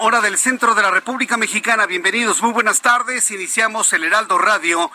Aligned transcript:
Hora 0.00 0.20
del 0.20 0.36
centro 0.36 0.74
de 0.74 0.82
la 0.82 0.90
República 0.90 1.38
Mexicana. 1.38 1.86
Bienvenidos, 1.86 2.42
muy 2.42 2.52
buenas 2.52 2.82
tardes. 2.82 3.30
Iniciamos 3.30 3.94
el 3.94 4.04
Heraldo 4.04 4.36
Radio 4.36 4.90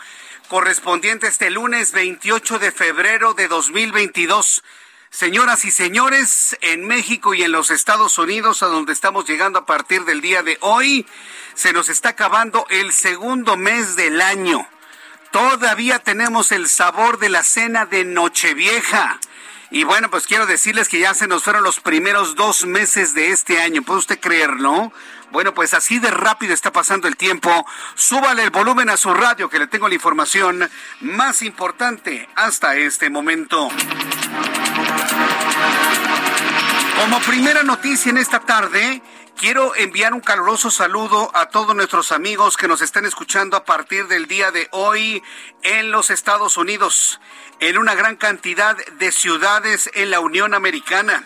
correspondiente 0.46 1.26
este 1.26 1.50
lunes 1.50 1.90
28 1.90 2.60
de 2.60 2.70
febrero 2.70 3.34
de 3.34 3.48
2022. 3.48 4.62
Señoras 5.10 5.64
y 5.64 5.72
señores, 5.72 6.56
en 6.60 6.86
México 6.86 7.34
y 7.34 7.42
en 7.42 7.50
los 7.50 7.72
Estados 7.72 8.16
Unidos, 8.16 8.62
a 8.62 8.66
donde 8.66 8.92
estamos 8.92 9.26
llegando 9.26 9.58
a 9.58 9.66
partir 9.66 10.04
del 10.04 10.20
día 10.20 10.44
de 10.44 10.56
hoy, 10.60 11.04
se 11.54 11.72
nos 11.72 11.88
está 11.88 12.10
acabando 12.10 12.64
el 12.70 12.92
segundo 12.92 13.56
mes 13.56 13.96
del 13.96 14.20
año. 14.20 14.68
Todavía 15.32 15.98
tenemos 15.98 16.52
el 16.52 16.68
sabor 16.68 17.18
de 17.18 17.28
la 17.28 17.42
cena 17.42 17.86
de 17.86 18.04
Nochevieja. 18.04 19.18
Y 19.72 19.84
bueno, 19.84 20.10
pues 20.10 20.26
quiero 20.26 20.46
decirles 20.46 20.88
que 20.88 20.98
ya 20.98 21.14
se 21.14 21.28
nos 21.28 21.44
fueron 21.44 21.62
los 21.62 21.78
primeros 21.78 22.34
dos 22.34 22.66
meses 22.66 23.14
de 23.14 23.30
este 23.30 23.60
año. 23.60 23.82
¿Puede 23.82 24.00
usted 24.00 24.18
creerlo? 24.18 24.92
Bueno, 25.30 25.54
pues 25.54 25.74
así 25.74 26.00
de 26.00 26.10
rápido 26.10 26.52
está 26.52 26.72
pasando 26.72 27.06
el 27.06 27.16
tiempo. 27.16 27.64
Súbale 27.94 28.42
el 28.42 28.50
volumen 28.50 28.90
a 28.90 28.96
su 28.96 29.14
radio 29.14 29.48
que 29.48 29.60
le 29.60 29.68
tengo 29.68 29.88
la 29.88 29.94
información 29.94 30.68
más 31.00 31.42
importante 31.42 32.28
hasta 32.34 32.74
este 32.74 33.10
momento. 33.10 33.68
Como 37.00 37.20
primera 37.20 37.62
noticia 37.62 38.10
en 38.10 38.18
esta 38.18 38.40
tarde, 38.40 39.00
quiero 39.36 39.76
enviar 39.76 40.14
un 40.14 40.20
caluroso 40.20 40.72
saludo 40.72 41.30
a 41.32 41.46
todos 41.46 41.76
nuestros 41.76 42.10
amigos 42.10 42.56
que 42.56 42.66
nos 42.66 42.82
están 42.82 43.06
escuchando 43.06 43.56
a 43.56 43.64
partir 43.64 44.08
del 44.08 44.26
día 44.26 44.50
de 44.50 44.68
hoy 44.72 45.22
en 45.62 45.92
los 45.92 46.10
Estados 46.10 46.56
Unidos 46.56 47.20
en 47.60 47.76
una 47.76 47.94
gran 47.94 48.16
cantidad 48.16 48.76
de 48.98 49.12
ciudades 49.12 49.90
en 49.94 50.10
la 50.10 50.20
Unión 50.20 50.54
Americana. 50.54 51.24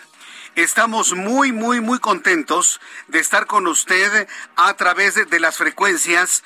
Estamos 0.55 1.13
muy, 1.13 1.51
muy, 1.51 1.81
muy 1.81 1.99
contentos 1.99 2.79
de 3.07 3.19
estar 3.19 3.45
con 3.45 3.67
usted 3.67 4.27
a 4.55 4.73
través 4.75 5.15
de, 5.15 5.39
las 5.39 5.57
frecuencias 5.57 6.43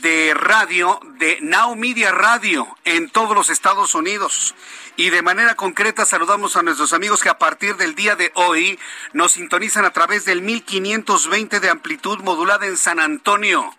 de 0.00 0.34
radio 0.34 1.00
de 1.18 1.38
Now 1.42 1.76
Media 1.76 2.12
Radio 2.12 2.66
en 2.84 3.10
todos 3.10 3.34
los 3.34 3.50
Estados 3.50 3.94
Unidos. 3.94 4.54
Y 4.96 5.10
de 5.10 5.22
manera 5.22 5.54
concreta 5.54 6.04
saludamos 6.04 6.56
a 6.56 6.62
nuestros 6.62 6.92
amigos 6.92 7.22
que 7.22 7.28
a 7.28 7.38
partir 7.38 7.76
del 7.76 7.94
día 7.94 8.16
de 8.16 8.30
hoy 8.34 8.78
nos 9.12 9.32
sintonizan 9.32 9.84
a 9.84 9.90
través 9.90 10.24
del 10.24 10.42
1520 10.42 11.60
de 11.60 11.70
amplitud 11.70 12.20
modulada 12.20 12.66
en 12.66 12.76
San 12.76 13.00
Antonio. 13.00 13.74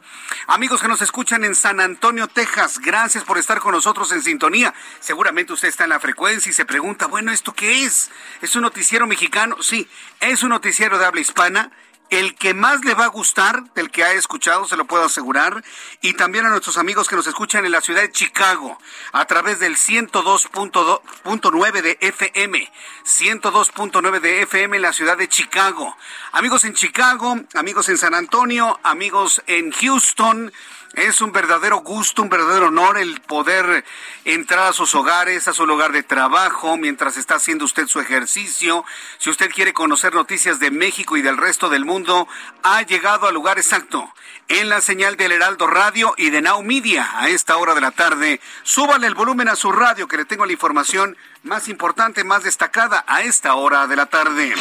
Amigos 0.47 0.81
que 0.81 0.88
nos 0.88 1.02
escuchan 1.02 1.44
en 1.44 1.56
San 1.56 1.79
Antonio, 1.79 2.28
Texas, 2.28 2.79
gracias 2.79 3.23
por 3.23 3.38
estar 3.38 3.59
con 3.59 3.73
nosotros 3.73 4.12
en 4.12 4.22
sintonía. 4.22 4.73
Seguramente 5.00 5.53
usted 5.53 5.68
está 5.68 5.84
en 5.84 5.91
la 5.91 6.00
frecuencia 6.00 6.50
y 6.50 6.53
se 6.53 6.66
pregunta, 6.66 7.07
bueno, 7.07 7.31
¿esto 7.31 7.53
qué 7.53 7.84
es? 7.84 8.09
¿Es 8.41 8.56
un 8.56 8.63
noticiero 8.63 9.07
mexicano? 9.07 9.62
Sí, 9.62 9.88
es 10.19 10.44
un 10.44 10.50
noticiero 10.50 10.97
de 10.97 11.06
habla 11.06 11.22
hispana 11.22 11.72
el 12.19 12.35
que 12.35 12.53
más 12.53 12.85
le 12.85 12.94
va 12.94 13.06
a 13.06 13.09
gustar 13.09 13.63
del 13.74 13.90
que 13.90 14.03
ha 14.03 14.13
escuchado, 14.13 14.68
se 14.68 14.78
lo 14.78 14.85
puedo 14.85 15.06
asegurar, 15.06 15.63
y 16.01 16.13
también 16.13 16.46
a 16.46 16.50
nuestros 16.50 16.78
amigos 16.78 17.07
que 17.07 17.16
nos 17.16 17.25
escuchan 17.25 17.66
en 17.66 17.72
la 17.72 17.81
ciudad 17.81 18.01
de 18.01 18.12
Chicago 18.12 18.78
a 19.12 19.25
través 19.25 19.59
del 19.59 19.75
102.9 19.75 21.81
de 21.81 21.97
FM, 22.02 22.72
102.9 23.03 24.19
de 24.19 24.44
FM 24.44 24.75
en 24.75 24.84
la 24.84 24.94
ciudad 24.94 25.18
de 25.18 25.28
Chicago. 25.28 25.97
Amigos 26.31 26.66
en 26.66 26.75
Chicago, 26.75 27.35
amigos 27.56 27.90
en 27.90 27.97
San 27.97 28.13
Antonio, 28.13 28.79
amigos 28.84 29.41
en 29.47 29.72
Houston, 29.72 30.53
es 30.93 31.21
un 31.21 31.31
verdadero 31.31 31.77
gusto, 31.77 32.21
un 32.21 32.29
verdadero 32.29 32.67
honor 32.67 32.97
el 32.97 33.19
poder 33.21 33.83
entrar 34.25 34.67
a 34.67 34.73
sus 34.73 34.93
hogares, 34.93 35.47
a 35.47 35.53
su 35.53 35.65
lugar 35.65 35.91
de 35.91 36.03
trabajo, 36.03 36.77
mientras 36.77 37.17
está 37.17 37.35
haciendo 37.35 37.65
usted 37.65 37.87
su 37.87 37.99
ejercicio. 37.99 38.85
Si 39.17 39.29
usted 39.29 39.49
quiere 39.49 39.73
conocer 39.73 40.13
noticias 40.13 40.59
de 40.59 40.71
México 40.71 41.17
y 41.17 41.21
del 41.21 41.37
resto 41.37 41.69
del 41.69 41.85
mundo, 41.85 42.27
ha 42.61 42.83
llegado 42.83 43.27
al 43.27 43.33
lugar 43.33 43.57
exacto. 43.57 44.13
En 44.47 44.69
la 44.69 44.81
señal 44.81 45.17
del 45.17 45.31
Heraldo 45.31 45.67
Radio 45.67 46.13
y 46.17 46.29
de 46.29 46.41
Now 46.41 46.61
Media 46.61 47.09
a 47.19 47.29
esta 47.29 47.57
hora 47.57 47.73
de 47.73 47.81
la 47.81 47.91
tarde. 47.91 48.39
Súbale 48.61 49.07
el 49.07 49.15
volumen 49.15 49.49
a 49.49 49.55
su 49.55 49.71
radio 49.71 50.07
que 50.07 50.17
le 50.17 50.25
tengo 50.25 50.45
la 50.45 50.53
información 50.53 51.17
más 51.41 51.69
importante, 51.69 52.23
más 52.23 52.43
destacada 52.43 53.03
a 53.07 53.23
esta 53.23 53.55
hora 53.55 53.87
de 53.87 53.95
la 53.95 54.05
tarde. 54.05 54.53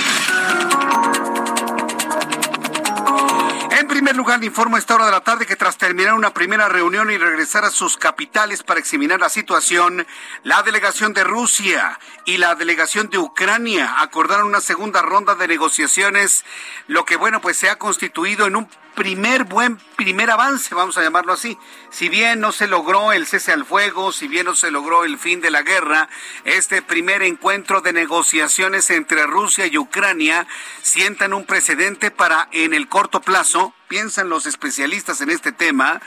En 4.03 4.07
primer 4.07 4.19
lugar, 4.19 4.41
le 4.41 4.47
informo 4.47 4.75
a 4.75 4.81
esta 4.81 4.97
hora 4.97 5.07
de 5.07 5.13
la 5.13 5.21
tarde 5.21 5.47
que 5.47 5.55
tras 5.55 5.79
terminar 5.79 6.15
una 6.15 6.35
primera 6.35 6.69
reunión 6.69 7.09
y 7.13 7.19
regresar 7.19 7.65
a 7.65 7.71
sus 7.71 7.97
capitales 7.97 8.65
para 8.65 8.81
examinar 8.81 9.21
la 9.21 9.29
situación, 9.29 10.09
la 10.43 10.65
delegación 10.65 11.13
de 11.13 11.23
Rusia 11.23 12.01
y 12.25 12.39
la 12.39 12.57
delegación 12.57 13.11
de 13.11 13.19
Ucrania 13.19 14.01
acordaron 14.01 14.49
una 14.49 14.61
segunda 14.61 15.03
ronda 15.03 15.37
de 15.37 15.47
negociaciones, 15.47 16.45
lo 16.89 17.05
que 17.05 17.15
bueno, 17.15 17.41
pues 17.41 17.57
se 17.57 17.71
ha 17.71 17.79
constituido 17.79 18.47
en 18.47 18.57
un 18.57 18.69
primer 18.95 19.45
buen 19.45 19.79
primer 19.97 20.31
avance, 20.31 20.75
vamos 20.75 20.99
a 20.99 21.03
llamarlo 21.03 21.33
así. 21.33 21.57
Si 21.91 22.09
bien 22.09 22.41
no 22.41 22.53
se 22.53 22.67
logró 22.67 23.13
el 23.13 23.27
cese 23.27 23.53
al 23.53 23.65
fuego, 23.65 24.13
si 24.13 24.29
bien 24.29 24.47
no 24.47 24.55
se 24.55 24.71
logró 24.71 25.05
el 25.05 25.19
fin 25.19 25.41
de 25.41 25.51
la 25.51 25.63
guerra, 25.63 26.09
este 26.45 26.83
primer 26.83 27.23
encuentro 27.23 27.81
de 27.81 27.93
negociaciones 27.93 28.91
entre 28.91 29.27
Rusia 29.27 29.67
y 29.67 29.79
Ucrania 29.79 30.47
sientan 30.83 31.35
un 31.35 31.45
precedente 31.45 32.11
para 32.11 32.49
en 32.53 32.75
el 32.75 32.89
corto 32.89 33.21
plazo, 33.21 33.75
piensan 33.89 34.29
los 34.29 34.47
especialistas 34.47 35.21
en 35.21 35.31
este 35.31 35.53
tema, 35.53 36.01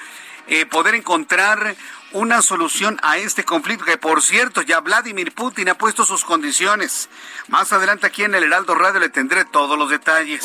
eh, 0.47 0.65
poder 0.65 0.95
encontrar 0.95 1.75
una 2.11 2.41
solución 2.41 2.97
a 3.03 3.17
este 3.17 3.43
conflicto, 3.43 3.83
que 3.83 3.97
por 3.97 4.21
cierto 4.21 4.61
ya 4.61 4.79
Vladimir 4.79 5.33
Putin 5.33 5.67
ha 5.69 5.77
puesto 5.77 6.05
sus 6.05 6.23
condiciones. 6.23 7.09
Más 7.49 7.73
adelante 7.73 8.07
aquí 8.07 8.23
en 8.23 8.35
el 8.35 8.43
Heraldo 8.43 8.73
Radio 8.73 9.01
le 9.01 9.09
tendré 9.09 9.43
todos 9.43 9.77
los 9.77 9.89
detalles. 9.89 10.43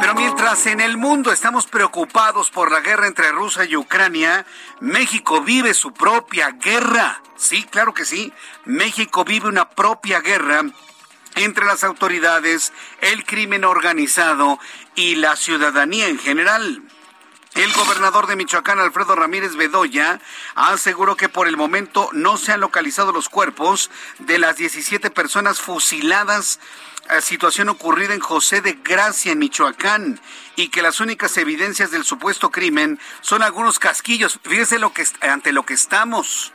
Pero 0.00 0.14
mientras 0.14 0.64
en 0.66 0.80
el 0.80 0.96
mundo 0.96 1.32
estamos 1.32 1.66
preocupados 1.66 2.50
por 2.50 2.72
la 2.72 2.80
guerra 2.80 3.06
entre 3.06 3.30
Rusia 3.30 3.64
y 3.64 3.76
Ucrania, 3.76 4.46
México 4.80 5.42
vive 5.42 5.74
su 5.74 5.92
propia 5.92 6.52
guerra. 6.52 7.22
Sí, 7.36 7.64
claro 7.64 7.92
que 7.92 8.06
sí. 8.06 8.32
México 8.64 9.24
vive 9.24 9.48
una 9.48 9.68
propia 9.68 10.20
guerra 10.20 10.62
entre 11.36 11.66
las 11.66 11.84
autoridades, 11.84 12.72
el 13.00 13.24
crimen 13.24 13.64
organizado 13.64 14.58
y 14.94 15.16
la 15.16 15.36
ciudadanía 15.36 16.08
en 16.08 16.18
general. 16.18 16.82
El 17.54 17.72
gobernador 17.72 18.26
de 18.26 18.36
Michoacán, 18.36 18.78
Alfredo 18.78 19.16
Ramírez 19.16 19.56
Bedoya, 19.56 20.20
aseguró 20.54 21.16
que 21.16 21.28
por 21.28 21.48
el 21.48 21.56
momento 21.56 22.08
no 22.12 22.36
se 22.36 22.52
han 22.52 22.60
localizado 22.60 23.12
los 23.12 23.28
cuerpos 23.28 23.90
de 24.18 24.38
las 24.38 24.56
17 24.56 25.10
personas 25.10 25.60
fusiladas 25.60 26.60
situación 27.20 27.68
ocurrida 27.68 28.14
en 28.14 28.20
José 28.20 28.60
de 28.60 28.78
Gracia, 28.84 29.32
en 29.32 29.40
Michoacán, 29.40 30.20
y 30.54 30.68
que 30.68 30.82
las 30.82 31.00
únicas 31.00 31.36
evidencias 31.36 31.90
del 31.90 32.04
supuesto 32.04 32.50
crimen 32.50 33.00
son 33.20 33.42
algunos 33.42 33.78
casquillos. 33.78 34.38
Fíjese 34.44 34.78
lo 34.78 34.92
que, 34.92 35.04
ante 35.20 35.52
lo 35.52 35.64
que 35.64 35.74
estamos. 35.74 36.52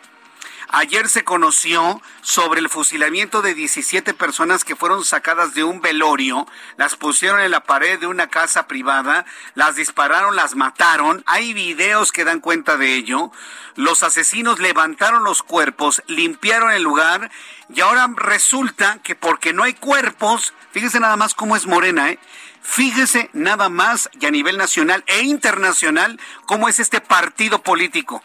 Ayer 0.69 1.09
se 1.09 1.23
conoció 1.23 2.01
sobre 2.21 2.59
el 2.59 2.69
fusilamiento 2.69 3.41
de 3.41 3.53
17 3.53 4.13
personas 4.13 4.63
que 4.63 4.75
fueron 4.75 5.03
sacadas 5.05 5.53
de 5.53 5.63
un 5.63 5.81
velorio, 5.81 6.47
las 6.77 6.95
pusieron 6.95 7.39
en 7.39 7.51
la 7.51 7.63
pared 7.63 7.99
de 7.99 8.07
una 8.07 8.27
casa 8.27 8.67
privada, 8.67 9.25
las 9.53 9.75
dispararon, 9.75 10.35
las 10.35 10.55
mataron. 10.55 11.23
Hay 11.27 11.53
videos 11.53 12.11
que 12.11 12.25
dan 12.25 12.39
cuenta 12.39 12.77
de 12.77 12.95
ello. 12.95 13.31
Los 13.75 14.03
asesinos 14.03 14.59
levantaron 14.59 15.23
los 15.23 15.43
cuerpos, 15.43 16.01
limpiaron 16.07 16.71
el 16.71 16.83
lugar 16.83 17.29
y 17.69 17.81
ahora 17.81 18.09
resulta 18.15 18.99
que 19.03 19.15
porque 19.15 19.53
no 19.53 19.63
hay 19.63 19.73
cuerpos, 19.73 20.53
fíjese 20.71 20.99
nada 20.99 21.15
más 21.15 21.33
cómo 21.33 21.55
es 21.55 21.65
Morena, 21.65 22.09
¿eh? 22.09 22.19
Fíjese 22.61 23.29
nada 23.33 23.69
más 23.69 24.09
y 24.19 24.25
a 24.25 24.31
nivel 24.31 24.57
nacional 24.57 25.03
e 25.05 25.21
internacional 25.21 26.19
cómo 26.47 26.67
es 26.67 26.79
este 26.79 26.99
partido 26.99 27.61
político. 27.61 28.23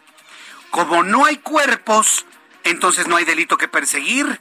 Como 0.71 1.03
no 1.03 1.27
hay 1.27 1.37
cuerpos, 1.37 2.25
entonces 2.65 3.07
no 3.07 3.17
hay 3.17 3.25
delito 3.25 3.59
que 3.59 3.69
perseguir. 3.69 4.41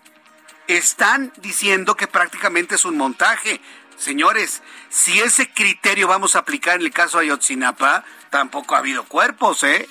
Están 0.68 1.34
diciendo 1.38 1.96
que 1.96 2.08
prácticamente 2.08 2.76
es 2.76 2.86
un 2.86 2.98
montaje. 2.98 3.60
Señores, 3.98 4.62
si 4.90 5.20
ese 5.20 5.52
criterio 5.52 6.08
vamos 6.08 6.36
a 6.36 6.40
aplicar 6.40 6.76
en 6.76 6.86
el 6.86 6.92
caso 6.92 7.18
de 7.18 7.26
Ayotzinapa, 7.26 8.04
tampoco 8.30 8.76
ha 8.76 8.80
habido 8.80 9.04
cuerpos, 9.06 9.64
¿eh? 9.64 9.90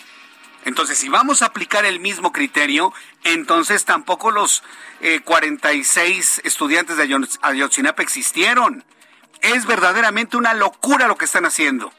Entonces, 0.65 0.99
si 0.99 1.09
vamos 1.09 1.43
a 1.43 1.47
aplicar 1.47 1.85
el 1.85 2.01
mismo 2.01 2.33
criterio, 2.33 2.93
entonces 3.25 3.85
tampoco 3.85 4.31
los 4.31 4.63
46 5.25 6.39
eh, 6.39 6.43
estudiantes 6.45 6.97
de 6.97 7.29
Ayotzinapa 7.43 8.03
existieron. 8.03 8.85
Es 9.41 9.67
verdaderamente 9.67 10.37
una 10.37 10.55
locura 10.55 11.07
lo 11.07 11.17
que 11.17 11.25
están 11.25 11.45
haciendo. 11.45 11.93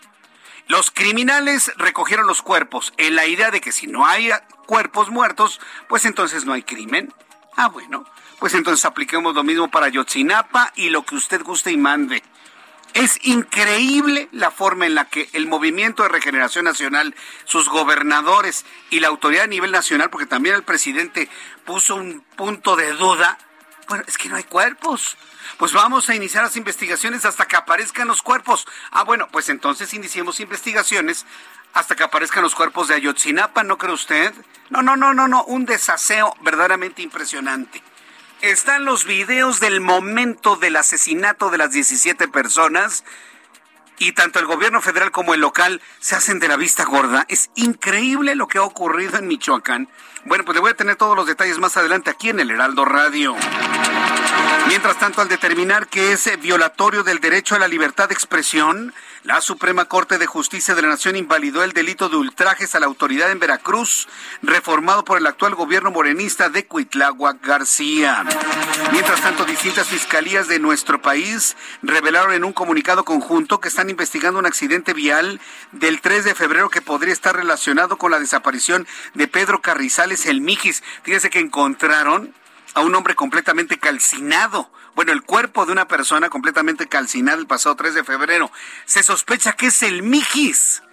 Los 0.68 0.92
criminales 0.92 1.72
recogieron 1.78 2.28
los 2.28 2.42
cuerpos 2.42 2.94
en 2.98 3.16
la 3.16 3.26
idea 3.26 3.50
de 3.50 3.62
que 3.62 3.72
si 3.72 3.88
no 3.88 4.06
hay 4.06 4.30
cuerpos 4.70 5.10
muertos, 5.10 5.60
pues 5.88 6.06
entonces 6.06 6.46
no 6.46 6.54
hay 6.54 6.62
crimen. 6.62 7.12
Ah, 7.56 7.70
bueno, 7.70 8.06
pues 8.38 8.54
entonces 8.54 8.86
apliquemos 8.86 9.34
lo 9.34 9.44
mismo 9.44 9.68
para 9.72 9.90
Yotzinapa 9.90 10.72
y 10.76 10.92
lo 10.92 11.04
que 11.04 11.16
usted 11.16 11.42
guste 11.42 11.72
y 11.72 11.78
mande. 11.78 12.22
Es 12.94 13.18
increíble 13.24 14.30
la 14.32 14.52
forma 14.52 14.86
en 14.86 14.94
la 14.94 15.06
que 15.06 15.28
el 15.34 15.48
Movimiento 15.48 16.04
de 16.04 16.10
Regeneración 16.10 16.66
Nacional, 16.66 17.16
sus 17.46 17.68
gobernadores 17.68 18.64
y 18.92 19.00
la 19.00 19.08
autoridad 19.08 19.46
a 19.46 19.48
nivel 19.48 19.72
nacional, 19.72 20.12
porque 20.12 20.28
también 20.28 20.54
el 20.54 20.64
presidente 20.64 21.30
puso 21.66 21.96
un 21.96 22.22
punto 22.36 22.76
de 22.76 22.94
duda, 22.94 23.40
bueno, 23.88 24.04
es 24.06 24.20
que 24.20 24.30
no 24.30 24.36
hay 24.36 24.44
cuerpos 24.44 25.18
pues 25.58 25.74
vamos 25.74 26.10
a 26.10 26.16
iniciar 26.16 26.44
las 26.44 26.56
investigaciones 26.56 27.26
hasta 27.26 27.46
que 27.46 27.58
aparezcan 27.58 28.08
los 28.08 28.22
cuerpos. 28.22 28.66
Ah, 28.92 29.04
bueno, 29.04 29.28
pues 29.30 29.50
entonces 29.50 29.94
iniciemos 29.94 30.40
investigaciones 30.40 31.26
hasta 31.74 31.96
que 31.96 32.04
aparezcan 32.04 32.44
los 32.44 32.56
cuerpos 32.56 32.88
de 32.88 32.96
Ayotzinapa, 32.96 33.64
¿no 33.64 33.78
cree 33.78 33.94
usted? 33.94 34.34
No, 34.70 34.82
no, 34.82 34.96
no, 34.96 35.14
no, 35.14 35.28
no, 35.28 35.44
un 35.44 35.66
desaseo 35.66 36.36
verdaderamente 36.42 37.02
impresionante. 37.02 37.82
Están 38.42 38.86
los 38.86 39.06
videos 39.06 39.60
del 39.60 39.82
momento 39.82 40.56
del 40.56 40.78
asesinato 40.78 41.50
de 41.50 41.58
las 41.58 41.72
17 41.72 42.28
personas 42.30 43.04
y 43.98 44.14
tanto 44.14 44.40
el 44.40 44.46
gobierno 44.46 44.82
federal 44.82 45.12
como 45.12 45.34
el 45.34 45.42
local 45.42 45.82
se 46.00 46.16
hacen 46.16 46.40
de 46.40 46.48
la 46.48 46.56
vista 46.56 46.86
gorda. 46.86 47.26
Es 47.28 47.52
increíble 47.56 48.36
lo 48.36 48.48
que 48.48 48.58
ha 48.58 48.64
ocurrido 48.64 49.18
en 49.18 49.28
Michoacán. 49.28 49.90
Bueno, 50.26 50.46
pues 50.46 50.56
le 50.56 50.62
voy 50.62 50.72
a 50.72 50.76
tener 50.76 50.96
todos 50.96 51.16
los 51.16 51.28
detalles 51.28 51.60
más 51.60 51.76
adelante 51.76 52.10
aquí 52.10 52.30
en 52.30 52.40
el 52.40 52.50
Heraldo 52.50 52.86
Radio. 52.86 53.36
Mientras 54.68 54.98
tanto, 55.00 55.22
al 55.22 55.28
determinar 55.28 55.88
que 55.88 56.14
es 56.14 56.30
violatorio 56.42 57.04
del 57.04 57.20
derecho 57.20 57.56
a 57.56 57.60
la 57.60 57.68
libertad 57.68 58.08
de 58.08 58.14
expresión, 58.14 58.94
la 59.24 59.42
Suprema 59.42 59.86
Corte 59.86 60.18
de 60.18 60.26
Justicia 60.26 60.76
de 60.76 60.82
la 60.82 60.88
Nación 60.88 61.18
invalidó 61.18 61.64
el 61.64 61.74
delito 61.74 62.08
de 62.08 62.16
ultrajes 62.16 62.74
a 62.74 62.80
la 62.80 62.86
autoridad 62.86 63.30
en 63.32 63.40
Veracruz, 63.40 64.08
reformado 64.42 65.04
por 65.04 65.18
el 65.18 65.28
actual 65.28 65.56
gobierno 65.56 65.92
morenista 65.92 66.50
de 66.50 66.66
Cuitláhuac 66.66 67.46
García. 67.46 68.24
Mientras 68.94 69.22
tanto, 69.22 69.44
distintas 69.44 69.90
fiscalías 69.90 70.48
de 70.48 70.60
nuestro 70.60 71.02
país 71.02 71.58
revelaron 71.82 72.32
en 72.34 72.46
un 72.46 72.54
comunicado 72.54 73.04
conjunto 73.04 73.60
que 73.60 73.68
están 73.68 73.90
investigando 73.90 74.40
un 74.40 74.46
accidente 74.46 74.94
vial 74.94 75.42
del 75.74 76.00
3 76.00 76.24
de 76.24 76.36
febrero 76.36 76.70
que 76.70 76.82
podría 76.82 77.14
estar 77.14 77.36
relacionado 77.36 77.98
con 77.98 78.12
la 78.12 78.20
desaparición 78.20 78.88
de 79.16 79.28
Pedro 79.28 79.62
Carrizales 79.62 80.26
el 80.28 80.40
Mijis. 80.40 80.82
Fíjese 81.04 81.30
que 81.30 81.40
encontraron 81.40 82.34
a 82.74 82.82
un 82.82 82.96
hombre 82.96 83.16
completamente 83.16 83.80
calcinado. 83.80 84.72
Bueno, 85.00 85.14
el 85.14 85.24
cuerpo 85.24 85.66
de 85.66 85.72
una 85.72 85.88
persona 85.88 86.30
completamente 86.30 86.90
calcinada 86.90 87.38
el 87.38 87.48
pasado 87.48 87.74
3 87.78 87.94
de 87.94 88.04
febrero. 88.04 88.52
Se 88.84 89.02
sospecha 89.02 89.54
que 89.54 89.68
es 89.68 89.82
el 89.82 90.04
Mijis. 90.04 90.84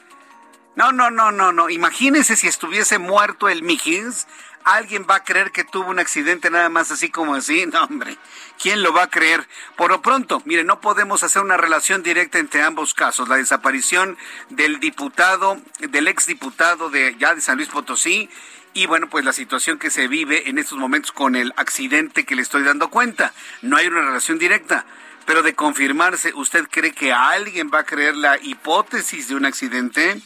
No, 0.76 0.92
no, 0.92 1.10
no, 1.10 1.32
no, 1.32 1.50
no. 1.50 1.68
Imagínese 1.70 2.36
si 2.36 2.46
estuviese 2.46 2.98
muerto 2.98 3.48
el 3.48 3.64
Mijis. 3.64 4.28
¿Alguien 4.62 5.08
va 5.10 5.16
a 5.16 5.24
creer 5.24 5.50
que 5.50 5.64
tuvo 5.64 5.90
un 5.90 5.98
accidente 5.98 6.50
nada 6.50 6.68
más 6.68 6.92
así 6.92 7.10
como 7.10 7.34
así? 7.34 7.66
No, 7.72 7.82
hombre. 7.82 8.16
¿Quién 8.62 8.84
lo 8.84 8.92
va 8.92 9.02
a 9.02 9.10
creer? 9.10 9.48
Por 9.74 9.90
lo 9.90 10.02
pronto, 10.02 10.40
mire, 10.44 10.62
no 10.62 10.80
podemos 10.80 11.24
hacer 11.24 11.42
una 11.42 11.56
relación 11.56 12.04
directa 12.04 12.38
entre 12.38 12.62
ambos 12.62 12.94
casos. 12.94 13.28
La 13.28 13.38
desaparición 13.38 14.16
del 14.50 14.78
diputado, 14.78 15.60
del 15.80 16.06
exdiputado 16.06 16.90
de 16.90 17.16
ya 17.18 17.34
de 17.34 17.40
San 17.40 17.56
Luis 17.56 17.70
Potosí 17.70 18.30
y 18.76 18.84
bueno, 18.84 19.08
pues 19.08 19.24
la 19.24 19.32
situación 19.32 19.78
que 19.78 19.88
se 19.88 20.06
vive 20.06 20.50
en 20.50 20.58
estos 20.58 20.76
momentos 20.76 21.10
con 21.10 21.34
el 21.34 21.54
accidente 21.56 22.26
que 22.26 22.36
le 22.36 22.42
estoy 22.42 22.62
dando 22.62 22.90
cuenta. 22.90 23.32
No 23.62 23.78
hay 23.78 23.86
una 23.86 24.02
relación 24.02 24.38
directa, 24.38 24.84
pero 25.24 25.42
de 25.42 25.54
confirmarse, 25.54 26.34
¿usted 26.34 26.68
cree 26.70 26.92
que 26.92 27.10
alguien 27.10 27.70
va 27.72 27.80
a 27.80 27.84
creer 27.84 28.14
la 28.14 28.36
hipótesis 28.36 29.28
de 29.28 29.34
un 29.34 29.46
accidente? 29.46 30.20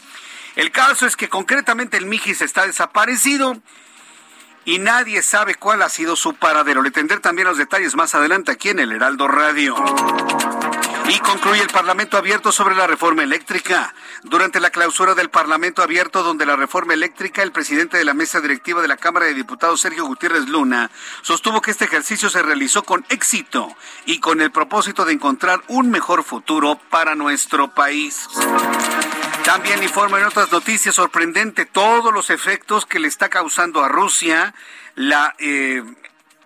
El 0.57 0.69
caso 0.71 1.05
es 1.05 1.15
que 1.15 1.29
concretamente 1.29 1.95
el 1.95 2.07
Mijis 2.07 2.41
está 2.41 2.67
desaparecido 2.67 3.57
y 4.65 4.79
nadie 4.79 5.21
sabe 5.21 5.55
cuál 5.55 5.81
ha 5.81 5.87
sido 5.87 6.17
su 6.17 6.33
paradero. 6.33 6.81
Le 6.81 6.91
tendré 6.91 7.21
también 7.21 7.47
los 7.47 7.57
detalles 7.57 7.95
más 7.95 8.15
adelante 8.15 8.51
aquí 8.51 8.67
en 8.67 8.79
el 8.79 8.91
Heraldo 8.91 9.29
Radio. 9.29 9.77
Y 11.11 11.19
concluye 11.19 11.61
el 11.61 11.67
Parlamento 11.67 12.15
abierto 12.15 12.53
sobre 12.53 12.73
la 12.73 12.87
reforma 12.87 13.21
eléctrica. 13.21 13.93
Durante 14.23 14.61
la 14.61 14.69
clausura 14.69 15.13
del 15.13 15.29
Parlamento 15.29 15.83
abierto 15.83 16.23
donde 16.23 16.45
la 16.45 16.55
reforma 16.55 16.93
eléctrica, 16.93 17.43
el 17.43 17.51
presidente 17.51 17.97
de 17.97 18.05
la 18.05 18.13
mesa 18.13 18.39
directiva 18.39 18.81
de 18.81 18.87
la 18.87 18.95
Cámara 18.95 19.25
de 19.25 19.33
Diputados, 19.33 19.81
Sergio 19.81 20.05
Gutiérrez 20.05 20.47
Luna, 20.47 20.89
sostuvo 21.21 21.61
que 21.61 21.71
este 21.71 21.83
ejercicio 21.83 22.29
se 22.29 22.41
realizó 22.41 22.83
con 22.83 23.05
éxito 23.09 23.75
y 24.05 24.21
con 24.21 24.39
el 24.39 24.51
propósito 24.51 25.03
de 25.03 25.11
encontrar 25.11 25.61
un 25.67 25.91
mejor 25.91 26.23
futuro 26.23 26.79
para 26.89 27.13
nuestro 27.13 27.67
país. 27.71 28.29
También 29.43 29.83
informa 29.83 30.17
en 30.17 30.27
otras 30.27 30.49
noticias 30.49 30.95
sorprendente 30.95 31.65
todos 31.65 32.13
los 32.13 32.29
efectos 32.29 32.85
que 32.85 32.99
le 32.99 33.09
está 33.09 33.27
causando 33.27 33.83
a 33.83 33.89
Rusia 33.89 34.53
la, 34.95 35.35
eh, 35.39 35.83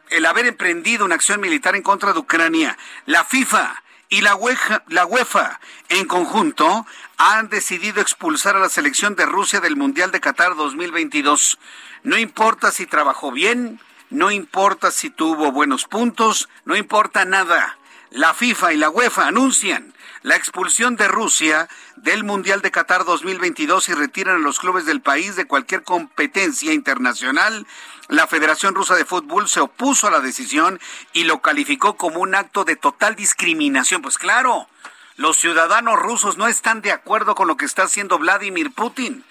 el 0.10 0.26
haber 0.26 0.48
emprendido 0.48 1.06
una 1.06 1.14
acción 1.14 1.40
militar 1.40 1.76
en 1.76 1.84
contra 1.84 2.14
de 2.14 2.20
Ucrania. 2.20 2.76
La 3.06 3.26
FIFA 3.26 3.84
y 4.10 4.22
la 4.22 4.36
UEFA, 4.36 4.84
la 4.88 5.06
UEFA 5.06 5.60
en 5.90 6.06
conjunto 6.06 6.86
han 7.18 7.50
decidido 7.50 8.02
expulsar 8.02 8.56
a 8.56 8.60
la 8.60 8.70
selección 8.70 9.16
de 9.16 9.26
Rusia 9.26 9.62
del 9.62 9.76
Mundial 9.76 10.12
de 10.12 10.20
Qatar 10.20 10.56
2022. 10.56 11.58
No 12.04 12.18
importa 12.18 12.72
si 12.72 12.86
trabajó 12.86 13.32
bien, 13.32 13.80
no 14.10 14.32
importa 14.32 14.92
si 14.92 15.10
tuvo 15.10 15.52
buenos 15.52 15.86
puntos, 15.86 16.50
no 16.66 16.76
importa 16.76 17.26
nada. 17.26 17.78
La 18.12 18.34
FIFA 18.34 18.74
y 18.74 18.78
la 18.78 18.90
UEFA 18.90 19.28
anuncian 19.28 19.94
la 20.22 20.36
expulsión 20.36 20.96
de 20.96 21.08
Rusia 21.08 21.70
del 21.98 22.24
Mundial 22.24 22.62
de 22.62 22.72
Qatar 22.72 23.06
2022 23.06 23.90
y 23.90 23.94
retiran 23.94 24.38
a 24.38 24.40
los 24.40 24.60
clubes 24.60 24.86
del 24.86 25.02
país 25.02 25.36
de 25.36 25.46
cualquier 25.46 25.84
competencia 25.84 26.74
internacional 26.74 27.68
la 28.08 28.28
Federación 28.28 28.76
Rusa 28.76 28.96
de 28.96 29.06
Fútbol 29.06 29.50
se 29.50 29.62
opuso 29.62 30.08
a 30.08 30.12
la 30.12 30.20
decisión 30.20 30.80
y 31.14 31.24
lo 31.24 31.42
calificó 31.42 31.98
como 31.98 32.20
un 32.20 32.36
acto 32.36 32.64
de 32.64 32.76
total 32.76 33.16
discriminación. 33.16 34.02
Pues 34.02 34.18
claro, 34.18 34.68
los 35.16 35.38
ciudadanos 35.38 35.98
rusos 35.98 36.38
no 36.38 36.48
están 36.48 36.82
de 36.82 36.92
acuerdo 36.92 37.34
con 37.36 37.48
lo 37.48 37.58
que 37.58 37.66
está 37.66 37.84
haciendo 37.84 38.20
Vladimir 38.20 38.72
Putin, 38.72 39.24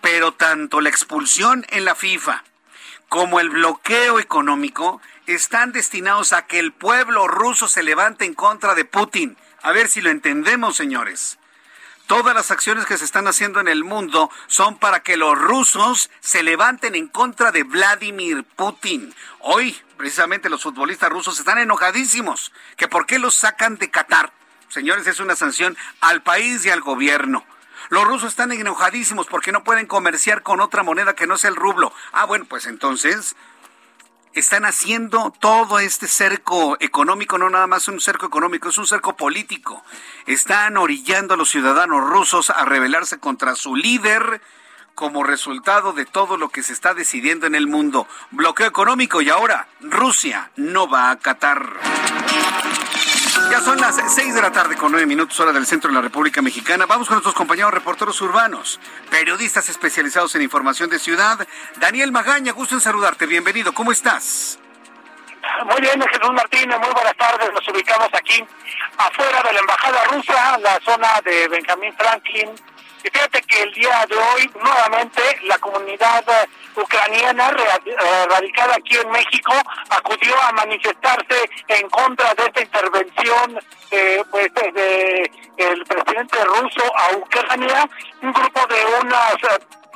pero 0.00 0.32
tanto 0.32 0.80
la 0.80 0.88
expulsión 0.88 1.64
en 1.68 1.84
la 1.84 1.94
FIFA 1.94 2.44
como 3.08 3.40
el 3.40 3.50
bloqueo 3.50 4.18
económico 4.18 5.00
están 5.26 5.72
destinados 5.72 6.32
a 6.32 6.46
que 6.46 6.58
el 6.58 6.72
pueblo 6.72 7.28
ruso 7.28 7.68
se 7.68 7.82
levante 7.82 8.24
en 8.24 8.34
contra 8.34 8.74
de 8.74 8.84
Putin. 8.84 9.36
A 9.62 9.72
ver 9.72 9.88
si 9.88 10.00
lo 10.00 10.10
entendemos, 10.10 10.76
señores. 10.76 11.38
Todas 12.08 12.34
las 12.34 12.50
acciones 12.50 12.86
que 12.86 12.96
se 12.96 13.04
están 13.04 13.28
haciendo 13.28 13.60
en 13.60 13.68
el 13.68 13.84
mundo 13.84 14.30
son 14.46 14.78
para 14.78 15.00
que 15.00 15.18
los 15.18 15.36
rusos 15.36 16.08
se 16.20 16.42
levanten 16.42 16.94
en 16.94 17.06
contra 17.06 17.52
de 17.52 17.64
Vladimir 17.64 18.44
Putin. 18.56 19.14
Hoy, 19.40 19.78
precisamente, 19.98 20.48
los 20.48 20.62
futbolistas 20.62 21.10
rusos 21.10 21.38
están 21.38 21.58
enojadísimos. 21.58 22.50
¿Que 22.78 22.88
por 22.88 23.04
qué 23.04 23.18
los 23.18 23.34
sacan 23.34 23.76
de 23.76 23.90
Qatar? 23.90 24.32
Señores, 24.70 25.06
es 25.06 25.20
una 25.20 25.36
sanción 25.36 25.76
al 26.00 26.22
país 26.22 26.64
y 26.64 26.70
al 26.70 26.80
gobierno. 26.80 27.44
Los 27.90 28.04
rusos 28.04 28.30
están 28.30 28.52
enojadísimos 28.52 29.26
porque 29.26 29.52
no 29.52 29.62
pueden 29.62 29.86
comerciar 29.86 30.42
con 30.42 30.60
otra 30.60 30.82
moneda 30.82 31.14
que 31.14 31.26
no 31.26 31.36
sea 31.36 31.50
el 31.50 31.56
rublo. 31.56 31.92
Ah, 32.12 32.24
bueno, 32.24 32.46
pues 32.46 32.64
entonces 32.64 33.36
están 34.38 34.64
haciendo 34.64 35.32
todo 35.38 35.78
este 35.78 36.06
cerco 36.06 36.76
económico, 36.80 37.38
no 37.38 37.50
nada 37.50 37.66
más 37.66 37.88
un 37.88 38.00
cerco 38.00 38.26
económico, 38.26 38.68
es 38.68 38.78
un 38.78 38.86
cerco 38.86 39.16
político. 39.16 39.84
Están 40.26 40.76
orillando 40.76 41.34
a 41.34 41.36
los 41.36 41.50
ciudadanos 41.50 42.08
rusos 42.08 42.50
a 42.50 42.64
rebelarse 42.64 43.18
contra 43.18 43.54
su 43.54 43.74
líder, 43.74 44.40
como 44.94 45.22
resultado 45.22 45.92
de 45.92 46.06
todo 46.06 46.36
lo 46.36 46.48
que 46.48 46.62
se 46.62 46.72
está 46.72 46.94
decidiendo 46.94 47.46
en 47.46 47.54
el 47.54 47.66
mundo. 47.68 48.08
Bloqueo 48.30 48.66
económico 48.66 49.22
y 49.22 49.30
ahora 49.30 49.68
Rusia 49.80 50.50
no 50.56 50.88
va 50.88 51.10
a 51.10 51.18
Qatar. 51.18 51.76
Ya 53.50 53.60
son 53.60 53.80
las 53.80 53.96
seis 54.14 54.34
de 54.34 54.42
la 54.42 54.52
tarde 54.52 54.76
con 54.76 54.92
nueve 54.92 55.06
minutos 55.06 55.38
hora 55.40 55.52
del 55.52 55.64
centro 55.64 55.88
de 55.88 55.94
la 55.94 56.02
República 56.02 56.42
Mexicana. 56.42 56.86
Vamos 56.86 57.08
con 57.08 57.14
nuestros 57.14 57.34
compañeros 57.34 57.72
reporteros 57.72 58.20
urbanos, 58.20 58.78
periodistas 59.10 59.68
especializados 59.68 60.34
en 60.34 60.42
información 60.42 60.90
de 60.90 60.98
ciudad. 60.98 61.46
Daniel 61.76 62.12
Magaña, 62.12 62.52
gusto 62.52 62.74
en 62.74 62.80
saludarte. 62.80 63.26
Bienvenido. 63.26 63.72
¿Cómo 63.72 63.92
estás? 63.92 64.58
Muy 65.64 65.80
bien, 65.80 66.00
Jesús 66.00 66.32
Martínez, 66.32 66.78
muy 66.78 66.90
buenas 66.90 67.16
tardes. 67.16 67.50
Nos 67.52 67.66
ubicamos 67.68 68.08
aquí 68.12 68.44
afuera 68.98 69.42
de 69.42 69.52
la 69.52 69.60
Embajada 69.60 70.04
Rusa, 70.04 70.58
la 70.58 70.80
zona 70.84 71.08
de 71.24 71.48
Benjamín 71.48 71.94
Franklin. 71.96 72.50
Fíjate 73.12 73.42
que 73.42 73.62
el 73.62 73.72
día 73.72 74.06
de 74.06 74.16
hoy, 74.16 74.50
nuevamente, 74.62 75.22
la 75.44 75.58
comunidad 75.58 76.24
eh, 76.28 76.48
ucraniana 76.76 77.50
eh, 77.50 78.26
radicada 78.28 78.74
aquí 78.76 78.96
en 78.96 79.10
México 79.10 79.52
acudió 79.90 80.34
a 80.42 80.52
manifestarse 80.52 81.50
en 81.68 81.88
contra 81.88 82.34
de 82.34 82.44
esta 82.44 82.60
intervención 82.60 83.60
eh, 83.90 84.22
pues, 84.30 84.52
de 84.54 85.30
el 85.56 85.84
presidente 85.84 86.44
ruso 86.44 86.82
a 86.96 87.16
Ucrania. 87.16 87.88
Un 88.22 88.32
grupo 88.32 88.66
de 88.66 88.84
unas 89.00 89.36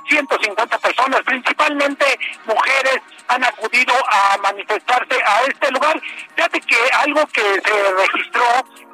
150 0.09 0.79
personas, 0.79 1.23
principalmente 1.23 2.19
mujeres, 2.47 2.99
han 3.29 3.45
acudido 3.45 3.95
a 4.11 4.37
manifestarse 4.39 5.23
a 5.25 5.43
este 5.43 5.71
lugar. 5.71 6.01
Fíjate 6.35 6.61
que 6.61 6.77
algo 6.93 7.27
que 7.29 7.43
se 7.43 7.93
registró, 7.93 8.45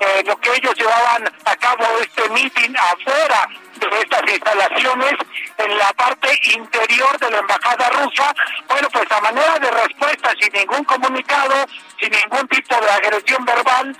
eh, 0.00 0.22
lo 0.26 0.37
que 0.37 0.54
ellos 0.54 0.75
llevaban 0.76 1.25
a 1.44 1.56
cabo 1.56 1.84
este 2.00 2.28
meeting 2.30 2.75
afuera 2.76 3.48
de 3.87 4.00
estas 4.00 4.23
instalaciones 4.28 5.14
en 5.58 5.78
la 5.78 5.92
parte 5.94 6.28
interior 6.54 7.18
de 7.18 7.30
la 7.30 7.38
embajada 7.38 7.90
rusa, 7.90 8.35
bueno, 8.68 8.88
pues 8.92 9.11
a 9.11 9.20
manera 9.20 9.58
de 9.58 9.70
respuesta, 9.70 10.32
sin 10.40 10.52
ningún 10.52 10.85
comunicado, 10.85 11.54
sin 12.00 12.11
ningún 12.11 12.49
tipo 12.49 12.75
de 12.80 12.90
agresión 12.90 13.44
verbal, 13.44 13.97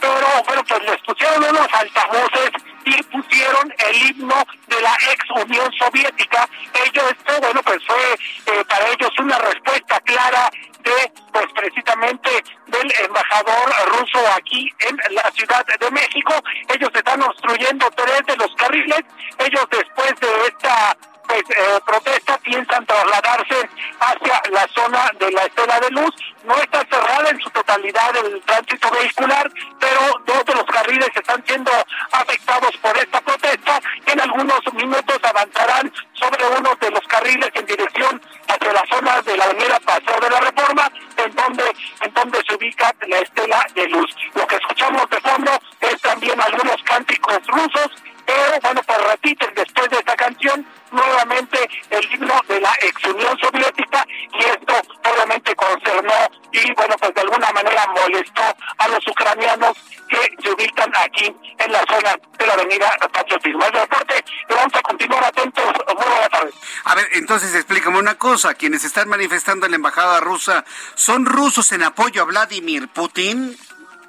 pero 0.00 0.26
bueno, 0.46 0.64
pues 0.64 0.82
les 0.82 1.00
pusieron 1.02 1.44
unos 1.44 1.68
altavoces 1.72 2.50
y 2.84 3.02
pusieron 3.04 3.72
el 3.78 4.10
himno 4.10 4.44
de 4.66 4.80
la 4.80 4.94
ex 5.12 5.44
Unión 5.44 5.70
Soviética. 5.78 6.48
Ello 6.84 7.02
esto, 7.08 7.40
bueno, 7.40 7.62
pues 7.62 7.78
fue 7.86 8.14
eh, 8.46 8.64
para 8.68 8.88
ellos 8.88 9.10
una 9.18 9.38
respuesta 9.38 10.00
clara 10.00 10.50
de, 10.82 11.12
pues 11.32 11.46
precisamente 11.54 12.30
del 12.66 12.92
embajador 13.04 13.72
ruso 13.98 14.18
aquí 14.36 14.70
en 14.80 15.14
la 15.14 15.30
Ciudad 15.32 15.64
de 15.66 15.90
México. 15.90 16.34
Ellos 16.68 16.90
están 16.92 17.22
obstruyendo 17.22 17.90
tres 17.90 18.22
de 18.26 18.36
los 18.36 18.54
carriles. 18.56 19.02
Ellos 19.38 19.66
después 19.70 20.14
de 20.20 20.46
esta 20.46 20.96
pues 21.26 21.42
eh, 21.50 21.80
protesta 21.84 22.38
piensan 22.38 22.84
trasladarse 22.86 23.68
hacia 24.00 24.42
la 24.50 24.66
zona 24.74 25.10
de 25.18 25.30
la 25.32 25.42
Estela 25.42 25.80
de 25.80 25.90
Luz. 25.90 26.14
No 26.44 26.54
está 26.56 26.84
cerrada 26.90 27.30
en 27.30 27.40
su 27.40 27.50
totalidad 27.50 28.16
el 28.16 28.40
tránsito 28.42 28.90
vehicular, 28.90 29.50
pero 29.78 30.00
dos 30.26 30.44
de 30.44 30.54
los 30.54 30.64
carriles 30.64 31.08
están 31.14 31.44
siendo 31.46 31.70
afectados 32.10 32.76
por 32.78 32.96
esta 32.96 33.20
protesta. 33.20 33.80
En 34.06 34.20
algunos 34.20 34.60
minutos 34.74 35.18
avanzarán 35.22 35.92
sobre 36.14 36.44
uno 36.46 36.70
de 36.80 36.90
los 36.90 37.06
carriles 37.06 37.50
en 37.54 37.66
dirección 37.66 38.20
hacia 38.48 38.72
la 38.72 38.84
zona 38.90 39.22
de 39.22 39.36
la 39.36 39.44
avenida 39.44 39.80
Paseo 39.80 40.20
de 40.20 40.30
la 40.30 40.40
Reforma, 40.40 40.90
en 41.16 41.34
donde, 41.34 41.64
en 42.00 42.14
donde 42.14 42.42
se 42.46 42.54
ubica 42.54 42.94
la 43.06 43.18
Estela 43.18 43.66
de 43.74 43.88
Luz. 43.88 44.16
Lo 44.34 44.46
que 44.46 44.56
escuchamos 44.56 45.08
de 45.10 45.20
fondo 45.20 45.50
es 45.80 46.00
también 46.00 46.40
algunos 46.40 46.82
cánticos 46.82 47.38
rusos 47.46 47.90
pero 48.26 48.60
bueno, 48.60 48.80
pues 48.86 48.98
repiten 49.10 49.54
después 49.54 49.88
de 49.90 49.96
esta 49.98 50.16
canción 50.16 50.66
nuevamente 50.90 51.68
el 51.90 52.12
himno 52.12 52.40
de 52.48 52.60
la 52.60 52.72
ex 52.82 53.04
Unión 53.04 53.38
Soviética 53.38 54.04
y 54.32 54.44
esto 54.44 54.74
obviamente 55.10 55.54
concernó 55.54 56.28
y 56.52 56.72
bueno, 56.74 56.96
pues 56.98 57.14
de 57.14 57.20
alguna 57.22 57.50
manera 57.52 57.86
molestó 57.88 58.42
a 58.78 58.88
los 58.88 59.06
ucranianos 59.06 59.76
que 60.08 60.36
se 60.42 60.50
ubican 60.50 60.92
aquí 60.96 61.34
en 61.58 61.72
la 61.72 61.84
zona 61.88 62.16
de 62.38 62.46
la 62.46 62.52
avenida 62.52 62.98
Patriotismo. 63.12 63.64
El 63.64 63.72
reporte, 63.72 64.24
vamos 64.48 64.74
a 64.74 64.82
continuar 64.82 65.24
atentos. 65.24 65.64
Muy 65.86 66.04
buenas 66.04 66.28
tardes. 66.28 66.54
A 66.84 66.94
ver, 66.94 67.08
entonces 67.12 67.54
explícame 67.54 67.98
una 67.98 68.16
cosa, 68.16 68.54
quienes 68.54 68.84
están 68.84 69.08
manifestando 69.08 69.66
en 69.66 69.72
la 69.72 69.76
embajada 69.76 70.20
rusa, 70.20 70.64
¿son 70.94 71.24
rusos 71.24 71.72
en 71.72 71.82
apoyo 71.82 72.22
a 72.22 72.26
Vladimir 72.26 72.88
Putin, 72.88 73.56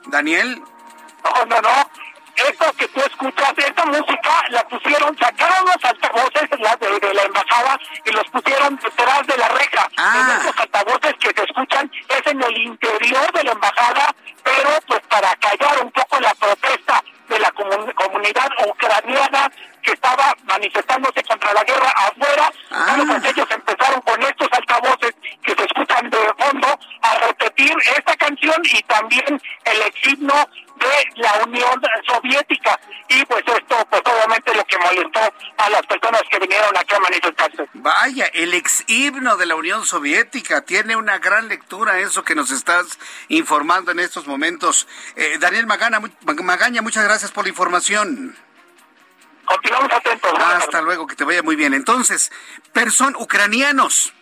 Daniel? 0.08 0.62
No, 1.24 1.46
no, 1.46 1.62
no 1.62 2.03
esto 2.36 2.74
que 2.78 2.88
tú 2.88 3.00
escuchas, 3.02 3.54
esta 3.58 3.86
música 3.86 4.44
la 4.50 4.64
pusieron, 4.68 5.18
sacaron 5.18 5.66
los 5.66 5.86
altavoces 5.86 6.50
de, 6.50 7.14
la 7.14 7.24
embajada 7.24 7.80
y 8.06 8.12
los 8.12 8.28
pusieron 8.30 8.76
detrás 8.78 9.28
de 9.28 9.38
la 9.38 9.48
reja. 9.50 9.90
Ah. 9.98 10.40
Estos 10.40 10.60
altavoces 10.60 11.14
que 11.20 11.30
se 11.36 11.44
escuchan 11.44 11.92
es 12.10 12.32
en 12.32 12.44
el 12.44 12.58
interior 12.58 13.32
de 13.34 13.44
la 13.44 13.52
embajada, 13.52 14.16
pero 14.44 14.70
pues 14.88 15.02
para 15.10 15.36
callar 15.36 15.84
un 15.84 15.92
poco 15.92 16.20
la 16.20 16.34
protesta 16.36 17.04
de 17.30 17.40
la 17.40 17.52
comunidad 17.52 18.50
ucraniana 18.68 19.52
que 19.82 19.92
estaba 19.92 20.36
manifestándose 20.46 21.24
contra 21.24 21.54
la 21.54 21.64
guerra 21.64 21.94
afuera. 21.96 22.52
Ah. 22.72 22.96
pues 23.06 23.26
ellos 23.26 23.48
empezaron 23.50 24.02
con 24.02 24.22
estos 24.24 24.48
altavoces 24.52 25.14
que 25.44 25.54
se 25.56 25.64
escuchan 25.66 26.10
de 26.10 26.34
fondo 26.38 26.80
a 27.02 27.16
repetir 27.28 27.76
esta 27.98 28.16
canción 28.16 28.62
y 28.64 28.82
también 28.84 29.42
el 29.66 29.94
himno 30.04 30.48
de 30.76 31.22
la 31.22 31.44
Unión 31.46 31.82
Soviética. 32.08 32.80
Y 33.10 33.26
pues 33.26 33.44
esto, 33.46 33.88
pues 33.90 34.02
obviamente 34.06 34.54
lo 34.56 34.66
que 34.66 34.78
molestó 34.78 35.20
a 35.58 35.70
las 35.70 35.86
personas 35.86 36.22
que 36.30 36.40
vinieron 36.40 36.76
aquí 36.76 36.96
a 36.96 37.00
manifestarse. 37.00 37.70
Vaya, 37.74 38.26
el 38.34 38.54
ex 38.54 38.84
himno 38.88 39.38
de 39.38 39.46
la 39.46 39.56
Unión 39.56 39.86
Soviética 39.86 40.62
tiene 40.62 40.96
una 40.96 41.20
gran 41.20 41.48
lectura, 41.48 42.00
eso 42.00 42.24
que 42.24 42.36
nos 42.36 42.52
estás 42.52 42.98
informando 43.28 43.92
en 43.92 44.00
estos 44.00 44.28
momentos. 44.28 44.88
Eh, 45.16 45.38
Daniel 45.40 45.68
Magana, 45.68 46.02
Magaña, 46.44 46.82
muchas 46.82 47.04
gracias 47.04 47.32
por 47.32 47.46
la 47.46 47.50
información. 47.50 48.36
Continuamos 49.46 49.92
atentos. 49.92 50.32
Hasta 50.40 50.82
luego, 50.82 51.06
que 51.06 51.16
te 51.16 51.24
vaya 51.26 51.44
muy 51.44 51.56
bien. 51.56 51.74
Entonces, 51.74 52.32
person 52.72 53.16
ucranianos 53.18 54.14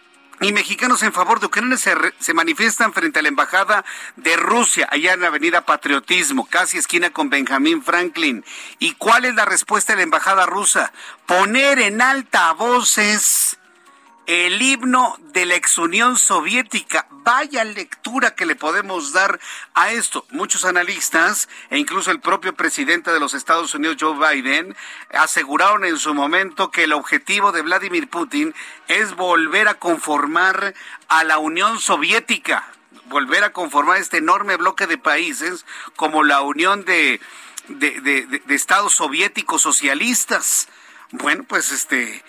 y 0.42 0.54
mexicanos 0.54 1.04
en 1.04 1.14
favor 1.14 1.40
de 1.40 1.46
Ucrania 1.46 1.78
se, 1.78 1.94
se, 2.20 2.34
manifiestan 2.34 2.94
frente 2.94 3.20
a 3.20 3.22
la 3.22 3.30
embajada 3.30 3.86
de 4.16 4.36
Rusia, 4.36 4.88
allá 4.92 5.14
en 5.14 5.22
la 5.22 5.28
avenida 5.28 5.66
Patriotismo, 5.66 6.48
casi 6.48 6.80
esquina 6.80 7.12
con 7.12 7.30
Benjamín 7.30 7.84
Franklin. 7.84 8.44
¿Y 8.80 8.94
cuál 8.94 9.26
es 9.26 9.36
la 9.36 9.46
respuesta 9.46 9.94
de 9.94 9.98
la 9.98 10.04
embajada 10.04 10.48
rusa? 10.48 10.92
Poner 11.28 11.80
en 11.80 12.02
alta 12.02 12.54
voces 12.54 13.60
el 14.26 14.62
himno 14.62 15.18
de 15.34 15.46
la 15.46 15.56
ex 15.56 15.78
Unión 15.78 16.18
Soviética. 16.18 17.08
Vaya 17.24 17.64
lectura 17.64 18.36
que 18.36 18.46
le 18.46 18.56
podemos 18.56 19.14
dar 19.14 19.40
a 19.74 19.92
esto. 19.92 20.26
Muchos 20.32 20.66
analistas 20.66 21.50
e 21.70 21.78
incluso 21.78 22.12
el 22.12 22.20
propio 22.20 22.54
presidente 22.54 23.12
de 23.12 23.20
los 23.20 23.34
Estados 23.34 23.74
Unidos, 23.74 23.98
Joe 24.00 24.18
Biden, 24.18 24.76
aseguraron 25.12 25.86
en 25.86 25.98
su 25.98 26.14
momento 26.14 26.72
que 26.72 26.86
el 26.86 26.94
objetivo 26.94 27.52
de 27.52 27.62
Vladimir 27.62 28.10
Putin 28.10 28.56
es 28.88 29.16
volver 29.16 29.68
a 29.68 29.76
conformar 29.76 30.74
a 31.08 31.24
la 31.24 31.38
Unión 31.38 31.80
Soviética, 31.80 32.68
volver 33.06 33.44
a 33.44 33.54
conformar 33.54 33.98
este 33.98 34.18
enorme 34.18 34.56
bloque 34.56 34.88
de 34.88 34.98
países 34.98 35.66
como 35.96 36.24
la 36.24 36.42
Unión 36.42 36.86
de, 36.86 37.20
de, 37.68 38.02
de 38.02 38.56
Estados 38.56 38.94
Soviéticos 38.94 39.62
Socialistas. 39.62 40.68
Bueno, 41.12 41.44
pues 41.44 41.72
este 41.72 42.24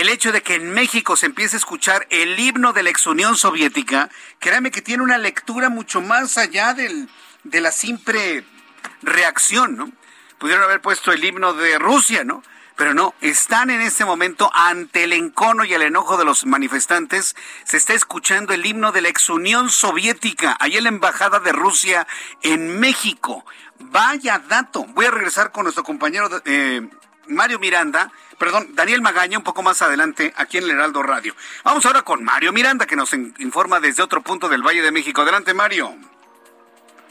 el 0.00 0.08
hecho 0.08 0.32
de 0.32 0.42
que 0.42 0.54
en 0.54 0.70
México 0.70 1.14
se 1.14 1.26
empiece 1.26 1.56
a 1.56 1.58
escuchar 1.58 2.06
el 2.08 2.38
himno 2.38 2.72
de 2.72 2.82
la 2.82 2.90
ex 2.90 3.06
Unión 3.06 3.36
Soviética, 3.36 4.08
créame 4.38 4.70
que 4.70 4.80
tiene 4.80 5.02
una 5.02 5.18
lectura 5.18 5.68
mucho 5.68 6.00
más 6.00 6.38
allá 6.38 6.74
de 6.74 7.60
la 7.60 7.70
simple 7.70 8.44
reacción, 9.02 9.76
¿no? 9.76 9.92
Pudieron 10.38 10.64
haber 10.64 10.80
puesto 10.80 11.12
el 11.12 11.22
himno 11.22 11.52
de 11.52 11.78
Rusia, 11.78 12.24
¿no? 12.24 12.42
Pero 12.76 12.94
no, 12.94 13.14
están 13.20 13.68
en 13.68 13.82
este 13.82 14.06
momento 14.06 14.50
ante 14.54 15.04
el 15.04 15.12
encono 15.12 15.66
y 15.66 15.74
el 15.74 15.82
enojo 15.82 16.16
de 16.16 16.24
los 16.24 16.46
manifestantes. 16.46 17.36
Se 17.64 17.76
está 17.76 17.92
escuchando 17.92 18.54
el 18.54 18.64
himno 18.64 18.92
de 18.92 19.02
la 19.02 19.10
ex 19.10 19.28
Unión 19.28 19.68
Soviética, 19.68 20.56
ahí 20.60 20.78
en 20.78 20.84
la 20.84 20.88
Embajada 20.88 21.40
de 21.40 21.52
Rusia 21.52 22.06
en 22.40 22.80
México. 22.80 23.44
Vaya 23.78 24.38
dato. 24.38 24.84
Voy 24.94 25.04
a 25.04 25.10
regresar 25.10 25.52
con 25.52 25.64
nuestro 25.64 25.84
compañero 25.84 26.30
eh, 26.46 26.88
Mario 27.30 27.58
Miranda, 27.58 28.10
perdón, 28.38 28.74
Daniel 28.74 29.02
Magaña 29.02 29.38
un 29.38 29.44
poco 29.44 29.62
más 29.62 29.80
adelante 29.82 30.32
aquí 30.36 30.58
en 30.58 30.64
el 30.64 30.72
Heraldo 30.72 31.02
Radio. 31.02 31.34
Vamos 31.64 31.86
ahora 31.86 32.02
con 32.02 32.24
Mario 32.24 32.52
Miranda 32.52 32.86
que 32.86 32.96
nos 32.96 33.12
informa 33.12 33.80
desde 33.80 34.02
otro 34.02 34.20
punto 34.20 34.48
del 34.48 34.62
Valle 34.62 34.82
de 34.82 34.90
México. 34.90 35.22
Adelante, 35.22 35.54
Mario. 35.54 35.94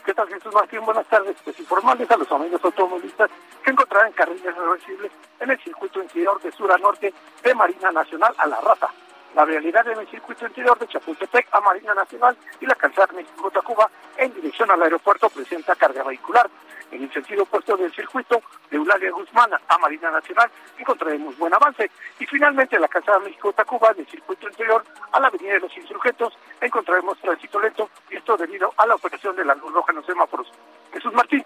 ¿Qué 0.05 0.13
tal, 0.13 0.27
Jesús 0.27 0.53
Martín? 0.53 0.81
Buenas 0.85 1.07
tardes. 1.07 1.35
Pues 1.43 1.59
informarles 1.59 2.09
a 2.11 2.17
los 2.17 2.31
amigos 2.31 2.59
automovilistas 2.63 3.29
que 3.63 3.71
encontrarán 3.71 4.11
carriles 4.13 4.55
reversibles 4.55 5.11
en 5.39 5.51
el 5.51 5.59
circuito 5.59 6.01
interior 6.01 6.41
de 6.41 6.51
sur 6.51 6.71
a 6.71 6.77
norte 6.77 7.13
de 7.43 7.55
Marina 7.55 7.91
Nacional 7.91 8.33
a 8.37 8.47
la 8.47 8.59
Raza. 8.59 8.87
la 9.35 9.45
realidad 9.45 9.87
en 9.87 9.99
el 9.99 10.09
circuito 10.09 10.47
interior 10.47 10.77
de 10.79 10.87
Chapultepec 10.87 11.47
a 11.51 11.61
Marina 11.61 11.93
Nacional 11.93 12.35
y 12.59 12.65
la 12.65 12.73
calzada 12.73 13.13
México-Tacuba 13.15 13.89
en 14.17 14.33
dirección 14.33 14.71
al 14.71 14.81
aeropuerto 14.81 15.29
presenta 15.29 15.75
carga 15.75 16.03
vehicular. 16.03 16.49
En 16.91 17.03
el 17.03 17.13
sentido 17.13 17.43
opuesto 17.43 17.77
del 17.77 17.93
circuito 17.93 18.41
de 18.69 18.77
Eulalia 18.77 19.11
Guzmán 19.11 19.51
a 19.67 19.77
Marina 19.77 20.11
Nacional 20.11 20.49
encontraremos 20.77 21.37
buen 21.37 21.53
avance. 21.53 21.89
Y 22.19 22.25
finalmente 22.25 22.79
la 22.79 22.87
calzada 22.87 23.19
México-Tacuba 23.19 23.93
del 23.93 24.07
circuito 24.07 24.47
interior 24.47 24.83
a 25.11 25.19
la 25.19 25.27
Avenida 25.27 25.53
de 25.53 25.59
los 25.61 25.77
Insurgentos 25.77 26.33
encontraremos 26.61 27.19
tránsito 27.19 27.59
lento 27.59 27.89
y 28.09 28.15
esto 28.15 28.35
debido 28.37 28.73
a 28.77 28.85
la 28.85 28.95
operación 28.95 29.35
de 29.35 29.45
la 29.45 29.55
luz 29.55 29.71
roja 29.71 29.91
en 29.91 29.97
los 29.97 30.05
semáforos. 30.05 30.51
Jesús 30.91 31.13
Martín, 31.13 31.43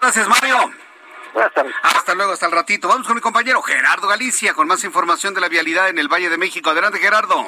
Gracias, 0.00 0.28
Mario. 0.28 0.70
Buenas 1.32 1.52
tardes. 1.54 1.74
Hasta 1.82 2.14
luego, 2.14 2.32
hasta 2.32 2.46
el 2.46 2.52
ratito. 2.52 2.88
Vamos 2.88 3.06
con 3.06 3.16
mi 3.16 3.22
compañero 3.22 3.62
Gerardo 3.62 4.06
Galicia 4.06 4.54
con 4.54 4.68
más 4.68 4.84
información 4.84 5.34
de 5.34 5.40
la 5.40 5.48
vialidad 5.48 5.88
en 5.88 5.98
el 5.98 6.08
Valle 6.08 6.28
de 6.28 6.36
México. 6.36 6.70
Adelante, 6.70 6.98
Gerardo. 6.98 7.46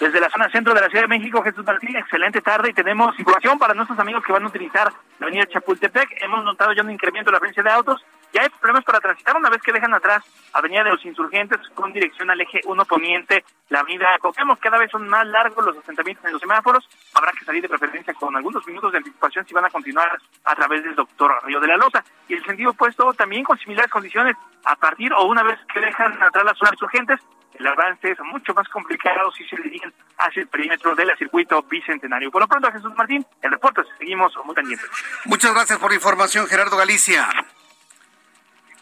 Desde 0.00 0.18
la 0.18 0.30
zona 0.30 0.48
centro 0.48 0.72
de 0.72 0.80
la 0.80 0.88
Ciudad 0.88 1.02
de 1.02 1.08
México, 1.08 1.42
Jesús 1.42 1.62
Martín, 1.62 1.94
excelente 1.94 2.40
tarde 2.40 2.70
y 2.70 2.72
tenemos 2.72 3.18
información 3.18 3.58
para 3.58 3.74
nuestros 3.74 3.98
amigos 3.98 4.24
que 4.24 4.32
van 4.32 4.44
a 4.44 4.46
utilizar 4.46 4.90
la 5.18 5.26
avenida 5.26 5.44
Chapultepec. 5.44 6.22
Hemos 6.22 6.42
notado 6.42 6.72
ya 6.72 6.82
un 6.82 6.90
incremento 6.90 7.28
en 7.28 7.34
la 7.34 7.38
frecuencia 7.38 7.62
de 7.62 7.70
autos. 7.70 8.02
Ya 8.32 8.40
hay 8.40 8.48
problemas 8.48 8.82
para 8.84 9.00
transitar 9.00 9.36
una 9.36 9.50
vez 9.50 9.60
que 9.60 9.72
dejan 9.72 9.92
atrás 9.92 10.24
Avenida 10.54 10.84
de 10.84 10.92
los 10.92 11.04
Insurgentes 11.04 11.58
con 11.74 11.92
dirección 11.92 12.30
al 12.30 12.40
eje 12.40 12.60
1 12.64 12.84
poniente, 12.86 13.44
la 13.68 13.80
avenida 13.80 14.06
Coquemos. 14.20 14.58
Cada 14.58 14.78
vez 14.78 14.90
son 14.90 15.06
más 15.06 15.26
largos 15.26 15.66
los 15.66 15.76
asentamientos 15.76 16.24
en 16.24 16.32
los 16.32 16.40
semáforos. 16.40 16.88
Habrá 17.12 17.32
que 17.32 17.44
salir 17.44 17.60
de 17.60 17.68
preferencia 17.68 18.14
con 18.14 18.34
algunos 18.34 18.66
minutos 18.66 18.92
de 18.92 18.98
anticipación 18.98 19.46
si 19.46 19.52
van 19.52 19.66
a 19.66 19.70
continuar 19.70 20.18
a 20.44 20.54
través 20.54 20.82
del 20.82 20.94
doctor 20.94 21.30
Río 21.44 21.60
de 21.60 21.66
la 21.66 21.76
Loza. 21.76 22.02
Y 22.26 22.32
el 22.32 22.44
sentido 22.46 22.70
opuesto 22.70 23.12
también 23.12 23.44
con 23.44 23.58
similares 23.58 23.90
condiciones 23.90 24.34
a 24.64 24.76
partir 24.76 25.12
o 25.12 25.24
una 25.26 25.42
vez 25.42 25.58
que 25.74 25.80
dejan 25.80 26.22
atrás 26.22 26.44
las 26.44 26.56
zonas 26.56 26.72
insurgentes 26.72 27.20
el 27.60 27.66
avance 27.66 28.10
es 28.10 28.18
mucho 28.20 28.54
más 28.54 28.66
complicado 28.68 29.30
si 29.32 29.44
se 29.44 29.56
dirigen 29.56 29.92
hacia 30.16 30.42
el 30.42 30.48
perímetro 30.48 30.94
del 30.94 31.14
circuito 31.18 31.62
bicentenario. 31.62 32.30
Por 32.30 32.40
lo 32.40 32.48
pronto, 32.48 32.72
Jesús 32.72 32.92
Martín, 32.96 33.24
el 33.42 33.50
reporte, 33.50 33.82
seguimos 33.98 34.32
muy 34.44 34.54
pendientes. 34.54 34.88
Muchas 35.26 35.52
gracias 35.52 35.78
por 35.78 35.90
la 35.90 35.96
información, 35.96 36.46
Gerardo 36.46 36.76
Galicia. 36.76 37.28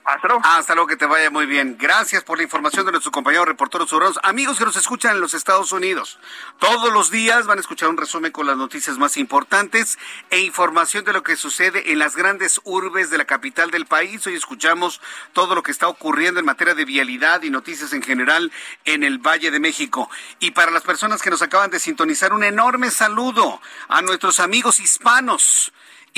Hasta 0.09 0.75
luego. 0.75 0.89
Que 0.89 0.97
te 0.97 1.05
vaya 1.05 1.31
muy 1.31 1.45
bien. 1.45 1.77
Gracias 1.79 2.25
por 2.25 2.39
la 2.39 2.45
información 2.45 2.87
de 2.87 2.93
nuestros 2.93 3.13
compañeros 3.13 3.47
reporteros 3.47 3.93
urbanos. 3.93 4.19
Amigos 4.23 4.57
que 4.57 4.65
nos 4.65 4.77
escuchan 4.77 5.17
en 5.17 5.21
los 5.21 5.35
Estados 5.35 5.71
Unidos, 5.71 6.19
todos 6.59 6.91
los 6.91 7.11
días 7.11 7.47
van 7.47 7.59
a 7.59 7.61
escuchar 7.61 7.91
un 7.91 7.99
resumen 7.99 8.33
con 8.33 8.47
las 8.47 8.57
noticias 8.57 8.97
más 8.97 9.19
importantes 9.19 9.99
e 10.31 10.41
información 10.41 11.05
de 11.05 11.13
lo 11.13 11.23
que 11.23 11.37
sucede 11.37 11.93
en 11.93 11.99
las 11.99 12.17
grandes 12.17 12.59
urbes 12.65 13.11
de 13.11 13.19
la 13.19 13.27
capital 13.27 13.71
del 13.71 13.85
país. 13.85 14.27
Hoy 14.27 14.35
escuchamos 14.35 15.03
todo 15.35 15.55
lo 15.55 15.63
que 15.63 15.73
está 15.73 15.89
ocurriendo 15.89 16.41
en 16.41 16.47
materia 16.47 16.75
de 16.75 16.87
vialidad 16.87 17.43
y 17.43 17.51
noticias 17.51 17.93
en 17.93 18.03
general 18.03 18.51
en 18.87 19.05
el 19.05 19.19
Valle 19.19 19.51
de 19.51 19.61
México. 19.61 20.09
Y 20.39 20.53
para 20.53 20.71
las 20.71 20.85
personas 20.85 21.21
que 21.21 21.29
nos 21.29 21.43
acaban 21.43 21.71
de 21.71 21.81
sintonizar, 21.81 22.33
un 22.33 22.45
enorme 22.45 22.91
saludo 22.91 23.61
a 23.89 24.01
nuestros 24.01 24.41
amigos 24.41 24.81
hispanos 24.81 25.71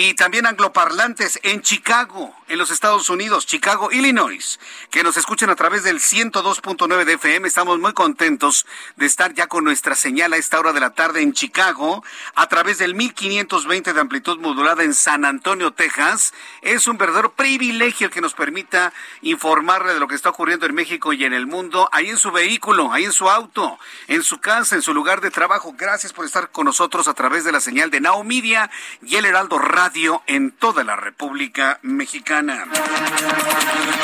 y 0.03 0.15
también 0.15 0.47
angloparlantes 0.47 1.39
en 1.43 1.61
Chicago, 1.61 2.35
en 2.49 2.57
los 2.57 2.71
Estados 2.71 3.11
Unidos, 3.11 3.45
Chicago, 3.45 3.93
Illinois, 3.93 4.59
que 4.89 5.03
nos 5.03 5.19
escuchen 5.19 5.51
a 5.51 5.57
través 5.57 5.85
del 5.85 6.01
102.9 6.01 7.05
de 7.05 7.13
FM. 7.13 7.47
Estamos 7.47 7.79
muy 7.79 7.93
contentos 7.93 8.65
de 8.97 9.05
estar 9.05 9.35
ya 9.35 9.47
con 9.47 9.63
nuestra 9.63 9.95
señal 9.95 10.33
a 10.33 10.39
esta 10.39 10.59
hora 10.59 10.73
de 10.73 10.81
la 10.81 10.95
tarde 10.95 11.21
en 11.21 11.35
Chicago, 11.35 12.03
a 12.35 12.49
través 12.49 12.79
del 12.79 12.95
1520 12.95 13.93
de 13.93 14.01
amplitud 14.01 14.39
modulada 14.39 14.85
en 14.85 14.95
San 14.95 15.27
Antonio, 15.27 15.75
Texas. 15.75 16.33
Es 16.63 16.89
un 16.89 16.97
verdadero 16.97 17.33
privilegio 17.33 18.07
el 18.07 18.13
que 18.13 18.23
nos 18.23 18.33
permita 18.33 18.95
informarle 19.21 19.93
de 19.93 20.01
lo 20.01 20.09
que 20.09 20.15
está 20.15 20.31
ocurriendo 20.31 20.65
en 20.65 20.75
México 20.75 21.13
y 21.13 21.27
en 21.27 21.35
el 21.35 21.47
mundo, 21.47 21.91
ahí 21.93 22.09
en 22.09 22.17
su 22.17 22.31
vehículo, 22.33 22.91
ahí 22.91 23.05
en 23.05 23.13
su 23.13 23.29
auto, 23.29 23.79
en 24.09 24.23
su 24.23 24.41
casa, 24.41 24.77
en 24.77 24.83
su 24.83 24.95
lugar 24.95 25.21
de 25.21 25.31
trabajo. 25.31 25.75
Gracias 25.77 26.15
por 26.15 26.25
estar 26.25 26.51
con 26.51 26.65
nosotros 26.65 27.07
a 27.07 27.13
través 27.13 27.45
de 27.45 27.53
la 27.53 27.61
señal 27.61 27.91
de 27.91 28.01
Now 28.01 28.25
Media 28.25 28.71
y 29.03 29.17
el 29.17 29.27
Heraldo 29.27 29.59
Radio 29.59 29.90
en 30.27 30.53
toda 30.53 30.85
la 30.85 30.95
República 30.95 31.81
Mexicana. 31.83 32.65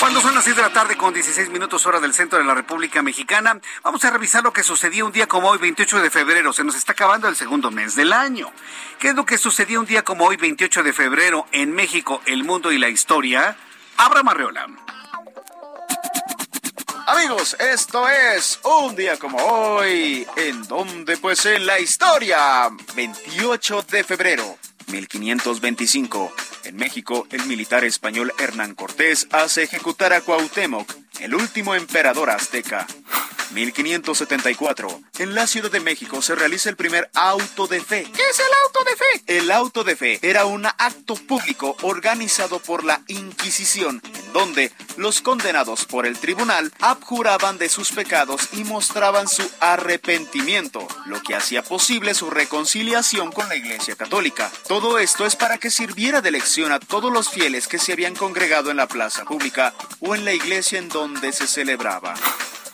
Cuando 0.01 0.21
son 0.21 0.35
las 0.35 0.43
6 0.43 0.57
de 0.57 0.63
la 0.63 0.73
tarde 0.73 0.97
con 0.97 1.15
16 1.15 1.49
minutos 1.51 1.87
hora 1.87 2.01
del 2.01 2.13
centro 2.13 2.39
de 2.39 2.45
la 2.45 2.55
República 2.55 3.03
Mexicana, 3.03 3.61
vamos 3.85 4.05
a 4.05 4.11
revisar 4.11 4.43
lo 4.43 4.53
que 4.53 4.65
sucedió 4.65 5.07
un 5.07 5.13
día 5.13 5.29
como 5.29 5.49
hoy, 5.49 5.59
28 5.59 6.01
de 6.01 6.11
febrero. 6.11 6.53
Se 6.53 6.65
nos 6.65 6.75
está 6.75 6.93
acabando 6.93 7.29
el 7.29 7.37
segundo 7.37 7.71
mes 7.71 7.95
del 7.95 8.13
año. 8.13 8.51
¿Qué 8.99 9.09
es 9.09 9.15
lo 9.15 9.25
que 9.25 9.39
sucedió 9.39 9.79
un 9.79 9.87
día 9.87 10.03
como 10.03 10.25
hoy, 10.25 10.37
28 10.37 10.83
de 10.83 10.93
febrero, 10.93 11.47
en 11.53 11.73
México, 11.73 12.21
el 12.27 12.43
mundo 12.43 12.73
y 12.73 12.79
la 12.79 12.89
historia? 12.89 13.57
Abra 13.97 14.25
Marreola. 14.25 14.67
Amigos, 17.07 17.57
esto 17.61 18.09
es 18.09 18.59
un 18.65 18.97
día 18.97 19.17
como 19.17 19.39
hoy, 19.39 20.27
en 20.35 20.67
donde 20.67 21.17
pues 21.17 21.47
en 21.47 21.65
la 21.65 21.79
historia, 21.79 22.69
28 22.97 23.83
de 23.89 24.03
febrero 24.03 24.59
1525. 24.89 26.33
En 26.65 26.77
México, 26.77 27.27
el 27.31 27.45
militar 27.47 27.85
español 27.85 28.33
Hernán 28.39 28.75
Cortés 28.75 29.29
hace 29.33 29.63
ejecutar 29.63 30.13
a 30.13 30.21
Cuauhtémoc, 30.21 30.93
el 31.21 31.35
último 31.35 31.75
emperador 31.75 32.31
azteca. 32.31 32.87
1574. 33.57 35.01
En 35.19 35.35
la 35.35 35.47
Ciudad 35.47 35.71
de 35.71 35.81
México 35.81 36.21
se 36.21 36.35
realiza 36.35 36.69
el 36.69 36.77
primer 36.77 37.11
auto 37.15 37.67
de 37.67 37.81
fe. 37.81 38.07
¿Qué 38.15 38.23
es 38.29 38.39
el 38.39 38.47
auto 38.65 38.85
de 38.85 38.97
fe? 38.97 39.39
El 39.39 39.51
auto 39.51 39.85
de 39.85 39.97
fe 39.97 40.19
era 40.23 40.45
un 40.45 40.67
acto 40.67 41.15
público 41.15 41.77
organizado 41.83 42.59
por 42.59 42.85
la 42.85 43.01
Inquisición, 43.09 44.03
en 44.05 44.33
donde 44.33 44.73
los 44.97 45.21
condenados 45.23 45.85
por 45.87 46.07
el 46.07 46.19
tribunal 46.19 46.73
abjuraban 46.81 47.59
de 47.59 47.69
sus 47.69 47.93
pecados 47.93 48.49
y 48.53 48.65
mostraban 48.65 49.29
su 49.29 49.49
arrepentimiento, 49.61 50.87
lo 51.07 51.23
que 51.23 51.35
hacía 51.35 51.63
posible 51.63 52.15
su 52.15 52.31
reconciliación 52.31 53.33
con 53.33 53.49
la 53.49 53.57
Iglesia 53.57 53.97
Católica. 53.97 54.51
Todo 54.69 54.99
esto 54.99 55.25
es 55.25 55.37
para 55.37 55.59
que 55.59 55.71
sirviera 55.71 56.21
de 56.21 56.31
lección 56.31 56.73
a 56.73 56.81
todos 56.81 57.13
los 57.13 57.31
fieles 57.31 57.69
que 57.69 57.79
se 57.79 57.93
habían 57.93 58.15
congregado 58.15 58.71
en 58.71 58.77
la 58.77 58.89
plaza 58.89 59.25
pública 59.25 59.73
o 60.01 60.15
en 60.15 60.25
la 60.25 60.33
iglesia 60.33 60.79
en 60.79 60.89
donde 60.89 61.06
se 61.33 61.47
celebraba. 61.47 62.15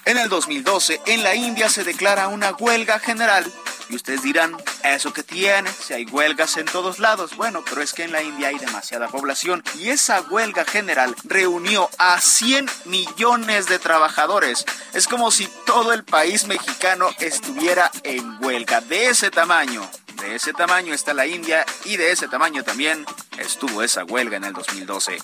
En 0.04 0.18
el 0.18 0.28
2012, 0.28 1.00
en 1.06 1.22
la 1.22 1.34
India 1.34 1.68
se 1.68 1.84
declara 1.84 2.28
una 2.28 2.52
huelga 2.52 2.98
general. 2.98 3.50
Y 3.88 3.96
ustedes 3.96 4.22
dirán, 4.22 4.56
¿eso 4.82 5.12
que 5.12 5.22
tiene? 5.22 5.70
Si 5.70 5.92
hay 5.92 6.06
huelgas 6.06 6.56
en 6.56 6.66
todos 6.66 6.98
lados. 6.98 7.36
Bueno, 7.36 7.62
pero 7.68 7.82
es 7.82 7.92
que 7.92 8.04
en 8.04 8.12
la 8.12 8.22
India 8.22 8.48
hay 8.48 8.58
demasiada 8.58 9.08
población. 9.08 9.62
Y 9.78 9.90
esa 9.90 10.22
huelga 10.22 10.64
general 10.64 11.14
reunió 11.24 11.88
a 11.98 12.20
100 12.20 12.68
millones 12.86 13.66
de 13.66 13.78
trabajadores. 13.78 14.64
Es 14.92 15.06
como 15.06 15.30
si 15.30 15.48
todo 15.66 15.92
el 15.92 16.04
país 16.04 16.46
mexicano 16.46 17.10
estuviera 17.18 17.90
en 18.02 18.42
huelga 18.42 18.80
de 18.80 19.08
ese 19.08 19.30
tamaño. 19.30 19.88
De 20.20 20.34
ese 20.36 20.52
tamaño 20.52 20.94
está 20.94 21.14
la 21.14 21.26
India 21.26 21.66
y 21.84 21.96
de 21.96 22.12
ese 22.12 22.28
tamaño 22.28 22.64
también 22.64 23.04
estuvo 23.38 23.82
esa 23.82 24.04
huelga 24.04 24.36
en 24.36 24.44
el 24.44 24.52
2012. 24.52 25.18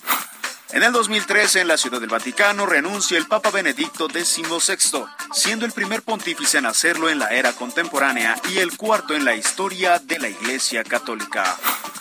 En 0.71 0.83
el 0.83 0.93
2013, 0.93 1.63
en 1.63 1.69
la 1.69 1.79
Ciudad 1.79 1.99
del 1.99 2.11
Vaticano, 2.11 2.67
renuncia 2.67 3.17
el 3.17 3.27
Papa 3.27 3.51
Benedicto 3.51 4.07
XVI, 4.07 5.07
siendo 5.33 5.65
el 5.65 5.73
primer 5.73 6.03
pontífice 6.03 6.59
en 6.59 6.67
hacerlo 6.67 7.09
en 7.09 7.19
la 7.19 7.29
era 7.29 7.55
contemporánea 7.55 8.39
y 8.51 8.59
el 8.59 8.77
cuarto 8.77 9.15
en 9.15 9.25
la 9.25 9.35
historia 9.35 9.99
de 9.99 10.19
la 10.19 10.29
Iglesia 10.29 10.85
Católica. 10.85 11.57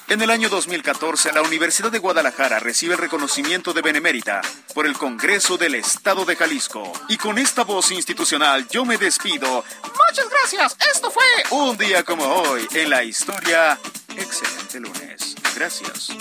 En 0.10 0.22
el 0.22 0.30
año 0.30 0.50
2014, 0.50 1.32
la 1.32 1.44
Universidad 1.44 1.92
de 1.92 2.00
Guadalajara 2.00 2.60
recibe 2.60 2.96
el 2.96 3.00
reconocimiento 3.00 3.72
de 3.72 3.82
Benemérita 3.82 4.42
por 4.74 4.86
el 4.86 4.98
Congreso 4.98 5.58
del 5.58 5.76
Estado 5.76 6.26
de 6.26 6.36
Jalisco. 6.36 6.92
Y 7.08 7.16
con 7.16 7.38
esta 7.38 7.64
voz 7.64 7.92
institucional 7.92 8.68
yo 8.68 8.84
me 8.84 8.98
despido. 8.98 9.64
Muchas 9.84 10.30
gracias. 10.30 10.78
Esto 10.94 11.10
fue 11.10 11.24
un 11.52 11.78
día 11.78 12.04
como 12.04 12.26
hoy 12.26 12.68
en 12.74 12.90
la 12.90 13.04
historia. 13.04 13.80
Excelente 14.18 14.80
lunes. 14.82 15.36
Gracias. 15.56 16.12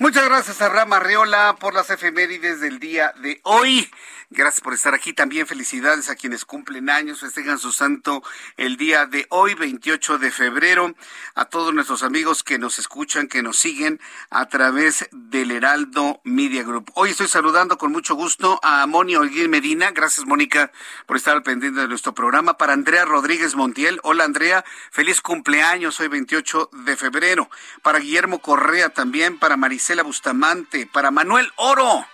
Muchas 0.00 0.26
gracias 0.26 0.62
a 0.62 0.68
Rama 0.68 1.00
Reola 1.00 1.56
por 1.58 1.74
las 1.74 1.90
efemérides 1.90 2.60
del 2.60 2.78
día 2.78 3.12
de 3.20 3.40
hoy. 3.42 3.90
Gracias 4.30 4.60
por 4.60 4.74
estar 4.74 4.92
aquí. 4.92 5.14
También 5.14 5.46
felicidades 5.46 6.10
a 6.10 6.14
quienes 6.14 6.44
cumplen 6.44 6.90
años, 6.90 7.20
festejan 7.20 7.58
su 7.58 7.72
santo 7.72 8.22
el 8.58 8.76
día 8.76 9.06
de 9.06 9.26
hoy, 9.30 9.54
28 9.54 10.18
de 10.18 10.30
febrero. 10.30 10.94
A 11.34 11.46
todos 11.46 11.72
nuestros 11.72 12.02
amigos 12.02 12.44
que 12.44 12.58
nos 12.58 12.78
escuchan, 12.78 13.28
que 13.28 13.42
nos 13.42 13.58
siguen 13.58 13.98
a 14.28 14.46
través 14.46 15.08
del 15.12 15.50
Heraldo 15.50 16.20
Media 16.24 16.62
Group. 16.62 16.90
Hoy 16.92 17.10
estoy 17.10 17.26
saludando 17.26 17.78
con 17.78 17.90
mucho 17.90 18.16
gusto 18.16 18.60
a 18.62 18.86
Mónica 18.86 19.20
Olguín 19.20 19.48
Medina. 19.48 19.92
Gracias, 19.92 20.26
Mónica, 20.26 20.72
por 21.06 21.16
estar 21.16 21.34
al 21.34 21.42
pendiente 21.42 21.80
de 21.80 21.88
nuestro 21.88 22.14
programa. 22.14 22.58
Para 22.58 22.74
Andrea 22.74 23.06
Rodríguez 23.06 23.54
Montiel. 23.54 23.98
Hola, 24.02 24.24
Andrea. 24.24 24.62
Feliz 24.90 25.22
cumpleaños 25.22 26.00
hoy, 26.00 26.08
28 26.08 26.68
de 26.84 26.96
febrero. 26.98 27.48
Para 27.80 27.98
Guillermo 27.98 28.42
Correa 28.42 28.90
también. 28.90 29.38
Para 29.38 29.56
Marisela 29.56 30.02
Bustamante. 30.02 30.86
Para 30.86 31.10
Manuel 31.10 31.50
Oro 31.56 32.04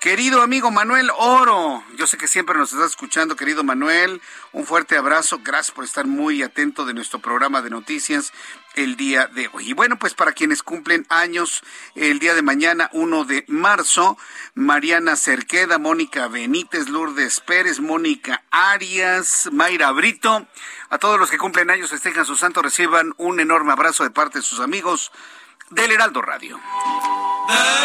Querido 0.00 0.40
amigo 0.40 0.70
Manuel 0.70 1.10
Oro, 1.14 1.84
yo 1.96 2.06
sé 2.06 2.16
que 2.16 2.26
siempre 2.26 2.56
nos 2.56 2.72
estás 2.72 2.92
escuchando, 2.92 3.36
querido 3.36 3.64
Manuel. 3.64 4.22
Un 4.52 4.64
fuerte 4.64 4.96
abrazo. 4.96 5.40
Gracias 5.44 5.72
por 5.72 5.84
estar 5.84 6.06
muy 6.06 6.42
atento 6.42 6.86
de 6.86 6.94
nuestro 6.94 7.18
programa 7.18 7.60
de 7.60 7.68
noticias 7.68 8.32
el 8.76 8.96
día 8.96 9.26
de 9.26 9.50
hoy. 9.52 9.68
Y 9.68 9.72
bueno, 9.74 9.98
pues 9.98 10.14
para 10.14 10.32
quienes 10.32 10.62
cumplen 10.62 11.04
años 11.10 11.62
el 11.96 12.18
día 12.18 12.32
de 12.34 12.40
mañana, 12.40 12.88
1 12.94 13.24
de 13.26 13.44
marzo, 13.48 14.16
Mariana 14.54 15.16
Cerqueda, 15.16 15.76
Mónica 15.76 16.28
Benítez, 16.28 16.88
Lourdes 16.88 17.40
Pérez, 17.40 17.78
Mónica 17.78 18.42
Arias, 18.50 19.50
Mayra 19.52 19.90
Brito. 19.92 20.46
A 20.88 20.96
todos 20.96 21.20
los 21.20 21.30
que 21.30 21.36
cumplen 21.36 21.70
años, 21.70 21.90
festejan 21.90 22.24
su 22.24 22.36
santo, 22.36 22.62
reciban 22.62 23.12
un 23.18 23.38
enorme 23.38 23.72
abrazo 23.72 24.04
de 24.04 24.10
parte 24.10 24.38
de 24.38 24.44
sus 24.44 24.60
amigos 24.60 25.12
del 25.68 25.90
Heraldo 25.90 26.22
Radio. 26.22 26.58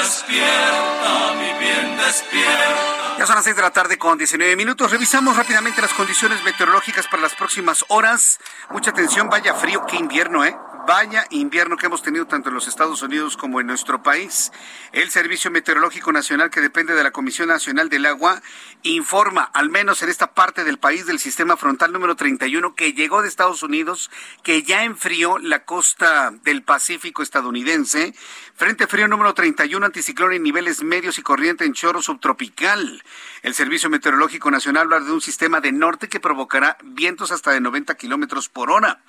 Despierta, 0.01 1.33
mi 1.37 1.59
bien, 1.59 1.97
despierta. 1.97 3.17
Ya 3.17 3.25
son 3.25 3.35
las 3.35 3.43
seis 3.45 3.55
de 3.55 3.61
la 3.61 3.71
tarde 3.71 3.97
con 3.97 4.17
19 4.17 4.55
minutos. 4.55 4.91
Revisamos 4.91 5.37
rápidamente 5.37 5.81
las 5.81 5.93
condiciones 5.93 6.43
meteorológicas 6.43 7.07
para 7.07 7.23
las 7.23 7.33
próximas 7.35 7.85
horas. 7.87 8.39
Mucha 8.69 8.91
atención, 8.91 9.29
vaya 9.29 9.53
frío, 9.55 9.85
qué 9.87 9.95
invierno, 9.95 10.43
¿eh? 10.43 10.55
Vaya 10.87 11.25
invierno 11.31 11.77
que 11.77 11.87
hemos 11.87 12.03
tenido 12.03 12.27
tanto 12.27 12.49
en 12.49 12.55
los 12.55 12.67
Estados 12.67 13.01
Unidos 13.01 13.37
como 13.37 13.59
en 13.59 13.65
nuestro 13.65 14.03
país. 14.03 14.51
El 14.91 15.09
Servicio 15.09 15.49
Meteorológico 15.49 16.11
Nacional, 16.11 16.51
que 16.51 16.61
depende 16.61 16.93
de 16.93 17.03
la 17.03 17.09
Comisión 17.09 17.47
Nacional 17.47 17.89
del 17.89 18.05
Agua, 18.05 18.43
informa, 18.83 19.43
al 19.43 19.71
menos 19.71 20.03
en 20.03 20.09
esta 20.09 20.35
parte 20.35 20.63
del 20.63 20.77
país 20.77 21.07
del 21.07 21.17
sistema 21.17 21.57
frontal 21.57 21.91
número 21.91 22.15
31, 22.15 22.75
que 22.75 22.93
llegó 22.93 23.23
de 23.23 23.27
Estados 23.27 23.63
Unidos, 23.63 24.11
que 24.43 24.61
ya 24.61 24.83
enfrió 24.83 25.39
la 25.39 25.65
costa 25.65 26.31
del 26.43 26.61
Pacífico 26.61 27.23
estadounidense. 27.23 28.13
Frente 28.53 28.85
frío 28.85 29.07
número 29.07 29.33
31, 29.33 29.87
anticiclón 29.87 30.33
en 30.33 30.43
niveles 30.43 30.83
medios 30.83 31.17
y 31.17 31.23
corriente 31.23 31.65
en 31.65 31.73
chorro 31.73 32.03
subtropical. 32.03 33.03
El 33.41 33.55
Servicio 33.55 33.89
Meteorológico 33.89 34.51
Nacional 34.51 34.83
habla 34.83 34.99
de 34.99 35.11
un 35.11 35.21
sistema 35.21 35.61
de 35.61 35.71
norte 35.71 36.09
que 36.09 36.19
provocará 36.19 36.77
vientos 36.83 37.31
hasta 37.31 37.51
de 37.51 37.59
90 37.59 37.95
kilómetros 37.95 38.49
por 38.49 38.69
hora. 38.69 39.01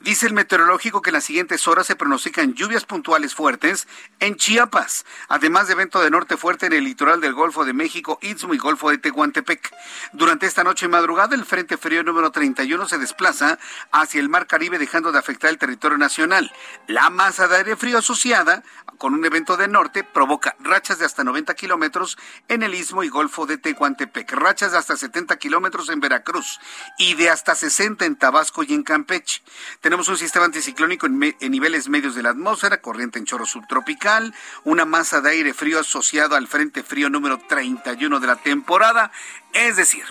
Dice 0.00 0.26
el 0.26 0.34
meteorológico 0.34 1.00
que 1.00 1.10
en 1.10 1.21
las 1.22 1.26
siguientes 1.28 1.68
horas 1.68 1.86
se 1.86 1.94
pronostican 1.94 2.54
lluvias 2.54 2.84
puntuales 2.84 3.32
fuertes 3.32 3.86
en 4.18 4.34
Chiapas, 4.34 5.06
además 5.28 5.68
de 5.68 5.76
viento 5.76 6.00
de 6.00 6.10
norte 6.10 6.36
fuerte 6.36 6.66
en 6.66 6.72
el 6.72 6.82
litoral 6.82 7.20
del 7.20 7.32
Golfo 7.32 7.64
de 7.64 7.72
México, 7.72 8.18
Istmo 8.22 8.54
y 8.54 8.58
Golfo 8.58 8.90
de 8.90 8.98
Tehuantepec. 8.98 9.72
Durante 10.12 10.46
esta 10.46 10.64
noche 10.64 10.86
y 10.86 10.88
madrugada, 10.88 11.36
el 11.36 11.44
Frente 11.44 11.76
Frío 11.76 12.02
número 12.02 12.32
31 12.32 12.88
se 12.88 12.98
desplaza 12.98 13.60
hacia 13.92 14.18
el 14.18 14.28
Mar 14.28 14.48
Caribe, 14.48 14.80
dejando 14.80 15.12
de 15.12 15.20
afectar 15.20 15.50
el 15.50 15.58
territorio 15.58 15.96
nacional. 15.96 16.50
La 16.88 17.08
masa 17.08 17.46
de 17.46 17.58
aire 17.58 17.76
frío 17.76 17.98
asociada 17.98 18.64
con 18.98 19.14
un 19.14 19.24
evento 19.24 19.56
de 19.56 19.68
norte 19.68 20.02
provoca 20.02 20.56
rachas 20.58 20.98
de 20.98 21.04
hasta 21.04 21.22
90 21.22 21.54
kilómetros 21.54 22.18
en 22.48 22.64
el 22.64 22.74
Istmo 22.74 23.04
y 23.04 23.08
Golfo 23.08 23.46
de 23.46 23.58
Tehuantepec, 23.58 24.32
rachas 24.32 24.72
de 24.72 24.78
hasta 24.78 24.96
70 24.96 25.36
kilómetros 25.36 25.88
en 25.88 26.00
Veracruz 26.00 26.58
y 26.98 27.14
de 27.14 27.30
hasta 27.30 27.54
60 27.54 28.04
en 28.06 28.16
Tabasco 28.16 28.64
y 28.64 28.74
en 28.74 28.82
Campeche. 28.82 29.42
Tenemos 29.80 30.08
un 30.08 30.16
sistema 30.16 30.46
anticiclónico 30.46 31.06
en, 31.06 31.11
niveles 31.18 31.88
medios 31.88 32.14
de 32.14 32.22
la 32.22 32.30
atmósfera, 32.30 32.80
corriente 32.80 33.18
en 33.18 33.24
chorro 33.24 33.46
subtropical, 33.46 34.34
una 34.64 34.84
masa 34.84 35.20
de 35.20 35.30
aire 35.30 35.54
frío 35.54 35.80
asociado 35.80 36.36
al 36.36 36.48
Frente 36.48 36.82
Frío 36.82 37.10
número 37.10 37.38
31 37.48 38.20
de 38.20 38.26
la 38.26 38.36
temporada, 38.36 39.12
es 39.52 39.76
decir, 39.76 40.04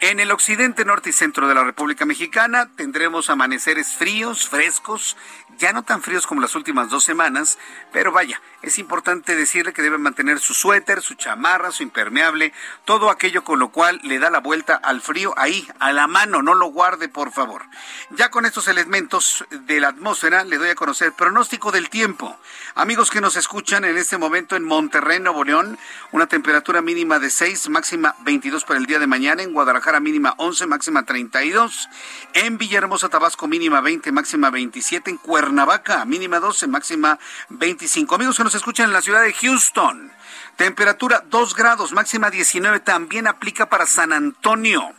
en 0.00 0.20
el 0.20 0.32
occidente, 0.32 0.84
norte 0.84 1.10
y 1.10 1.12
centro 1.12 1.48
de 1.48 1.54
la 1.54 1.64
República 1.64 2.04
Mexicana 2.04 2.68
tendremos 2.76 3.30
amaneceres 3.30 3.94
fríos, 3.94 4.48
frescos, 4.48 5.16
ya 5.58 5.72
no 5.72 5.82
tan 5.82 6.02
fríos 6.02 6.26
como 6.26 6.40
las 6.40 6.54
últimas 6.54 6.90
dos 6.90 7.04
semanas, 7.04 7.58
pero 7.92 8.12
vaya, 8.12 8.40
es 8.62 8.78
importante 8.78 9.36
decirle 9.36 9.72
que 9.72 9.82
debe 9.82 9.98
mantener 9.98 10.40
su 10.40 10.52
suéter, 10.52 11.00
su 11.00 11.14
chamarra, 11.14 11.70
su 11.70 11.82
impermeable, 11.82 12.52
todo 12.84 13.10
aquello 13.10 13.44
con 13.44 13.58
lo 13.58 13.68
cual 13.70 14.00
le 14.02 14.18
da 14.18 14.30
la 14.30 14.40
vuelta 14.40 14.74
al 14.74 15.00
frío 15.00 15.32
ahí, 15.36 15.66
a 15.78 15.92
la 15.92 16.06
mano, 16.06 16.42
no 16.42 16.54
lo 16.54 16.66
guarde 16.66 17.08
por 17.08 17.32
favor. 17.32 17.62
Ya 18.10 18.30
con 18.30 18.46
estos 18.46 18.68
elementos 18.68 19.44
de 19.50 19.80
la 19.80 19.88
atmósfera 19.88 20.44
le 20.44 20.58
doy 20.58 20.70
a 20.70 20.74
conocer 20.74 21.12
pronóstico 21.12 21.72
del 21.72 21.88
tiempo. 21.88 22.36
Amigos 22.74 23.10
que 23.10 23.20
nos 23.20 23.36
escuchan 23.36 23.84
en 23.84 23.96
este 23.96 24.18
momento 24.18 24.56
en 24.56 24.64
Monterrey, 24.64 25.20
Nuevo 25.20 25.44
León, 25.44 25.78
una 26.10 26.26
temperatura 26.26 26.82
mínima 26.82 27.18
de 27.18 27.30
6, 27.30 27.68
máxima 27.68 28.16
22 28.20 28.64
para 28.64 28.80
el 28.80 28.83
día 28.86 28.98
de 28.98 29.06
mañana, 29.06 29.42
en 29.42 29.52
Guadalajara 29.52 30.00
mínima 30.00 30.34
11, 30.38 30.66
máxima 30.66 31.04
32, 31.04 31.88
en 32.34 32.58
Villahermosa, 32.58 33.08
Tabasco 33.08 33.46
mínima 33.46 33.80
20, 33.80 34.12
máxima 34.12 34.50
27, 34.50 35.10
en 35.10 35.16
Cuernavaca 35.16 36.04
mínima 36.04 36.40
12, 36.40 36.66
máxima 36.68 37.18
25. 37.48 38.14
Amigos 38.14 38.36
que 38.36 38.44
nos 38.44 38.54
escuchan 38.54 38.86
en 38.86 38.92
la 38.92 39.02
ciudad 39.02 39.22
de 39.22 39.32
Houston, 39.32 40.12
temperatura 40.56 41.24
2 41.28 41.54
grados, 41.54 41.92
máxima 41.92 42.30
19, 42.30 42.80
también 42.80 43.26
aplica 43.26 43.68
para 43.68 43.86
San 43.86 44.12
Antonio. 44.12 44.94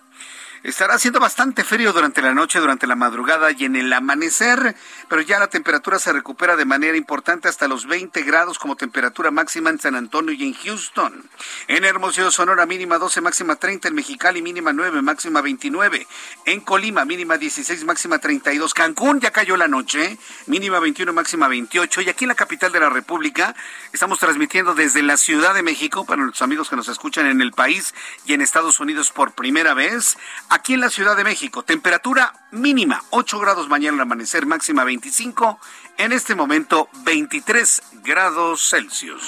Estará 0.65 0.95
haciendo 0.95 1.19
bastante 1.19 1.63
frío 1.63 1.93
durante 1.93 2.23
la 2.23 2.34
noche, 2.34 2.60
durante 2.60 2.88
la 2.88 2.95
madrugada 2.95 3.51
y 3.51 3.65
en 3.65 3.75
el 3.75 3.93
amanecer, 3.93 4.75
pero 5.08 5.21
ya 5.21 5.38
la 5.38 5.45
temperatura 5.45 5.99
se 5.99 6.12
recupera 6.12 6.56
de 6.56 6.65
manera 6.65 6.97
importante 6.97 7.47
hasta 7.47 7.67
los 7.67 7.86
20 7.86 8.23
grados 8.23 8.58
como 8.58 8.75
temperatura 8.75 9.30
máxima 9.30 9.69
en 9.69 9.78
San 9.78 9.93
Antonio 9.93 10.34
y 10.34 10.43
en 10.43 10.54
Houston. 10.56 11.30
En 11.67 11.86
Hermosillo, 11.86 12.32
Sonora, 12.32 12.65
mínima 12.65 12.97
12, 12.97 13.21
máxima 13.21 13.58
30. 13.58 13.89
En 13.89 13.93
Mexicali, 13.93 14.41
mínima 14.41 14.73
9, 14.73 15.04
máxima 15.04 15.41
29. 15.41 16.08
En 16.45 16.62
Colima, 16.62 17.06
mínima 17.06 17.38
16, 17.38 17.84
máxima 17.84 18.17
32. 18.17 18.73
Cancún 18.73 19.19
ya 19.19 19.30
cayó 19.30 19.58
la 19.58 19.67
noche, 19.67 20.17
mínima 20.47 20.80
21, 20.80 21.13
máxima 21.13 21.47
28. 21.47 22.01
Y 22.01 22.10
aquí 22.10 22.23
en 22.23 22.30
la 22.30 22.36
capital 22.36 22.71
de 22.71 22.80
la 22.80 22.89
República 22.89 23.56
estamos 23.93 24.17
transmitiendo 24.17 24.73
desde 24.73 25.04
la 25.04 25.17
Ciudad 25.17 25.54
de 25.54 25.62
México 25.62 26.06
para 26.06 26.23
nuestros 26.23 26.41
amigos 26.41 26.71
que 26.71 26.75
nos 26.75 26.88
escuchan 26.88 27.28
en 27.28 27.41
el 27.41 27.51
país 27.51 27.93
y 28.25 28.34
en 28.34 28.41
Estados 28.41 28.80
Unidos 28.80 29.12
por 29.12 29.34
primera 29.34 29.75
vez 29.75 30.17
Aquí 30.56 30.74
en 30.74 30.80
la 30.80 30.89
Ciudad 30.89 31.18
de 31.18 31.26
México, 31.26 31.63
temperatura 31.63 32.32
mínima 32.52 33.04
8 33.10 33.39
grados 33.39 33.68
mañana 33.68 33.98
al 33.98 34.04
amanecer, 34.04 34.46
máxima 34.46 34.86
25, 34.86 35.60
en 35.98 36.13
este 36.13 36.34
momento 36.34 36.88
23 37.04 37.84
grados 38.02 38.70
Celsius. 38.70 39.22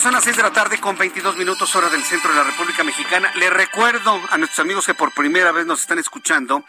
Son 0.00 0.12
las 0.12 0.22
6 0.22 0.36
de 0.36 0.42
la 0.44 0.52
tarde 0.52 0.78
con 0.78 0.96
22 0.96 1.36
minutos 1.36 1.74
hora 1.74 1.88
del 1.88 2.04
centro 2.04 2.30
de 2.30 2.36
la 2.36 2.44
República 2.44 2.84
Mexicana. 2.84 3.32
Le 3.34 3.50
recuerdo 3.50 4.20
a 4.30 4.38
nuestros 4.38 4.60
amigos 4.60 4.86
que 4.86 4.94
por 4.94 5.12
primera 5.12 5.50
vez 5.50 5.66
nos 5.66 5.80
están 5.80 5.98
escuchando 5.98 6.64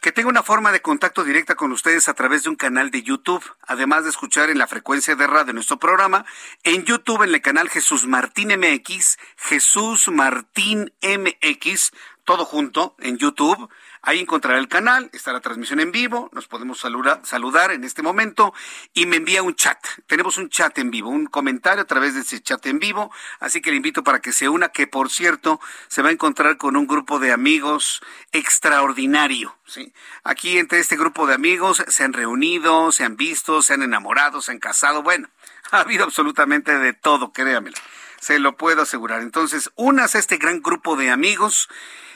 que 0.00 0.10
tengo 0.10 0.28
una 0.28 0.42
forma 0.42 0.72
de 0.72 0.82
contacto 0.82 1.22
directa 1.22 1.54
con 1.54 1.70
ustedes 1.70 2.08
a 2.08 2.14
través 2.14 2.42
de 2.42 2.50
un 2.50 2.56
canal 2.56 2.90
de 2.90 3.04
YouTube, 3.04 3.44
además 3.68 4.02
de 4.02 4.10
escuchar 4.10 4.50
en 4.50 4.58
la 4.58 4.66
frecuencia 4.66 5.14
de 5.14 5.28
radio 5.28 5.52
nuestro 5.52 5.78
programa, 5.78 6.24
en 6.64 6.84
YouTube 6.84 7.22
en 7.22 7.32
el 7.32 7.40
canal 7.40 7.70
Jesús 7.70 8.08
Martín 8.08 8.48
MX, 8.48 9.16
Jesús 9.36 10.08
Martín 10.08 10.92
MX, 11.02 11.92
todo 12.24 12.44
junto 12.44 12.96
en 12.98 13.16
YouTube. 13.16 13.70
Ahí 14.04 14.18
encontrará 14.18 14.58
el 14.58 14.66
canal, 14.66 15.10
está 15.12 15.32
la 15.32 15.38
transmisión 15.38 15.78
en 15.78 15.92
vivo, 15.92 16.28
nos 16.32 16.48
podemos 16.48 16.80
saludar 16.80 17.70
en 17.70 17.84
este 17.84 18.02
momento 18.02 18.52
y 18.92 19.06
me 19.06 19.16
envía 19.16 19.44
un 19.44 19.54
chat. 19.54 19.78
Tenemos 20.08 20.38
un 20.38 20.48
chat 20.48 20.76
en 20.78 20.90
vivo, 20.90 21.08
un 21.08 21.26
comentario 21.26 21.82
a 21.82 21.86
través 21.86 22.14
de 22.14 22.22
ese 22.22 22.42
chat 22.42 22.66
en 22.66 22.80
vivo, 22.80 23.12
así 23.38 23.60
que 23.60 23.70
le 23.70 23.76
invito 23.76 24.02
para 24.02 24.20
que 24.20 24.32
se 24.32 24.48
una, 24.48 24.70
que 24.70 24.88
por 24.88 25.08
cierto 25.08 25.60
se 25.86 26.02
va 26.02 26.08
a 26.08 26.12
encontrar 26.12 26.56
con 26.56 26.76
un 26.76 26.88
grupo 26.88 27.20
de 27.20 27.30
amigos 27.30 28.02
extraordinario. 28.32 29.56
¿sí? 29.66 29.92
Aquí 30.24 30.58
entre 30.58 30.80
este 30.80 30.96
grupo 30.96 31.28
de 31.28 31.34
amigos 31.34 31.84
se 31.86 32.02
han 32.02 32.12
reunido, 32.12 32.90
se 32.90 33.04
han 33.04 33.16
visto, 33.16 33.62
se 33.62 33.74
han 33.74 33.82
enamorado, 33.82 34.42
se 34.42 34.50
han 34.50 34.58
casado, 34.58 35.04
bueno, 35.04 35.28
ha 35.70 35.78
habido 35.78 36.02
absolutamente 36.02 36.76
de 36.76 36.92
todo, 36.92 37.32
créamelo 37.32 37.76
se 38.22 38.38
lo 38.38 38.56
puedo 38.56 38.82
asegurar. 38.82 39.20
Entonces, 39.20 39.72
unas 39.74 40.14
a 40.14 40.20
este 40.20 40.36
gran 40.36 40.62
grupo 40.62 40.94
de 40.94 41.10
amigos 41.10 41.68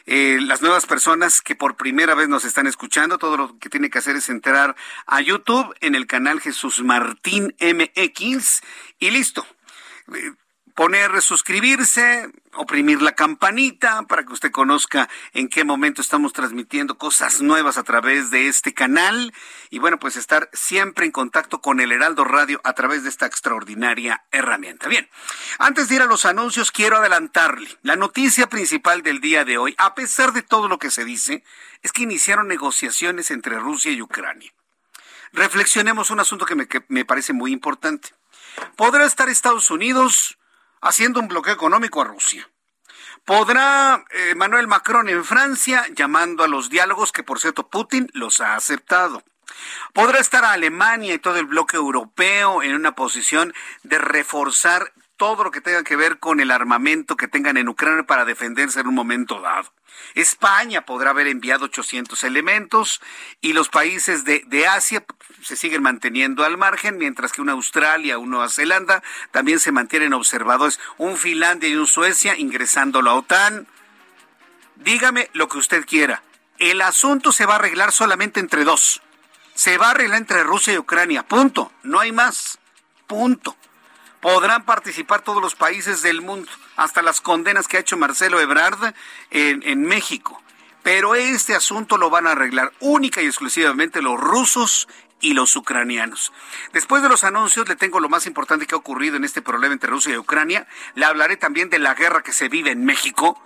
eh, 0.06 0.38
las 0.40 0.62
nuevas 0.62 0.86
personas 0.86 1.40
que 1.40 1.56
por 1.56 1.76
primera 1.76 2.14
vez 2.14 2.28
nos 2.28 2.44
están 2.44 2.66
escuchando, 2.66 3.18
todo 3.18 3.36
lo 3.36 3.58
que 3.58 3.68
tiene 3.68 3.90
que 3.90 3.98
hacer 3.98 4.16
es 4.16 4.28
entrar 4.28 4.76
a 5.06 5.20
YouTube 5.20 5.74
en 5.80 5.94
el 5.94 6.06
canal 6.06 6.40
Jesús 6.40 6.82
Martín 6.82 7.54
MX 7.60 8.62
y 9.00 9.10
listo. 9.10 9.44
Poner 10.76 11.22
suscribirse, 11.22 12.30
oprimir 12.52 13.00
la 13.00 13.14
campanita 13.14 14.02
para 14.02 14.26
que 14.26 14.34
usted 14.34 14.50
conozca 14.50 15.08
en 15.32 15.48
qué 15.48 15.64
momento 15.64 16.02
estamos 16.02 16.34
transmitiendo 16.34 16.98
cosas 16.98 17.40
nuevas 17.40 17.78
a 17.78 17.82
través 17.82 18.30
de 18.30 18.48
este 18.48 18.74
canal 18.74 19.32
y 19.70 19.78
bueno, 19.78 19.98
pues 19.98 20.16
estar 20.16 20.50
siempre 20.52 21.06
en 21.06 21.12
contacto 21.12 21.62
con 21.62 21.80
el 21.80 21.92
Heraldo 21.92 22.24
Radio 22.24 22.60
a 22.62 22.74
través 22.74 23.04
de 23.04 23.08
esta 23.08 23.24
extraordinaria 23.24 24.26
herramienta. 24.32 24.86
Bien, 24.86 25.08
antes 25.58 25.88
de 25.88 25.94
ir 25.94 26.02
a 26.02 26.06
los 26.06 26.26
anuncios, 26.26 26.70
quiero 26.70 26.98
adelantarle 26.98 27.70
la 27.80 27.96
noticia 27.96 28.46
principal 28.46 29.02
del 29.02 29.22
día 29.22 29.46
de 29.46 29.56
hoy, 29.56 29.74
a 29.78 29.94
pesar 29.94 30.34
de 30.34 30.42
todo 30.42 30.68
lo 30.68 30.78
que 30.78 30.90
se 30.90 31.06
dice, 31.06 31.42
es 31.80 31.90
que 31.90 32.02
iniciaron 32.02 32.48
negociaciones 32.48 33.30
entre 33.30 33.58
Rusia 33.58 33.92
y 33.92 34.02
Ucrania. 34.02 34.52
Reflexionemos 35.32 36.10
un 36.10 36.20
asunto 36.20 36.44
que 36.44 36.54
me, 36.54 36.68
que 36.68 36.84
me 36.88 37.06
parece 37.06 37.32
muy 37.32 37.50
importante. 37.50 38.10
¿Podrá 38.76 39.06
estar 39.06 39.30
Estados 39.30 39.70
Unidos 39.70 40.36
haciendo 40.80 41.20
un 41.20 41.28
bloqueo 41.28 41.54
económico 41.54 42.00
a 42.00 42.04
Rusia. 42.04 42.48
¿Podrá 43.24 44.04
eh, 44.10 44.30
Emmanuel 44.30 44.68
Macron 44.68 45.08
en 45.08 45.24
Francia 45.24 45.84
llamando 45.94 46.44
a 46.44 46.48
los 46.48 46.70
diálogos 46.70 47.12
que, 47.12 47.24
por 47.24 47.40
cierto, 47.40 47.68
Putin 47.68 48.08
los 48.12 48.40
ha 48.40 48.54
aceptado? 48.54 49.22
¿Podrá 49.92 50.20
estar 50.20 50.44
Alemania 50.44 51.14
y 51.14 51.18
todo 51.18 51.36
el 51.36 51.46
bloque 51.46 51.76
europeo 51.76 52.62
en 52.62 52.74
una 52.74 52.94
posición 52.94 53.54
de 53.82 53.98
reforzar 53.98 54.92
todo 55.16 55.44
lo 55.44 55.50
que 55.50 55.60
tenga 55.60 55.82
que 55.82 55.96
ver 55.96 56.18
con 56.18 56.40
el 56.40 56.50
armamento 56.50 57.16
que 57.16 57.28
tengan 57.28 57.56
en 57.56 57.68
Ucrania 57.68 58.04
para 58.04 58.24
defenderse 58.24 58.80
en 58.80 58.86
un 58.86 58.94
momento 58.94 59.40
dado? 59.40 59.72
España 60.14 60.82
podrá 60.82 61.10
haber 61.10 61.26
enviado 61.26 61.66
800 61.66 62.22
elementos 62.24 63.00
y 63.40 63.52
los 63.52 63.68
países 63.68 64.24
de, 64.24 64.66
Asia 64.66 65.04
se 65.42 65.56
siguen 65.56 65.82
manteniendo 65.82 66.44
al 66.44 66.56
margen, 66.56 66.98
mientras 66.98 67.32
que 67.32 67.40
una 67.40 67.52
Australia, 67.52 68.18
una 68.18 68.36
Nueva 68.36 68.48
Zelanda 68.48 69.02
también 69.30 69.60
se 69.60 69.72
mantienen 69.72 70.12
observadores. 70.12 70.80
Un 70.98 71.16
Finlandia 71.16 71.68
y 71.68 71.76
un 71.76 71.86
Suecia 71.86 72.36
ingresando 72.36 72.98
a 72.98 73.02
la 73.02 73.14
OTAN. 73.14 73.66
Dígame 74.76 75.30
lo 75.32 75.48
que 75.48 75.58
usted 75.58 75.86
quiera. 75.86 76.22
El 76.58 76.80
asunto 76.82 77.32
se 77.32 77.46
va 77.46 77.54
a 77.54 77.56
arreglar 77.56 77.92
solamente 77.92 78.40
entre 78.40 78.64
dos. 78.64 79.02
Se 79.54 79.78
va 79.78 79.88
a 79.88 79.90
arreglar 79.92 80.18
entre 80.18 80.42
Rusia 80.42 80.74
y 80.74 80.78
Ucrania. 80.78 81.22
Punto. 81.22 81.72
No 81.82 82.00
hay 82.00 82.12
más. 82.12 82.58
Punto 83.06 83.56
podrán 84.26 84.64
participar 84.64 85.20
todos 85.20 85.40
los 85.40 85.54
países 85.54 86.02
del 86.02 86.20
mundo, 86.20 86.50
hasta 86.74 87.00
las 87.00 87.20
condenas 87.20 87.68
que 87.68 87.76
ha 87.76 87.80
hecho 87.80 87.96
Marcelo 87.96 88.40
Ebrard 88.40 88.92
en, 89.30 89.82
México. 89.84 90.42
Pero 90.82 91.14
este 91.14 91.54
asunto 91.54 91.96
lo 91.96 92.10
van 92.10 92.26
a 92.26 92.32
arreglar 92.32 92.72
única 92.80 93.22
y 93.22 93.26
exclusivamente 93.26 94.02
los 94.02 94.18
rusos 94.18 94.88
y 95.20 95.34
los 95.34 95.54
ucranianos. 95.54 96.32
Después 96.72 97.04
de 97.04 97.08
los 97.08 97.22
anuncios, 97.22 97.68
le 97.68 97.76
tengo 97.76 98.00
lo 98.00 98.08
más 98.08 98.26
importante 98.26 98.66
que 98.66 98.74
ha 98.74 98.78
ocurrido 98.78 99.16
en 99.16 99.22
este 99.22 99.42
problema 99.42 99.74
entre 99.74 99.90
Rusia 99.90 100.14
y 100.14 100.18
Ucrania. 100.18 100.66
Le 100.96 101.04
hablaré 101.04 101.36
también 101.36 101.70
de 101.70 101.78
la 101.78 101.94
guerra 101.94 102.24
que 102.24 102.32
se 102.32 102.48
vive 102.48 102.72
en 102.72 102.84
México, 102.84 103.40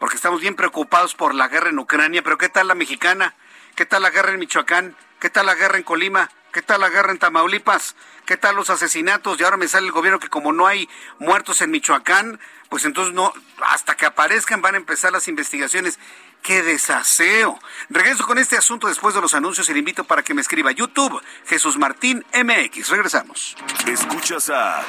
porque 0.00 0.16
estamos 0.16 0.40
bien 0.40 0.56
preocupados 0.56 1.14
por 1.14 1.32
la 1.32 1.46
guerra 1.46 1.70
en 1.70 1.78
Ucrania. 1.78 2.24
Pero 2.24 2.38
¿qué 2.38 2.48
tal 2.48 2.66
la 2.66 2.74
mexicana? 2.74 3.36
¿Qué 3.76 3.86
tal 3.86 4.02
la 4.02 4.10
guerra 4.10 4.32
en 4.32 4.40
Michoacán? 4.40 4.96
¿Qué 5.20 5.30
tal 5.30 5.46
la 5.46 5.54
guerra 5.54 5.76
en 5.76 5.84
Colima? 5.84 6.28
¿Qué 6.54 6.62
tal 6.62 6.82
la 6.82 6.88
guerra 6.88 7.10
en 7.10 7.18
Tamaulipas? 7.18 7.96
¿Qué 8.26 8.36
tal 8.36 8.54
los 8.54 8.70
asesinatos? 8.70 9.40
Y 9.40 9.42
ahora 9.42 9.56
me 9.56 9.66
sale 9.66 9.88
el 9.88 9.92
gobierno 9.92 10.20
que 10.20 10.28
como 10.28 10.52
no 10.52 10.68
hay 10.68 10.88
muertos 11.18 11.60
en 11.62 11.72
Michoacán, 11.72 12.38
pues 12.68 12.84
entonces 12.84 13.12
no, 13.12 13.32
hasta 13.60 13.96
que 13.96 14.06
aparezcan 14.06 14.62
van 14.62 14.74
a 14.74 14.78
empezar 14.78 15.10
las 15.10 15.26
investigaciones. 15.26 15.98
¡Qué 16.44 16.62
desaseo! 16.62 17.58
Regreso 17.90 18.24
con 18.24 18.38
este 18.38 18.56
asunto 18.56 18.86
después 18.86 19.16
de 19.16 19.20
los 19.20 19.34
anuncios 19.34 19.68
y 19.68 19.72
le 19.72 19.80
invito 19.80 20.04
para 20.04 20.22
que 20.22 20.32
me 20.32 20.42
escriba 20.42 20.70
YouTube 20.70 21.20
Jesús 21.48 21.76
Martín 21.76 22.24
MX. 22.32 22.88
Regresamos. 22.88 23.56
Escuchas 23.88 24.48
a 24.50 24.80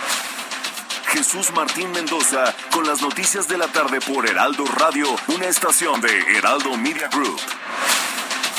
Jesús 1.07 1.51
Martín 1.51 1.91
Mendoza 1.93 2.55
con 2.71 2.85
las 2.85 3.01
noticias 3.01 3.47
de 3.47 3.57
la 3.57 3.69
tarde 3.69 4.01
por 4.01 4.29
Heraldo 4.29 4.65
Radio, 4.65 5.07
una 5.29 5.47
estación 5.47 5.99
de 5.99 6.37
Heraldo 6.37 6.77
Media 6.77 7.07
Group. 7.07 7.41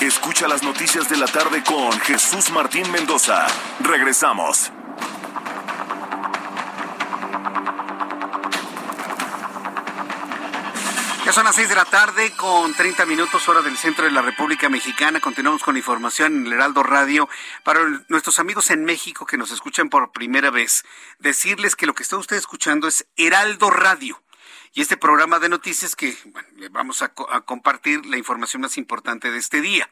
Escucha 0.00 0.46
las 0.46 0.62
noticias 0.62 1.08
de 1.08 1.16
la 1.16 1.26
tarde 1.26 1.64
con 1.64 1.90
Jesús 2.00 2.50
Martín 2.50 2.90
Mendoza. 2.92 3.46
Regresamos. 3.80 4.70
Ya 11.24 11.32
son 11.32 11.44
las 11.44 11.56
seis 11.56 11.70
de 11.70 11.74
la 11.74 11.86
tarde 11.86 12.30
con 12.36 12.74
30 12.74 13.06
minutos 13.06 13.48
hora 13.48 13.62
del 13.62 13.78
centro 13.78 14.04
de 14.04 14.10
la 14.10 14.20
República 14.20 14.68
Mexicana. 14.68 15.18
Continuamos 15.18 15.62
con 15.62 15.78
información 15.78 16.36
en 16.36 16.46
el 16.46 16.52
Heraldo 16.52 16.82
Radio. 16.82 17.26
Para 17.64 17.80
nuestros 18.08 18.38
amigos 18.38 18.70
en 18.70 18.84
México 18.84 19.24
que 19.24 19.38
nos 19.38 19.50
escuchan 19.50 19.88
por 19.88 20.12
primera 20.12 20.50
vez, 20.50 20.84
decirles 21.20 21.74
que 21.74 21.86
lo 21.86 21.94
que 21.94 22.02
está 22.02 22.18
usted 22.18 22.36
escuchando 22.36 22.86
es 22.86 23.06
Heraldo 23.16 23.70
Radio 23.70 24.22
y 24.76 24.82
este 24.82 24.98
programa 24.98 25.38
de 25.38 25.48
noticias 25.48 25.96
que 25.96 26.14
le 26.56 26.68
vamos 26.68 27.00
a, 27.00 27.08
compartir 27.08 28.04
la 28.04 28.18
información 28.18 28.60
más 28.60 28.76
importante 28.76 29.30
de 29.30 29.38
este 29.38 29.62
día. 29.62 29.88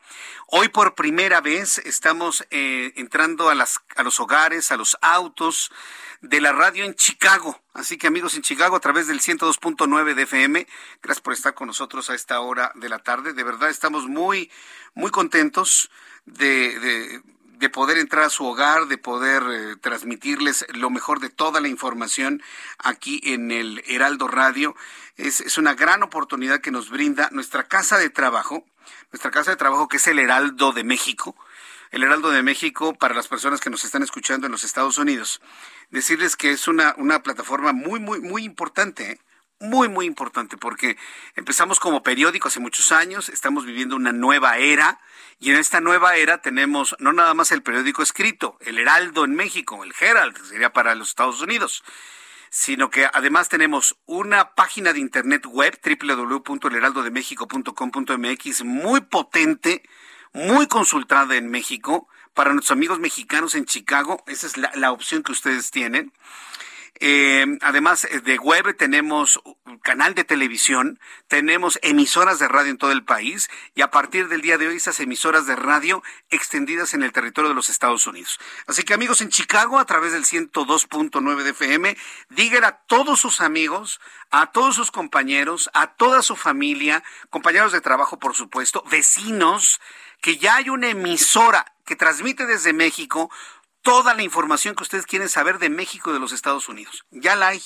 Hoy 0.49 0.69
por 0.69 0.95
primera 0.95 1.41
vez 1.41 1.79
estamos 1.79 2.47
eh, 2.51 2.93
entrando 2.97 3.49
a, 3.49 3.55
las, 3.55 3.81
los 4.05 4.21
hogares, 4.21 4.71
a 4.71 4.77
los 4.77 4.99
autos 5.01 5.73
de 6.21 6.43
la 6.43 6.53
radio 6.53 6.85
en 6.85 6.95
Chicago. 6.95 7.59
Así 7.73 7.97
que 7.97 8.09
amigos 8.09 8.35
en 8.35 8.43
Chicago 8.43 8.77
a 8.77 8.81
través 8.81 9.07
del 9.07 9.23
102.9 9.23 10.13
de 10.13 10.23
FM, 10.25 10.67
gracias 11.03 11.23
por 11.23 11.33
estar 11.33 11.55
con 11.55 11.69
nosotros 11.69 12.11
a 12.11 12.15
esta 12.15 12.41
hora 12.41 12.71
de 12.75 12.91
la 12.91 12.99
tarde. 12.99 13.33
De 13.33 13.43
verdad 13.43 13.71
estamos 13.71 14.07
muy, 14.07 14.51
muy 14.93 15.11
contentos 15.11 15.91
de 16.27 17.23
de 17.59 17.69
poder 17.69 17.99
entrar 17.99 18.25
a 18.25 18.31
su 18.31 18.45
hogar, 18.45 18.87
de 18.87 18.99
poder 18.99 19.43
eh, 19.51 19.77
transmitirles 19.77 20.67
lo 20.75 20.91
mejor 20.91 21.21
de 21.21 21.31
toda 21.31 21.61
la 21.61 21.69
información 21.69 22.43
aquí 22.79 23.21
en 23.25 23.51
el 23.51 23.83
Heraldo 23.87 24.29
Radio. 24.29 24.75
Es, 25.17 25.41
es, 25.41 25.59
una 25.59 25.75
gran 25.75 26.03
oportunidad 26.03 26.61
que 26.61 26.71
nos 26.71 26.91
brinda 26.91 27.29
nuestra 27.33 27.65
casa 27.65 27.99
de 27.99 28.11
trabajo, 28.11 28.65
nuestra 29.13 29.31
casa 29.31 29.51
de 29.51 29.57
trabajo 29.57 29.89
que 29.89 29.99
es 29.99 30.07
el 30.07 30.19
Heraldo 30.19 30.73
de 30.73 30.85
México. 30.85 31.37
El 31.91 32.03
Heraldo 32.03 32.31
de 32.31 32.43
México, 32.43 32.95
para 32.95 33.15
las 33.15 33.29
personas 33.29 33.61
que 33.61 33.71
nos 33.71 33.85
están 33.85 34.03
escuchando 34.03 34.47
en 34.47 34.53
los 34.53 34.65
Estados 34.65 34.99
Unidos, 34.99 35.41
decirles 35.91 36.35
que 36.35 36.51
es 36.51 36.67
una, 36.67 36.95
una 36.99 37.23
plataforma 37.23 37.73
muy, 37.73 38.01
muy, 38.01 38.21
muy 38.21 38.43
importante. 38.43 39.13
¿eh? 39.13 39.21
Muy, 39.69 39.89
muy 39.89 40.07
importante, 40.07 40.57
porque 40.57 40.97
empezamos 41.35 41.81
como 41.81 42.03
periódico 42.03 42.49
hace 42.49 42.61
muchos 42.61 42.93
años, 42.93 43.29
estamos 43.29 43.67
viviendo 43.67 43.97
una 43.97 44.13
nueva 44.13 44.57
era, 44.59 45.01
y 45.41 45.51
en 45.51 45.57
esta 45.57 45.81
nueva 45.81 46.15
era 46.17 46.41
tenemos 46.43 46.95
no 46.99 47.13
nada 47.13 47.35
más 47.35 47.53
el 47.53 47.63
periódico 47.63 48.03
escrito, 48.03 48.59
el 48.61 48.79
Heraldo 48.79 49.25
en 49.25 49.35
México, 49.35 49.85
el 49.85 49.93
Herald, 49.99 50.43
sería 50.45 50.73
para 50.73 50.95
los 50.95 51.09
Estados 51.09 51.43
Unidos, 51.43 51.83
sino 52.51 52.91
que 52.91 53.09
además 53.13 53.49
tenemos 53.49 53.97
una 54.07 54.55
página 54.55 54.93
de 54.93 55.01
internet 55.01 55.45
web, 55.47 55.77
www.elheraldodemexico.com.mx, 55.85 58.65
muy 58.65 59.01
potente, 59.01 59.83
muy 60.33 60.69
consultada 60.69 61.35
en 61.37 61.51
México, 61.51 62.09
para 62.33 62.53
nuestros 62.53 62.77
amigos 62.77 62.99
mexicanos 62.99 63.55
en 63.55 63.65
Chicago, 63.65 64.25
esa 64.27 64.47
es 64.47 64.57
la 64.57 64.93
opción 64.93 65.23
que 65.23 65.33
ustedes 65.33 65.71
tienen. 65.71 66.13
Eh, 67.01 67.45
además 67.61 68.05
eh, 68.05 68.21
de 68.21 68.39
web 68.39 68.77
tenemos 68.77 69.41
canal 69.85 70.15
de 70.15 70.25
televisión, 70.25 70.99
tenemos 71.29 71.79
emisoras 71.83 72.39
de 72.39 72.49
radio 72.49 72.71
en 72.71 72.79
todo 72.79 72.93
el 72.93 73.05
país 73.05 73.51
y 73.75 73.83
a 73.83 73.91
partir 73.91 74.29
del 74.29 74.41
día 74.41 74.57
de 74.57 74.67
hoy 74.69 74.77
esas 74.77 74.99
emisoras 74.99 75.47
de 75.47 75.57
radio 75.57 76.03
extendidas 76.31 76.95
en 76.95 77.03
el 77.03 77.13
territorio 77.13 77.51
de 77.51 77.55
los 77.55 77.69
Estados 77.69 78.07
Unidos. 78.07 78.41
Así 78.67 78.83
que 78.83 78.95
amigos 78.95 79.21
en 79.21 79.29
Chicago 79.29 79.79
a 79.79 79.85
través 79.85 80.13
del 80.13 80.25
102.9 80.25 81.43
de 81.43 81.51
FM, 81.51 81.97
díganle 82.31 82.67
a 82.67 82.79
todos 82.87 83.21
sus 83.21 83.41
amigos, 83.43 84.01
a 84.31 84.53
todos 84.53 84.75
sus 84.75 84.91
compañeros, 84.91 85.69
a 85.75 85.89
toda 85.89 86.23
su 86.23 86.35
familia, 86.35 87.05
compañeros 87.29 87.73
de 87.73 87.83
trabajo 87.83 88.19
por 88.19 88.35
supuesto, 88.35 88.83
vecinos, 88.91 89.81
que 90.23 90.39
ya 90.39 90.57
hay 90.57 90.71
una 90.71 90.89
emisora 90.89 91.67
que 91.85 91.97
transmite 91.97 92.47
desde 92.47 92.73
México 92.73 93.31
toda 93.85 94.15
la 94.15 94.23
información 94.23 94.75
que 94.75 94.83
ustedes 94.83 95.07
quieren 95.07 95.29
saber 95.29 95.59
de 95.59 95.69
México 95.69 96.11
y 96.11 96.15
de 96.15 96.19
los 96.19 96.33
Estados 96.33 96.69
Unidos. 96.69 97.05
Ya 97.11 97.37
la 97.37 97.49
hay. 97.49 97.63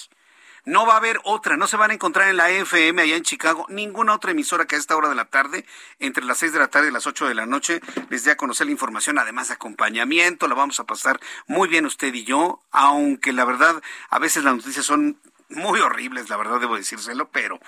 No 0.64 0.84
va 0.84 0.94
a 0.94 0.96
haber 0.96 1.20
otra, 1.22 1.56
no 1.56 1.68
se 1.68 1.76
van 1.78 1.92
a 1.92 1.94
encontrar 1.94 2.28
en 2.28 2.36
la 2.36 2.50
FM 2.50 3.00
allá 3.00 3.16
en 3.16 3.22
Chicago, 3.22 3.64
ninguna 3.70 4.14
otra 4.14 4.32
emisora 4.32 4.66
que 4.66 4.74
a 4.74 4.78
esta 4.78 4.96
hora 4.96 5.08
de 5.08 5.14
la 5.14 5.26
tarde, 5.26 5.64
entre 6.00 6.24
las 6.24 6.38
6 6.38 6.52
de 6.52 6.58
la 6.58 6.68
tarde 6.68 6.88
y 6.88 6.90
las 6.90 7.06
8 7.06 7.28
de 7.28 7.34
la 7.34 7.46
noche, 7.46 7.80
les 8.10 8.24
dé 8.24 8.32
a 8.32 8.36
conocer 8.36 8.66
la 8.66 8.72
información, 8.72 9.18
además 9.18 9.48
de 9.48 9.54
acompañamiento, 9.54 10.48
la 10.48 10.56
vamos 10.56 10.78
a 10.80 10.84
pasar 10.84 11.20
muy 11.46 11.68
bien 11.68 11.86
usted 11.86 12.12
y 12.12 12.24
yo, 12.24 12.62
aunque 12.72 13.32
la 13.32 13.44
verdad 13.44 13.80
a 14.10 14.18
veces 14.18 14.44
las 14.44 14.56
noticias 14.56 14.84
son 14.84 15.18
muy 15.48 15.80
horribles, 15.80 16.28
la 16.28 16.36
verdad 16.36 16.60
debo 16.60 16.76
decírselo, 16.76 17.30
pero 17.30 17.58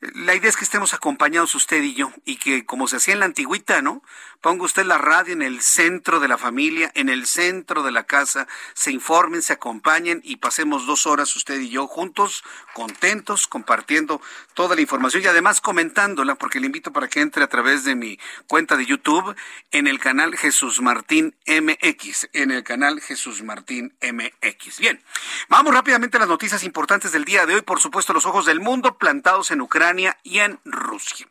la 0.00 0.34
idea 0.34 0.48
es 0.48 0.56
que 0.56 0.64
estemos 0.64 0.94
acompañados 0.94 1.54
usted 1.54 1.82
y 1.82 1.94
yo 1.94 2.10
y 2.24 2.36
que 2.36 2.64
como 2.64 2.86
se 2.86 2.96
hacía 2.96 3.14
en 3.14 3.20
la 3.20 3.26
antigüita, 3.26 3.82
¿no? 3.82 4.02
Ponga 4.40 4.64
usted 4.64 4.86
la 4.86 4.98
radio 4.98 5.32
en 5.32 5.42
el 5.42 5.62
centro 5.62 6.20
de 6.20 6.28
la 6.28 6.38
familia, 6.38 6.92
en 6.94 7.08
el 7.08 7.26
centro 7.26 7.82
de 7.82 7.90
la 7.90 8.04
casa, 8.04 8.46
se 8.72 8.92
informen, 8.92 9.42
se 9.42 9.52
acompañen 9.52 10.20
y 10.22 10.36
pasemos 10.36 10.86
dos 10.86 11.06
horas 11.06 11.34
usted 11.34 11.58
y 11.58 11.70
yo 11.70 11.88
juntos, 11.88 12.44
contentos, 12.72 13.48
compartiendo 13.48 14.22
toda 14.54 14.76
la 14.76 14.80
información 14.80 15.24
y 15.24 15.26
además 15.26 15.60
comentándola, 15.60 16.36
porque 16.36 16.60
le 16.60 16.66
invito 16.66 16.92
para 16.92 17.08
que 17.08 17.20
entre 17.20 17.42
a 17.42 17.48
través 17.48 17.82
de 17.82 17.96
mi 17.96 18.16
cuenta 18.46 18.76
de 18.76 18.86
YouTube 18.86 19.34
en 19.72 19.88
el 19.88 19.98
canal 19.98 20.36
Jesús 20.36 20.80
Martín 20.80 21.34
MX, 21.48 22.28
en 22.32 22.52
el 22.52 22.62
canal 22.62 23.00
Jesús 23.00 23.42
Martín 23.42 23.96
MX. 24.00 24.78
Bien, 24.78 25.02
vamos 25.48 25.74
rápidamente 25.74 26.16
a 26.16 26.20
las 26.20 26.28
noticias 26.28 26.62
importantes 26.62 27.10
del 27.10 27.24
día 27.24 27.44
de 27.44 27.56
hoy, 27.56 27.62
por 27.62 27.80
supuesto 27.80 28.12
los 28.12 28.24
ojos 28.24 28.46
del 28.46 28.60
mundo 28.60 28.98
plantados 28.98 29.50
en 29.50 29.62
Ucrania 29.62 30.16
y 30.22 30.38
en 30.38 30.60
Rusia. 30.64 31.26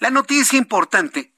La 0.00 0.10
noticia 0.10 0.58
importante 0.58 1.37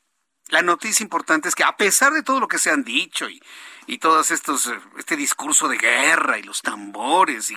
la 0.50 0.62
noticia 0.62 1.02
importante 1.02 1.48
es 1.48 1.54
que 1.54 1.64
a 1.64 1.76
pesar 1.76 2.12
de 2.12 2.22
todo 2.22 2.40
lo 2.40 2.48
que 2.48 2.58
se 2.58 2.70
han 2.70 2.84
dicho 2.84 3.28
y, 3.28 3.42
y 3.86 3.98
todos 3.98 4.30
estos, 4.30 4.66
eh, 4.66 4.78
este 4.98 5.16
discurso 5.16 5.68
de 5.68 5.78
guerra 5.78 6.38
y 6.38 6.42
los 6.42 6.62
tambores 6.62 7.50
y, 7.50 7.56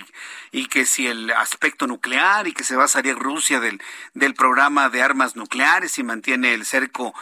y, 0.51 0.67
que 0.67 0.85
si 0.85 1.07
el 1.07 1.31
aspecto 1.31 1.85
nuclear 1.87 2.47
y 2.47 2.53
que 2.53 2.63
se 2.63 2.75
va 2.75 2.85
a 2.85 2.87
salir 2.87 3.17
Rusia 3.17 3.59
del, 3.59 3.81
del 4.13 4.33
programa 4.33 4.89
de 4.89 5.01
armas 5.01 5.35
nucleares 5.35 5.97
y 5.97 6.03
mantiene 6.03 6.53
el 6.53 6.65
cerco 6.65 7.13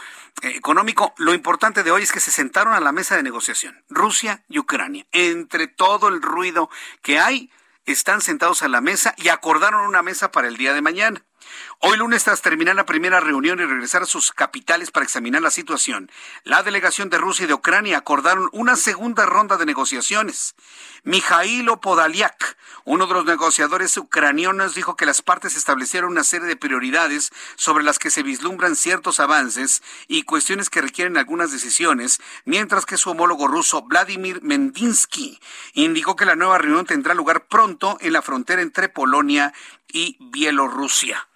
eh, 0.42 0.52
económico, 0.56 1.14
lo 1.18 1.34
importante 1.34 1.82
de 1.82 1.90
hoy 1.90 2.02
es 2.02 2.12
que 2.12 2.20
se 2.20 2.30
sentaron 2.30 2.74
a 2.74 2.80
la 2.80 2.92
mesa 2.92 3.16
de 3.16 3.22
negociación, 3.22 3.82
Rusia 3.88 4.44
y 4.48 4.58
Ucrania. 4.58 5.06
Entre 5.12 5.66
todo 5.66 6.08
el 6.08 6.22
ruido 6.22 6.70
que 7.02 7.18
hay, 7.18 7.50
están 7.84 8.20
sentados 8.20 8.62
a 8.62 8.68
la 8.68 8.80
mesa 8.80 9.14
y 9.16 9.28
acordaron 9.28 9.86
una 9.86 10.02
mesa 10.02 10.30
para 10.30 10.48
el 10.48 10.56
día 10.56 10.72
de 10.72 10.82
mañana. 10.82 11.24
Hoy 11.84 11.96
lunes, 11.96 12.22
tras 12.22 12.42
terminar 12.42 12.76
la 12.76 12.86
primera 12.86 13.18
reunión 13.18 13.58
y 13.58 13.64
regresar 13.64 14.04
a 14.04 14.06
sus 14.06 14.30
capitales 14.30 14.92
para 14.92 15.02
examinar 15.02 15.42
la 15.42 15.50
situación, 15.50 16.12
la 16.44 16.62
delegación 16.62 17.10
de 17.10 17.18
Rusia 17.18 17.42
y 17.42 17.48
de 17.48 17.54
Ucrania 17.54 17.98
acordaron 17.98 18.48
una 18.52 18.76
segunda 18.76 19.26
ronda 19.26 19.56
de 19.56 19.66
negociaciones. 19.66 20.54
Mijailo 21.02 21.80
Podaliak, 21.80 22.56
uno 22.84 23.08
de 23.08 23.14
los 23.14 23.24
negociadores 23.24 23.96
ucranianos, 23.96 24.76
dijo 24.76 24.94
que 24.94 25.06
las 25.06 25.22
partes 25.22 25.56
establecieron 25.56 26.12
una 26.12 26.22
serie 26.22 26.46
de 26.46 26.54
prioridades 26.54 27.32
sobre 27.56 27.82
las 27.82 27.98
que 27.98 28.10
se 28.10 28.22
vislumbran 28.22 28.76
ciertos 28.76 29.18
avances 29.18 29.82
y 30.06 30.22
cuestiones 30.22 30.70
que 30.70 30.82
requieren 30.82 31.16
algunas 31.16 31.50
decisiones, 31.50 32.20
mientras 32.44 32.86
que 32.86 32.96
su 32.96 33.10
homólogo 33.10 33.48
ruso 33.48 33.82
Vladimir 33.82 34.40
Mendinsky 34.40 35.40
indicó 35.72 36.14
que 36.14 36.26
la 36.26 36.36
nueva 36.36 36.58
reunión 36.58 36.86
tendrá 36.86 37.12
lugar 37.12 37.48
pronto 37.48 37.98
en 38.00 38.12
la 38.12 38.22
frontera 38.22 38.62
entre 38.62 38.88
Polonia 38.88 39.52
y 39.88 40.16
Bielorrusia. 40.20 41.26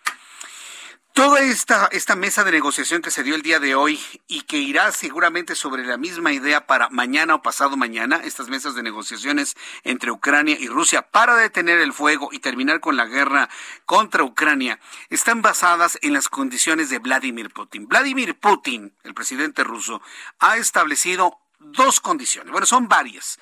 Toda 1.17 1.41
esta, 1.41 1.89
esta 1.93 2.15
mesa 2.15 2.45
de 2.45 2.53
negociación 2.53 3.01
que 3.01 3.11
se 3.11 3.23
dio 3.23 3.37
el 3.37 3.41
día 3.41 3.59
de 3.59 3.75
hoy 3.75 3.99
y 4.29 4.43
que 4.43 4.59
irá 4.59 4.93
seguramente 4.93 5.55
sobre 5.55 5.83
la 5.83 5.97
misma 5.97 6.31
idea 6.31 6.67
para 6.67 6.91
mañana 6.91 7.35
o 7.35 7.41
pasado 7.41 7.75
mañana, 7.79 8.21
estas 8.23 8.51
mesas 8.51 8.75
de 8.75 8.83
negociaciones 8.83 9.57
entre 9.83 10.11
Ucrania 10.11 10.59
y 10.61 10.69
Rusia 10.69 11.01
para 11.11 11.35
detener 11.35 11.79
el 11.79 11.95
fuego 11.95 12.29
y 12.33 12.41
terminar 12.41 12.81
con 12.81 12.99
la 12.99 13.07
guerra 13.07 13.49
contra 13.87 14.25
Ucrania, 14.25 14.79
están 15.09 15.41
basadas 15.41 15.99
en 16.03 16.13
las 16.13 16.29
condiciones 16.29 16.91
de 16.91 16.99
Vladimir 16.99 17.51
Putin. 17.51 17.89
Vladimir 17.89 18.39
Putin, 18.39 18.95
el 19.03 19.15
presidente 19.15 19.65
ruso, 19.65 20.03
ha 20.39 20.59
establecido 20.59 21.39
dos 21.61 21.99
condiciones. 22.01 22.53
Bueno, 22.53 22.67
son 22.67 22.89
varias, 22.89 23.39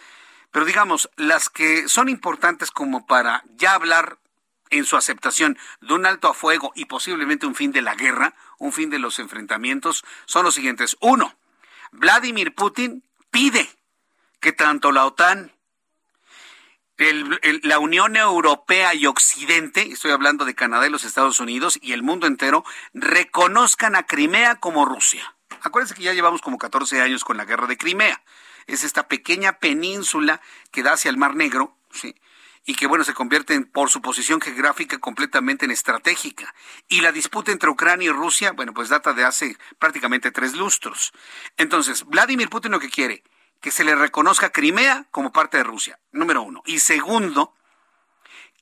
pero 0.53 0.65
digamos, 0.65 1.11
las 1.17 1.51
que 1.51 1.89
son 1.89 2.09
importantes 2.09 2.71
como 2.71 3.05
para 3.05 3.43
ya 3.57 3.75
hablar 3.75 4.21
en 4.71 4.85
su 4.85 4.97
aceptación 4.97 5.59
de 5.81 5.95
un 5.95 6.07
alto 6.07 6.29
a 6.29 6.35
fuego 6.35 6.73
y 6.75 6.87
posiblemente 6.87 7.47
un 7.47 7.55
fin 7.55 7.73
de 7.73 7.83
la 7.83 7.95
guerra, 7.95 8.35
un 8.59 8.73
fin 8.73 8.91
de 8.91 8.99
los 8.99 9.19
enfrentamientos, 9.19 10.05
son 10.27 10.45
los 10.45 10.55
siguientes. 10.55 10.97
Uno, 11.01 11.37
Vladimir 11.93 12.55
Putin 12.55 13.05
pide 13.31 13.69
que 14.41 14.53
tanto 14.53 14.93
la 14.93 15.07
OTAN, 15.07 15.53
la 17.63 17.79
Unión 17.79 18.17
Europea 18.17 18.95
y 18.95 19.07
Occidente, 19.07 19.83
estoy 19.93 20.13
hablando 20.13 20.45
de 20.45 20.55
Canadá 20.55 20.87
y 20.87 20.91
los 20.91 21.05
Estados 21.05 21.41
Unidos 21.41 21.79
y 21.83 21.93
el 21.93 22.03
mundo 22.03 22.27
entero, 22.27 22.65
reconozcan 22.93 23.97
a 23.97 24.05
Crimea 24.05 24.57
como 24.57 24.85
Rusia. 24.85 25.35
Acuérdense 25.63 25.95
que 25.95 26.03
ya 26.03 26.13
llevamos 26.13 26.43
como 26.43 26.59
14 26.59 27.01
años 27.01 27.25
con 27.25 27.37
la 27.37 27.45
guerra 27.45 27.67
de 27.67 27.79
Crimea. 27.79 28.23
Es 28.67 28.85
esta 28.85 29.09
pequeña 29.09 29.59
península 29.59 30.41
que 30.71 30.83
da 30.83 30.93
hacia 30.93 31.11
el 31.11 31.17
Mar 31.17 31.35
Negro, 31.35 31.77
¿sí? 31.91 32.15
Y 32.65 32.75
que 32.75 32.87
bueno 32.87 33.05
se 33.05 33.15
convierte 33.15 33.61
por 33.61 33.91
su 33.91 34.01
posición 34.01 34.41
geográfica 34.41 34.99
completamente 34.99 35.65
en 35.65 35.71
estratégica. 35.71 36.55
Y 36.89 37.01
la 37.01 37.13
disputa 37.13 37.53
entre 37.53 37.71
Ucrania 37.71 38.09
y 38.09 38.13
Rusia, 38.13 38.53
bueno, 38.53 38.73
pues 38.73 38.89
data 38.89 39.13
de 39.13 39.25
hace 39.25 39.57
prácticamente 39.79 40.31
tres 40.31 40.55
lustros. 40.55 41.13
Entonces, 41.57 42.05
Vladimir 42.05 42.49
Putin 42.49 42.73
lo 42.73 42.81
que 42.81 42.91
quiere, 42.91 43.23
que 43.61 43.71
se 43.71 43.85
le 43.85 43.95
reconozca 43.95 44.51
Crimea 44.51 45.07
como 45.11 45.33
parte 45.33 45.59
de 45.59 45.65
Rusia, 45.65 45.99
número 46.13 46.43
uno. 46.43 46.63
Y 46.65 46.79
segundo, 46.79 47.55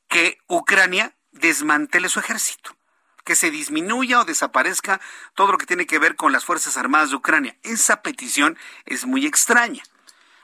que 0.09 0.39
Ucrania 0.49 1.15
desmantele 1.31 2.09
su 2.09 2.21
ejército 2.21 2.77
que 3.25 3.37
se 3.37 3.53
disminuya 3.53 4.21
o 4.21 4.25
desaparezca 4.25 5.01
todo 5.35 5.53
lo 5.53 5.59
que 5.59 5.67
tiene 5.67 5.87
que 5.87 6.01
ver 6.01 6.17
con 6.17 6.33
las 6.33 6.45
Fuerzas 6.45 6.77
Armadas 6.77 7.11
de 7.11 7.17
Ucrania. 7.17 7.57
Esa 7.63 8.03
petición 8.03 8.59
es 8.85 9.07
muy 9.07 9.27
extraña 9.27 9.85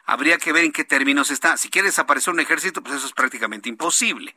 habría 0.09 0.39
que 0.39 0.55
ver 0.55 0.65
en 0.65 0.73
qué 0.73 0.85
términos 0.85 1.31
está. 1.31 1.59
Si 1.59 1.69
quiere 1.69 1.89
desaparecer 1.89 2.33
un 2.33 2.41
ejército, 2.41 2.83
pues 2.83 2.97
eso 2.97 3.07
es 3.07 3.13
prácticamente 3.13 3.69
imposible. 3.69 4.35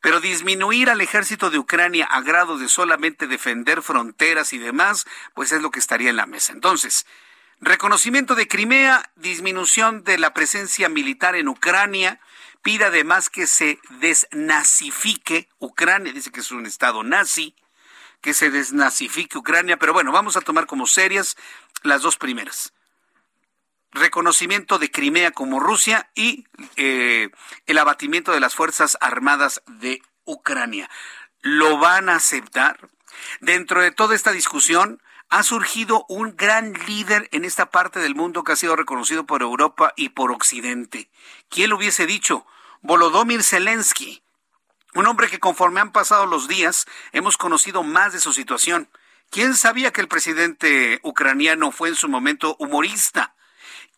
Pero 0.00 0.18
disminuir 0.18 0.90
al 0.90 1.00
ejército 1.00 1.50
de 1.50 1.58
Ucrania 1.58 2.04
a 2.04 2.20
grado 2.20 2.58
de 2.58 2.68
solamente 2.68 3.28
defender 3.28 3.80
fronteras 3.80 4.52
y 4.52 4.58
demás, 4.58 5.06
pues 5.32 5.52
es 5.52 5.62
lo 5.62 5.70
que 5.70 5.78
estaría 5.78 6.10
en 6.10 6.16
la 6.16 6.26
mesa. 6.26 6.52
Entonces, 6.52 7.06
reconocimiento 7.60 8.34
de 8.34 8.48
Crimea, 8.48 9.08
disminución 9.14 10.02
de 10.02 10.18
la 10.18 10.34
presencia 10.34 10.88
militar 10.88 11.36
en 11.36 11.46
Ucrania, 11.46 12.18
pide 12.62 12.86
además 12.86 13.30
que 13.30 13.46
se 13.46 13.78
desnazifique 14.00 15.48
Ucrania, 15.60 16.12
dice 16.12 16.32
que 16.32 16.40
es 16.40 16.50
un 16.50 16.66
estado 16.66 17.04
nazi, 17.04 17.54
que 18.20 18.34
se 18.34 18.50
desnazifique 18.50 19.38
Ucrania, 19.38 19.76
pero 19.76 19.92
bueno, 19.92 20.10
vamos 20.10 20.36
a 20.36 20.40
tomar 20.40 20.66
como 20.66 20.88
serias 20.88 21.36
las 21.84 22.02
dos 22.02 22.16
primeras 22.16 22.72
reconocimiento 23.94 24.78
de 24.78 24.90
Crimea 24.90 25.30
como 25.30 25.60
Rusia 25.60 26.10
y 26.14 26.46
eh, 26.76 27.30
el 27.66 27.78
abatimiento 27.78 28.32
de 28.32 28.40
las 28.40 28.54
Fuerzas 28.54 28.98
Armadas 29.00 29.62
de 29.66 30.02
Ucrania. 30.24 30.90
¿Lo 31.40 31.78
van 31.78 32.08
a 32.08 32.16
aceptar? 32.16 32.88
Dentro 33.40 33.80
de 33.80 33.92
toda 33.92 34.14
esta 34.14 34.32
discusión 34.32 35.00
ha 35.30 35.42
surgido 35.42 36.04
un 36.08 36.36
gran 36.36 36.74
líder 36.86 37.28
en 37.32 37.44
esta 37.44 37.70
parte 37.70 38.00
del 38.00 38.14
mundo 38.14 38.44
que 38.44 38.52
ha 38.52 38.56
sido 38.56 38.76
reconocido 38.76 39.24
por 39.24 39.42
Europa 39.42 39.92
y 39.96 40.10
por 40.10 40.32
Occidente. 40.32 41.08
¿Quién 41.48 41.70
lo 41.70 41.76
hubiese 41.76 42.06
dicho? 42.06 42.46
Volodymyr 42.82 43.42
Zelensky, 43.42 44.22
un 44.94 45.06
hombre 45.06 45.28
que 45.28 45.40
conforme 45.40 45.80
han 45.80 45.92
pasado 45.92 46.26
los 46.26 46.48
días 46.48 46.86
hemos 47.12 47.36
conocido 47.36 47.82
más 47.82 48.12
de 48.12 48.20
su 48.20 48.32
situación. 48.32 48.88
¿Quién 49.30 49.54
sabía 49.54 49.92
que 49.92 50.00
el 50.00 50.08
presidente 50.08 51.00
ucraniano 51.02 51.72
fue 51.72 51.88
en 51.88 51.96
su 51.96 52.08
momento 52.08 52.56
humorista? 52.58 53.34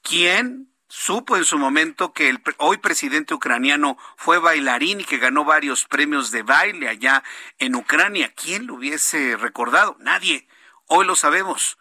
¿Quién 0.09 0.73
supo 0.87 1.37
en 1.37 1.45
su 1.45 1.59
momento 1.59 2.12
que 2.12 2.29
el 2.29 2.40
hoy 2.59 2.79
presidente 2.79 3.35
ucraniano 3.35 3.99
fue 4.16 4.38
bailarín 4.38 5.01
y 5.01 5.05
que 5.05 5.19
ganó 5.19 5.45
varios 5.45 5.85
premios 5.85 6.31
de 6.31 6.45
baile 6.45 6.88
allá 6.88 7.25
en 7.59 7.75
Ucrania? 7.75 8.33
¿Quién 8.37 8.69
lo 8.69 8.75
hubiese 8.75 9.37
recordado? 9.37 9.97
Nadie. 9.99 10.47
Hoy 10.87 11.07
lo 11.07 11.16
sabemos. 11.16 11.77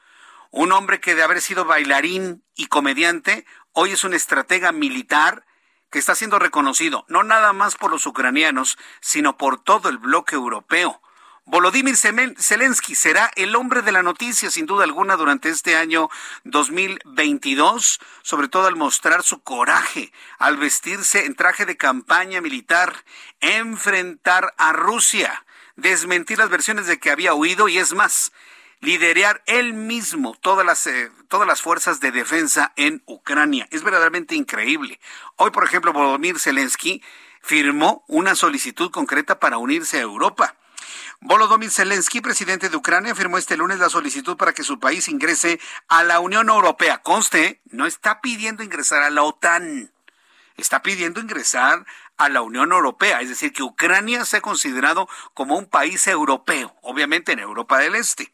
Un 0.50 0.72
hombre 0.72 1.00
que 1.00 1.14
de 1.14 1.22
haber 1.22 1.40
sido 1.40 1.66
bailarín 1.66 2.44
y 2.56 2.66
comediante, 2.66 3.46
hoy 3.74 3.92
es 3.92 4.04
un 4.04 4.16
estratega 4.16 4.72
militar 4.72 5.46
que 5.92 6.00
está 6.00 6.16
siendo 6.16 6.40
reconocido 6.40 7.06
no 7.08 7.22
nada 7.22 7.54
más 7.54 7.76
por 7.76 7.92
los 7.92 8.08
ucranianos, 8.08 8.76
sino 9.02 9.38
por 9.38 9.62
todo 9.62 9.88
el 9.88 10.00
bloque 10.00 10.34
europeo. 10.34 11.00
Volodymyr 11.47 11.95
Zelensky 11.95 12.95
será 12.95 13.29
el 13.36 13.55
hombre 13.55 13.84
de 13.84 13.91
la 13.91 14.01
noticia, 14.01 14.49
sin 14.49 14.65
duda 14.65 14.84
alguna, 14.84 15.15
durante 15.15 15.49
este 15.49 15.75
año 15.75 16.10
2022, 16.43 17.99
sobre 18.23 18.47
todo 18.47 18.65
al 18.65 18.75
mostrar 18.75 19.21
su 19.21 19.43
coraje, 19.43 20.12
al 20.39 20.58
vestirse 20.58 21.25
en 21.25 21.36
traje 21.36 21.67
de 21.67 21.77
campaña 21.77 22.41
militar, 22.41 22.95
enfrentar 23.41 24.55
a 24.58 24.73
Rusia, 24.73 25.45
desmentir 25.75 26.39
las 26.39 26.49
versiones 26.49 26.88
de 26.88 26.99
que 26.99 27.12
había 27.12 27.36
huido 27.36 27.67
y 27.67 27.77
es 27.77 27.93
más, 27.93 28.31
liderar 28.79 29.43
él 29.45 29.75
mismo 29.75 30.34
todas 30.41 30.65
las, 30.65 30.88
eh, 30.88 31.12
todas 31.27 31.47
las 31.47 31.62
fuerzas 31.62 31.99
de 31.99 32.12
defensa 32.12 32.73
en 32.75 33.03
Ucrania. 33.05 33.67
Es 33.69 33.84
verdaderamente 33.84 34.34
increíble. 34.34 34.99
Hoy, 35.36 35.51
por 35.51 35.63
ejemplo, 35.63 35.93
Volodymyr 35.93 36.39
Zelensky 36.39 37.03
firmó 37.43 38.03
una 38.08 38.34
solicitud 38.34 38.89
concreta 38.89 39.39
para 39.39 39.60
unirse 39.60 39.99
a 39.99 40.01
Europa. 40.01 40.55
Volodymyr 41.28 41.72
Zelensky, 41.72 42.22
presidente 42.22 42.70
de 42.70 42.78
Ucrania, 42.78 43.16
firmó 43.16 43.40
este 43.40 43.58
lunes 43.58 43.80
la 43.80 43.90
solicitud 43.90 44.38
para 44.38 44.54
que 44.54 44.62
su 44.62 44.80
país 44.80 45.08
ingrese 45.08 45.60
a 45.88 46.04
la 46.04 46.20
Unión 46.20 46.50
Europea. 46.50 47.00
Conste, 47.00 47.62
no 47.66 47.88
está 47.88 48.22
pidiendo 48.22 48.62
ingresar 48.62 49.02
a 49.02 49.10
la 49.10 49.24
OTAN, 49.24 49.92
está 50.56 50.84
pidiendo 50.84 51.20
ingresar 51.20 51.84
a 52.18 52.30
la 52.30 52.44
Unión 52.44 52.72
Europea, 52.72 53.22
es 53.22 53.30
decir, 53.30 53.54
que 53.54 53.64
Ucrania 53.64 54.24
sea 54.24 54.42
considerado 54.42 55.10
como 55.34 55.58
un 55.58 55.66
país 55.66 56.06
europeo, 56.06 56.76
obviamente 56.84 57.32
en 57.32 57.40
Europa 57.40 57.80
del 57.80 57.96
Este. 57.96 58.32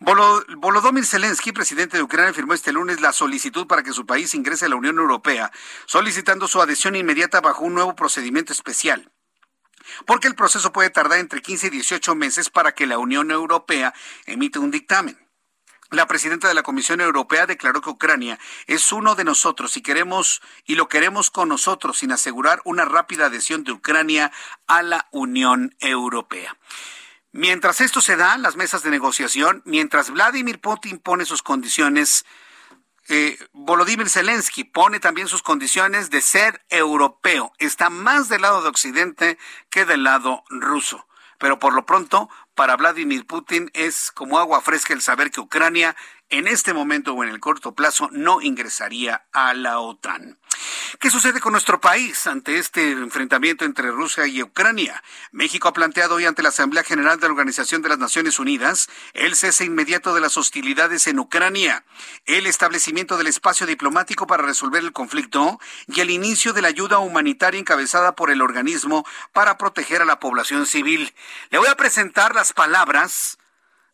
Volodymyr 0.00 1.06
Zelensky, 1.06 1.52
presidente 1.52 1.96
de 1.96 2.02
Ucrania, 2.02 2.34
firmó 2.34 2.54
este 2.54 2.72
lunes 2.72 3.00
la 3.00 3.12
solicitud 3.12 3.68
para 3.68 3.84
que 3.84 3.92
su 3.92 4.04
país 4.04 4.34
ingrese 4.34 4.64
a 4.64 4.68
la 4.68 4.74
Unión 4.74 4.98
Europea, 4.98 5.52
solicitando 5.86 6.48
su 6.48 6.60
adhesión 6.60 6.96
inmediata 6.96 7.40
bajo 7.40 7.62
un 7.62 7.74
nuevo 7.74 7.94
procedimiento 7.94 8.52
especial 8.52 9.12
porque 10.06 10.28
el 10.28 10.34
proceso 10.34 10.72
puede 10.72 10.90
tardar 10.90 11.18
entre 11.18 11.42
15 11.42 11.68
y 11.68 11.70
18 11.70 12.14
meses 12.14 12.50
para 12.50 12.72
que 12.72 12.86
la 12.86 12.98
Unión 12.98 13.30
Europea 13.30 13.94
emita 14.26 14.60
un 14.60 14.70
dictamen. 14.70 15.18
La 15.90 16.06
presidenta 16.06 16.46
de 16.46 16.54
la 16.54 16.62
Comisión 16.62 17.00
Europea 17.00 17.46
declaró 17.46 17.80
que 17.80 17.90
Ucrania 17.90 18.38
es 18.68 18.92
uno 18.92 19.16
de 19.16 19.24
nosotros 19.24 19.76
y 19.76 19.82
queremos 19.82 20.40
y 20.64 20.76
lo 20.76 20.88
queremos 20.88 21.30
con 21.32 21.48
nosotros 21.48 21.98
sin 21.98 22.12
asegurar 22.12 22.60
una 22.64 22.84
rápida 22.84 23.26
adhesión 23.26 23.64
de 23.64 23.72
Ucrania 23.72 24.30
a 24.68 24.82
la 24.82 25.08
Unión 25.10 25.74
Europea. 25.80 26.56
Mientras 27.32 27.80
esto 27.80 28.00
se 28.00 28.14
da, 28.14 28.38
las 28.38 28.54
mesas 28.54 28.84
de 28.84 28.90
negociación, 28.90 29.62
mientras 29.64 30.10
Vladimir 30.10 30.60
Putin 30.60 30.98
pone 30.98 31.24
sus 31.24 31.42
condiciones 31.42 32.24
eh, 33.10 33.38
Volodymyr 33.52 34.08
Zelensky 34.08 34.64
pone 34.64 35.00
también 35.00 35.28
sus 35.28 35.42
condiciones 35.42 36.10
de 36.10 36.20
ser 36.20 36.64
europeo. 36.70 37.52
Está 37.58 37.90
más 37.90 38.28
del 38.28 38.42
lado 38.42 38.62
de 38.62 38.68
Occidente 38.68 39.38
que 39.68 39.84
del 39.84 40.04
lado 40.04 40.44
ruso. 40.48 41.06
Pero 41.38 41.58
por 41.58 41.74
lo 41.74 41.86
pronto, 41.86 42.28
para 42.54 42.76
Vladimir 42.76 43.26
Putin 43.26 43.70
es 43.74 44.12
como 44.12 44.38
agua 44.38 44.60
fresca 44.60 44.94
el 44.94 45.02
saber 45.02 45.30
que 45.30 45.40
Ucrania 45.40 45.96
en 46.28 46.46
este 46.46 46.72
momento 46.72 47.14
o 47.14 47.24
en 47.24 47.30
el 47.30 47.40
corto 47.40 47.74
plazo 47.74 48.08
no 48.12 48.40
ingresaría 48.42 49.24
a 49.32 49.54
la 49.54 49.80
OTAN. 49.80 50.38
¿Qué 50.98 51.10
sucede 51.10 51.40
con 51.40 51.52
nuestro 51.52 51.80
país 51.80 52.26
ante 52.26 52.58
este 52.58 52.92
enfrentamiento 52.92 53.64
entre 53.64 53.90
Rusia 53.90 54.26
y 54.26 54.42
Ucrania? 54.42 55.02
México 55.32 55.68
ha 55.68 55.72
planteado 55.72 56.16
hoy 56.16 56.26
ante 56.26 56.42
la 56.42 56.50
Asamblea 56.50 56.82
General 56.82 57.18
de 57.18 57.26
la 57.26 57.32
Organización 57.32 57.82
de 57.82 57.88
las 57.88 57.98
Naciones 57.98 58.38
Unidas 58.38 58.88
el 59.14 59.36
cese 59.36 59.64
inmediato 59.64 60.14
de 60.14 60.20
las 60.20 60.36
hostilidades 60.36 61.06
en 61.06 61.18
Ucrania, 61.18 61.84
el 62.26 62.46
establecimiento 62.46 63.16
del 63.16 63.28
espacio 63.28 63.66
diplomático 63.66 64.26
para 64.26 64.42
resolver 64.42 64.82
el 64.82 64.92
conflicto 64.92 65.58
y 65.86 66.00
el 66.00 66.10
inicio 66.10 66.52
de 66.52 66.62
la 66.62 66.68
ayuda 66.68 66.98
humanitaria 66.98 67.60
encabezada 67.60 68.14
por 68.14 68.30
el 68.30 68.42
organismo 68.42 69.06
para 69.32 69.58
proteger 69.58 70.02
a 70.02 70.06
la 70.06 70.20
población 70.20 70.66
civil. 70.66 71.14
Le 71.50 71.58
voy 71.58 71.68
a 71.68 71.76
presentar 71.76 72.34
las 72.34 72.52
palabras 72.52 73.38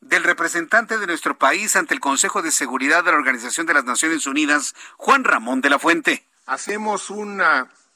del 0.01 0.25
representante 0.25 0.99
de 0.99 1.07
nuestro 1.07 1.39
país 1.39 1.75
ante 1.77 1.95
el 1.95 2.01
Consejo 2.01 2.43
de 2.43 2.51
Seguridad 2.51 3.05
de 3.05 3.11
la 3.11 3.17
Organización 3.17 3.67
de 3.67 3.75
las 3.75 3.85
Naciones 3.85 4.27
Unidas, 4.27 4.75
Juan 4.97 5.25
Ramón 5.25 5.61
de 5.61 5.71
la 5.71 5.79
Fuente. 5.79 6.27
Hacemos 6.47 7.11
un 7.11 7.42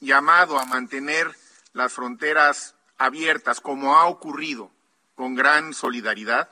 llamado 0.01 0.59
a 0.59 0.65
mantener 0.65 1.31
las 1.73 1.93
fronteras 1.93 2.75
abiertas, 2.99 3.61
como 3.61 3.97
ha 3.97 4.07
ocurrido, 4.07 4.73
con 5.15 5.37
gran 5.37 5.73
solidaridad, 5.73 6.51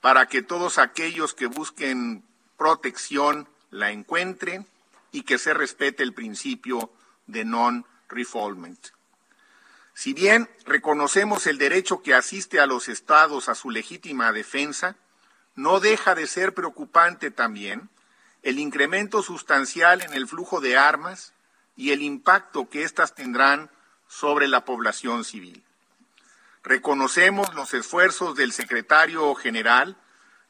para 0.00 0.26
que 0.26 0.42
todos 0.42 0.78
aquellos 0.78 1.34
que 1.34 1.46
busquen 1.46 2.24
protección 2.56 3.48
la 3.70 3.92
encuentren 3.92 4.66
y 5.12 5.22
que 5.22 5.38
se 5.38 5.54
respete 5.54 6.02
el 6.02 6.14
principio 6.14 6.90
de 7.26 7.44
non-refoulement. 7.44 8.88
Si 9.94 10.14
bien 10.14 10.50
reconocemos 10.64 11.46
el 11.46 11.58
derecho 11.58 12.02
que 12.02 12.14
asiste 12.14 12.58
a 12.58 12.66
los 12.66 12.88
estados 12.88 13.48
a 13.48 13.54
su 13.54 13.70
legítima 13.70 14.32
defensa, 14.32 14.96
no 15.54 15.78
deja 15.78 16.14
de 16.14 16.26
ser 16.26 16.54
preocupante 16.54 17.30
también 17.30 17.88
el 18.42 18.58
incremento 18.58 19.22
sustancial 19.22 20.02
en 20.02 20.14
el 20.14 20.26
flujo 20.26 20.60
de 20.60 20.76
armas 20.76 21.34
y 21.76 21.92
el 21.92 22.02
impacto 22.02 22.68
que 22.68 22.82
éstas 22.82 23.14
tendrán 23.14 23.70
sobre 24.08 24.48
la 24.48 24.64
población 24.64 25.24
civil. 25.24 25.62
Reconocemos 26.62 27.54
los 27.54 27.72
esfuerzos 27.74 28.36
del 28.36 28.52
secretario 28.52 29.34
general, 29.34 29.96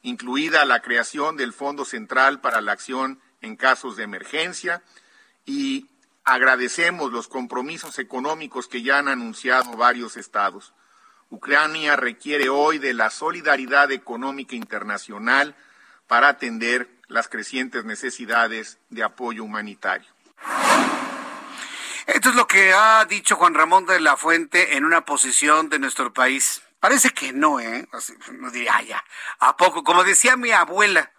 incluida 0.01 0.65
la 0.65 0.81
creación 0.81 1.37
del 1.37 1.53
Fondo 1.53 1.85
Central 1.85 2.41
para 2.41 2.61
la 2.61 2.73
Acción 2.73 3.21
en 3.41 3.55
Casos 3.55 3.95
de 3.95 4.03
Emergencia, 4.03 4.83
y 5.45 5.87
Agradecemos 6.23 7.11
los 7.11 7.27
compromisos 7.27 7.97
económicos 7.97 8.67
que 8.67 8.83
ya 8.83 8.99
han 8.99 9.07
anunciado 9.07 9.75
varios 9.75 10.17
estados. 10.17 10.73
Ucrania 11.31 11.95
requiere 11.95 12.49
hoy 12.49 12.77
de 12.77 12.93
la 12.93 13.09
solidaridad 13.09 13.91
económica 13.91 14.55
internacional 14.55 15.55
para 16.07 16.27
atender 16.29 16.89
las 17.11 17.27
crecientes 17.27 17.83
necesidades 17.83 18.79
de 18.89 19.03
apoyo 19.03 19.43
humanitario. 19.43 20.09
Esto 22.07 22.29
es 22.29 22.35
lo 22.35 22.47
que 22.47 22.73
ha 22.73 23.05
dicho 23.05 23.35
Juan 23.35 23.53
Ramón 23.53 23.85
de 23.85 23.99
la 23.99 24.17
Fuente 24.17 24.77
en 24.77 24.85
una 24.85 25.05
posición 25.05 25.69
de 25.69 25.79
nuestro 25.79 26.13
país. 26.13 26.61
Parece 26.79 27.11
que 27.11 27.33
no, 27.33 27.59
¿eh? 27.59 27.87
no 28.39 28.49
diría, 28.49 28.81
ya, 28.81 29.03
¿a 29.39 29.55
poco? 29.57 29.83
Como 29.83 30.03
decía 30.03 30.37
mi 30.37 30.51
abuela, 30.51 31.11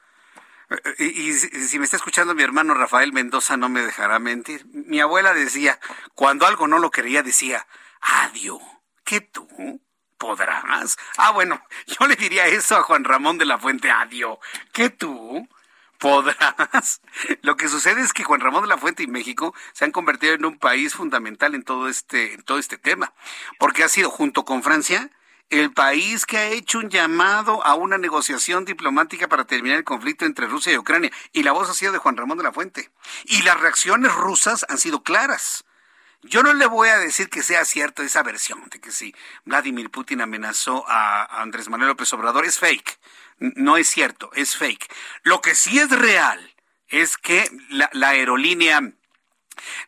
y, 0.99 1.35
si 1.35 1.79
me 1.79 1.85
está 1.85 1.99
escuchando 1.99 2.35
mi 2.35 2.43
hermano 2.43 2.73
Rafael 2.75 3.13
Mendoza, 3.13 3.59
no 3.59 3.69
me 3.69 3.83
dejará 3.83 4.19
mentir. 4.19 4.65
Mi 4.73 5.01
abuela 5.01 5.35
decía, 5.35 5.79
cuando 6.15 6.47
algo 6.47 6.67
no 6.67 6.79
lo 6.79 6.91
quería, 6.91 7.23
decía, 7.23 7.67
adiós, 8.01 8.61
¿qué 9.05 9.21
tú 9.21 9.47
podrás. 10.17 10.97
Ah, 11.19 11.33
bueno, 11.33 11.63
yo 11.87 12.07
le 12.07 12.17
diría 12.17 12.47
eso 12.47 12.77
a 12.77 12.83
Juan 12.83 13.05
Ramón 13.05 13.39
de 13.39 13.45
la 13.45 13.59
Fuente, 13.59 13.91
adiós, 13.91 14.39
¿qué 14.73 14.89
tú 14.89 15.49
podrás. 16.03 17.01
Lo 17.43 17.57
que 17.57 17.69
sucede 17.69 18.01
es 18.01 18.13
que 18.13 18.25
Juan 18.25 18.41
Ramón 18.41 18.63
de 18.63 18.69
la 18.69 18.77
Fuente 18.77 19.05
y 19.05 19.07
México 19.07 19.55
se 19.73 19.85
han 19.85 19.93
convertido 19.93 20.35
en 20.35 20.45
un 20.45 20.59
país 20.59 20.95
fundamental 20.95 21.55
en 21.55 21.63
todo 21.63 21.89
este, 21.89 22.35
en 22.35 22.43
todo 22.43 22.59
este 22.59 22.77
tema, 22.77 23.13
porque 23.61 23.85
ha 23.85 23.89
sido 23.89 24.11
junto 24.11 24.45
con 24.45 24.65
Francia 24.65 25.11
el 25.49 25.73
país 25.73 26.27
que 26.27 26.39
ha 26.39 26.47
hecho 26.49 26.79
un 26.79 26.91
llamado 26.91 27.65
a 27.65 27.75
una 27.75 27.99
negociación 27.99 28.65
diplomática 28.65 29.29
para 29.29 29.45
terminar 29.45 29.79
el 29.79 29.85
conflicto 29.85 30.25
entre 30.25 30.49
Rusia 30.49 30.73
y 30.73 30.79
Ucrania. 30.79 31.13
Y 31.33 31.45
la 31.45 31.53
voz 31.53 31.71
ha 31.71 31.75
sido 31.75 31.93
de 31.93 31.99
Juan 31.99 32.17
Ramón 32.17 32.39
de 32.39 32.45
la 32.45 32.53
Fuente. 32.53 32.91
Y 33.27 33.43
las 33.43 33.61
reacciones 33.61 34.13
rusas 34.13 34.67
han 34.69 34.79
sido 34.79 35.03
claras. 35.03 35.65
Yo 36.23 36.43
no 36.43 36.53
le 36.55 36.67
voy 36.67 36.89
a 36.89 36.99
decir 36.99 37.29
que 37.29 37.43
sea 37.43 37.65
cierto 37.65 38.03
esa 38.03 38.23
versión 38.23 38.69
de 38.71 38.81
que 38.81 38.91
si 38.91 39.15
Vladimir 39.45 39.91
Putin 39.91 40.21
amenazó 40.21 40.85
a 40.89 41.43
Andrés 41.43 41.69
Manuel 41.69 41.91
López 41.91 42.13
Obrador 42.13 42.45
es 42.45 42.59
fake. 42.59 42.99
No 43.39 43.77
es 43.77 43.89
cierto, 43.89 44.31
es 44.35 44.57
fake. 44.57 44.93
Lo 45.23 45.41
que 45.41 45.55
sí 45.55 45.79
es 45.79 45.91
real 45.91 46.55
es 46.89 47.17
que 47.17 47.51
la, 47.69 47.91
aerolínea 48.09 48.81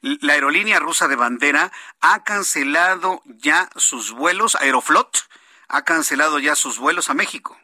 la 0.01 0.34
aerolínea 0.34 0.78
rusa 0.78 1.09
de 1.09 1.16
bandera 1.16 1.72
ha 2.01 2.24
cancelado 2.24 3.22
ya 3.26 3.70
sus 3.76 4.12
vuelos, 4.12 4.55
Aeroflot, 4.57 5.28
ha 5.68 5.82
cancelado 5.82 6.38
ya 6.38 6.55
sus 6.55 6.78
vuelos 6.78 7.11
a 7.11 7.14
México. 7.14 7.59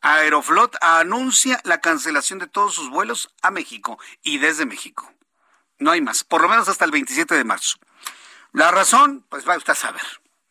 Aeroflot 0.00 0.76
anuncia 0.80 1.60
la 1.64 1.80
cancelación 1.80 2.38
de 2.38 2.46
todos 2.46 2.74
sus 2.74 2.90
vuelos 2.90 3.34
a 3.42 3.50
México 3.50 3.98
y 4.22 4.38
desde 4.38 4.66
México. 4.66 5.12
No 5.78 5.90
hay 5.90 6.00
más, 6.00 6.24
por 6.24 6.42
lo 6.42 6.48
menos 6.48 6.68
hasta 6.68 6.84
el 6.84 6.90
27 6.90 7.34
de 7.34 7.44
marzo. 7.44 7.78
La 8.52 8.70
razón, 8.70 9.24
pues 9.28 9.48
va 9.48 9.56
usted 9.56 9.72
a 9.72 9.76
saber, 9.76 10.02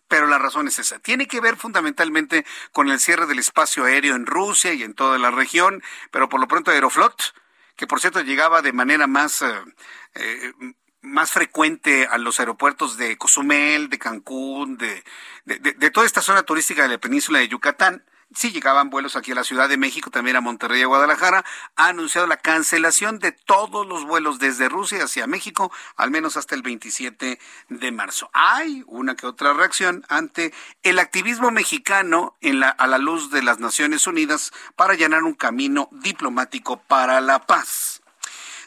pero 0.08 0.28
la 0.28 0.38
razón 0.38 0.68
es 0.68 0.80
esa. 0.80 1.00
Tiene 1.00 1.28
que 1.28 1.42
ver 1.42 1.58
fundamentalmente 1.58 2.46
con 2.72 2.90
el 2.90 3.00
cierre 3.00 3.26
del 3.26 3.40
espacio 3.40 3.86
aéreo 3.86 4.16
en 4.16 4.26
Rusia 4.26 4.74
y 4.74 4.84
en 4.84 4.94
toda 4.94 5.18
la 5.18 5.32
región, 5.32 5.84
pero 6.12 6.30
por 6.30 6.40
lo 6.40 6.48
pronto 6.48 6.72
Aeroflot, 6.72 7.34
que 7.76 7.88
por 7.88 8.00
cierto 8.00 8.22
llegaba 8.22 8.62
de 8.62 8.74
manera 8.74 9.08
más 9.08 9.42
eh, 9.42 9.64
eh, 10.16 10.54
más 11.02 11.32
frecuente 11.32 12.08
a 12.08 12.18
los 12.18 12.40
aeropuertos 12.40 12.98
de 12.98 13.18
Cozumel, 13.18 13.90
de 13.90 14.00
Cancún, 14.00 14.78
de, 14.78 15.04
de, 15.46 15.92
toda 15.92 16.06
esta 16.06 16.22
zona 16.22 16.44
turística 16.44 16.84
de 16.84 16.90
la 16.90 16.98
península 16.98 17.40
de 17.40 17.48
Yucatán. 17.48 18.04
Sí 18.36 18.52
llegaban 18.52 18.90
vuelos 18.90 19.16
aquí 19.16 19.32
a 19.32 19.36
la 19.36 19.46
Ciudad 19.46 19.70
de 19.70 19.78
México, 19.78 20.12
también 20.12 20.36
a 20.36 20.42
Monterrey 20.42 20.82
y 20.82 20.84
a 20.84 20.88
Guadalajara. 20.88 21.46
Ha 21.78 21.88
anunciado 21.88 22.28
la 22.28 22.36
cancelación 22.36 23.20
de 23.20 23.32
todos 23.32 23.88
los 23.88 24.04
vuelos 24.04 24.38
desde 24.38 24.68
Rusia 24.68 25.06
hacia 25.06 25.28
México, 25.28 25.72
al 25.96 26.12
menos 26.12 26.36
hasta 26.36 26.54
el 26.54 26.62
27 26.62 27.40
de 27.70 27.92
marzo. 27.92 28.30
Hay 28.34 28.84
una 28.88 29.16
que 29.16 29.28
otra 29.28 29.54
reacción 29.54 30.06
ante 30.10 30.54
el 30.84 31.00
activismo 31.00 31.52
mexicano 31.52 32.36
en 32.42 32.60
la, 32.60 32.70
a 32.70 32.88
la 32.88 32.98
luz 32.98 33.32
de 33.32 33.44
las 33.44 33.60
Naciones 33.60 34.08
Unidas 34.08 34.52
para 34.76 34.94
allanar 34.94 35.24
un 35.24 35.34
camino 35.34 35.88
diplomático 35.92 36.82
para 36.82 37.22
la 37.22 37.46
paz. 37.46 38.02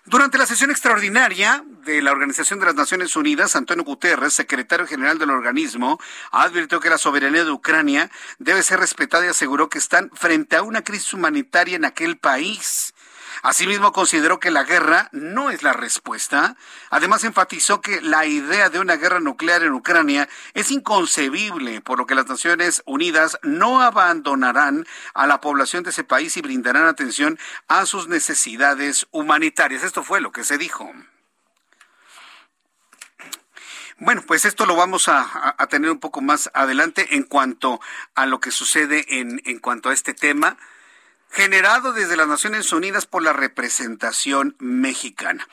Durante 0.07 0.39
la 0.39 0.47
sesión 0.47 0.71
extraordinaria 0.71 1.63
de 1.85 2.03
la 2.03 2.13
Organización 2.13 2.61
de 2.61 2.67
las 2.67 2.75
Naciones 2.75 3.17
Unidas, 3.17 3.57
Antonio 3.57 3.85
Guterres, 3.85 4.35
secretario 4.35 4.87
general 4.87 5.19
del 5.19 5.31
organismo, 5.31 5.99
advirtió 6.31 6.81
que 6.81 6.91
la 6.91 6.99
soberanía 6.99 7.45
de 7.45 7.51
Ucrania 7.51 8.11
debe 8.39 8.63
ser 8.63 8.81
respetada 8.81 9.27
y 9.27 9.29
aseguró 9.29 9.69
que 9.69 9.79
están 9.79 10.11
frente 10.15 10.57
a 10.57 10.63
una 10.63 10.83
crisis 10.83 11.13
humanitaria 11.13 11.77
en 11.77 11.85
aquel 11.85 12.19
país 12.19 12.95
Asimismo, 13.43 13.93
consideró 13.93 14.39
que 14.39 14.51
la 14.51 14.65
guerra 14.65 15.09
no 15.13 15.51
es 15.51 15.63
la 15.63 15.73
respuesta. 15.73 16.57
Además, 16.91 17.25
enfatizó 17.25 17.81
que 17.81 18.03
la 18.03 18.27
idea 18.27 18.69
de 18.69 18.81
una 18.81 18.97
guerra 18.97 19.21
nuclear 19.21 19.63
en 19.63 19.73
Ucrania 19.73 20.29
es 20.53 20.71
inconcebible, 20.71 21.81
por 21.81 21.99
lo 21.99 22.07
que 22.07 22.15
las 22.15 22.29
Naciones 22.29 22.83
Unidas 22.85 23.39
no 23.43 23.81
abandonarán 23.81 24.87
a 25.15 25.27
la 25.27 25.41
población 25.41 25.85
de 25.85 25.91
ese 25.91 26.05
país 26.05 26.37
y 26.37 26.43
brindarán 26.43 26.85
atención 26.85 27.39
a 27.67 27.87
sus 27.87 28.09
necesidades 28.09 29.07
humanitarias. 29.11 29.85
Esto 29.85 30.03
fue 30.03 30.21
lo 30.21 30.33
que 30.33 30.45
se 30.45 30.59
dijo. 30.59 30.93
Bueno, 34.01 34.25
pues 34.27 34.47
esto 34.47 34.65
lo 34.65 34.77
vamos 34.77 35.09
a, 35.09 35.55
tener 35.69 35.91
un 35.91 36.01
poco 36.01 36.23
más 36.23 36.51
adelante 36.55 37.17
en 37.17 37.23
cuanto 37.23 37.83
a 38.15 38.25
lo 38.25 38.41
que 38.41 38.51
sucede 38.51 39.05
en, 39.21 39.59
cuanto 39.59 39.91
a 39.91 39.93
este 39.93 40.15
tema 40.15 40.57
generado 41.29 41.93
desde 41.93 42.17
las 42.17 42.27
Naciones 42.27 42.73
Unidas 42.73 43.05
por 43.05 43.23
la 43.23 43.35
representación 43.35 44.57
mexicana. 44.59 45.47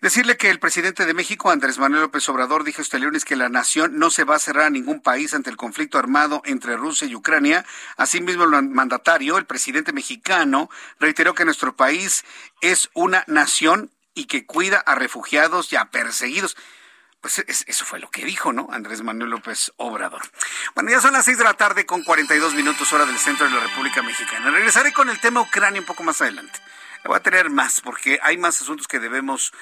Decirle 0.00 0.36
que 0.36 0.50
el 0.50 0.58
presidente 0.58 1.06
de 1.06 1.14
México, 1.14 1.50
Andrés 1.50 1.78
Manuel 1.78 2.02
López 2.02 2.28
Obrador, 2.28 2.64
dijo 2.64 2.82
este 2.82 2.98
lunes 2.98 3.24
que 3.24 3.36
la 3.36 3.48
nación 3.48 3.98
no 3.98 4.10
se 4.10 4.24
va 4.24 4.34
a 4.34 4.40
cerrar 4.40 4.66
a 4.66 4.70
ningún 4.70 5.00
país 5.00 5.32
ante 5.32 5.48
el 5.48 5.56
conflicto 5.56 5.96
armado 5.96 6.42
entre 6.44 6.76
Rusia 6.76 7.06
y 7.06 7.14
Ucrania. 7.14 7.64
Asimismo, 7.96 8.44
el 8.44 8.68
mandatario, 8.68 9.38
el 9.38 9.46
presidente 9.46 9.92
mexicano, 9.92 10.68
reiteró 10.98 11.34
que 11.34 11.44
nuestro 11.44 11.76
país 11.76 12.24
es 12.60 12.90
una 12.94 13.22
nación 13.28 13.92
y 14.14 14.24
que 14.24 14.44
cuida 14.44 14.78
a 14.78 14.96
refugiados 14.96 15.72
y 15.72 15.76
a 15.76 15.86
perseguidos. 15.86 16.56
Pues 17.22 17.44
eso 17.46 17.84
fue 17.84 18.00
lo 18.00 18.10
que 18.10 18.24
dijo, 18.24 18.52
¿no? 18.52 18.66
Andrés 18.72 19.02
Manuel 19.02 19.30
López 19.30 19.72
Obrador. 19.76 20.22
Bueno, 20.74 20.90
ya 20.90 21.00
son 21.00 21.12
las 21.12 21.24
seis 21.24 21.38
de 21.38 21.44
la 21.44 21.54
tarde 21.54 21.86
con 21.86 22.02
42 22.02 22.52
minutos 22.54 22.92
hora 22.92 23.06
del 23.06 23.16
centro 23.16 23.46
de 23.46 23.52
la 23.52 23.60
República 23.60 24.02
Mexicana. 24.02 24.50
Regresaré 24.50 24.92
con 24.92 25.08
el 25.08 25.20
tema 25.20 25.40
Ucrania 25.40 25.80
un 25.80 25.86
poco 25.86 26.02
más 26.02 26.20
adelante. 26.20 26.58
Le 27.04 27.08
voy 27.08 27.16
a 27.16 27.22
tener 27.22 27.48
más 27.48 27.80
porque 27.80 28.18
hay 28.24 28.38
más 28.38 28.60
asuntos 28.60 28.88
que 28.88 28.98
debemos, 28.98 29.52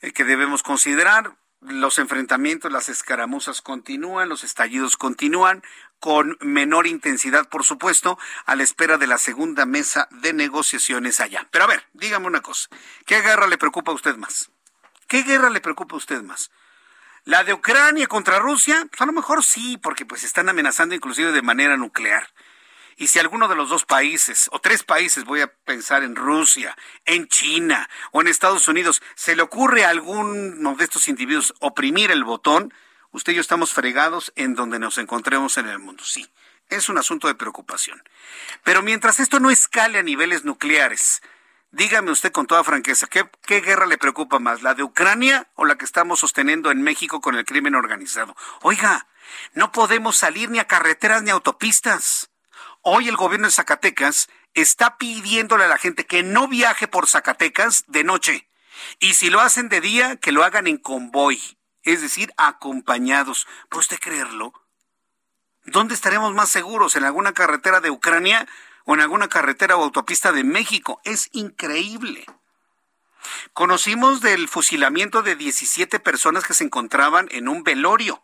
eh, 0.00 0.10
que 0.10 0.24
debemos 0.24 0.64
considerar. 0.64 1.36
Los 1.60 2.00
enfrentamientos, 2.00 2.72
las 2.72 2.88
escaramuzas 2.88 3.62
continúan, 3.62 4.28
los 4.28 4.42
estallidos 4.42 4.96
continúan 4.96 5.62
con 6.00 6.36
menor 6.40 6.88
intensidad, 6.88 7.48
por 7.48 7.62
supuesto, 7.62 8.18
a 8.46 8.56
la 8.56 8.64
espera 8.64 8.98
de 8.98 9.06
la 9.06 9.18
segunda 9.18 9.64
mesa 9.64 10.08
de 10.10 10.32
negociaciones 10.32 11.20
allá. 11.20 11.46
Pero 11.52 11.64
a 11.64 11.68
ver, 11.68 11.86
dígame 11.92 12.26
una 12.26 12.40
cosa, 12.40 12.68
¿qué 13.06 13.22
guerra 13.22 13.46
le 13.46 13.58
preocupa 13.58 13.92
a 13.92 13.94
usted 13.94 14.16
más? 14.16 14.50
¿Qué 15.06 15.22
guerra 15.22 15.50
le 15.50 15.60
preocupa 15.60 15.94
a 15.94 15.98
usted 15.98 16.20
más? 16.22 16.50
¿La 17.26 17.42
de 17.42 17.52
Ucrania 17.52 18.06
contra 18.06 18.38
Rusia? 18.38 18.86
Pues 18.88 19.00
a 19.00 19.04
lo 19.04 19.10
mejor 19.10 19.42
sí, 19.42 19.76
porque 19.82 20.06
pues 20.06 20.22
están 20.22 20.48
amenazando 20.48 20.94
inclusive 20.94 21.32
de 21.32 21.42
manera 21.42 21.76
nuclear. 21.76 22.28
Y 22.96 23.08
si 23.08 23.18
alguno 23.18 23.48
de 23.48 23.56
los 23.56 23.68
dos 23.68 23.84
países, 23.84 24.48
o 24.52 24.60
tres 24.60 24.84
países, 24.84 25.24
voy 25.24 25.40
a 25.40 25.52
pensar 25.52 26.04
en 26.04 26.14
Rusia, 26.14 26.76
en 27.04 27.26
China 27.26 27.90
o 28.12 28.20
en 28.20 28.28
Estados 28.28 28.68
Unidos, 28.68 29.02
se 29.16 29.34
le 29.34 29.42
ocurre 29.42 29.84
a 29.84 29.88
alguno 29.88 30.76
de 30.76 30.84
estos 30.84 31.08
individuos 31.08 31.52
oprimir 31.58 32.12
el 32.12 32.22
botón, 32.22 32.72
usted 33.10 33.32
y 33.32 33.36
yo 33.36 33.40
estamos 33.40 33.72
fregados 33.72 34.32
en 34.36 34.54
donde 34.54 34.78
nos 34.78 34.96
encontremos 34.96 35.58
en 35.58 35.66
el 35.66 35.80
mundo. 35.80 36.04
Sí, 36.04 36.30
es 36.68 36.88
un 36.88 36.96
asunto 36.96 37.26
de 37.26 37.34
preocupación. 37.34 38.00
Pero 38.62 38.82
mientras 38.82 39.18
esto 39.18 39.40
no 39.40 39.50
escale 39.50 39.98
a 39.98 40.04
niveles 40.04 40.44
nucleares, 40.44 41.22
Dígame 41.76 42.10
usted 42.10 42.32
con 42.32 42.46
toda 42.46 42.64
franqueza, 42.64 43.06
¿qué, 43.06 43.60
guerra 43.60 43.84
le 43.84 43.98
preocupa 43.98 44.38
más, 44.38 44.62
la 44.62 44.72
de 44.72 44.82
Ucrania 44.82 45.46
o 45.56 45.66
la 45.66 45.76
que 45.76 45.84
estamos 45.84 46.20
sosteniendo 46.20 46.70
en 46.70 46.80
México 46.80 47.20
con 47.20 47.34
el 47.34 47.44
crimen 47.44 47.74
organizado? 47.74 48.34
Oiga, 48.62 49.08
no 49.52 49.72
podemos 49.72 50.16
salir 50.16 50.48
ni 50.48 50.58
a 50.58 50.66
carreteras 50.66 51.22
ni 51.22 51.28
a 51.28 51.34
autopistas. 51.34 52.30
Hoy 52.80 53.08
el 53.08 53.16
gobierno 53.16 53.46
de 53.46 53.52
Zacatecas 53.52 54.30
está 54.54 54.96
pidiéndole 54.96 55.64
a 55.64 55.68
la 55.68 55.76
gente 55.76 56.06
que 56.06 56.22
no 56.22 56.48
viaje 56.48 56.88
por 56.88 57.08
Zacatecas 57.08 57.84
de 57.88 58.04
noche. 58.04 58.48
Y 58.98 59.12
si 59.12 59.28
lo 59.28 59.42
hacen 59.42 59.68
de 59.68 59.82
día, 59.82 60.16
que 60.16 60.32
lo 60.32 60.44
hagan 60.44 60.68
en 60.68 60.78
convoy, 60.78 61.58
es 61.82 62.00
decir, 62.00 62.32
acompañados. 62.38 63.46
¿Puede 63.68 63.80
usted 63.80 63.98
creerlo? 64.00 64.54
¿Dónde 65.66 65.92
estaremos 65.92 66.32
más 66.32 66.48
seguros? 66.48 66.96
¿En 66.96 67.04
alguna 67.04 67.34
carretera 67.34 67.80
de 67.80 67.90
Ucrania 67.90 68.48
o 68.86 68.94
en 68.94 69.00
alguna 69.00 69.28
carretera 69.28 69.76
o 69.76 69.82
autopista 69.82 70.32
de 70.32 70.44
México. 70.44 71.00
Es 71.04 71.28
increíble. 71.32 72.24
Conocimos 73.52 74.20
del 74.20 74.48
fusilamiento 74.48 75.22
de 75.22 75.36
17 75.36 76.00
personas 76.00 76.44
que 76.44 76.54
se 76.54 76.64
encontraban 76.64 77.28
en 77.32 77.48
un 77.48 77.64
velorio. 77.64 78.22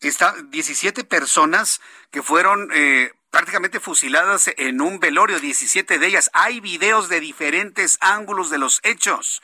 Está 0.00 0.34
17 0.50 1.02
personas 1.04 1.80
que 2.12 2.22
fueron 2.22 2.68
eh, 2.72 3.12
prácticamente 3.30 3.80
fusiladas 3.80 4.50
en 4.56 4.80
un 4.80 5.00
velorio, 5.00 5.40
17 5.40 5.98
de 5.98 6.06
ellas. 6.06 6.30
Hay 6.34 6.60
videos 6.60 7.08
de 7.08 7.20
diferentes 7.20 7.98
ángulos 8.00 8.50
de 8.50 8.58
los 8.58 8.80
hechos. 8.84 9.42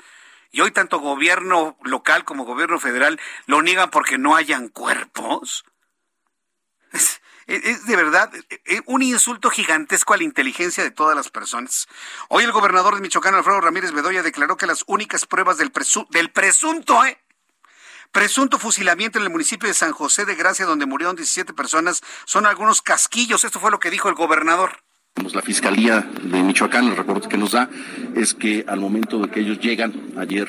Y 0.52 0.60
hoy 0.60 0.70
tanto 0.70 1.00
gobierno 1.00 1.76
local 1.82 2.24
como 2.24 2.44
gobierno 2.44 2.78
federal 2.78 3.18
lo 3.46 3.62
niegan 3.62 3.90
porque 3.90 4.18
no 4.18 4.36
hayan 4.36 4.68
cuerpos. 4.68 5.64
de 7.46 7.96
verdad 7.96 8.30
un 8.86 9.02
insulto 9.02 9.50
gigantesco 9.50 10.14
a 10.14 10.16
la 10.16 10.24
inteligencia 10.24 10.82
de 10.82 10.90
todas 10.90 11.16
las 11.16 11.30
personas. 11.30 11.86
Hoy 12.28 12.44
el 12.44 12.52
gobernador 12.52 12.94
de 12.94 13.00
Michoacán, 13.00 13.34
Alfredo 13.34 13.60
Ramírez 13.60 13.92
Bedoya, 13.92 14.22
declaró 14.22 14.56
que 14.56 14.66
las 14.66 14.84
únicas 14.86 15.26
pruebas 15.26 15.58
del, 15.58 15.72
del 16.10 16.30
presunto, 16.30 17.04
¿eh? 17.04 17.18
presunto 18.12 18.58
fusilamiento 18.58 19.18
en 19.18 19.24
el 19.24 19.30
municipio 19.30 19.68
de 19.68 19.74
San 19.74 19.92
José 19.92 20.24
de 20.24 20.36
Gracia, 20.36 20.66
donde 20.66 20.86
murieron 20.86 21.16
17 21.16 21.52
personas, 21.52 22.00
son 22.24 22.46
algunos 22.46 22.80
casquillos. 22.80 23.44
Esto 23.44 23.58
fue 23.58 23.72
lo 23.72 23.80
que 23.80 23.90
dijo 23.90 24.08
el 24.08 24.14
gobernador. 24.14 24.84
La 25.32 25.42
Fiscalía 25.42 26.00
de 26.00 26.42
Michoacán, 26.42 26.86
el 26.88 26.96
reporte 26.96 27.28
que 27.28 27.36
nos 27.36 27.52
da 27.52 27.68
es 28.14 28.34
que 28.34 28.64
al 28.68 28.80
momento 28.80 29.18
de 29.18 29.30
que 29.30 29.40
ellos 29.40 29.58
llegan 29.60 30.12
ayer 30.16 30.48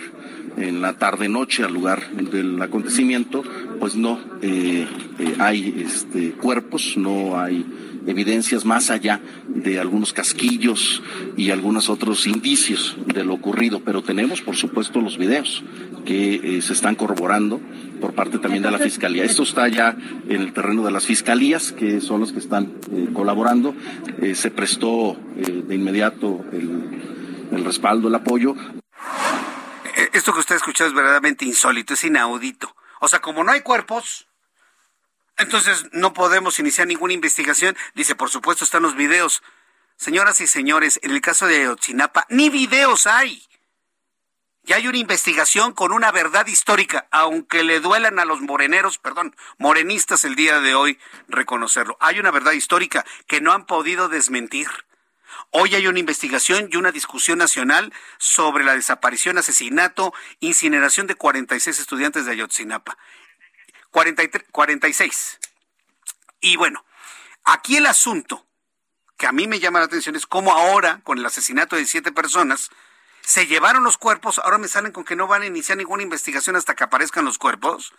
en 0.58 0.82
la 0.82 0.94
tarde 0.94 1.30
noche 1.30 1.64
al 1.64 1.74
lugar 1.74 2.10
del 2.12 2.62
acontecimiento, 2.62 3.44
pues 3.80 3.96
no 3.96 4.20
eh, 4.42 4.88
eh, 5.20 5.36
hay 5.40 5.84
este, 5.86 6.32
cuerpos, 6.32 6.96
no 6.98 7.40
hay 7.40 7.66
evidencias 8.08 8.66
más 8.66 8.92
allá 8.92 9.20
de 9.48 9.80
algunos 9.80 10.14
casquillos 10.14 11.02
y 11.36 11.50
algunos 11.50 11.90
otros 11.90 12.28
indicios 12.28 12.96
de 13.08 13.24
lo 13.24 13.34
ocurrido, 13.34 13.82
pero 13.84 14.04
tenemos 14.04 14.42
por 14.42 14.56
supuesto 14.56 15.02
los 15.02 15.18
videos 15.18 15.64
que 16.06 16.36
eh, 16.36 16.62
se 16.62 16.74
están 16.74 16.96
corroborando 16.96 17.60
por 18.00 18.14
parte 18.14 18.38
también 18.38 18.64
de 18.64 18.72
la 18.72 18.78
Fiscalía. 18.78 19.24
Esto 19.24 19.44
está 19.44 19.68
ya 19.68 19.98
en 20.30 20.42
el 20.42 20.54
terreno 20.54 20.84
de 20.86 20.92
las 20.92 21.06
Fiscalías, 21.06 21.72
que 21.72 22.00
son 22.00 22.20
los 22.20 22.32
que 22.32 22.40
están 22.40 22.74
colaborando. 23.14 23.74
se 24.34 24.52
prestó 24.52 25.18
de 25.36 25.74
inmediato 25.74 26.46
el, 26.52 27.58
el 27.58 27.66
respaldo, 27.66 28.10
el 28.10 28.16
apoyo 28.16 28.56
esto 30.18 30.34
que 30.34 30.40
usted 30.40 30.56
escuchado 30.56 30.90
es 30.90 30.96
verdaderamente 30.96 31.46
insólito, 31.46 31.94
es 31.94 32.04
inaudito. 32.04 32.76
O 33.00 33.08
sea, 33.08 33.22
como 33.22 33.44
no 33.44 33.52
hay 33.52 33.62
cuerpos, 33.62 34.28
entonces 35.38 35.86
no 35.92 36.14
podemos 36.14 36.60
iniciar 36.60 36.88
ninguna 36.88 37.14
investigación. 37.14 37.76
Dice, 37.94 38.16
por 38.16 38.30
supuesto, 38.30 38.64
están 38.64 38.84
los 38.84 38.96
videos. 38.96 39.44
Señoras 39.98 40.42
y 40.42 40.48
señores, 40.48 41.00
en 41.04 41.12
el 41.12 41.22
caso 41.22 41.48
de 41.48 41.62
Ayotzinapa, 41.62 42.26
ni 42.30 42.50
videos 42.50 43.08
hay. 43.08 43.46
Ya 44.64 44.78
hay 44.78 44.88
una 44.88 44.98
investigación 44.98 45.74
con 45.74 45.92
una 45.92 46.12
verdad 46.12 46.48
histórica, 46.48 47.08
aunque 47.12 47.64
le 47.64 47.80
duelan 47.80 48.18
a 48.18 48.26
los 48.26 48.42
moreneros, 48.42 48.98
perdón, 48.98 49.36
morenistas 49.60 50.26
el 50.26 50.36
día 50.36 50.60
de 50.60 50.74
hoy 50.74 51.00
reconocerlo. 51.28 51.98
Hay 52.00 52.20
una 52.20 52.32
verdad 52.32 52.54
histórica 52.54 53.06
que 53.28 53.42
no 53.42 53.52
han 53.52 53.68
podido 53.68 54.10
desmentir. 54.10 54.68
Hoy 55.58 55.74
hay 55.74 55.88
una 55.88 56.00
investigación 56.00 56.68
y 56.70 56.76
una 56.76 56.92
discusión 56.92 57.38
nacional 57.38 57.94
sobre 58.18 58.66
la 58.66 58.76
desaparición, 58.76 59.38
asesinato, 59.38 60.14
incineración 60.42 61.08
de 61.08 61.16
46 61.16 61.80
estudiantes 61.80 62.26
de 62.26 62.34
Ayotzinapa. 62.34 62.98
46. 64.52 65.40
Y 66.42 66.58
bueno, 66.58 66.84
aquí 67.46 67.78
el 67.78 67.86
asunto 67.86 68.46
que 69.16 69.28
a 69.28 69.32
mí 69.32 69.48
me 69.48 69.62
llama 69.62 69.80
la 69.80 69.86
atención 69.86 70.18
es 70.18 70.26
cómo 70.26 70.52
ahora, 70.52 71.00
con 71.06 71.20
el 71.20 71.26
asesinato 71.26 71.78
de 71.78 71.86
siete 71.86 72.12
personas, 72.12 72.70
se 73.22 73.48
llevaron 73.48 73.86
los 73.86 73.98
cuerpos, 73.98 74.40
ahora 74.40 74.58
me 74.58 74.68
salen 74.68 74.92
con 74.92 75.06
que 75.06 75.16
no 75.16 75.26
van 75.26 75.44
a 75.44 75.46
iniciar 75.46 75.78
ninguna 75.78 76.04
investigación 76.04 76.58
hasta 76.58 76.76
que 76.76 76.84
aparezcan 76.84 77.24
los 77.24 77.38
cuerpos. 77.38 77.94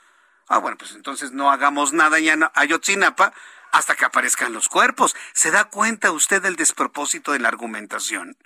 Ah, 0.49 0.59
bueno, 0.59 0.79
pues 0.79 0.93
entonces 0.93 1.33
no 1.33 1.51
hagamos 1.51 1.93
nada 1.93 2.19
ya 2.19 2.35
en 2.35 2.45
Ayotzinapa, 2.55 3.33
hasta 3.73 3.95
que 3.95 4.05
aparezcan 4.05 4.53
los 4.53 4.69
cuerpos. 4.69 5.15
¿Se 5.33 5.51
da 5.51 5.65
cuenta 5.65 6.13
usted 6.13 6.41
del 6.43 6.57
despropósito 6.57 7.33
de 7.33 7.41
la 7.41 7.49
argumentación? 7.49 8.37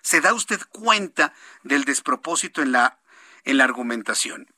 ¿Se 0.00 0.20
da 0.20 0.34
usted 0.34 0.60
cuenta 0.70 1.32
del 1.62 1.84
despropósito 1.84 2.62
en 2.62 2.72
la, 2.72 2.98
en 3.44 3.58
la 3.58 3.64
argumentación? 3.64 4.48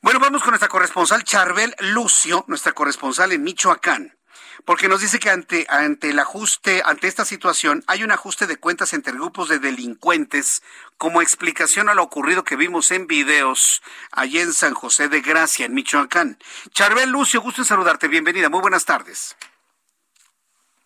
Bueno, 0.00 0.20
vamos 0.20 0.42
con 0.42 0.50
nuestra 0.50 0.68
corresponsal 0.68 1.24
Charbel 1.24 1.74
Lucio, 1.78 2.44
nuestra 2.48 2.72
corresponsal 2.72 3.32
en 3.32 3.42
Michoacán 3.42 4.16
porque 4.64 4.88
nos 4.88 5.00
dice 5.00 5.18
que 5.18 5.30
ante, 5.30 5.66
ante 5.68 6.10
el 6.10 6.18
ajuste, 6.18 6.82
ante 6.84 7.06
esta 7.06 7.24
situación, 7.24 7.82
hay 7.86 8.02
un 8.02 8.12
ajuste 8.12 8.46
de 8.46 8.56
cuentas 8.56 8.92
entre 8.92 9.12
grupos 9.12 9.48
de 9.48 9.58
delincuentes 9.58 10.62
como 10.98 11.22
explicación 11.22 11.88
a 11.88 11.94
lo 11.94 12.02
ocurrido 12.02 12.44
que 12.44 12.56
vimos 12.56 12.90
en 12.90 13.06
videos 13.06 13.82
allí 14.12 14.38
en 14.38 14.52
San 14.52 14.74
José 14.74 15.08
de 15.08 15.20
Gracia, 15.20 15.66
en 15.66 15.74
Michoacán. 15.74 16.38
Charbel 16.70 17.10
Lucio, 17.10 17.40
gusto 17.40 17.62
en 17.62 17.66
saludarte, 17.66 18.08
bienvenida, 18.08 18.48
muy 18.48 18.60
buenas 18.60 18.84
tardes. 18.84 19.36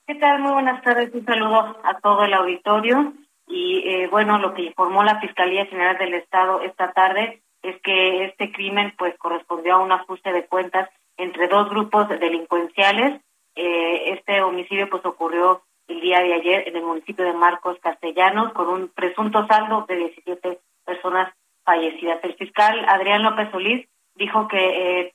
¿Qué 0.07 0.15
tal? 0.15 0.41
Muy 0.41 0.53
buenas 0.53 0.83
tardes, 0.83 1.13
un 1.13 1.25
saludo 1.27 1.79
a 1.85 2.01
todo 2.01 2.25
el 2.25 2.33
auditorio. 2.33 3.13
Y 3.47 3.83
eh, 3.87 4.09
bueno, 4.09 4.39
lo 4.39 4.55
que 4.55 4.63
informó 4.63 5.05
la 5.05 5.21
Fiscalía 5.21 5.67
General 5.67 5.99
del 5.99 6.15
Estado 6.15 6.63
esta 6.63 6.93
tarde 6.93 7.43
es 7.63 7.81
que 7.83 8.25
este 8.25 8.53
crimen 8.53 8.95
pues 8.97 9.17
correspondió 9.19 9.75
a 9.75 9.83
un 9.83 9.93
ajuste 9.93 10.33
de 10.33 10.47
cuentas 10.47 10.89
entre 11.17 11.49
dos 11.49 11.69
grupos 11.69 12.09
delincuenciales 12.09 13.21
eh, 13.61 14.13
este 14.13 14.41
homicidio 14.41 14.89
pues 14.89 15.05
ocurrió 15.05 15.63
el 15.89 16.01
día 16.01 16.21
de 16.21 16.33
ayer 16.33 16.69
en 16.69 16.77
el 16.77 16.85
municipio 16.85 17.25
de 17.25 17.33
Marcos 17.33 17.77
Castellanos 17.83 18.53
con 18.53 18.69
un 18.69 18.89
presunto 18.89 19.49
saldo 19.49 19.85
de 19.89 19.97
17 19.97 20.61
personas 20.85 21.35
fallecidas. 21.65 22.21
El 22.23 22.35
fiscal 22.35 22.87
Adrián 22.89 23.25
López 23.25 23.51
Solís 23.51 23.89
dijo 24.15 24.47
que 24.47 25.01
eh, 25.01 25.15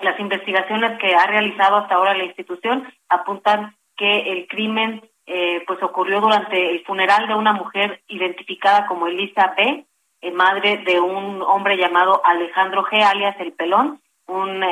las 0.00 0.18
investigaciones 0.18 0.98
que 0.98 1.14
ha 1.14 1.26
realizado 1.26 1.76
hasta 1.76 1.96
ahora 1.96 2.16
la 2.16 2.24
institución 2.24 2.90
apuntan 3.10 3.76
que 3.94 4.32
el 4.32 4.46
crimen 4.46 5.02
eh, 5.26 5.62
pues 5.66 5.82
ocurrió 5.82 6.22
durante 6.22 6.70
el 6.70 6.82
funeral 6.84 7.28
de 7.28 7.34
una 7.34 7.52
mujer 7.52 8.00
identificada 8.08 8.86
como 8.86 9.06
Elisa 9.06 9.54
B., 9.54 9.84
madre 10.32 10.78
de 10.78 10.98
un 10.98 11.42
hombre 11.42 11.76
llamado 11.76 12.22
Alejandro 12.24 12.84
G., 12.84 13.02
alias 13.02 13.36
El 13.38 13.52
Pelón, 13.52 14.00
un 14.28 14.64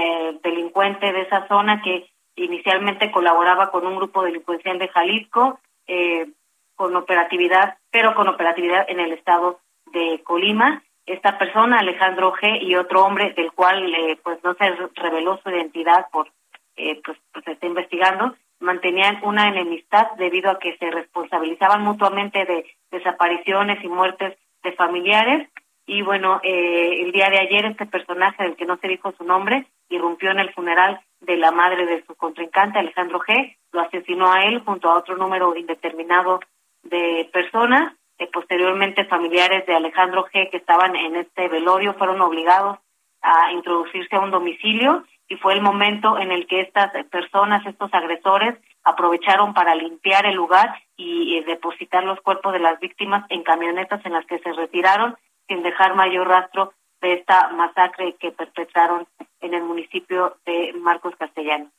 delincuente 0.42 1.12
de 1.12 1.22
esa 1.22 1.46
zona 1.48 1.82
que 1.82 2.09
inicialmente 2.44 3.10
colaboraba 3.10 3.70
con 3.70 3.86
un 3.86 3.96
grupo 3.96 4.22
delincuencial 4.22 4.78
de 4.78 4.88
Jalisco, 4.88 5.60
eh, 5.86 6.28
con 6.74 6.96
operatividad, 6.96 7.76
pero 7.90 8.14
con 8.14 8.28
operatividad 8.28 8.86
en 8.88 9.00
el 9.00 9.12
estado 9.12 9.60
de 9.92 10.22
Colima. 10.24 10.82
Esta 11.06 11.38
persona, 11.38 11.78
Alejandro 11.78 12.32
G, 12.32 12.62
y 12.62 12.76
otro 12.76 13.04
hombre 13.04 13.32
del 13.36 13.52
cual 13.52 13.92
eh, 13.94 14.18
pues 14.22 14.42
no 14.44 14.54
se 14.54 14.70
reveló 14.94 15.38
su 15.42 15.50
identidad 15.50 16.06
por 16.10 16.30
eh, 16.76 17.00
pues, 17.04 17.18
pues 17.32 17.44
se 17.44 17.52
está 17.52 17.66
investigando, 17.66 18.34
mantenían 18.60 19.20
una 19.22 19.48
enemistad 19.48 20.12
debido 20.16 20.50
a 20.50 20.58
que 20.58 20.76
se 20.78 20.90
responsabilizaban 20.90 21.82
mutuamente 21.82 22.44
de 22.46 22.64
desapariciones 22.90 23.84
y 23.84 23.88
muertes 23.88 24.38
de 24.62 24.72
familiares. 24.72 25.48
Y 25.86 26.02
bueno, 26.02 26.40
eh, 26.42 27.02
el 27.02 27.12
día 27.12 27.28
de 27.28 27.38
ayer 27.38 27.66
este 27.66 27.84
personaje 27.84 28.44
del 28.44 28.56
que 28.56 28.64
no 28.64 28.78
se 28.78 28.88
dijo 28.88 29.12
su 29.18 29.24
nombre 29.24 29.66
irrumpió 29.90 30.30
en 30.30 30.38
el 30.38 30.52
funeral 30.54 31.00
de 31.20 31.36
la 31.36 31.50
madre 31.50 31.86
de 31.86 32.04
su 32.04 32.14
contrincante, 32.14 32.78
Alejandro 32.78 33.20
G., 33.20 33.56
lo 33.72 33.80
asesinó 33.80 34.32
a 34.32 34.44
él 34.44 34.60
junto 34.60 34.90
a 34.90 34.98
otro 34.98 35.16
número 35.16 35.54
indeterminado 35.56 36.40
de 36.82 37.28
personas. 37.32 37.94
posteriormente 38.32 39.06
familiares 39.06 39.64
de 39.66 39.74
Alejandro 39.74 40.26
G 40.26 40.50
que 40.50 40.58
estaban 40.58 40.94
en 40.94 41.16
este 41.16 41.48
velorio 41.48 41.94
fueron 41.94 42.20
obligados 42.20 42.78
a 43.22 43.52
introducirse 43.52 44.14
a 44.16 44.20
un 44.20 44.30
domicilio 44.30 45.04
y 45.28 45.36
fue 45.36 45.54
el 45.54 45.62
momento 45.62 46.18
en 46.18 46.30
el 46.30 46.46
que 46.46 46.60
estas 46.60 46.90
personas, 47.06 47.64
estos 47.64 47.92
agresores, 47.94 48.58
aprovecharon 48.84 49.54
para 49.54 49.74
limpiar 49.74 50.26
el 50.26 50.34
lugar 50.34 50.82
y 50.96 51.40
depositar 51.44 52.04
los 52.04 52.20
cuerpos 52.20 52.52
de 52.52 52.58
las 52.58 52.78
víctimas 52.80 53.24
en 53.30 53.42
camionetas 53.42 54.04
en 54.04 54.12
las 54.12 54.26
que 54.26 54.38
se 54.40 54.52
retiraron 54.52 55.16
sin 55.48 55.62
dejar 55.62 55.94
mayor 55.94 56.28
rastro 56.28 56.72
de 57.00 57.14
esta 57.14 57.48
masacre 57.48 58.16
que 58.20 58.32
perpetraron 58.32 59.06
en 59.40 59.54
el 59.54 59.62
municipio 59.62 60.36
de 60.44 60.72
Marcos 60.74 61.14
Castellano. 61.18 61.70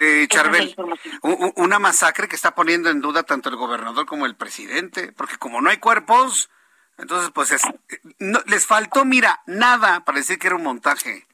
Eh, 0.00 0.26
Charbel, 0.28 0.74
una 1.56 1.78
masacre 1.78 2.26
que 2.26 2.34
está 2.34 2.54
poniendo 2.54 2.90
en 2.90 3.00
duda 3.00 3.22
tanto 3.22 3.48
el 3.48 3.56
gobernador 3.56 4.06
como 4.06 4.26
el 4.26 4.34
presidente, 4.34 5.12
porque 5.12 5.36
como 5.36 5.60
no 5.60 5.70
hay 5.70 5.76
cuerpos, 5.76 6.50
entonces 6.98 7.30
pues 7.32 7.54
no, 8.18 8.40
les 8.46 8.66
faltó, 8.66 9.04
mira, 9.04 9.40
nada 9.46 10.04
para 10.04 10.18
decir 10.18 10.38
que 10.38 10.48
era 10.48 10.56
un 10.56 10.64
montaje, 10.64 11.26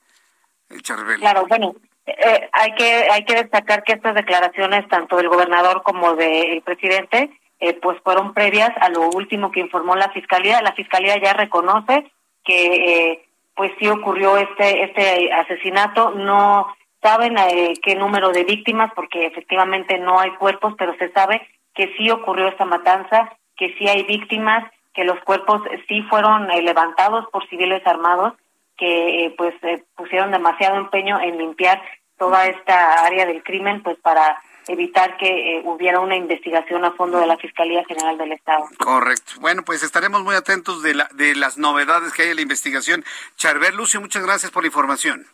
el 0.69 0.83
Charbel. 0.83 1.21
Claro, 1.21 1.47
bueno, 1.47 1.75
eh, 2.07 2.49
hay 2.53 2.75
que 2.75 3.09
hay 3.11 3.25
que 3.25 3.37
destacar 3.37 3.83
que 3.83 3.93
estas 3.93 4.15
declaraciones 4.15 4.87
tanto 4.89 5.17
del 5.17 5.29
gobernador 5.29 5.83
como 5.83 6.15
del 6.15 6.61
presidente 6.63 7.31
eh, 7.61 7.75
pues 7.75 7.99
fueron 8.03 8.33
previas 8.33 8.71
a 8.81 8.89
lo 8.89 9.09
último 9.11 9.51
que 9.51 9.61
informó 9.61 9.95
la 9.95 10.11
fiscalía. 10.11 10.63
La 10.63 10.73
fiscalía 10.73 11.21
ya 11.23 11.35
reconoce 11.35 12.11
que 12.45 13.11
eh, 13.11 13.29
pues 13.55 13.73
sí 13.79 13.89
ocurrió 13.89 14.37
este 14.37 14.85
este 14.85 15.33
asesinato. 15.33 16.11
No 16.13 16.75
saben 17.03 17.37
eh, 17.39 17.75
qué 17.83 17.95
número 17.95 18.31
de 18.31 18.45
víctimas 18.45 18.91
porque 18.95 19.27
efectivamente 19.27 19.99
no 19.99 20.19
hay 20.19 20.31
cuerpos, 20.33 20.75
pero 20.79 20.95
se 20.97 21.11
sabe 21.13 21.47
que 21.75 21.95
sí 21.97 22.11
ocurrió 22.11 22.49
esta 22.49 22.65
matanza, 22.65 23.37
que 23.57 23.75
sí 23.79 23.89
hay 23.89 24.03
víctimas, 24.03 24.71
que 24.93 25.05
los 25.05 25.19
cuerpos 25.21 25.63
sí 25.89 26.03
fueron 26.03 26.51
eh, 26.51 26.63
levantados 26.63 27.27
por 27.31 27.49
civiles 27.49 27.87
armados 27.87 28.35
que 28.77 29.35
pues 29.37 29.55
pusieron 29.95 30.31
demasiado 30.31 30.77
empeño 30.77 31.21
en 31.21 31.37
limpiar 31.37 31.83
toda 32.17 32.47
esta 32.47 33.05
área 33.05 33.27
del 33.27 33.43
crimen 33.43 33.83
pues 33.83 33.99
para 33.99 34.41
evitar 34.73 35.17
que 35.17 35.27
eh, 35.27 35.63
hubiera 35.65 36.01
una 36.01 36.17
investigación 36.17 36.85
a 36.85 36.93
fondo 36.93 37.19
de 37.19 37.27
la 37.27 37.37
Fiscalía 37.37 37.85
General 37.85 38.17
del 38.17 38.33
Estado. 38.33 38.65
Correcto. 38.79 39.33
Bueno, 39.41 39.63
pues 39.65 39.83
estaremos 39.83 40.23
muy 40.23 40.35
atentos 40.35 40.83
de, 40.83 40.95
la, 40.95 41.09
de 41.15 41.35
las 41.35 41.59
novedades 41.59 42.13
que 42.13 42.23
hay 42.23 42.31
en 42.31 42.37
la 42.37 42.43
investigación. 42.43 43.05
Charbel 43.37 43.77
Lucio, 43.77 44.01
muchas 44.01 44.23
gracias 44.23 44.53
por 44.53 44.63
la 44.63 44.69
información. 44.69 45.27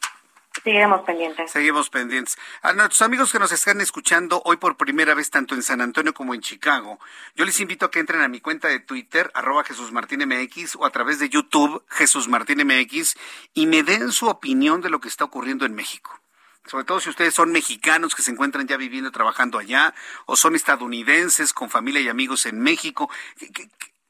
Seguiremos 0.64 1.02
pendientes. 1.02 1.50
Seguimos 1.50 1.90
pendientes. 1.90 2.38
A 2.62 2.72
nuestros 2.72 3.02
amigos 3.02 3.30
que 3.30 3.38
nos 3.38 3.52
están 3.52 3.80
escuchando 3.80 4.42
hoy 4.44 4.56
por 4.56 4.76
primera 4.76 5.14
vez, 5.14 5.30
tanto 5.30 5.54
en 5.54 5.62
San 5.62 5.80
Antonio 5.80 6.14
como 6.14 6.34
en 6.34 6.40
Chicago, 6.40 6.98
yo 7.34 7.44
les 7.44 7.60
invito 7.60 7.86
a 7.86 7.90
que 7.90 8.00
entren 8.00 8.22
a 8.22 8.28
mi 8.28 8.40
cuenta 8.40 8.68
de 8.68 8.80
Twitter, 8.80 9.30
arroba 9.34 9.64
Jesús 9.64 9.92
Martín 9.92 10.26
MX, 10.26 10.76
o 10.76 10.86
a 10.86 10.90
través 10.90 11.18
de 11.18 11.28
YouTube, 11.28 11.84
Jesús 11.90 12.28
Martín 12.28 12.66
MX, 12.66 13.16
y 13.54 13.66
me 13.66 13.82
den 13.82 14.12
su 14.12 14.28
opinión 14.28 14.80
de 14.80 14.90
lo 14.90 15.00
que 15.00 15.08
está 15.08 15.24
ocurriendo 15.24 15.66
en 15.66 15.74
México 15.74 16.20
sobre 16.66 16.84
todo 16.84 17.00
si 17.00 17.10
ustedes 17.10 17.34
son 17.34 17.52
mexicanos 17.52 18.14
que 18.14 18.22
se 18.22 18.30
encuentran 18.30 18.66
ya 18.66 18.76
viviendo, 18.76 19.10
trabajando 19.10 19.58
allá, 19.58 19.94
o 20.26 20.36
son 20.36 20.54
estadounidenses 20.54 21.52
con 21.52 21.70
familia 21.70 22.00
y 22.00 22.08
amigos 22.08 22.46
en 22.46 22.60
México. 22.60 23.10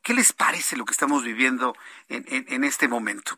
¿Qué, 0.02 0.14
les 0.14 0.32
parece 0.32 0.76
lo 0.76 0.84
que 0.84 0.92
estamos 0.92 1.22
viviendo 1.22 1.76
en, 2.08 2.24
en, 2.28 2.64
este 2.64 2.88
momento? 2.88 3.36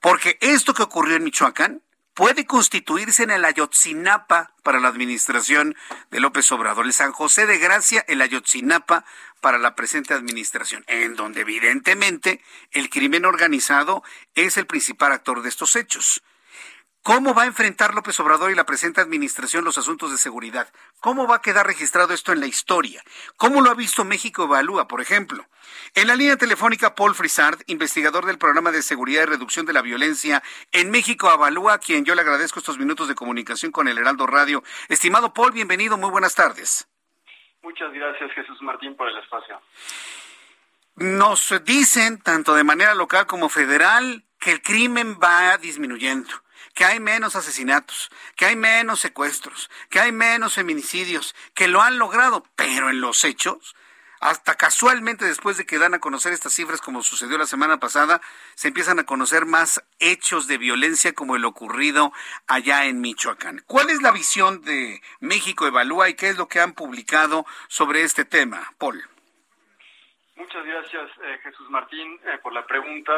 Porque 0.00 0.38
esto 0.40 0.74
que 0.74 0.82
ocurrió 0.82 1.16
en 1.16 1.24
Michoacán 1.24 1.82
puede 2.14 2.44
constituirse 2.46 3.22
en 3.22 3.30
el 3.30 3.44
Ayotzinapa 3.44 4.52
para 4.62 4.80
la 4.80 4.88
administración 4.88 5.74
de 6.10 6.20
López 6.20 6.50
Obrador, 6.52 6.84
el 6.84 6.92
San 6.92 7.12
José 7.12 7.46
de 7.46 7.58
Gracia, 7.58 8.04
el 8.08 8.20
Ayotzinapa 8.20 9.04
para 9.40 9.58
la 9.58 9.74
presente 9.74 10.14
administración, 10.14 10.84
en 10.86 11.16
donde 11.16 11.40
evidentemente 11.40 12.42
el 12.70 12.90
crimen 12.90 13.24
organizado 13.24 14.02
es 14.34 14.56
el 14.56 14.66
principal 14.66 15.12
actor 15.12 15.42
de 15.42 15.48
estos 15.48 15.74
hechos. 15.74 16.22
¿Cómo 17.02 17.34
va 17.34 17.42
a 17.42 17.46
enfrentar 17.46 17.94
López 17.94 18.20
Obrador 18.20 18.52
y 18.52 18.54
la 18.54 18.64
presente 18.64 19.00
administración 19.00 19.64
los 19.64 19.76
asuntos 19.76 20.12
de 20.12 20.18
seguridad? 20.18 20.68
¿Cómo 21.00 21.26
va 21.26 21.36
a 21.36 21.42
quedar 21.42 21.66
registrado 21.66 22.14
esto 22.14 22.30
en 22.30 22.38
la 22.38 22.46
historia? 22.46 23.02
¿Cómo 23.36 23.60
lo 23.60 23.72
ha 23.72 23.74
visto 23.74 24.04
México 24.04 24.44
Evalúa, 24.44 24.86
por 24.86 25.00
ejemplo? 25.00 25.44
En 25.96 26.06
la 26.06 26.14
línea 26.14 26.36
telefónica, 26.36 26.94
Paul 26.94 27.16
Frisard, 27.16 27.58
investigador 27.66 28.24
del 28.24 28.38
programa 28.38 28.70
de 28.70 28.82
seguridad 28.82 29.22
y 29.22 29.26
reducción 29.26 29.66
de 29.66 29.72
la 29.72 29.82
violencia 29.82 30.44
en 30.70 30.92
México 30.92 31.28
Evalúa, 31.32 31.74
a 31.74 31.78
quien 31.78 32.04
yo 32.04 32.14
le 32.14 32.20
agradezco 32.20 32.60
estos 32.60 32.78
minutos 32.78 33.08
de 33.08 33.16
comunicación 33.16 33.72
con 33.72 33.88
el 33.88 33.98
Heraldo 33.98 34.28
Radio. 34.28 34.62
Estimado 34.88 35.34
Paul, 35.34 35.50
bienvenido, 35.50 35.98
muy 35.98 36.10
buenas 36.10 36.36
tardes. 36.36 36.88
Muchas 37.62 37.92
gracias, 37.92 38.30
Jesús 38.30 38.62
Martín, 38.62 38.94
por 38.94 39.08
el 39.08 39.18
espacio. 39.18 39.60
Nos 40.94 41.52
dicen, 41.64 42.20
tanto 42.20 42.54
de 42.54 42.62
manera 42.62 42.94
local 42.94 43.26
como 43.26 43.48
federal, 43.48 44.22
que 44.38 44.52
el 44.52 44.62
crimen 44.62 45.18
va 45.20 45.58
disminuyendo 45.58 46.30
que 46.74 46.84
hay 46.84 47.00
menos 47.00 47.36
asesinatos, 47.36 48.10
que 48.36 48.46
hay 48.46 48.56
menos 48.56 49.00
secuestros, 49.00 49.70
que 49.90 50.00
hay 50.00 50.12
menos 50.12 50.54
feminicidios, 50.54 51.34
que 51.54 51.68
lo 51.68 51.82
han 51.82 51.98
logrado, 51.98 52.44
pero 52.56 52.90
en 52.90 53.00
los 53.00 53.24
hechos, 53.24 53.74
hasta 54.20 54.54
casualmente 54.54 55.24
después 55.24 55.56
de 55.56 55.66
que 55.66 55.78
dan 55.78 55.94
a 55.94 55.98
conocer 55.98 56.32
estas 56.32 56.54
cifras, 56.54 56.80
como 56.80 57.02
sucedió 57.02 57.36
la 57.38 57.46
semana 57.46 57.80
pasada, 57.80 58.20
se 58.54 58.68
empiezan 58.68 59.00
a 59.00 59.04
conocer 59.04 59.46
más 59.46 59.84
hechos 59.98 60.46
de 60.46 60.58
violencia 60.58 61.12
como 61.12 61.34
el 61.34 61.44
ocurrido 61.44 62.12
allá 62.46 62.84
en 62.84 63.00
Michoacán. 63.00 63.64
¿Cuál 63.66 63.90
es 63.90 64.00
la 64.00 64.12
visión 64.12 64.62
de 64.62 65.02
México 65.18 65.66
Evalúa 65.66 66.08
y 66.08 66.14
qué 66.14 66.28
es 66.28 66.38
lo 66.38 66.46
que 66.46 66.60
han 66.60 66.72
publicado 66.72 67.44
sobre 67.66 68.02
este 68.02 68.24
tema, 68.24 68.72
Paul? 68.78 69.02
Muchas 70.36 70.64
gracias, 70.64 71.10
eh, 71.24 71.40
Jesús 71.42 71.68
Martín, 71.68 72.20
eh, 72.24 72.38
por 72.42 72.52
la 72.52 72.64
pregunta 72.64 73.12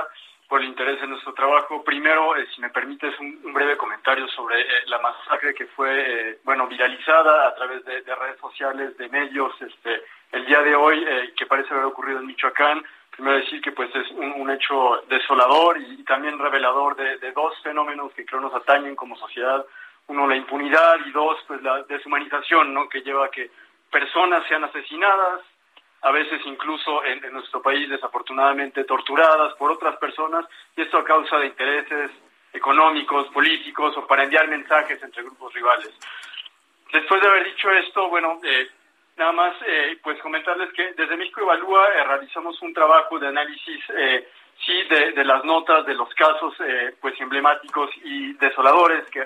por 0.48 0.60
el 0.60 0.68
interés 0.68 1.02
en 1.02 1.10
nuestro 1.10 1.32
trabajo. 1.32 1.82
Primero, 1.82 2.36
eh, 2.36 2.46
si 2.54 2.60
me 2.60 2.70
permites, 2.70 3.18
un, 3.18 3.52
breve 3.52 3.76
comentario 3.76 4.26
sobre 4.28 4.60
eh, 4.60 4.82
la 4.86 4.98
masacre 4.98 5.54
que 5.54 5.66
fue, 5.66 5.90
eh, 5.90 6.38
bueno, 6.44 6.66
viralizada 6.66 7.48
a 7.48 7.54
través 7.54 7.84
de, 7.84 8.02
redes 8.02 8.38
sociales, 8.40 8.96
de 8.96 9.08
medios, 9.08 9.52
este, 9.60 10.02
el 10.32 10.46
día 10.46 10.60
de 10.62 10.74
hoy, 10.74 11.04
que 11.36 11.46
parece 11.46 11.72
haber 11.72 11.86
ocurrido 11.86 12.20
en 12.20 12.26
Michoacán. 12.26 12.84
Primero 13.10 13.36
decir 13.36 13.60
que 13.60 13.72
pues 13.72 13.94
es 13.94 14.10
un, 14.10 14.50
hecho 14.50 15.02
desolador 15.08 15.78
y, 15.80 16.02
también 16.04 16.38
revelador 16.38 16.96
de, 16.96 17.18
de, 17.18 17.32
dos 17.32 17.54
fenómenos 17.62 18.12
que 18.12 18.26
creo 18.26 18.40
nos 18.40 18.54
atañen 18.54 18.96
como 18.96 19.16
sociedad. 19.16 19.64
Uno, 20.08 20.26
la 20.26 20.36
impunidad 20.36 20.98
y 21.06 21.12
dos, 21.12 21.38
pues 21.46 21.62
la 21.62 21.82
deshumanización, 21.84 22.74
¿no? 22.74 22.88
Que 22.88 23.02
lleva 23.02 23.26
a 23.26 23.30
que 23.30 23.50
personas 23.90 24.44
sean 24.48 24.64
asesinadas, 24.64 25.40
a 26.04 26.10
veces 26.10 26.40
incluso 26.44 27.02
en, 27.04 27.32
nuestro 27.32 27.62
país 27.62 27.88
desafortunadamente 27.88 28.84
torturadas 28.84 29.54
por 29.54 29.72
otras 29.72 29.96
personas 29.96 30.44
y 30.76 30.82
esto 30.82 30.98
a 30.98 31.04
causa 31.04 31.38
de 31.38 31.46
intereses 31.46 32.10
económicos, 32.52 33.28
políticos 33.28 33.96
o 33.96 34.06
para 34.06 34.24
enviar 34.24 34.46
mensajes 34.48 35.02
entre 35.02 35.22
grupos 35.22 35.54
rivales. 35.54 35.90
Después 36.92 37.22
de 37.22 37.28
haber 37.28 37.44
dicho 37.44 37.70
esto, 37.70 38.08
bueno, 38.10 38.38
eh, 38.44 38.68
nada 39.16 39.32
más 39.32 39.56
eh, 39.66 39.98
pues 40.02 40.20
comentarles 40.20 40.70
que 40.74 40.92
desde 40.92 41.16
México 41.16 41.40
Evalúa 41.40 41.88
eh, 41.88 42.04
realizamos 42.04 42.60
un 42.60 42.74
trabajo 42.74 43.18
de 43.18 43.28
análisis 43.28 43.82
sí 44.64 44.82
de, 44.84 45.12
de, 45.12 45.24
las 45.24 45.42
notas 45.42 45.86
de 45.86 45.94
los 45.94 46.12
casos 46.14 46.54
pues 47.00 47.18
emblemáticos 47.18 47.90
y 48.04 48.34
desoladores 48.34 49.08
que 49.10 49.22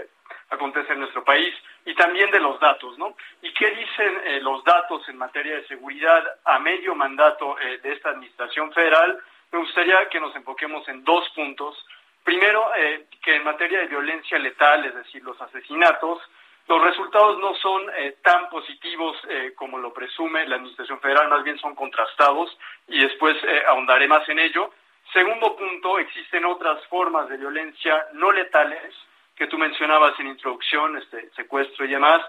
acontecen 0.51 0.93
en 0.93 1.01
nuestro 1.01 1.25
país 1.25 1.55
y 1.89 1.95
también 1.95 2.31
de 2.31 2.39
los 2.39 2.61
datos, 2.61 2.99
¿no? 2.99 3.17
¿Y 3.41 3.51
qué 3.55 3.71
dicen 3.71 4.21
eh, 4.25 4.41
los 4.43 4.63
datos 4.63 5.09
en 5.09 5.17
materia 5.17 5.55
de 5.57 5.67
seguridad 5.69 6.23
a 6.45 6.59
medio 6.59 6.95
mandato 6.95 7.59
eh, 7.59 7.79
de 7.79 7.95
esta 7.95 8.11
administración 8.11 8.71
federal? 8.75 9.19
Me 9.51 9.61
gustaría 9.61 10.07
que 10.11 10.21
nos 10.21 10.37
enfoquemos 10.37 10.87
en 10.89 11.03
dos 11.03 11.27
puntos. 11.31 11.83
Primero, 12.23 12.71
eh, 12.77 13.07
que 13.23 13.37
en 13.37 13.45
materia 13.45 13.79
de 13.79 13.87
violencia 13.87 14.39
letal, 14.39 14.85
es 14.85 14.97
decir, 14.97 15.23
los 15.23 15.41
asesinatos, 15.41 16.21
los 16.67 16.83
resultados 16.83 17.39
no 17.39 17.55
son 17.55 17.87
tan 18.23 18.51
positivos 18.51 19.17
como 19.57 19.79
lo 19.79 19.91
presume 19.95 20.47
la 20.47 20.57
Administración 20.57 21.01
Federal, 21.01 21.31
más 21.31 21.43
bien 21.43 21.59
son 21.59 21.75
contrastados 21.75 22.55
y 22.89 23.01
después 23.01 23.35
ahondaré 23.67 24.07
más 24.07 24.29
en 24.29 24.39
ello. 24.39 24.71
Segundo 25.15 25.57
punto, 25.57 25.99
existen 25.99 26.45
otras 26.45 26.87
formas 26.89 27.31
de 27.31 27.39
violencia 27.39 28.09
no 28.13 28.31
letales 28.33 28.95
que 29.39 29.47
tú 29.47 29.57
mencionabas 29.57 30.19
en 30.19 30.27
introducción, 30.27 30.97
este 30.99 31.31
secuestro 31.37 31.85
y 31.85 31.91
demás, 31.91 32.21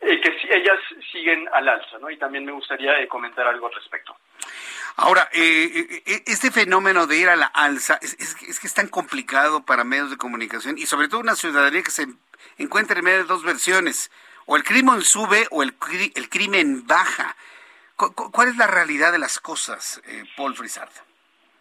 eh, 0.00 0.20
que 0.20 0.36
ellas 0.50 0.78
siguen 1.10 1.48
al 1.54 1.68
alza, 1.68 1.98
¿no? 1.98 2.10
Y 2.10 2.18
también 2.18 2.44
me 2.44 2.52
gustaría 2.52 3.00
eh, 3.00 3.08
comentar 3.08 3.46
algo 3.46 3.68
al 3.68 3.74
respecto. 3.74 4.14
Ahora, 4.96 5.28
eh, 5.32 6.02
este 6.26 6.50
fenómeno 6.50 7.06
de 7.06 7.16
ir 7.16 7.28
a 7.28 7.36
la 7.36 7.46
alza 7.46 7.98
es, 8.02 8.14
es, 8.18 8.60
que 8.60 8.66
es 8.66 8.74
tan 8.74 8.88
complicado 8.88 9.64
para 9.64 9.84
medios 9.84 10.10
de 10.10 10.16
comunicación 10.16 10.76
y 10.76 10.86
sobre 10.86 11.08
todo 11.08 11.20
una 11.20 11.34
ciudadanía 11.34 11.82
que 11.82 11.90
se 11.90 12.06
encuentra 12.58 12.98
en 12.98 13.04
medio 13.04 13.18
de 13.18 13.24
dos 13.24 13.44
versiones. 13.44 14.10
O 14.46 14.56
el 14.56 14.64
crimen 14.64 15.02
sube 15.02 15.46
o 15.50 15.62
el, 15.62 15.74
el 16.14 16.28
crimen 16.28 16.86
baja. 16.86 17.36
¿Cuál 17.96 18.48
es 18.48 18.56
la 18.56 18.66
realidad 18.66 19.10
de 19.10 19.18
las 19.18 19.40
cosas, 19.40 20.02
Paul 20.36 20.54
Frisard? 20.54 20.90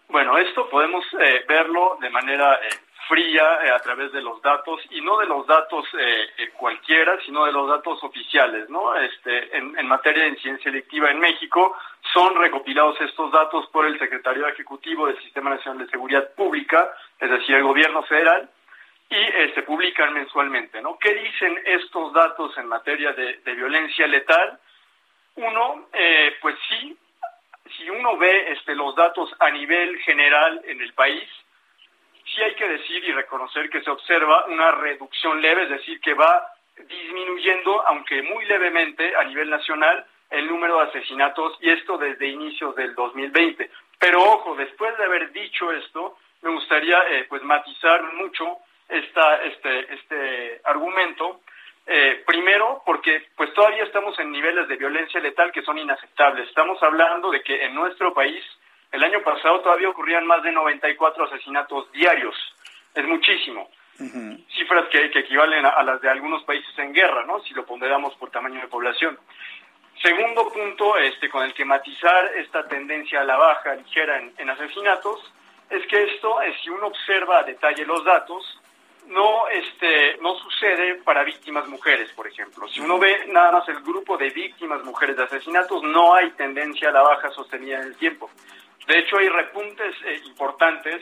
Bueno, 0.10 0.38
esto 0.38 0.70
podemos 0.70 1.03
verlo 1.47 1.97
de 1.99 2.10
manera 2.10 2.60
fría 3.08 3.60
eh, 3.64 3.72
a 3.72 3.80
través 3.80 4.12
de 4.12 4.22
los 4.22 4.41
datos 4.41 4.82
y 4.89 5.01
no 5.01 5.18
de 5.18 5.26
los 5.26 5.45
datos 5.47 5.86
eh, 5.97 6.30
eh, 6.38 6.49
cualquiera, 6.58 7.18
sino 7.26 7.45
de 7.45 7.51
los 7.51 7.68
datos 7.68 8.03
oficiales, 8.03 8.70
¿no? 8.70 8.95
Este, 8.95 9.56
en, 9.58 9.88
materia 9.88 10.24
de 10.24 10.30
incidencia 10.30 10.70
electiva 10.70 11.12
en 11.12 11.20
México 11.20 11.78
son 12.14 12.36
recopilados 12.36 12.99
estos 13.01 13.32
datos 13.32 13.68
por 13.68 13.86
el 13.86 13.99
Secretario 13.99 14.47
Ejecutivo 14.47 15.08
del 15.08 15.22
Sistema 15.22 15.51
Nacional 15.51 15.86
de 15.86 15.91
Seguridad 15.91 16.34
Pública, 16.34 16.91
es 17.20 17.30
decir, 17.30 17.56
el 17.56 17.64
Gobierno 17.64 18.03
Federal, 18.03 18.49
y 19.08 19.51
se 19.53 19.62
publican 19.62 20.14
mensualmente, 20.14 20.82
¿no? 20.82 20.97
¿Qué 20.97 21.14
dicen 21.14 21.62
estos 21.66 22.12
datos 22.12 22.58
en 22.58 22.68
materia 22.68 23.14
de, 23.14 23.39
violencia 23.45 24.08
letal? 24.08 24.60
Uno, 25.36 25.88
pues 26.41 26.56
sí, 26.68 26.97
si 27.78 27.89
uno 27.89 28.18
ve 28.18 28.51
este, 28.53 28.74
los 28.74 28.95
datos 28.95 29.34
a 29.39 29.51
nivel 29.51 29.99
general 29.99 30.60
en 30.66 30.82
el 30.82 30.93
país, 30.93 31.30
sí 32.26 32.41
hay 32.41 32.55
que 32.55 32.67
decir 32.67 33.03
y 33.03 33.11
reconocer 33.11 33.69
que 33.69 33.82
se 33.82 33.89
observa 33.89 34.45
una 34.47 34.71
reducción 34.71 35.41
leve, 35.41 35.63
es 35.63 35.69
decir, 35.69 35.99
que 36.01 36.13
va 36.13 36.47
disminuyendo, 36.88 37.86
aunque 37.88 38.21
muy 38.23 38.45
levemente 38.45 39.15
a 39.15 39.23
nivel 39.23 39.49
nacional, 39.49 40.05
el 40.30 40.47
número 40.47 40.78
de 40.78 40.89
asesinatos 40.89 41.57
y 41.61 41.69
esto 41.69 41.97
desde 41.97 42.28
inicios 42.28 42.76
del 42.76 42.95
2020. 42.95 43.69
Pero 43.99 44.21
ojo, 44.23 44.55
después 44.55 44.97
de 44.97 45.05
haber 45.05 45.32
dicho 45.32 45.71
esto, 45.71 46.17
me 46.41 46.51
gustaría 46.51 46.99
eh, 47.09 47.26
pues 47.30 47.41
matizar 47.43 48.03
mucho 48.13 48.57
esta, 48.89 49.43
este, 49.43 49.93
este 49.93 50.61
argumento. 50.63 51.41
Eh, 51.88 52.23
primero, 52.26 52.82
porque 52.86 53.28
pues 53.36 53.53
todavía 53.53 53.84
estamos 53.84 54.17
en 54.19 54.32
niveles 54.32 54.67
de 54.67 54.76
violencia 54.76 55.19
letal 55.19 55.51
que 55.51 55.61
son 55.61 55.78
inaceptables. 55.78 56.49
Estamos 56.49 56.82
hablando 56.82 57.30
de 57.30 57.41
que 57.41 57.63
en 57.63 57.76
nuestro 57.76 58.13
país 58.13 58.43
el 58.95 59.03
año 59.03 59.21
pasado 59.21 59.59
todavía 59.59 59.89
ocurrían 59.89 60.25
más 60.25 60.41
de 60.41 60.51
94 60.51 61.25
asesinatos 61.25 61.91
diarios. 61.91 62.35
Es 62.93 63.05
muchísimo. 63.05 63.69
Cifras 63.97 64.87
que, 64.89 65.05
equivalen 65.05 65.65
a, 65.65 65.83
las 65.83 66.01
de 66.01 66.09
algunos 66.09 66.43
países 66.43 66.77
en 66.79 66.93
guerra, 66.93 67.25
¿no? 67.25 67.41
Si 67.41 67.53
lo 67.53 67.65
ponderamos 67.65 68.15
por 68.15 68.29
tamaño 68.29 68.61
de 68.61 68.67
población. 68.67 69.17
Segundo 70.01 70.49
punto, 70.49 70.97
este, 70.97 71.29
con 71.29 71.43
el 71.43 71.53
que 71.53 71.63
matizar 71.63 72.31
esta 72.35 72.67
tendencia 72.67 73.21
a 73.21 73.23
la 73.23 73.37
baja 73.37 73.75
ligera 73.75 74.21
en, 74.37 74.49
asesinatos, 74.49 75.33
es 75.69 75.85
que 75.87 76.03
esto, 76.03 76.41
eh, 76.41 76.53
si 76.61 76.69
uno 76.69 76.87
observa 76.87 77.39
a 77.39 77.43
detalle 77.43 77.85
los 77.85 78.03
datos, 78.03 78.61
no, 79.07 79.47
este, 79.49 80.17
no 80.21 80.35
sucede 80.39 80.95
para 81.03 81.23
víctimas 81.23 81.67
mujeres, 81.67 82.11
por 82.13 82.27
ejemplo. 82.27 82.67
Si 82.67 82.79
uno 82.79 82.97
ve 82.97 83.25
nada 83.27 83.51
más 83.51 83.69
el 83.69 83.81
grupo 83.81 84.17
de 84.17 84.29
víctimas 84.29 84.83
mujeres 84.83 85.15
de 85.15 85.23
asesinatos, 85.23 85.83
no 85.83 86.13
hay 86.15 86.31
tendencia 86.31 86.89
a 86.89 86.93
la 86.93 87.01
baja 87.01 87.29
sostenida 87.31 87.77
en 87.77 87.87
el 87.87 87.95
tiempo. 87.95 88.29
De 88.88 88.99
hecho, 88.99 89.17
hay 89.17 89.29
repuntes 89.29 89.95
eh, 90.05 90.21
importantes 90.25 91.01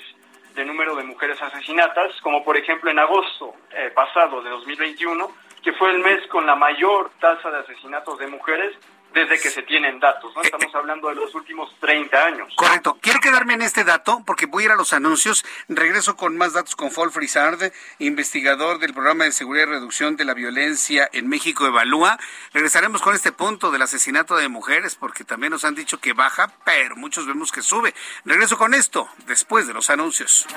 de 0.55 0.65
número 0.65 0.95
de 0.95 1.03
mujeres 1.03 1.41
asesinatas, 1.41 2.13
como 2.21 2.43
por 2.43 2.55
ejemplo 2.55 2.89
en 2.89 2.99
agosto 2.99 3.55
eh, 3.71 3.91
pasado 3.93 4.41
de 4.41 4.49
2021, 4.51 5.27
que 5.63 5.73
fue 5.73 5.91
el 5.91 5.99
mes 5.99 6.25
con 6.27 6.45
la 6.45 6.55
mayor 6.55 7.11
tasa 7.19 7.49
de 7.49 7.59
asesinatos 7.59 8.19
de 8.19 8.27
mujeres 8.27 8.75
desde 9.14 9.39
que 9.39 9.49
se 9.49 9.61
tienen 9.64 9.99
datos, 9.99 10.34
¿no? 10.36 10.41
Eh, 10.41 10.45
Estamos 10.45 10.74
hablando 10.76 11.09
de 11.09 11.16
los 11.16 11.34
últimos 11.36 11.74
30 11.80 12.26
años. 12.26 12.53
Correcto. 12.55 12.97
Quiero 13.01 13.20
quedarme 13.20 13.53
en 13.53 13.61
este 13.61 13.84
dato 13.84 14.24
porque 14.26 14.45
voy 14.45 14.64
a 14.64 14.66
ir 14.68 14.72
a 14.72 14.76
los 14.76 14.93
anuncios. 14.93 15.45
Regreso 15.70 16.16
con 16.16 16.36
más 16.38 16.53
datos 16.53 16.76
con 16.76 16.91
Paul 16.91 17.11
Frisard, 17.11 17.72
investigador 17.99 18.80
del 18.80 18.93
Programa 18.93 19.26
de 19.26 19.32
Seguridad 19.32 19.68
y 19.68 19.72
Reducción 19.72 20.16
de 20.16 20.26
la 20.26 20.34
Violencia 20.34 21.09
en 21.14 21.28
México 21.28 21.66
Evalúa. 21.66 22.18
Regresaremos 22.53 23.01
con 23.01 23.16
este 23.16 23.32
punto 23.32 23.72
del 23.72 23.82
asesinato 23.82 24.36
de 24.36 24.47
mujeres 24.47 24.95
porque 24.95 25.24
también 25.24 25.51
nos 25.51 25.64
han 25.64 25.76
dicho 25.76 25.99
que 25.99 26.14
baja, 26.14 26.51
pero 26.66 26.95
muchos 26.95 27.28
vemos 27.28 27.51
que 27.51 27.61
sube. 27.61 27.93
Regreso 28.26 28.57
con 28.57 28.74
esto 28.74 29.07
después 29.28 29.68
de 29.68 29.74
los 29.74 29.89
anuncios. 29.89 30.47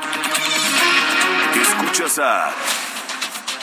Escuchas 1.55 2.19
a 2.19 2.55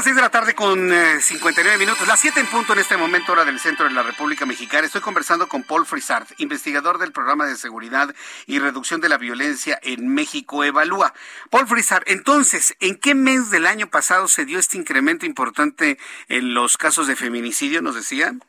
Las 0.00 0.04
6 0.06 0.16
de 0.16 0.22
la 0.22 0.30
tarde 0.30 0.54
con 0.54 0.78
59 0.88 1.74
eh, 1.74 1.78
minutos, 1.78 2.08
las 2.08 2.18
7 2.20 2.40
en 2.40 2.46
punto 2.46 2.72
en 2.72 2.78
este 2.78 2.96
momento, 2.96 3.32
hora 3.32 3.44
del 3.44 3.58
centro 3.58 3.86
de 3.86 3.92
la 3.92 4.02
República 4.02 4.46
Mexicana. 4.46 4.86
Estoy 4.86 5.02
conversando 5.02 5.46
con 5.46 5.62
Paul 5.62 5.84
Frisard, 5.84 6.26
investigador 6.38 6.96
del 6.96 7.12
programa 7.12 7.44
de 7.44 7.54
seguridad 7.54 8.08
y 8.46 8.60
reducción 8.60 9.02
de 9.02 9.10
la 9.10 9.18
violencia 9.18 9.78
en 9.82 10.08
México 10.08 10.64
Evalúa. 10.64 11.12
Paul 11.50 11.66
Frisard, 11.66 12.04
entonces, 12.06 12.74
¿en 12.80 12.98
qué 12.98 13.14
mes 13.14 13.50
del 13.50 13.66
año 13.66 13.88
pasado 13.88 14.26
se 14.26 14.46
dio 14.46 14.58
este 14.58 14.78
incremento 14.78 15.26
importante 15.26 15.98
en 16.28 16.54
los 16.54 16.78
casos 16.78 17.06
de 17.06 17.14
feminicidio, 17.14 17.82
nos 17.82 17.94
decían? 17.94 18.40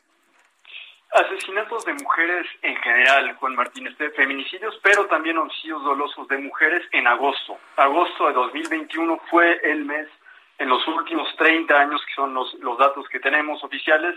Asesinatos 1.12 1.84
de 1.84 1.92
mujeres 1.92 2.46
en 2.62 2.76
general, 2.76 3.34
Juan 3.34 3.56
Martínez, 3.56 3.98
de 3.98 4.08
feminicidios, 4.12 4.80
pero 4.82 5.04
también 5.04 5.36
homicidios 5.36 5.84
dolosos 5.84 6.26
de 6.28 6.38
mujeres 6.38 6.82
en 6.92 7.06
agosto. 7.06 7.58
Agosto 7.76 8.28
de 8.28 8.32
2021 8.32 9.20
fue 9.28 9.60
el 9.64 9.84
mes 9.84 10.08
en 10.62 10.68
los 10.68 10.86
últimos 10.86 11.28
30 11.36 11.76
años, 11.76 12.00
que 12.06 12.14
son 12.14 12.32
los, 12.32 12.54
los 12.54 12.78
datos 12.78 13.08
que 13.08 13.18
tenemos 13.18 13.62
oficiales, 13.64 14.14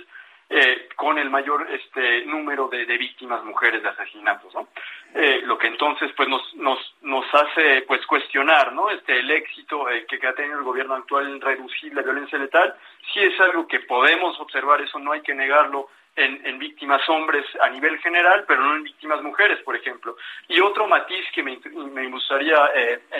eh, 0.47 0.89
con 0.95 1.17
el 1.17 1.31
mayor 1.31 1.67
este 1.71 2.23
número 2.27 2.67
de, 2.67 2.85
víctimas 2.85 3.43
mujeres 3.43 3.81
de 3.81 3.89
asesinatos, 3.89 4.53
¿no? 4.53 4.67
Eh, 5.15 5.41
lo 5.43 5.57
que 5.57 5.65
entonces 5.65 6.11
pues 6.15 6.29
nos 6.29 6.53
nos 6.53 6.77
nos 7.01 7.25
hace 7.33 7.81
pues 7.87 8.05
cuestionar, 8.05 8.71
¿no? 8.73 8.91
Este 8.91 9.17
el 9.17 9.31
éxito 9.31 9.89
eh, 9.89 10.05
que, 10.05 10.19
ha 10.27 10.35
tenido 10.35 10.59
el 10.59 10.63
gobierno 10.63 10.93
actual 10.93 11.25
en 11.27 11.41
reducir 11.41 11.95
la 11.95 12.03
violencia 12.03 12.37
letal, 12.37 12.75
sí 13.11 13.21
es 13.21 13.39
algo 13.39 13.67
que 13.67 13.79
podemos 13.79 14.39
observar, 14.39 14.81
eso 14.81 14.99
no 14.99 15.13
hay 15.13 15.21
que 15.21 15.33
negarlo 15.33 15.89
en, 16.15 16.45
en 16.45 16.59
víctimas 16.59 17.07
hombres 17.09 17.45
a 17.61 17.69
nivel 17.69 17.97
general, 17.99 18.45
pero 18.47 18.61
no 18.61 18.75
en 18.75 18.83
víctimas 18.83 19.21
mujeres, 19.21 19.59
por 19.63 19.75
ejemplo. 19.75 20.15
Y 20.47 20.59
otro 20.59 20.87
matiz 20.87 21.25
que 21.33 21.43
me, 21.43 21.59
me 21.93 22.07
gustaría 22.07 22.57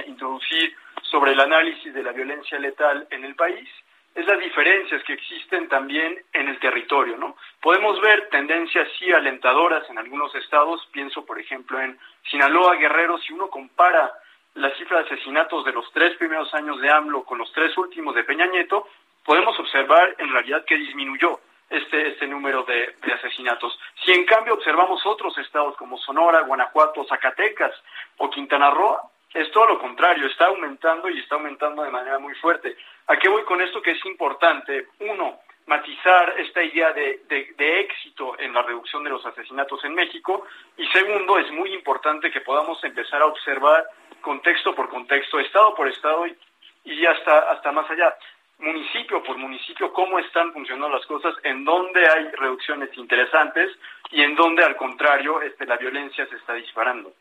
introducir 0.08 0.76
sobre 1.04 1.34
el 1.34 1.40
análisis 1.40 1.94
de 1.94 2.04
la 2.04 2.12
violencia 2.12 2.60
letal 2.60 3.08
en 3.12 3.26
el 3.26 3.36
país 3.36 3.70
es 4.16 4.26
las 4.26 4.40
diferencias 4.40 5.04
que 5.04 5.14
existen 5.14 5.68
también 5.68 6.18
en 6.32 6.48
el 6.48 6.58
territorio, 6.60 7.18
¿no? 7.18 7.36
Podemos 7.62 8.00
ver 8.00 8.30
tendencias 8.30 8.88
sí 8.98 9.12
alentadoras 9.12 9.88
en 9.90 9.98
algunos 9.98 10.34
estados, 10.36 10.88
pienso 10.94 11.26
por 11.26 11.38
ejemplo 11.38 11.82
en 11.82 12.00
Sinaloa, 12.32 12.76
Guerrero, 12.76 13.18
si 13.18 13.34
uno 13.34 13.50
compara 13.50 14.10
la 14.54 14.74
cifra 14.78 15.00
de 15.00 15.06
asesinatos 15.06 15.66
de 15.66 15.74
los 15.74 15.92
tres 15.92 16.16
primeros 16.16 16.54
años 16.54 16.80
de 16.80 16.90
AMLO 16.90 17.26
con 17.26 17.38
los 17.38 17.52
tres 17.52 17.78
últimos 17.78 18.16
de 18.16 18.24
Peña 18.24 18.46
Nieto, 18.46 18.88
podemos 19.26 19.60
observar 19.60 20.16
en 20.18 20.32
realidad 20.32 20.64
que 20.64 20.78
disminuyó 20.78 21.42
este, 21.70 22.10
este 22.10 22.28
número 22.28 22.64
de, 22.64 22.96
de, 23.02 23.14
asesinatos. 23.14 23.78
Si 24.04 24.12
en 24.12 24.26
cambio 24.26 24.54
observamos 24.54 25.06
otros 25.06 25.38
estados 25.38 25.76
como 25.78 25.98
Sonora, 25.98 26.42
Guanajuato, 26.42 27.06
Zacatecas 27.06 27.74
o 28.18 28.30
Quintana 28.30 28.70
Roo, 28.72 28.98
es 29.34 29.52
todo 29.52 29.66
lo 29.68 29.80
contrario, 29.80 30.28
está 30.28 30.46
aumentando 30.46 31.10
y 31.10 31.20
está 31.20 31.36
aumentando 31.36 31.84
de 31.84 31.92
manera 31.92 32.20
muy 32.20 32.34
fuerte. 32.36 32.78
¿A 33.08 33.18
qué 33.18 33.28
voy 33.28 33.44
con 33.44 33.62
esto 33.62 33.82
que 33.82 33.92
es 33.92 34.06
importante? 34.06 34.88
Uno, 35.00 35.40
matizar 35.68 36.36
esta 36.38 36.64
idea 36.64 36.94
de, 36.94 37.22
de, 37.28 37.80
éxito 37.82 38.40
en 38.40 38.54
la 38.54 38.62
reducción 38.62 39.04
de 39.04 39.10
los 39.10 39.26
asesinatos 39.26 39.84
en 39.84 39.94
México 39.94 40.46
y 40.78 40.88
segundo, 40.88 41.38
es 41.40 41.52
muy 41.52 41.74
importante 41.74 42.32
que 42.32 42.42
podamos 42.42 42.82
empezar 42.84 43.22
a 43.22 43.26
observar 43.26 43.86
contexto 44.22 44.74
por 44.74 44.90
contexto, 44.90 45.40
estado 45.40 45.76
por 45.76 45.88
estado 45.88 46.28
y, 46.28 46.38
y 46.86 47.06
hasta, 47.06 47.52
hasta 47.52 47.72
más 47.72 47.90
allá, 47.90 48.16
municipio 48.60 49.22
por 49.24 49.38
municipio, 49.38 49.92
cómo 49.92 50.20
están 50.20 50.54
funcionando 50.54 50.90
las 50.90 51.06
cosas, 51.06 51.36
en 51.44 51.64
dónde 51.66 52.08
hay 52.08 52.30
reducciones 52.32 52.90
interesantes 52.98 53.72
y 54.12 54.22
en 54.22 54.36
dónde 54.36 54.64
al 54.64 54.76
contrario 54.76 55.42
este, 55.42 55.66
la 55.66 55.78
violencia 55.78 56.26
se 56.28 56.36
está 56.36 56.54
disparando. 56.54 57.14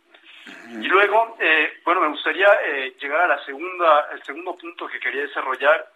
Y 0.70 0.87
luego, 0.87 1.37
eh, 1.41 1.80
bueno, 1.85 2.03
me 2.03 2.09
gustaría 2.09 2.49
eh, 2.66 2.95
llegar 3.01 3.22
a 3.22 3.28
la 3.28 3.45
segunda, 3.45 4.09
el 4.12 4.22
segundo 4.22 4.57
punto 4.57 4.87
que 4.87 5.01
quería 5.01 5.22
desarrollar. 5.22 5.87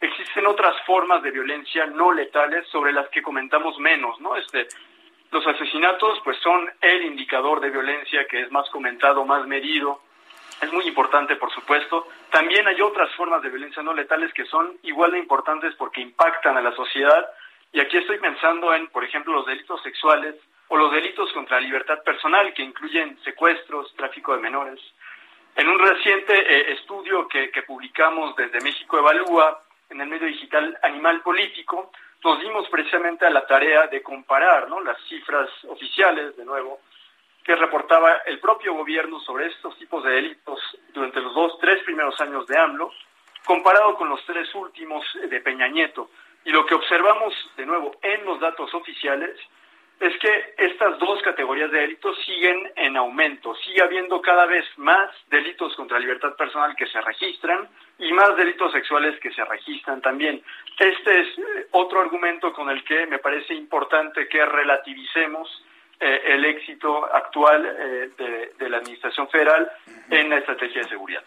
Existen 0.00 0.46
otras 0.46 0.74
formas 0.84 1.22
de 1.22 1.30
violencia 1.30 1.86
no 1.86 2.12
letales 2.12 2.66
sobre 2.68 2.92
las 2.92 3.08
que 3.08 3.22
comentamos 3.22 3.78
menos, 3.78 4.20
¿no? 4.20 4.36
Este, 4.36 4.68
los 5.30 5.46
asesinatos, 5.46 6.20
pues, 6.24 6.36
son 6.38 6.70
el 6.80 7.04
indicador 7.04 7.60
de 7.60 7.70
violencia 7.70 8.26
que 8.26 8.42
es 8.42 8.52
más 8.52 8.68
comentado, 8.70 9.24
más 9.24 9.46
medido. 9.46 10.02
Es 10.60 10.72
muy 10.72 10.86
importante, 10.86 11.36
por 11.36 11.52
supuesto. 11.52 12.08
También 12.30 12.66
hay 12.66 12.80
otras 12.80 13.14
formas 13.14 13.42
de 13.42 13.50
violencia 13.50 13.82
no 13.82 13.92
letales 13.92 14.32
que 14.32 14.46
son 14.46 14.78
igual 14.82 15.12
de 15.12 15.18
importantes 15.18 15.74
porque 15.76 16.00
impactan 16.00 16.56
a 16.56 16.62
la 16.62 16.74
sociedad. 16.74 17.30
Y 17.72 17.80
aquí 17.80 17.98
estoy 17.98 18.18
pensando 18.18 18.74
en, 18.74 18.88
por 18.88 19.04
ejemplo, 19.04 19.34
los 19.34 19.46
delitos 19.46 19.82
sexuales, 19.82 20.34
o 20.68 20.76
los 20.76 20.90
delitos 20.92 21.32
contra 21.32 21.60
la 21.60 21.66
libertad 21.66 22.02
personal, 22.02 22.52
que 22.54 22.62
incluyen 22.62 23.18
secuestros, 23.22 23.94
tráfico 23.94 24.34
de 24.34 24.42
menores. 24.42 24.80
En 25.54 25.68
un 25.68 25.78
reciente 25.78 26.34
eh, 26.34 26.72
estudio 26.72 27.28
que, 27.28 27.50
publicamos 27.66 28.34
desde 28.36 28.60
México 28.60 28.98
Evalúa, 28.98 29.62
en 29.88 30.00
el 30.00 30.08
medio 30.08 30.26
digital 30.26 30.76
Animal 30.82 31.22
Político, 31.22 31.92
nos 32.24 32.40
dimos 32.40 32.68
precisamente 32.68 33.24
a 33.24 33.30
la 33.30 33.46
tarea 33.46 33.86
de 33.86 34.02
comparar 34.02 34.68
¿no? 34.68 34.80
las 34.80 34.98
cifras 35.08 35.48
oficiales, 35.68 36.36
de 36.36 36.44
nuevo, 36.44 36.80
que 37.46 37.54
reportaba 37.54 38.22
el 38.26 38.40
propio 38.40 38.74
gobierno 38.74 39.20
sobre 39.20 39.46
estos 39.46 39.78
tipos 39.78 40.02
de 40.02 40.10
delitos 40.10 40.58
durante 40.92 41.20
los 41.20 41.32
dos, 41.32 41.56
tres 41.60 41.80
primeros 41.84 42.20
años 42.20 42.44
de 42.48 42.58
AMLO, 42.58 42.92
comparado 43.44 43.94
con 43.94 44.08
los 44.08 44.24
tres 44.26 44.52
últimos 44.56 45.06
de 45.30 45.40
Peña 45.40 45.68
Nieto. 45.68 46.10
Y 46.44 46.50
lo 46.50 46.66
que 46.66 46.74
observamos, 46.74 47.32
de 47.56 47.64
nuevo, 47.64 47.94
en 48.02 48.24
los 48.24 48.40
datos 48.40 48.74
oficiales 48.74 49.38
es 50.00 50.18
que 50.18 50.54
estas 50.58 50.98
dos 50.98 51.22
categorías 51.22 51.70
de 51.70 51.78
delitos 51.78 52.18
siguen 52.26 52.68
en 52.74 52.96
aumento. 52.96 53.54
Sigue 53.64 53.80
habiendo 53.80 54.20
cada 54.20 54.46
vez 54.46 54.64
más 54.76 55.08
delitos 55.30 55.72
contra 55.76 56.00
libertad 56.00 56.34
personal 56.34 56.74
que 56.74 56.86
se 56.88 57.00
registran 57.00 57.68
y 58.00 58.12
más 58.12 58.36
delitos 58.36 58.72
sexuales 58.72 59.20
que 59.20 59.30
se 59.30 59.44
registran 59.44 60.02
también. 60.02 60.42
Este 60.80 61.20
es 61.20 61.38
eh, 61.38 61.68
otro 61.70 62.00
argumento 62.00 62.52
con 62.52 62.68
el 62.70 62.82
que 62.82 63.06
me 63.06 63.20
parece 63.20 63.54
importante 63.54 64.26
que 64.26 64.44
relativicemos 64.44 65.62
eh, 66.00 66.20
el 66.26 66.44
éxito 66.44 67.04
actual 67.14 67.66
eh, 67.66 68.10
de, 68.16 68.52
de 68.58 68.68
la 68.68 68.78
Administración 68.78 69.28
Federal 69.28 69.70
en 70.10 70.30
la 70.30 70.38
estrategia 70.38 70.82
de 70.82 70.88
seguridad. 70.88 71.22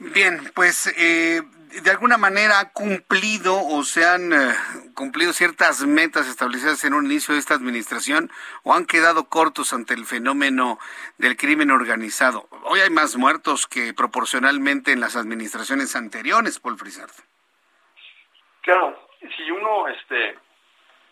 Bien, 0.00 0.38
pues 0.54 0.86
eh, 0.96 1.42
de 1.82 1.90
alguna 1.90 2.18
manera 2.18 2.60
ha 2.60 2.72
cumplido 2.72 3.60
o 3.60 3.82
se 3.82 4.06
han 4.06 4.32
eh, 4.32 4.54
cumplido 4.94 5.32
ciertas 5.32 5.84
metas 5.84 6.28
establecidas 6.28 6.84
en 6.84 6.94
un 6.94 7.06
inicio 7.06 7.34
de 7.34 7.40
esta 7.40 7.54
administración 7.54 8.30
o 8.62 8.74
han 8.74 8.86
quedado 8.86 9.28
cortos 9.28 9.72
ante 9.72 9.94
el 9.94 10.04
fenómeno 10.06 10.78
del 11.18 11.36
crimen 11.36 11.72
organizado. 11.72 12.48
Hoy 12.62 12.78
hay 12.78 12.90
más 12.90 13.16
muertos 13.16 13.66
que 13.66 13.92
proporcionalmente 13.92 14.92
en 14.92 15.00
las 15.00 15.16
administraciones 15.16 15.96
anteriores, 15.96 16.60
Paul 16.60 16.78
Frisard. 16.78 17.10
Claro, 18.62 19.04
si 19.36 19.50
uno 19.50 19.88
este, 19.88 20.38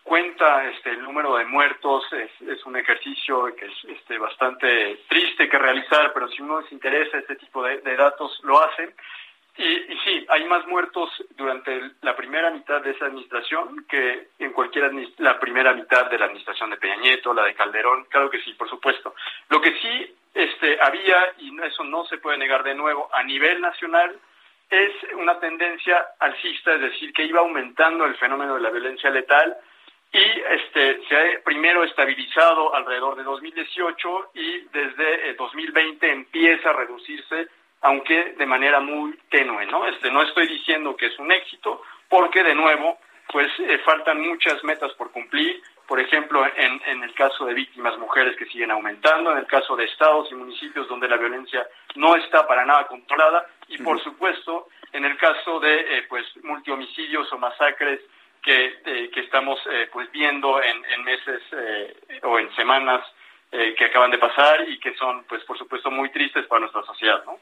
cuenta 0.06 0.64
este, 0.68 0.90
el 0.90 1.02
número 1.02 1.36
de 1.36 1.44
muertos, 1.44 2.04
es, 2.12 2.64
un 2.64 2.76
ejercicio 2.76 3.44
que 3.56 3.66
es 3.66 3.98
este, 3.98 4.18
bastante 4.18 5.00
triste 5.08 5.48
que 5.48 5.58
realizar, 5.58 6.12
pero 6.14 6.28
si 6.28 6.42
uno 6.42 6.62
se 6.62 6.74
interesa 6.74 7.18
este 7.18 7.34
tipo 7.36 7.62
de, 7.62 7.78
de 7.78 7.96
datos, 7.96 8.40
lo 8.44 8.62
hace. 8.62 8.94
Y, 9.58 9.64
y, 9.64 9.98
sí, 10.04 10.26
hay 10.28 10.44
más 10.44 10.66
muertos 10.66 11.10
durante 11.30 11.90
la 12.02 12.14
primera 12.14 12.50
mitad 12.50 12.82
de 12.82 12.92
esa 12.92 13.06
administración 13.06 13.84
que 13.88 14.28
en 14.38 14.52
cualquier 14.52 14.92
la 15.18 15.40
primera 15.40 15.74
mitad 15.74 16.08
de 16.08 16.18
la 16.18 16.26
administración 16.26 16.70
de 16.70 16.76
Peña 16.76 16.96
Nieto, 16.96 17.34
la 17.34 17.44
de 17.44 17.54
Calderón, 17.54 18.04
claro 18.04 18.30
que 18.30 18.40
sí, 18.42 18.52
por 18.54 18.68
supuesto. 18.68 19.14
Lo 19.48 19.60
que 19.60 19.72
sí 19.80 20.14
este, 20.34 20.78
había, 20.80 21.16
y 21.38 21.50
eso 21.62 21.82
no 21.82 22.04
se 22.04 22.18
puede 22.18 22.38
negar 22.38 22.62
de 22.62 22.74
nuevo, 22.74 23.08
a 23.12 23.24
nivel 23.24 23.60
nacional, 23.60 24.16
es 24.70 24.92
una 25.16 25.40
tendencia 25.40 26.06
alcista, 26.20 26.74
es 26.74 26.80
decir, 26.80 27.12
que 27.12 27.24
iba 27.24 27.40
aumentando 27.40 28.04
el 28.04 28.16
fenómeno 28.16 28.54
de 28.54 28.60
la 28.60 28.70
violencia 28.70 29.10
letal, 29.10 29.56
y 30.12 30.18
este 30.50 31.06
se 31.08 31.16
ha 31.16 31.40
primero 31.44 31.84
estabilizado 31.84 32.74
alrededor 32.74 33.16
de 33.16 33.24
2018 33.24 34.30
y 34.34 34.60
desde 34.72 35.34
2020 35.34 36.10
empieza 36.10 36.70
a 36.70 36.74
reducirse 36.74 37.48
aunque 37.82 38.34
de 38.36 38.46
manera 38.46 38.80
muy 38.80 39.16
tenue, 39.30 39.66
¿no? 39.66 39.86
Este 39.86 40.10
no 40.10 40.22
estoy 40.22 40.48
diciendo 40.48 40.96
que 40.96 41.06
es 41.06 41.18
un 41.18 41.30
éxito 41.30 41.82
porque 42.08 42.42
de 42.42 42.54
nuevo 42.54 42.98
pues 43.32 43.48
eh, 43.58 43.78
faltan 43.84 44.20
muchas 44.20 44.62
metas 44.64 44.92
por 44.92 45.10
cumplir, 45.10 45.60
por 45.86 46.00
ejemplo, 46.00 46.44
en, 46.56 46.80
en 46.86 47.02
el 47.02 47.12
caso 47.14 47.44
de 47.44 47.54
víctimas 47.54 47.98
mujeres 47.98 48.36
que 48.36 48.46
siguen 48.46 48.70
aumentando, 48.70 49.32
en 49.32 49.38
el 49.38 49.46
caso 49.46 49.76
de 49.76 49.84
estados 49.84 50.30
y 50.30 50.34
municipios 50.34 50.88
donde 50.88 51.08
la 51.08 51.16
violencia 51.16 51.66
no 51.96 52.16
está 52.16 52.46
para 52.46 52.64
nada 52.64 52.86
controlada. 52.86 53.46
Y 53.68 53.78
por 53.78 54.00
supuesto 54.02 54.68
en 54.92 55.04
el 55.04 55.16
caso 55.16 55.60
de 55.60 55.98
eh, 55.98 56.06
pues 56.08 56.24
multihomicidios 56.42 57.30
o 57.32 57.38
masacres 57.38 58.00
que, 58.46 58.78
eh, 58.86 59.10
que 59.12 59.20
estamos 59.20 59.58
eh, 59.70 59.90
pues 59.92 60.10
viendo 60.12 60.62
en, 60.62 60.84
en 60.86 61.04
meses 61.04 61.42
eh, 61.52 62.20
o 62.22 62.38
en 62.38 62.54
semanas 62.54 63.04
eh, 63.50 63.74
que 63.76 63.86
acaban 63.86 64.12
de 64.12 64.18
pasar 64.18 64.66
y 64.68 64.78
que 64.78 64.94
son 64.94 65.24
pues 65.24 65.42
por 65.44 65.58
supuesto 65.58 65.90
muy 65.90 66.10
tristes 66.10 66.46
para 66.46 66.60
nuestra 66.60 66.82
sociedad, 66.84 67.22
¿no? 67.26 67.38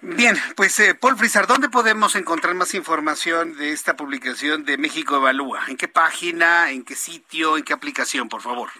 Bien, 0.00 0.36
pues 0.56 0.78
eh, 0.78 0.94
Paul 0.94 1.16
Frisar, 1.16 1.48
¿dónde 1.48 1.68
podemos 1.68 2.14
encontrar 2.14 2.54
más 2.54 2.72
información 2.74 3.56
de 3.58 3.72
esta 3.72 3.96
publicación 3.96 4.64
de 4.64 4.78
México 4.78 5.16
Evalúa? 5.16 5.62
¿En 5.68 5.76
qué 5.76 5.88
página, 5.88 6.70
en 6.70 6.84
qué 6.84 6.94
sitio, 6.94 7.56
en 7.56 7.64
qué 7.64 7.72
aplicación, 7.72 8.28
por 8.28 8.40
favor? 8.40 8.70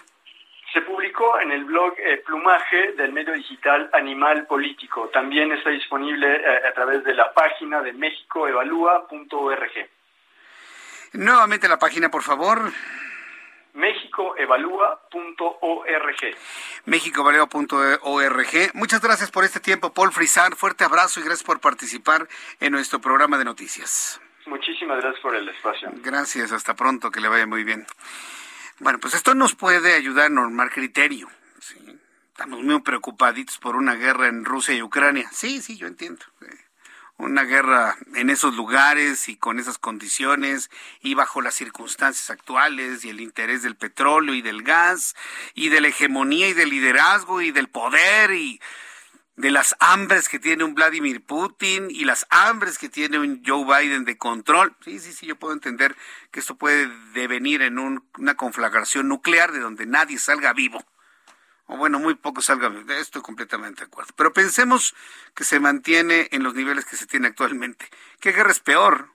Se 0.71 0.81
publicó 0.81 1.39
en 1.41 1.51
el 1.51 1.65
blog 1.65 1.93
eh, 1.99 2.23
Plumaje 2.25 2.93
del 2.93 3.11
medio 3.11 3.33
digital 3.33 3.89
Animal 3.91 4.45
Político. 4.47 5.09
También 5.09 5.51
está 5.51 5.71
disponible 5.71 6.35
eh, 6.35 6.67
a 6.67 6.73
través 6.73 7.03
de 7.03 7.13
la 7.13 7.33
página 7.33 7.81
de 7.81 7.91
mexicoevalúa.org. 7.91 9.89
Nuevamente 11.13 11.67
la 11.67 11.79
página, 11.79 12.11
por 12.11 12.23
favor. 12.23 12.71
mexicoevalúa.org. 13.73 16.35
Mexicoevalúa.org. 16.85 18.71
Muchas 18.73 19.01
gracias 19.01 19.31
por 19.31 19.43
este 19.43 19.59
tiempo, 19.59 19.93
Paul 19.93 20.11
Frisar. 20.11 20.55
Fuerte 20.55 20.83
abrazo 20.83 21.19
y 21.19 21.23
gracias 21.23 21.45
por 21.45 21.59
participar 21.59 22.27
en 22.59 22.73
nuestro 22.73 22.99
programa 22.99 23.37
de 23.37 23.45
noticias. 23.45 24.21
Muchísimas 24.45 25.01
gracias 25.01 25.21
por 25.21 25.35
el 25.35 25.47
espacio. 25.49 25.89
Gracias, 26.03 26.51
hasta 26.51 26.75
pronto, 26.75 27.11
que 27.11 27.21
le 27.21 27.27
vaya 27.27 27.45
muy 27.45 27.63
bien. 27.63 27.85
Bueno, 28.79 28.99
pues 28.99 29.13
esto 29.13 29.35
nos 29.35 29.55
puede 29.55 29.93
ayudar 29.93 30.27
a 30.27 30.29
normar 30.29 30.71
criterio. 30.71 31.27
¿sí? 31.59 31.77
Estamos 32.31 32.63
muy 32.63 32.81
preocupaditos 32.81 33.57
por 33.57 33.75
una 33.75 33.95
guerra 33.95 34.27
en 34.27 34.45
Rusia 34.45 34.73
y 34.73 34.81
Ucrania. 34.81 35.29
Sí, 35.31 35.61
sí, 35.61 35.77
yo 35.77 35.87
entiendo. 35.87 36.25
Una 37.19 37.43
guerra 37.43 37.97
en 38.15 38.29
esos 38.29 38.55
lugares 38.55 39.27
y 39.27 39.35
con 39.35 39.59
esas 39.59 39.77
condiciones 39.77 40.71
y 41.01 41.15
bajo 41.15 41.41
las 41.41 41.53
circunstancias 41.53 42.29
actuales 42.29 43.03
y 43.03 43.09
el 43.09 43.19
interés 43.19 43.61
del 43.61 43.75
petróleo 43.75 44.33
y 44.33 44.41
del 44.41 44.63
gas 44.63 45.15
y 45.53 45.67
de 45.67 45.81
la 45.81 45.89
hegemonía 45.89 46.47
y 46.47 46.53
del 46.53 46.69
liderazgo 46.69 47.41
y 47.41 47.51
del 47.51 47.67
poder 47.67 48.31
y 48.31 48.61
de 49.35 49.51
las 49.51 49.75
hambres 49.79 50.29
que 50.29 50.39
tiene 50.39 50.63
un 50.63 50.75
Vladimir 50.75 51.21
Putin 51.21 51.87
y 51.89 52.05
las 52.05 52.25
hambres 52.29 52.77
que 52.77 52.87
tiene 52.87 53.19
un 53.19 53.43
Joe 53.45 53.65
Biden 53.65 54.05
de 54.05 54.17
control. 54.17 54.75
Sí, 54.83 54.99
sí, 54.99 55.11
sí, 55.11 55.27
yo 55.27 55.37
puedo 55.37 55.53
entender 55.53 55.95
que 56.31 56.39
esto 56.39 56.55
puede 56.55 56.89
devenir 57.13 57.61
en 57.61 57.79
un, 57.79 58.05
una 58.17 58.35
conflagración 58.35 59.09
nuclear 59.09 59.51
de 59.51 59.59
donde 59.59 59.85
nadie 59.85 60.19
salga 60.19 60.53
vivo. 60.53 60.85
O 61.71 61.77
bueno, 61.77 61.99
muy 61.99 62.15
poco 62.15 62.41
salga 62.41 62.67
vivo. 62.67 62.91
Estoy 62.93 63.21
completamente 63.21 63.81
de 63.81 63.85
acuerdo. 63.85 64.11
Pero 64.15 64.33
pensemos 64.33 64.95
que 65.35 65.43
se 65.43 65.59
mantiene 65.59 66.27
en 66.31 66.41
los 66.41 66.55
niveles 66.55 66.83
que 66.83 66.97
se 66.97 67.05
tiene 67.05 67.27
actualmente. 67.27 67.87
¿Qué 68.19 68.31
guerra 68.31 68.49
es 68.49 68.59
peor? 68.59 69.13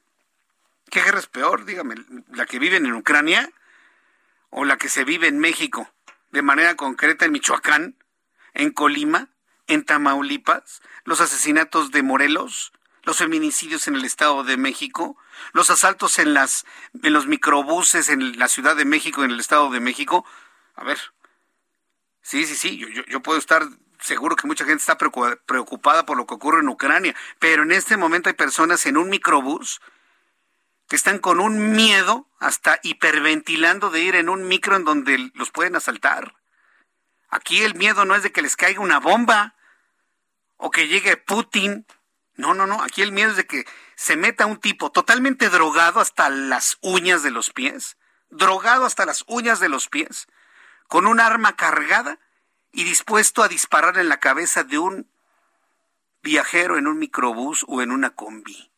¿Qué 0.88 1.02
guerra 1.02 1.18
es 1.18 1.26
peor? 1.26 1.64
Dígame, 1.64 1.96
¿la 2.30 2.46
que 2.46 2.60
viven 2.60 2.86
en 2.86 2.94
Ucrania 2.94 3.50
o 4.50 4.64
la 4.64 4.78
que 4.78 4.88
se 4.88 5.02
vive 5.02 5.26
en 5.26 5.40
México? 5.40 5.90
De 6.30 6.42
manera 6.42 6.76
concreta 6.76 7.24
en 7.24 7.32
Michoacán, 7.32 7.96
en 8.52 8.70
Colima, 8.70 9.30
en 9.66 9.84
Tamaulipas, 9.84 10.80
los 11.02 11.20
asesinatos 11.20 11.90
de 11.90 12.04
Morelos, 12.04 12.72
los 13.02 13.16
feminicidios 13.16 13.88
en 13.88 13.96
el 13.96 14.04
Estado 14.04 14.44
de 14.44 14.56
México, 14.56 15.16
los 15.54 15.70
asaltos 15.70 16.20
en 16.20 16.34
las 16.34 16.66
en 17.02 17.12
los 17.12 17.26
microbuses 17.26 18.08
en 18.10 18.38
la 18.38 18.46
Ciudad 18.46 18.76
de 18.76 18.84
México 18.84 19.24
en 19.24 19.32
el 19.32 19.40
Estado 19.40 19.70
de 19.70 19.80
México. 19.80 20.24
A 20.76 20.84
ver. 20.84 21.00
Sí, 22.24 22.46
sí, 22.46 22.56
sí, 22.56 22.78
yo, 22.78 22.88
yo, 22.88 23.20
puedo 23.20 23.38
estar 23.38 23.68
seguro 24.00 24.34
que 24.34 24.46
mucha 24.46 24.64
gente 24.64 24.80
está 24.80 24.96
preocupada 24.96 26.06
por 26.06 26.16
lo 26.16 26.26
que 26.26 26.32
ocurre 26.32 26.60
en 26.60 26.70
Ucrania, 26.70 27.14
pero 27.38 27.64
en 27.64 27.70
este 27.70 27.98
momento 27.98 28.30
hay 28.30 28.34
personas 28.34 28.86
en 28.86 28.96
un 28.96 29.10
microbús 29.10 29.82
que 30.88 30.96
están 30.96 31.18
con 31.18 31.38
un 31.38 31.72
miedo 31.72 32.26
hasta 32.38 32.80
hiperventilando 32.82 33.90
de 33.90 34.00
ir 34.00 34.16
en 34.16 34.30
un 34.30 34.48
micro 34.48 34.74
en 34.74 34.84
donde 34.84 35.32
los 35.34 35.50
pueden 35.50 35.76
asaltar. 35.76 36.34
Aquí 37.28 37.62
el 37.62 37.74
miedo 37.74 38.06
no 38.06 38.14
es 38.14 38.22
de 38.22 38.32
que 38.32 38.40
les 38.40 38.56
caiga 38.56 38.80
una 38.80 39.00
bomba 39.00 39.54
o 40.56 40.70
que 40.70 40.88
llegue 40.88 41.18
Putin. 41.18 41.86
No, 42.36 42.54
no, 42.54 42.66
no. 42.66 42.82
Aquí 42.82 43.02
el 43.02 43.12
miedo 43.12 43.32
es 43.32 43.36
de 43.36 43.46
que 43.46 43.66
se 43.96 44.16
meta 44.16 44.46
un 44.46 44.60
tipo 44.60 44.90
totalmente 44.90 45.50
drogado 45.50 46.00
hasta 46.00 46.30
las 46.30 46.78
uñas 46.80 47.22
de 47.22 47.30
los 47.30 47.50
pies, 47.50 47.98
drogado 48.30 48.86
hasta 48.86 49.04
las 49.04 49.24
uñas 49.26 49.60
de 49.60 49.68
los 49.68 49.88
pies, 49.88 50.26
con 50.88 51.06
un 51.06 51.20
arma 51.20 51.56
cargada 51.56 52.18
y 52.72 52.84
dispuesto 52.84 53.42
a 53.42 53.48
disparar 53.48 53.98
en 53.98 54.08
la 54.08 54.20
cabeza 54.20 54.64
de 54.64 54.78
un 54.78 55.08
viajero 56.22 56.78
en 56.78 56.86
un 56.86 56.98
microbús 56.98 57.64
o 57.68 57.82
en 57.82 57.92
una 57.92 58.10
combi. 58.10 58.70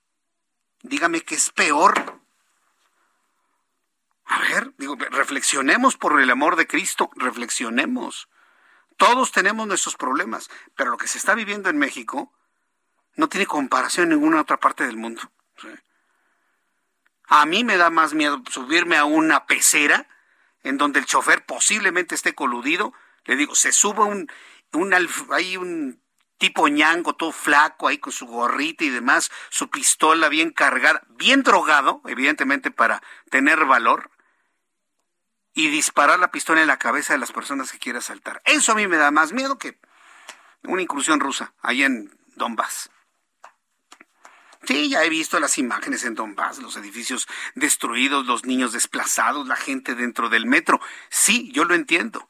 Dígame 0.82 1.22
qué 1.22 1.36
es 1.36 1.50
peor. 1.50 2.20
A 4.26 4.40
ver, 4.40 4.72
digo, 4.76 4.96
reflexionemos 4.96 5.96
por 5.96 6.20
el 6.20 6.30
amor 6.30 6.56
de 6.56 6.66
Cristo, 6.66 7.10
reflexionemos. 7.14 8.28
Todos 8.96 9.30
tenemos 9.30 9.66
nuestros 9.66 9.96
problemas, 9.96 10.50
pero 10.74 10.90
lo 10.90 10.96
que 10.96 11.08
se 11.08 11.18
está 11.18 11.34
viviendo 11.34 11.70
en 11.70 11.78
México 11.78 12.32
no 13.14 13.28
tiene 13.28 13.46
comparación 13.46 14.04
en 14.04 14.18
ninguna 14.18 14.40
otra 14.40 14.58
parte 14.58 14.84
del 14.84 14.96
mundo. 14.96 15.22
A 17.28 17.46
mí 17.46 17.64
me 17.64 17.76
da 17.76 17.90
más 17.90 18.14
miedo 18.14 18.42
subirme 18.50 18.96
a 18.96 19.04
una 19.04 19.46
pecera 19.46 20.08
en 20.68 20.78
donde 20.78 20.98
el 20.98 21.06
chofer 21.06 21.44
posiblemente 21.44 22.14
esté 22.14 22.34
coludido. 22.34 22.92
Le 23.24 23.36
digo, 23.36 23.54
se 23.54 23.72
sube 23.72 24.02
un, 24.02 24.30
un 24.72 24.94
hay 25.30 25.56
un 25.56 26.00
tipo 26.38 26.68
ñango, 26.68 27.14
todo 27.14 27.32
flaco 27.32 27.88
ahí 27.88 27.98
con 27.98 28.12
su 28.12 28.26
gorrita 28.26 28.84
y 28.84 28.90
demás, 28.90 29.30
su 29.48 29.70
pistola 29.70 30.28
bien 30.28 30.50
cargada, 30.50 31.02
bien 31.08 31.42
drogado, 31.42 32.02
evidentemente 32.06 32.70
para 32.70 33.02
tener 33.30 33.64
valor, 33.64 34.10
y 35.54 35.68
disparar 35.68 36.18
la 36.18 36.30
pistola 36.30 36.60
en 36.60 36.66
la 36.66 36.78
cabeza 36.78 37.14
de 37.14 37.18
las 37.18 37.32
personas 37.32 37.72
que 37.72 37.78
quiera 37.78 38.00
asaltar. 38.00 38.42
Eso 38.44 38.72
a 38.72 38.74
mí 38.74 38.86
me 38.86 38.98
da 38.98 39.10
más 39.10 39.32
miedo 39.32 39.56
que 39.56 39.78
una 40.64 40.82
incursión 40.82 41.18
rusa 41.18 41.54
ahí 41.62 41.82
en 41.82 42.14
Donbass. 42.34 42.90
Sí, 44.66 44.88
ya 44.88 45.04
he 45.04 45.08
visto 45.08 45.38
las 45.38 45.58
imágenes 45.58 46.04
en 46.04 46.14
Donbass, 46.14 46.58
los 46.58 46.76
edificios 46.76 47.28
destruidos, 47.54 48.26
los 48.26 48.44
niños 48.44 48.72
desplazados, 48.72 49.46
la 49.46 49.56
gente 49.56 49.94
dentro 49.94 50.28
del 50.28 50.46
metro. 50.46 50.80
Sí, 51.08 51.52
yo 51.52 51.64
lo 51.64 51.74
entiendo. 51.74 52.28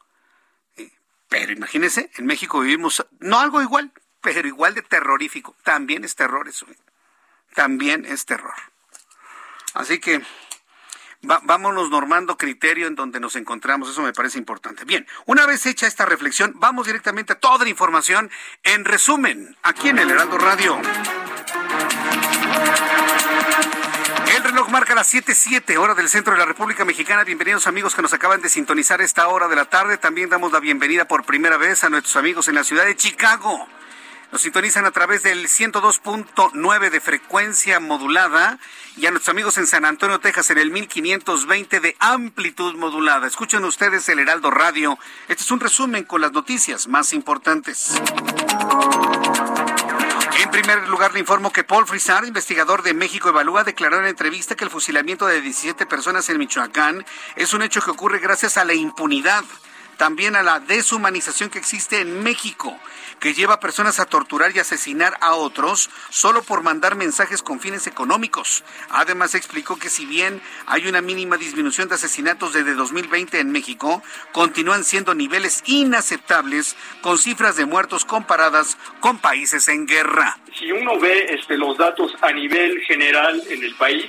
Eh, 0.76 0.93
pero 1.28 1.53
imagínense, 1.53 2.11
en 2.16 2.26
México 2.26 2.61
vivimos, 2.61 3.07
no 3.20 3.39
algo 3.39 3.62
igual, 3.62 3.91
pero 4.20 4.47
igual 4.47 4.74
de 4.74 4.82
terrorífico. 4.82 5.57
También 5.62 6.05
es 6.05 6.14
terror 6.14 6.47
eso. 6.47 6.66
¿eh? 6.70 6.76
También 7.55 8.05
es 8.05 8.26
terror. 8.26 8.55
Así 9.72 9.99
que 9.99 10.22
vámonos 11.22 11.89
normando 11.89 12.37
criterio 12.37 12.87
en 12.87 12.95
donde 12.95 13.18
nos 13.18 13.34
encontramos, 13.37 13.89
eso 13.89 14.03
me 14.03 14.12
parece 14.12 14.39
importante. 14.39 14.84
Bien, 14.84 15.07
una 15.24 15.47
vez 15.47 15.64
hecha 15.64 15.87
esta 15.87 16.05
reflexión, 16.05 16.53
vamos 16.57 16.87
directamente 16.87 17.32
a 17.32 17.41
toda 17.41 17.64
la 17.64 17.70
información 17.70 18.30
en 18.62 18.84
resumen, 18.84 19.57
aquí 19.62 19.89
en 19.89 19.99
el 19.99 20.11
Heraldo 20.11 20.39
Radio. 20.39 20.80
Reloj 24.57 24.71
marca 24.71 24.95
las 24.95 25.13
7:07 25.13 25.77
hora 25.77 25.95
del 25.95 26.09
centro 26.09 26.33
de 26.33 26.39
la 26.39 26.47
República 26.47 26.87
Mexicana. 26.87 27.25
Bienvenidos 27.25 27.67
amigos 27.67 27.95
que 27.95 28.01
nos 28.01 28.15
acaban 28.15 28.41
de 28.41 28.49
sintonizar 28.49 29.03
esta 29.03 29.29
hora 29.29 29.49
de 29.49 29.57
la 29.57 29.67
tarde. 29.67 29.99
También 29.99 30.31
damos 30.31 30.51
la 30.51 30.61
bienvenida 30.61 31.07
por 31.07 31.25
primera 31.27 31.59
vez 31.59 31.85
a 31.85 31.91
nuestros 31.91 32.17
amigos 32.17 32.49
en 32.49 32.55
la 32.55 32.65
ciudad 32.65 32.87
de 32.87 32.97
Chicago. 32.97 33.69
Nos 34.33 34.41
sintonizan 34.41 34.87
a 34.87 34.93
través 34.93 35.23
del 35.23 35.47
102.9 35.49 36.89
de 36.89 37.01
frecuencia 37.03 37.81
modulada 37.81 38.59
y 38.97 39.05
a 39.05 39.11
nuestros 39.11 39.35
amigos 39.35 39.59
en 39.59 39.67
San 39.67 39.85
Antonio, 39.85 40.21
Texas, 40.21 40.49
en 40.49 40.57
el 40.57 40.71
1520 40.71 41.81
de 41.81 41.95
amplitud 41.99 42.77
modulada. 42.77 43.27
Escuchen 43.27 43.63
ustedes 43.63 44.09
el 44.09 44.21
Heraldo 44.21 44.51
Radio. 44.51 44.99
Este 45.29 45.43
es 45.43 45.51
un 45.51 45.61
resumen 45.61 46.05
con 46.05 46.23
las 46.23 46.33
noticias 46.33 46.89
más 46.89 47.13
importantes. 47.13 47.93
En 50.39 50.51
primer 50.51 50.89
lugar, 50.89 51.14
le 51.14 51.20
informo 51.20 51.53
que 51.53 51.64
Paul 51.64 51.87
Frisar, 51.87 52.24
investigador 52.24 52.82
de 52.82 52.93
México 52.93 53.28
Evalúa, 53.28 53.64
declaró 53.64 53.99
en 53.99 54.07
entrevista 54.07 54.55
que 54.55 54.64
el 54.64 54.70
fusilamiento 54.70 55.26
de 55.26 55.41
17 55.41 55.87
personas 55.87 56.28
en 56.28 56.39
Michoacán 56.39 57.07
es 57.37 57.55
un 57.55 57.62
hecho 57.62 57.80
que 57.80 57.91
ocurre 57.91 58.18
gracias 58.18 58.57
a 58.57 58.64
la 58.64 58.74
impunidad 58.74 59.45
también 59.97 60.37
a 60.37 60.43
la 60.43 60.61
deshumanización 60.61 61.51
que 61.51 61.59
existe 61.59 62.01
en 62.01 62.23
México, 62.23 62.79
que 63.21 63.35
lleva 63.35 63.55
a 63.55 63.61
personas 63.61 63.99
a 63.99 64.07
torturar 64.07 64.55
y 64.55 64.59
asesinar 64.59 65.17
a 65.21 65.35
otros 65.35 65.91
solo 66.11 66.43
por 66.43 66.63
mandar 66.63 66.97
mensajes 66.97 67.43
con 67.43 67.61
fines 67.61 67.87
económicos. 67.87 68.63
Además 68.91 69.35
explicó 69.35 69.79
que 69.79 69.89
si 69.89 70.07
bien 70.07 70.41
hay 70.67 70.87
una 70.87 71.01
mínima 71.01 71.37
disminución 71.37 71.89
de 71.89 71.95
asesinatos 71.95 72.53
desde 72.53 72.75
2020 72.75 73.41
en 73.41 73.51
México, 73.51 74.03
continúan 74.33 74.85
siendo 74.85 75.15
niveles 75.15 75.63
inaceptables 75.67 76.77
con 77.01 77.19
cifras 77.19 77.57
de 77.57 77.67
muertos 77.67 78.05
comparadas 78.05 78.77
con 79.01 79.19
países 79.19 79.69
en 79.69 79.87
guerra. 79.87 80.39
Si 80.59 80.71
uno 80.73 80.99
ve 80.99 81.27
este, 81.31 81.57
los 81.57 81.77
datos 81.79 82.15
a 82.21 82.33
nivel 82.33 82.81
general 82.83 83.43
en 83.49 83.63
el 83.63 83.75
país, 83.77 84.07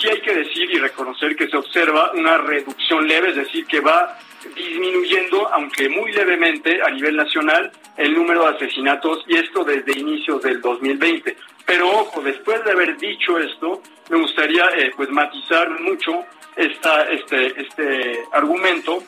sí 0.00 0.08
hay 0.08 0.20
que 0.22 0.34
decir 0.34 0.70
y 0.70 0.78
reconocer 0.78 1.36
que 1.36 1.48
se 1.48 1.56
observa 1.56 2.12
una 2.12 2.38
reducción 2.38 3.06
leve, 3.06 3.30
es 3.30 3.36
decir, 3.36 3.66
que 3.66 3.80
va 3.80 4.18
disminuyendo, 4.54 5.48
aunque 5.52 5.88
muy 5.88 6.12
levemente, 6.12 6.82
a 6.82 6.90
nivel 6.90 7.16
nacional 7.16 7.70
el 7.96 8.14
número 8.14 8.42
de 8.44 8.56
asesinatos 8.56 9.24
y 9.26 9.36
esto 9.36 9.64
desde 9.64 9.98
inicios 9.98 10.42
del 10.42 10.60
2020. 10.60 11.36
Pero 11.66 11.88
ojo, 11.88 12.20
después 12.22 12.64
de 12.64 12.72
haber 12.72 12.96
dicho 12.96 13.38
esto, 13.38 13.82
me 14.08 14.18
gustaría 14.18 14.64
eh, 14.76 14.92
pues 14.96 15.10
matizar 15.10 15.68
mucho 15.80 16.24
esta, 16.56 17.04
este, 17.04 17.60
este 17.60 18.24
argumento. 18.32 19.02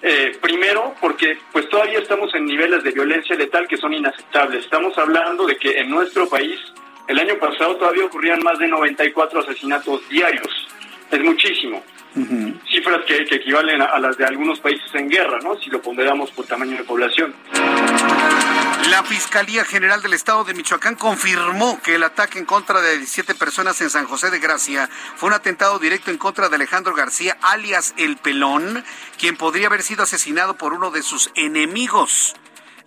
Eh, 0.00 0.38
primero, 0.40 0.94
porque 1.00 1.36
pues 1.52 1.68
todavía 1.68 1.98
estamos 1.98 2.32
en 2.34 2.46
niveles 2.46 2.84
de 2.84 2.92
violencia 2.92 3.34
letal 3.34 3.66
que 3.66 3.76
son 3.76 3.92
inaceptables. 3.92 4.64
Estamos 4.64 4.96
hablando 4.96 5.44
de 5.44 5.56
que 5.56 5.78
en 5.78 5.90
nuestro 5.90 6.28
país 6.28 6.58
el 7.08 7.18
año 7.18 7.36
pasado 7.38 7.76
todavía 7.76 8.04
ocurrían 8.04 8.40
más 8.42 8.58
de 8.58 8.68
94 8.68 9.40
asesinatos 9.40 10.08
diarios. 10.08 10.68
Es 11.10 11.20
muchísimo. 11.20 11.82
Cifras 12.68 13.04
que, 13.06 13.22
equivalen 13.22 13.80
a, 13.80 13.98
las 13.98 14.16
de 14.16 14.24
algunos 14.24 14.58
países 14.60 14.92
en 14.94 15.08
guerra, 15.08 15.38
¿no? 15.42 15.56
Si 15.60 15.70
lo 15.70 15.80
ponderamos 15.80 16.30
por 16.32 16.46
tamaño 16.46 16.76
de 16.76 16.84
población. 16.84 17.34
La 18.90 19.04
Fiscalía 19.04 19.64
General 19.64 20.02
del 20.02 20.14
Estado 20.14 20.44
de 20.44 20.54
Michoacán 20.54 20.96
confirmó 20.96 21.80
que 21.82 21.94
el 21.96 22.02
ataque 22.02 22.38
en 22.38 22.46
contra 22.46 22.80
de 22.80 22.96
17 22.96 23.34
personas 23.34 23.80
en 23.80 23.90
San 23.90 24.06
José 24.06 24.30
de 24.30 24.38
Gracia 24.38 24.88
fue 25.16 25.28
un 25.28 25.34
atentado 25.34 25.78
directo 25.78 26.10
en 26.10 26.18
contra 26.18 26.48
de 26.48 26.56
Alejandro 26.56 26.94
García, 26.94 27.36
alias 27.42 27.94
El 27.98 28.16
Pelón, 28.16 28.84
quien 29.18 29.36
podría 29.36 29.66
haber 29.66 29.82
sido 29.82 30.02
asesinado 30.02 30.56
por 30.56 30.72
uno 30.72 30.90
de 30.90 31.02
sus 31.02 31.30
enemigos. 31.34 32.34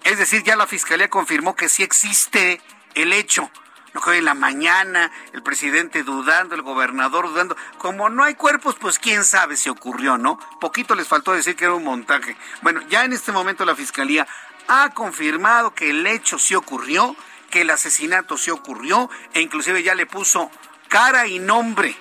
Es 0.03 0.17
decir, 0.17 0.43
ya 0.43 0.55
la 0.55 0.67
Fiscalía 0.67 1.09
confirmó 1.09 1.55
que 1.55 1.69
sí 1.69 1.83
existe 1.83 2.59
el 2.95 3.13
hecho 3.13 3.49
no 3.93 4.01
que 4.01 4.17
en 4.17 4.25
la 4.25 4.33
mañana, 4.33 5.11
el 5.33 5.43
presidente 5.43 6.03
dudando, 6.03 6.55
el 6.55 6.61
gobernador 6.61 7.27
dudando. 7.27 7.57
Como 7.77 8.09
no 8.09 8.23
hay 8.23 8.35
cuerpos, 8.35 8.75
pues 8.79 8.99
quién 8.99 9.23
sabe 9.25 9.57
si 9.57 9.69
ocurrió, 9.69 10.17
¿no? 10.17 10.39
Poquito 10.59 10.95
les 10.95 11.07
faltó 11.07 11.33
decir 11.33 11.55
que 11.55 11.65
era 11.65 11.73
un 11.73 11.83
montaje. 11.83 12.37
Bueno, 12.61 12.81
ya 12.89 13.03
en 13.03 13.13
este 13.13 13.31
momento 13.31 13.65
la 13.65 13.75
fiscalía 13.75 14.27
ha 14.67 14.91
confirmado 14.91 15.73
que 15.73 15.89
el 15.89 16.07
hecho 16.07 16.39
sí 16.39 16.55
ocurrió, 16.55 17.15
que 17.49 17.61
el 17.61 17.69
asesinato 17.69 18.37
sí 18.37 18.49
ocurrió, 18.49 19.09
e 19.33 19.41
inclusive 19.41 19.83
ya 19.83 19.95
le 19.95 20.05
puso 20.05 20.49
cara 20.87 21.27
y 21.27 21.39
nombre 21.39 21.95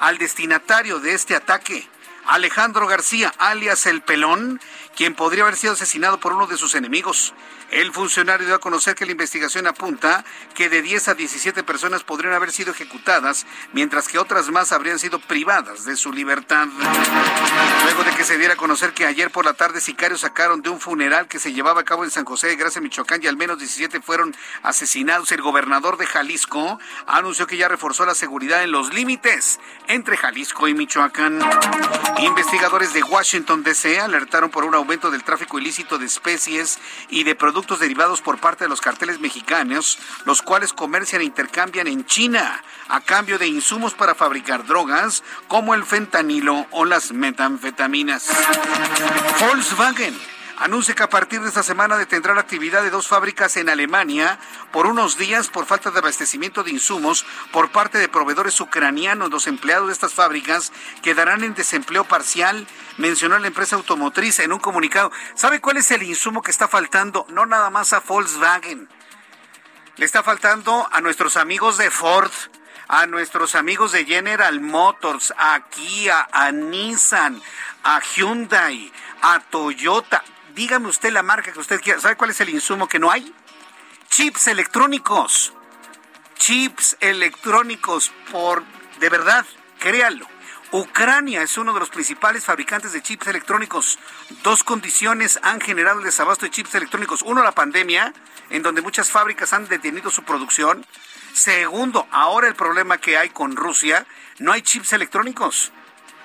al 0.00 0.18
destinatario 0.18 0.98
de 0.98 1.14
este 1.14 1.36
ataque. 1.36 1.88
Alejandro 2.26 2.88
García, 2.88 3.32
alias 3.38 3.86
El 3.86 4.02
Pelón, 4.02 4.60
quien 4.96 5.14
podría 5.14 5.42
haber 5.44 5.56
sido 5.56 5.74
asesinado 5.74 6.18
por 6.18 6.32
uno 6.32 6.46
de 6.46 6.56
sus 6.56 6.74
enemigos. 6.74 7.34
El 7.70 7.92
funcionario 7.92 8.46
dio 8.46 8.54
a 8.54 8.60
conocer 8.60 8.94
que 8.94 9.04
la 9.04 9.12
investigación 9.12 9.66
apunta 9.66 10.24
que 10.54 10.68
de 10.68 10.82
10 10.82 11.08
a 11.08 11.14
17 11.14 11.62
personas 11.64 12.02
podrían 12.02 12.32
haber 12.32 12.50
sido 12.52 12.72
ejecutadas, 12.72 13.44
mientras 13.72 14.08
que 14.08 14.18
otras 14.18 14.50
más 14.50 14.72
habrían 14.72 14.98
sido 14.98 15.18
privadas 15.18 15.84
de 15.84 15.96
su 15.96 16.12
libertad. 16.12 16.68
Luego 17.84 18.04
de 18.04 18.12
que 18.16 18.24
se 18.24 18.38
diera 18.38 18.54
a 18.54 18.56
conocer 18.56 18.94
que 18.94 19.04
ayer 19.04 19.30
por 19.30 19.44
la 19.44 19.54
tarde 19.54 19.80
sicarios 19.80 20.20
sacaron 20.20 20.62
de 20.62 20.70
un 20.70 20.80
funeral 20.80 21.28
que 21.28 21.38
se 21.38 21.52
llevaba 21.52 21.82
a 21.82 21.84
cabo 21.84 22.04
en 22.04 22.10
San 22.10 22.24
José 22.24 22.46
de 22.46 22.56
Gracia, 22.56 22.80
Michoacán, 22.80 23.22
y 23.22 23.26
al 23.26 23.36
menos 23.36 23.58
17 23.58 24.00
fueron 24.00 24.34
asesinados, 24.62 25.30
el 25.32 25.42
gobernador 25.42 25.98
de 25.98 26.06
Jalisco 26.06 26.78
anunció 27.06 27.46
que 27.46 27.56
ya 27.56 27.68
reforzó 27.68 28.06
la 28.06 28.14
seguridad 28.14 28.62
en 28.62 28.70
los 28.70 28.94
límites 28.94 29.60
entre 29.88 30.16
Jalisco 30.16 30.68
y 30.68 30.74
Michoacán. 30.74 31.40
Investigadores 32.18 32.94
de 32.94 33.02
Washington, 33.02 33.62
D.C. 33.62 34.00
alertaron 34.00 34.50
por 34.50 34.64
un 34.64 34.74
aumento 34.86 35.10
del 35.10 35.24
tráfico 35.24 35.58
ilícito 35.58 35.98
de 35.98 36.06
especies 36.06 36.78
y 37.10 37.24
de 37.24 37.34
productos 37.34 37.80
derivados 37.80 38.20
por 38.20 38.38
parte 38.38 38.64
de 38.64 38.68
los 38.68 38.80
carteles 38.80 39.18
mexicanos, 39.18 39.98
los 40.24 40.42
cuales 40.42 40.72
comercian 40.72 41.22
e 41.22 41.24
intercambian 41.24 41.88
en 41.88 42.06
China 42.06 42.62
a 42.86 43.00
cambio 43.00 43.36
de 43.36 43.48
insumos 43.48 43.94
para 43.94 44.14
fabricar 44.14 44.64
drogas 44.64 45.24
como 45.48 45.74
el 45.74 45.84
fentanilo 45.84 46.68
o 46.70 46.84
las 46.84 47.10
metanfetaminas. 47.10 48.28
Volkswagen 49.40 50.35
anuncia 50.58 50.94
que 50.94 51.02
a 51.02 51.10
partir 51.10 51.40
de 51.40 51.48
esta 51.48 51.62
semana 51.62 51.96
detendrá 51.96 52.34
la 52.34 52.40
actividad 52.40 52.82
de 52.82 52.90
dos 52.90 53.08
fábricas 53.08 53.56
en 53.56 53.68
Alemania 53.68 54.38
por 54.72 54.86
unos 54.86 55.18
días 55.18 55.48
por 55.48 55.66
falta 55.66 55.90
de 55.90 55.98
abastecimiento 55.98 56.62
de 56.62 56.70
insumos 56.70 57.26
por 57.52 57.70
parte 57.70 57.98
de 57.98 58.08
proveedores 58.08 58.60
ucranianos. 58.60 59.30
Los 59.30 59.46
empleados 59.46 59.88
de 59.88 59.92
estas 59.92 60.14
fábricas 60.14 60.72
quedarán 61.02 61.44
en 61.44 61.54
desempleo 61.54 62.04
parcial, 62.04 62.66
mencionó 62.96 63.38
la 63.38 63.48
empresa 63.48 63.76
automotriz 63.76 64.38
en 64.38 64.52
un 64.52 64.58
comunicado. 64.58 65.12
¿Sabe 65.34 65.60
cuál 65.60 65.76
es 65.76 65.90
el 65.90 66.02
insumo 66.02 66.42
que 66.42 66.50
está 66.50 66.68
faltando? 66.68 67.26
No 67.28 67.46
nada 67.46 67.70
más 67.70 67.92
a 67.92 68.00
Volkswagen. 68.00 68.88
Le 69.96 70.04
está 70.04 70.22
faltando 70.22 70.88
a 70.90 71.00
nuestros 71.00 71.36
amigos 71.36 71.78
de 71.78 71.90
Ford, 71.90 72.30
a 72.88 73.06
nuestros 73.06 73.54
amigos 73.54 73.92
de 73.92 74.04
General 74.04 74.60
Motors, 74.60 75.34
a 75.36 75.68
Kia, 75.70 76.28
a 76.30 76.52
Nissan, 76.52 77.42
a 77.82 78.00
Hyundai, 78.00 78.92
a 79.22 79.40
Toyota 79.40 80.22
dígame 80.56 80.88
usted 80.88 81.12
la 81.12 81.22
marca 81.22 81.52
que 81.52 81.60
usted 81.60 81.80
quiera. 81.80 82.00
¿Sabe 82.00 82.16
cuál 82.16 82.30
es 82.30 82.40
el 82.40 82.48
insumo 82.48 82.88
que 82.88 82.98
no 82.98 83.10
hay? 83.12 83.32
Chips 84.08 84.48
electrónicos. 84.48 85.52
Chips 86.36 86.96
electrónicos 87.00 88.10
por, 88.32 88.64
de 88.98 89.08
verdad, 89.08 89.46
créalo. 89.78 90.26
Ucrania 90.72 91.42
es 91.42 91.56
uno 91.58 91.72
de 91.72 91.80
los 91.80 91.90
principales 91.90 92.44
fabricantes 92.44 92.92
de 92.92 93.02
chips 93.02 93.28
electrónicos. 93.28 93.98
Dos 94.42 94.64
condiciones 94.64 95.38
han 95.42 95.60
generado 95.60 96.00
el 96.00 96.04
desabasto 96.04 96.44
de 96.44 96.50
chips 96.50 96.74
electrónicos. 96.74 97.22
Uno, 97.22 97.42
la 97.42 97.52
pandemia, 97.52 98.12
en 98.50 98.62
donde 98.62 98.82
muchas 98.82 99.10
fábricas 99.10 99.52
han 99.52 99.68
detenido 99.68 100.10
su 100.10 100.24
producción. 100.24 100.84
Segundo, 101.34 102.08
ahora 102.10 102.48
el 102.48 102.54
problema 102.54 102.98
que 102.98 103.16
hay 103.16 103.28
con 103.28 103.56
Rusia, 103.56 104.06
no 104.38 104.52
hay 104.52 104.62
chips 104.62 104.94
electrónicos. 104.94 105.70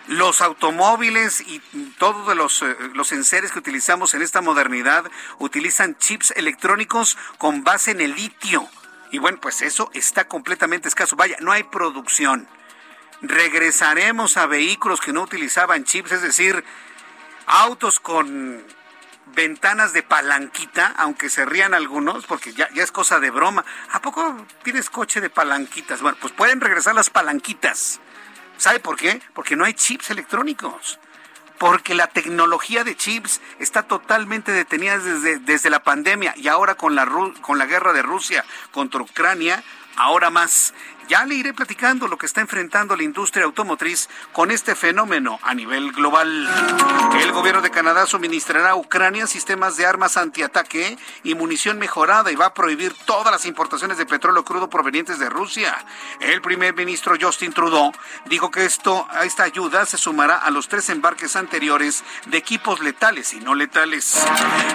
Los 0.08 0.42
automóviles 0.42 1.42
y 1.42 1.60
todos 1.98 2.36
los, 2.36 2.62
eh, 2.64 2.76
los 2.94 3.12
enseres 3.12 3.52
que 3.52 3.60
utilizamos 3.60 4.14
en 4.14 4.22
esta 4.22 4.42
modernidad 4.42 5.06
utilizan 5.40 5.98
chips 5.98 6.32
electrónicos 6.32 7.18
con 7.38 7.64
base 7.64 7.92
en 7.92 8.02
el 8.02 8.16
litio. 8.16 8.68
Y 9.12 9.20
bueno, 9.20 9.40
pues 9.40 9.62
eso 9.62 9.90
está 9.94 10.28
completamente 10.28 10.88
escaso. 10.88 11.16
Vaya, 11.16 11.38
no 11.40 11.52
hay 11.52 11.64
producción. 11.64 12.48
Regresaremos 13.22 14.38
a 14.38 14.48
vehículos 14.48 15.02
que 15.02 15.14
no 15.14 15.22
utilizaban 15.22 15.84
chips, 15.84 16.14
es 16.14 16.22
decir, 16.22 16.64
autos 17.46 18.00
con 18.00 18.66
ventanas 19.36 19.94
de 19.94 20.04
palanquita, 20.04 20.94
aunque 20.98 21.30
se 21.30 21.46
rían 21.46 21.74
algunos, 21.74 22.26
porque 22.26 22.54
ya, 22.54 22.70
ya 22.74 22.84
es 22.84 22.92
cosa 22.92 23.20
de 23.20 23.30
broma. 23.30 23.64
¿A 23.92 24.02
poco 24.02 24.46
tienes 24.64 24.90
coche 24.90 25.22
de 25.22 25.30
palanquitas? 25.30 26.02
Bueno, 26.02 26.18
pues 26.20 26.34
pueden 26.34 26.60
regresar 26.62 26.96
las 26.96 27.10
palanquitas. 27.10 28.00
¿Sabe 28.62 28.80
por 28.80 28.96
qué? 28.96 29.20
Porque 29.34 29.56
no 29.56 29.66
hay 29.66 29.74
chips 29.74 30.12
electrónicos. 30.12 31.00
Porque 31.58 31.96
la 31.96 32.06
tecnología 32.06 32.84
de 32.84 32.96
chips 32.96 33.42
está 33.58 33.82
totalmente 33.82 34.52
detenida 34.52 35.00
desde, 35.00 35.40
desde 35.40 35.72
la 35.72 35.82
pandemia 35.82 36.36
y 36.38 36.48
ahora 36.48 36.76
con 36.76 36.94
la, 36.94 37.10
con 37.42 37.58
la 37.58 37.66
guerra 37.66 37.92
de 37.92 38.04
Rusia 38.04 38.46
contra 38.70 39.02
Ucrania, 39.02 39.64
ahora 39.96 40.30
más. 40.30 40.76
Ya 41.12 41.26
le 41.26 41.36
iré 41.36 41.54
platicando 41.54 42.08
lo 42.08 42.18
que 42.18 42.26
está 42.26 42.40
enfrentando 42.40 42.96
la 42.96 43.04
industria 43.04 43.44
automotriz 43.44 44.08
con 44.32 44.50
este 44.50 44.76
fenómeno 44.76 45.42
a 45.44 45.54
nivel 45.54 45.92
global. 45.92 46.48
El 47.20 47.34
gobierno 47.34 47.62
de 47.62 47.70
Canadá 47.70 48.06
suministrará 48.06 48.70
a 48.70 48.76
Ucrania 48.78 49.28
sistemas 49.28 49.76
de 49.76 49.86
armas 49.86 50.16
antiataque 50.16 50.98
y 51.24 51.36
munición 51.36 51.80
mejorada 51.80 52.32
y 52.32 52.38
va 52.38 52.46
a 52.46 52.54
prohibir 52.54 52.94
todas 53.06 53.30
las 53.30 53.46
importaciones 53.46 53.98
de 53.98 54.06
petróleo 54.06 54.46
crudo 54.46 54.70
provenientes 54.70 55.20
de 55.20 55.30
Rusia. 55.30 55.86
El 56.22 56.42
primer 56.42 56.76
ministro 56.76 57.18
Justin 57.20 57.52
Trudeau 57.52 57.92
dijo 58.28 58.50
que 58.50 58.64
esto, 58.64 59.06
esta 59.26 59.44
ayuda 59.44 59.86
se 59.86 59.98
sumará 59.98 60.38
a 60.38 60.50
los 60.50 60.70
tres 60.70 60.90
embarques 60.90 61.36
anteriores 61.36 62.06
de 62.28 62.38
equipos 62.38 62.80
letales 62.80 63.34
y 63.34 63.42
no 63.42 63.54
letales. 63.54 64.26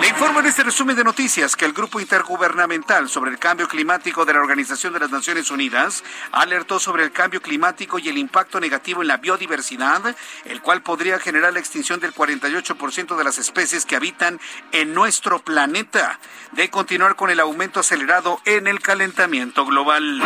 Le 0.02 0.08
informo 0.08 0.40
en 0.40 0.46
este 0.46 0.64
resumen 0.64 0.96
de 0.96 1.04
noticias 1.04 1.56
que 1.56 1.64
el 1.64 1.72
Grupo 1.72 1.98
Intergubernamental 1.98 3.08
sobre 3.08 3.30
el 3.30 3.38
Cambio 3.38 3.68
Climático 3.68 4.26
de 4.26 4.34
la 4.34 4.40
Organización 4.40 4.92
de 4.92 5.00
las 5.00 5.10
Naciones 5.10 5.50
Unidas 5.50 6.04
alertó 6.32 6.78
sobre 6.78 7.04
el 7.04 7.12
cambio 7.12 7.40
climático 7.40 7.98
y 7.98 8.08
el 8.08 8.18
impacto 8.18 8.60
negativo 8.60 9.02
en 9.02 9.08
la 9.08 9.16
biodiversidad, 9.18 10.14
el 10.44 10.60
cual 10.60 10.82
podría 10.82 11.18
generar 11.18 11.52
la 11.52 11.60
extinción 11.60 12.00
del 12.00 12.14
48% 12.14 13.16
de 13.16 13.24
las 13.24 13.38
especies 13.38 13.86
que 13.86 13.96
habitan 13.96 14.40
en 14.72 14.94
nuestro 14.94 15.38
planeta, 15.40 16.18
de 16.52 16.70
continuar 16.70 17.16
con 17.16 17.30
el 17.30 17.40
aumento 17.40 17.80
acelerado 17.80 18.40
en 18.44 18.66
el 18.66 18.80
calentamiento 18.80 19.64
global. 19.64 20.18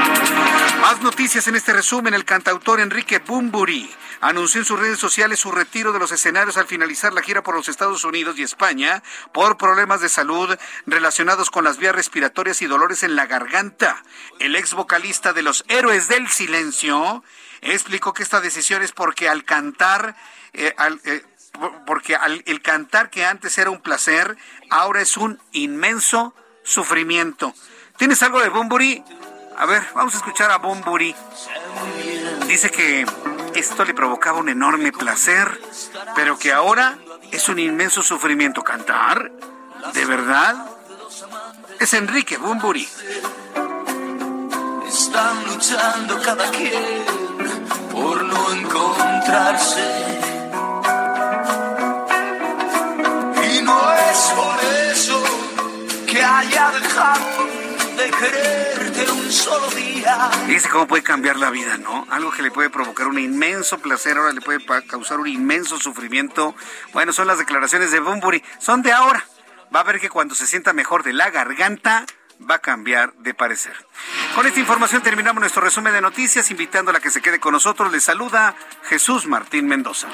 Más 0.80 1.00
noticias 1.02 1.46
en 1.48 1.56
este 1.56 1.72
resumen. 1.72 2.14
El 2.14 2.24
cantautor 2.24 2.80
Enrique 2.80 3.18
Bumburi 3.18 3.90
anunció 4.20 4.60
en 4.60 4.64
sus 4.64 4.78
redes 4.78 4.98
sociales 4.98 5.40
su 5.40 5.50
retiro 5.50 5.92
de 5.92 5.98
los 5.98 6.12
escenarios 6.12 6.56
al 6.56 6.66
finalizar 6.66 7.12
la 7.12 7.22
gira 7.22 7.42
por 7.42 7.54
los 7.54 7.68
Estados 7.68 8.04
Unidos 8.04 8.38
y 8.38 8.42
España 8.42 9.02
por 9.32 9.56
problemas 9.56 10.00
de 10.00 10.08
salud 10.08 10.56
relacionados 10.86 11.50
con 11.50 11.64
las 11.64 11.78
vías 11.78 11.94
respiratorias 11.94 12.62
y 12.62 12.66
dolores 12.66 13.02
en 13.02 13.16
la 13.16 13.26
garganta. 13.26 14.02
El 14.38 14.56
ex 14.56 14.74
vocalista 14.74 15.32
de 15.32 15.42
los 15.42 15.64
Héroes 15.68 16.08
del 16.08 16.28
Silencio 16.28 17.24
explicó 17.62 18.12
que 18.12 18.22
esta 18.22 18.40
decisión 18.40 18.82
es 18.82 18.92
porque 18.92 19.28
al 19.28 19.44
cantar, 19.44 20.16
eh, 20.52 20.74
eh, 21.04 21.24
porque 21.86 22.16
el 22.46 22.62
cantar 22.62 23.10
que 23.10 23.24
antes 23.24 23.58
era 23.58 23.70
un 23.70 23.80
placer, 23.80 24.36
ahora 24.70 25.02
es 25.02 25.16
un 25.16 25.40
inmenso 25.52 26.34
sufrimiento. 26.62 27.54
¿Tienes 27.96 28.22
algo 28.22 28.40
de 28.40 28.48
Bumburi? 28.48 29.02
A 29.56 29.66
ver, 29.66 29.82
vamos 29.94 30.14
a 30.14 30.18
escuchar 30.18 30.50
a 30.50 30.58
Bumburi. 30.58 31.14
Dice 32.46 32.70
que 32.70 33.04
esto 33.54 33.84
le 33.84 33.94
provocaba 33.94 34.38
un 34.38 34.48
enorme 34.48 34.92
placer, 34.92 35.60
pero 36.14 36.38
que 36.38 36.52
ahora 36.52 36.98
es 37.30 37.48
un 37.48 37.58
inmenso 37.58 38.02
sufrimiento 38.02 38.62
cantar. 38.62 39.30
¿De 39.94 40.04
verdad? 40.04 40.66
Es 41.78 41.94
Enrique 41.94 42.36
Bumburi. 42.36 42.88
Están 44.86 45.44
luchando 45.46 46.20
cada 46.22 46.50
quien 46.50 47.04
por 47.92 48.22
no 48.24 48.52
encontrarse. 48.52 49.84
Y 53.52 53.62
no 53.62 53.92
es 53.92 54.18
por 54.36 54.64
eso 54.92 55.22
que 56.06 56.22
haya 56.22 56.70
dejado 56.70 57.46
de 57.96 58.10
quererte 58.10 58.79
solo 59.32 59.68
día. 59.70 60.30
Dice 60.46 60.68
cómo 60.68 60.86
puede 60.86 61.02
cambiar 61.02 61.36
la 61.36 61.50
vida, 61.50 61.76
¿no? 61.78 62.06
Algo 62.10 62.30
que 62.30 62.42
le 62.42 62.50
puede 62.50 62.70
provocar 62.70 63.06
un 63.06 63.18
inmenso 63.18 63.78
placer, 63.78 64.16
ahora 64.16 64.32
le 64.32 64.40
puede 64.40 64.64
causar 64.86 65.20
un 65.20 65.28
inmenso 65.28 65.78
sufrimiento. 65.78 66.54
Bueno, 66.92 67.12
son 67.12 67.26
las 67.26 67.38
declaraciones 67.38 67.90
de 67.90 68.00
Bumburi. 68.00 68.42
Son 68.58 68.82
de 68.82 68.92
ahora. 68.92 69.24
Va 69.74 69.80
a 69.80 69.84
ver 69.84 70.00
que 70.00 70.08
cuando 70.08 70.34
se 70.34 70.46
sienta 70.46 70.72
mejor 70.72 71.02
de 71.04 71.12
la 71.12 71.30
garganta, 71.30 72.04
va 72.48 72.56
a 72.56 72.58
cambiar 72.60 73.12
de 73.14 73.34
parecer. 73.34 73.74
Con 74.34 74.46
esta 74.46 74.60
información 74.60 75.02
terminamos 75.02 75.40
nuestro 75.40 75.62
resumen 75.62 75.92
de 75.92 76.00
noticias, 76.00 76.50
invitándola 76.50 76.98
a 76.98 77.00
que 77.00 77.10
se 77.10 77.20
quede 77.20 77.38
con 77.38 77.52
nosotros. 77.52 77.92
Le 77.92 78.00
saluda 78.00 78.56
Jesús 78.88 79.26
Martín 79.26 79.66
Mendoza. 79.66 80.08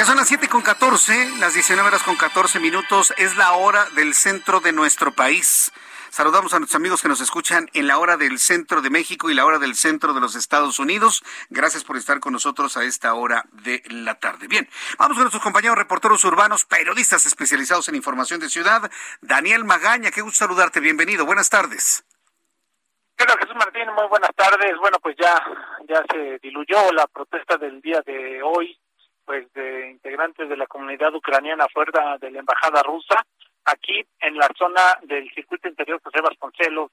Ya 0.00 0.06
son 0.06 0.16
las 0.16 0.28
7 0.28 0.48
con 0.48 0.62
14, 0.62 1.36
las 1.40 1.52
19 1.52 1.86
horas 1.86 2.02
con 2.02 2.16
14 2.16 2.58
minutos, 2.58 3.12
es 3.18 3.36
la 3.36 3.52
hora 3.52 3.84
del 3.96 4.14
centro 4.14 4.60
de 4.60 4.72
nuestro 4.72 5.12
país. 5.12 5.70
Saludamos 6.08 6.54
a 6.54 6.58
nuestros 6.58 6.80
amigos 6.80 7.02
que 7.02 7.08
nos 7.08 7.20
escuchan 7.20 7.68
en 7.74 7.86
la 7.86 7.98
hora 7.98 8.16
del 8.16 8.38
centro 8.38 8.80
de 8.80 8.88
México 8.88 9.28
y 9.28 9.34
la 9.34 9.44
hora 9.44 9.58
del 9.58 9.74
centro 9.74 10.14
de 10.14 10.22
los 10.22 10.36
Estados 10.36 10.78
Unidos. 10.78 11.22
Gracias 11.50 11.84
por 11.84 11.98
estar 11.98 12.18
con 12.18 12.32
nosotros 12.32 12.78
a 12.78 12.84
esta 12.84 13.12
hora 13.12 13.44
de 13.52 13.82
la 13.90 14.14
tarde. 14.14 14.48
Bien, 14.48 14.66
vamos 14.98 15.18
con 15.18 15.24
nuestros 15.24 15.42
compañeros 15.42 15.76
reporteros 15.76 16.24
urbanos, 16.24 16.64
periodistas 16.64 17.26
especializados 17.26 17.90
en 17.90 17.94
información 17.94 18.40
de 18.40 18.48
ciudad. 18.48 18.90
Daniel 19.20 19.66
Magaña, 19.66 20.10
qué 20.10 20.22
gusto 20.22 20.46
saludarte. 20.46 20.80
Bienvenido. 20.80 21.26
Buenas 21.26 21.50
tardes. 21.50 22.06
Hola 23.22 23.36
Jesús 23.38 23.54
Martín, 23.54 23.86
muy 23.94 24.06
buenas 24.08 24.34
tardes. 24.34 24.78
Bueno, 24.80 24.96
pues 25.02 25.14
ya, 25.20 25.44
ya 25.86 26.02
se 26.10 26.38
diluyó 26.42 26.90
la 26.90 27.06
protesta 27.06 27.58
del 27.58 27.82
día 27.82 28.00
de 28.06 28.40
hoy 28.42 28.80
pues 29.30 29.52
de 29.52 29.90
integrantes 29.90 30.48
de 30.48 30.56
la 30.56 30.66
comunidad 30.66 31.14
ucraniana 31.14 31.68
fuera 31.72 32.18
de 32.18 32.32
la 32.32 32.40
embajada 32.40 32.82
rusa 32.82 33.24
aquí 33.64 34.04
en 34.18 34.36
la 34.36 34.48
zona 34.58 34.98
del 35.02 35.30
circuito 35.32 35.68
interior 35.68 36.00
José 36.02 36.20
Vasconcelos, 36.20 36.90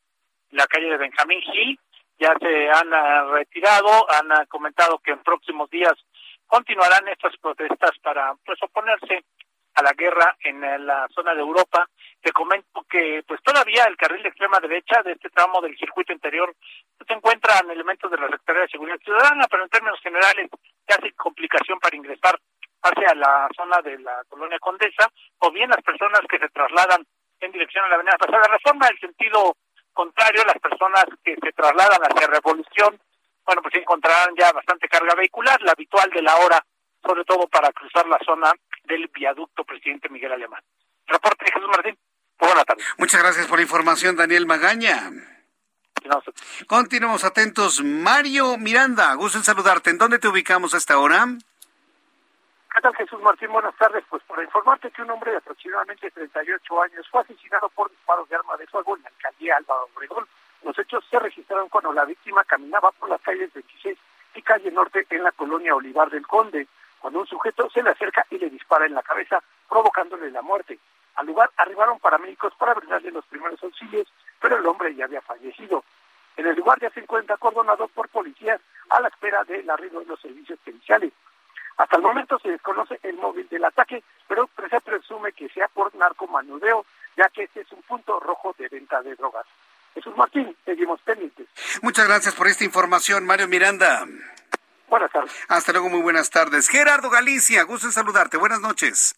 la 0.52 0.68
calle 0.68 0.88
de 0.88 0.98
Benjamín 0.98 1.42
Gil, 1.42 1.80
ya 2.20 2.36
se 2.40 2.70
han 2.70 2.94
ah, 2.94 3.24
retirado, 3.32 3.90
han 4.12 4.32
ah, 4.32 4.46
comentado 4.48 5.00
que 5.00 5.14
en 5.14 5.24
próximos 5.24 5.68
días 5.72 5.96
continuarán 6.46 7.08
estas 7.08 7.36
protestas 7.38 7.98
para 8.04 8.36
pues 8.46 8.62
oponerse 8.62 9.24
a 9.74 9.82
la 9.82 9.94
guerra 9.94 10.38
en 10.44 10.64
eh, 10.64 10.78
la 10.78 11.08
zona 11.16 11.34
de 11.34 11.42
Europa. 11.42 11.90
Te 12.22 12.32
comento 12.34 12.86
que 12.88 13.24
pues 13.28 13.42
todavía 13.42 13.86
el 13.86 13.98
carril 13.98 14.22
de 14.22 14.30
extrema 14.30 14.60
derecha 14.60 15.02
de 15.02 15.14
este 15.14 15.32
tramo 15.32 15.60
del 15.60 15.76
circuito 15.76 16.14
interior 16.14 16.54
se 17.08 17.14
encuentran 17.16 17.72
elementos 17.72 18.12
de 18.12 18.18
la 18.18 18.28
Secretaría 18.28 18.62
de 18.62 18.68
Seguridad 18.70 19.00
Ciudadana, 19.04 19.48
pero 19.50 19.64
en 19.64 19.70
términos 19.70 20.00
generales 20.02 20.52
casi 20.88 21.12
complicación 21.14 21.80
para 21.80 21.96
ingresar 21.96 22.40
hacia 22.82 23.14
la 23.16 23.48
zona 23.56 23.82
de 23.82 24.00
la 24.00 24.24
colonia 24.30 24.58
Condesa, 24.60 25.12
o 25.40 25.52
bien 25.52 25.70
las 25.70 25.82
personas 25.84 26.22
que 26.30 26.40
se 26.40 26.50
trasladan 26.50 27.06
en 27.40 27.52
dirección 27.52 27.86
a 27.86 27.90
la 27.90 27.96
avenida 27.96 28.18
Pasada 28.18 28.48
Reforma, 28.48 28.88
el 28.88 29.00
sentido 29.00 29.58
contrario, 29.94 30.44
las 30.46 30.60
personas 30.60 31.06
que 31.24 31.36
se 31.36 31.52
trasladan 31.52 32.02
hacia 32.02 32.28
Revolución, 32.28 33.00
bueno, 33.46 33.62
pues 33.62 33.76
encontrarán 33.76 34.36
ya 34.38 34.52
bastante 34.52 34.88
carga 34.88 35.16
vehicular, 35.16 35.62
la 35.62 35.72
habitual 35.72 36.10
de 36.12 36.22
la 36.22 36.36
hora, 36.38 36.64
sobre 37.04 37.24
todo 37.26 37.48
para 37.48 37.72
cruzar 37.72 38.08
la 38.08 38.20
zona 38.26 38.52
del 38.84 39.08
viaducto 39.08 39.64
Presidente 39.64 40.10
Miguel 40.10 40.34
Alemán. 40.34 40.62
Reporte 41.06 41.46
de 41.46 41.52
Jesús 41.52 41.70
Martín. 41.70 41.98
Buenas 42.40 42.66
tardes. 42.66 42.86
Muchas 42.98 43.22
gracias 43.22 43.48
por 43.48 43.58
la 43.58 43.64
información, 43.64 44.16
Daniel 44.16 44.46
Magaña. 44.46 45.37
Continuamos 46.68 47.24
atentos. 47.24 47.84
Mario 47.84 48.58
Miranda, 48.58 49.14
gusto 49.16 49.38
en 49.38 49.44
saludarte. 49.44 49.90
¿En 49.90 49.98
dónde 49.98 50.20
te 50.20 50.28
ubicamos 50.28 50.74
a 50.74 50.78
esta 50.78 50.98
hora? 51.00 51.26
¿Qué 52.74 52.82
tal 52.82 52.96
Jesús 52.96 53.22
Martín? 53.22 53.52
Buenas 53.52 53.76
tardes. 53.76 54.04
Pues 54.10 54.22
para 54.24 54.44
informarte 54.44 54.92
que 54.92 55.02
un 55.02 55.10
hombre 55.10 55.32
de 55.32 55.38
aproximadamente 55.38 56.12
38 56.12 56.82
años 56.84 57.08
fue 57.10 57.22
asesinado 57.22 57.70
por 57.70 57.90
disparos 57.90 58.30
de 58.30 58.36
arma 58.36 58.56
de 58.58 58.68
fuego 58.68 58.96
en 58.96 59.04
la 59.04 59.10
alcaldía 59.10 59.58
Álvaro 59.58 59.90
Obregón. 59.96 60.28
Los 60.64 60.78
hechos 60.78 61.04
se 61.10 61.20
registraron 61.20 61.70
cuando 61.70 61.94
la 61.94 62.06
víctima 62.06 62.44
caminaba 62.44 62.92
por 62.92 63.10
las 63.10 63.22
calles 63.22 63.54
26 63.54 63.98
y 64.36 64.42
calle 64.42 64.72
Norte 64.72 65.06
en 65.10 65.24
la 65.24 65.32
colonia 65.32 65.76
Olivar 65.76 66.10
del 66.10 66.28
Conde, 66.28 66.68
cuando 67.00 67.20
un 67.20 67.28
sujeto 67.28 67.70
se 67.70 67.82
le 67.82 67.90
acerca 67.90 68.26
y 68.30 68.38
le 68.38 68.50
dispara 68.50 68.86
en 68.86 68.94
la 68.94 69.02
cabeza, 69.02 69.42
provocándole 69.68 70.30
la 70.32 70.42
muerte. 70.42 70.78
Al 71.18 71.26
lugar 71.26 71.52
arribaron 71.58 72.00
paramédicos 72.00 72.54
para 72.56 72.76
brindarle 72.76 73.12
los 73.12 73.26
primeros 73.26 73.62
auxilios, 73.64 74.08
pero 74.40 74.58
el 74.58 74.66
hombre 74.66 74.96
ya 74.96 75.06
había 75.06 75.22
fallecido. 75.22 75.84
En 76.38 76.46
el 76.46 76.56
lugar 76.56 76.80
ya 76.80 76.92
se 76.92 77.00
encuentra 77.00 77.36
acordonado 77.36 77.88
por 77.88 78.08
policías 78.10 78.62
a 78.90 79.02
la 79.02 79.08
espera 79.08 79.44
del 79.44 79.68
arribo 79.70 80.00
de 80.00 80.06
los 80.06 80.22
servicios 80.22 80.60
policiales. 80.64 81.12
Hasta 81.78 81.96
el 81.96 82.04
momento 82.04 82.38
se 82.40 82.50
desconoce 82.50 83.00
el 83.02 83.18
móvil 83.18 83.50
del 83.50 83.66
ataque, 83.66 84.04
pero 84.28 84.48
se 84.70 84.82
presume 84.82 85.32
que 85.34 85.50
sea 85.50 85.68
por 85.68 85.94
narcomanudeo, 85.96 86.86
ya 87.16 87.30
que 87.30 87.44
este 87.44 87.62
es 87.62 87.72
un 87.72 87.82
punto 87.82 88.20
rojo 88.20 88.56
de 88.58 88.68
venta 88.68 89.02
de 89.02 89.16
drogas. 89.16 89.46
Jesús 89.96 90.16
Martín, 90.16 90.56
seguimos 90.66 91.02
pendientes. 91.02 91.48
Muchas 91.82 92.08
gracias 92.08 92.36
por 92.36 92.46
esta 92.48 92.64
información, 92.64 93.26
Mario 93.26 93.48
Miranda. 93.48 94.06
Buenas 94.88 95.12
tardes. 95.12 95.32
Hasta 95.50 95.72
luego, 95.72 95.90
muy 95.90 96.02
buenas 96.02 96.30
tardes. 96.30 96.70
Gerardo 96.70 97.10
Galicia, 97.10 97.64
gusto 97.64 97.88
en 97.88 97.94
saludarte. 97.94 98.38
Buenas 98.38 98.62
noches. 98.62 99.16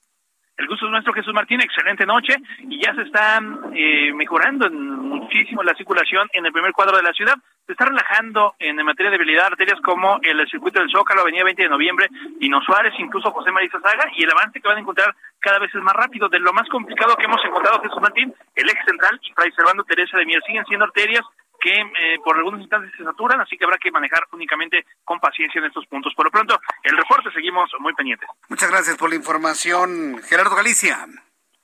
El 0.60 0.68
gusto 0.68 0.88
es 0.88 0.92
nuestro, 0.92 1.14
Jesús 1.14 1.34
Martín. 1.34 1.62
Excelente 1.62 2.06
noche. 2.06 2.36
Y 2.68 2.84
ya 2.84 2.94
se 2.94 3.04
está 3.04 3.40
eh, 3.74 4.12
mejorando 4.14 4.70
muchísimo 4.70 5.64
la 5.64 5.74
circulación 5.74 6.28
en 6.34 6.46
el 6.46 6.52
primer 6.52 6.74
cuadro 6.74 6.98
de 6.98 7.04
la 7.04 7.14
ciudad. 7.14 7.36
Se 7.66 7.72
está 7.72 7.86
relajando 7.86 8.56
en 8.60 8.76
materia 8.84 9.10
de 9.10 9.16
habilidad 9.16 9.46
arterias 9.46 9.80
como 9.80 10.20
el 10.22 10.46
circuito 10.50 10.82
del 10.82 10.92
Zócalo, 10.92 11.22
Avenida 11.22 11.46
20 11.46 11.64
de 11.64 11.70
Noviembre, 11.70 12.10
Dino 12.40 12.60
Suárez, 12.62 12.94
incluso 13.00 13.32
José 13.32 13.52
María 13.52 13.70
Saga. 13.72 14.12
Y 14.18 14.24
el 14.24 14.32
avance 14.32 14.60
que 14.60 14.68
van 14.68 14.78
a 14.78 14.82
encontrar 14.82 15.16
cada 15.40 15.60
vez 15.60 15.74
es 15.74 15.82
más 15.82 15.96
rápido. 15.96 16.28
De 16.28 16.40
lo 16.40 16.52
más 16.52 16.68
complicado 16.68 17.16
que 17.16 17.24
hemos 17.24 17.44
encontrado, 17.46 17.82
Jesús 17.82 18.02
Martín, 18.02 18.34
el 18.54 18.70
eje 18.70 18.84
central 18.86 19.18
y 19.24 19.32
Fray 19.32 19.52
Servando 19.54 19.86
Teresa 19.86 20.18
de 20.18 20.26
Mier 20.26 20.42
siguen 20.46 20.66
siendo 20.66 20.84
arterias 20.84 21.24
que 21.60 21.72
eh, 21.72 22.20
por 22.24 22.38
algunos 22.38 22.62
instantes 22.62 22.92
se 22.98 23.04
saturan, 23.04 23.42
así 23.42 23.58
que 23.58 23.66
habrá 23.66 23.78
que 23.78 23.92
manejar 23.92 24.24
únicamente 24.32 24.86
con 25.04 25.20
paciencia 25.20 25.60
en 25.60 25.66
estos 25.66 25.86
puntos. 25.88 26.14
Por 26.16 26.26
lo 26.26 26.32
pronto, 26.32 26.60
el 26.84 26.98
reporte 26.98 27.32
seguimos 27.32 27.70
muy 27.80 27.94
pendientes. 27.94 28.28
Muchas 28.48 28.70
gracias 28.70 28.98
por 28.98 29.10
la 29.10 29.16
información, 29.16 30.22
Gerardo 30.24 30.56
Galicia. 30.56 31.06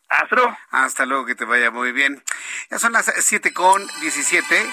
Hasta 0.09 0.35
luego. 0.35 0.57
Hasta 0.71 1.05
luego, 1.05 1.25
que 1.25 1.35
te 1.35 1.45
vaya 1.45 1.71
muy 1.71 1.91
bien. 1.91 2.21
Ya 2.69 2.79
son 2.79 2.93
las 2.93 3.11
siete 3.25 3.53
con 3.53 3.85
diecisiete, 4.01 4.63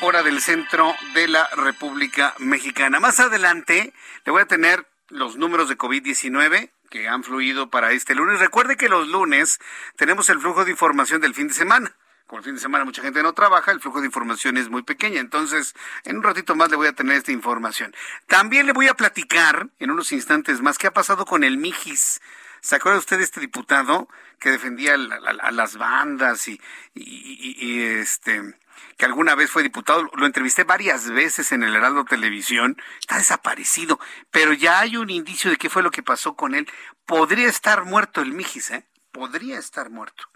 hora 0.00 0.22
del 0.22 0.40
centro 0.40 0.94
de 1.14 1.28
la 1.28 1.48
República 1.56 2.34
Mexicana. 2.38 3.00
Más 3.00 3.18
adelante 3.20 3.92
le 4.24 4.32
voy 4.32 4.42
a 4.42 4.46
tener 4.46 4.86
los 5.08 5.36
números 5.36 5.68
de 5.68 5.76
COVID-19 5.76 6.70
que 6.90 7.08
han 7.08 7.24
fluido 7.24 7.70
para 7.70 7.92
este 7.92 8.14
lunes. 8.14 8.40
Recuerde 8.40 8.76
que 8.76 8.88
los 8.88 9.08
lunes 9.08 9.58
tenemos 9.96 10.28
el 10.30 10.38
flujo 10.38 10.64
de 10.64 10.70
información 10.70 11.20
del 11.20 11.34
fin 11.34 11.48
de 11.48 11.54
semana 11.54 11.97
como 12.28 12.40
el 12.40 12.44
fin 12.44 12.54
de 12.54 12.60
semana 12.60 12.84
mucha 12.84 13.00
gente 13.00 13.22
no 13.22 13.32
trabaja, 13.32 13.72
el 13.72 13.80
flujo 13.80 14.00
de 14.00 14.06
información 14.06 14.58
es 14.58 14.68
muy 14.68 14.82
pequeño. 14.82 15.18
Entonces, 15.18 15.74
en 16.04 16.18
un 16.18 16.22
ratito 16.22 16.54
más 16.54 16.70
le 16.70 16.76
voy 16.76 16.86
a 16.86 16.92
tener 16.92 17.16
esta 17.16 17.32
información. 17.32 17.96
También 18.26 18.66
le 18.66 18.74
voy 18.74 18.86
a 18.86 18.94
platicar 18.94 19.70
en 19.78 19.90
unos 19.90 20.12
instantes 20.12 20.60
más 20.60 20.76
qué 20.76 20.88
ha 20.88 20.92
pasado 20.92 21.24
con 21.24 21.42
el 21.42 21.56
Mijis. 21.56 22.20
¿Se 22.60 22.76
acuerda 22.76 22.98
usted 22.98 23.16
de 23.16 23.24
este 23.24 23.40
diputado 23.40 24.10
que 24.38 24.50
defendía 24.50 24.94
a, 24.94 25.52
las 25.52 25.78
bandas 25.78 26.48
y, 26.48 26.60
y, 26.94 27.80
este 27.82 28.54
que 28.98 29.06
alguna 29.06 29.34
vez 29.34 29.50
fue 29.50 29.62
diputado? 29.62 30.02
Lo 30.14 30.26
entrevisté 30.26 30.64
varias 30.64 31.08
veces 31.08 31.50
en 31.52 31.62
el 31.62 31.74
Heraldo 31.74 32.04
Televisión. 32.04 32.76
Está 33.00 33.16
desaparecido, 33.16 33.98
pero 34.30 34.52
ya 34.52 34.80
hay 34.80 34.98
un 34.98 35.08
indicio 35.08 35.50
de 35.50 35.56
qué 35.56 35.70
fue 35.70 35.82
lo 35.82 35.90
que 35.90 36.02
pasó 36.02 36.36
con 36.36 36.54
él. 36.54 36.70
Podría 37.06 37.48
estar 37.48 37.86
muerto 37.86 38.20
el 38.20 38.32
Mijis, 38.32 38.70
¿eh? 38.70 38.84
Podría 39.12 39.58
estar 39.58 39.88
muerto. 39.88 40.28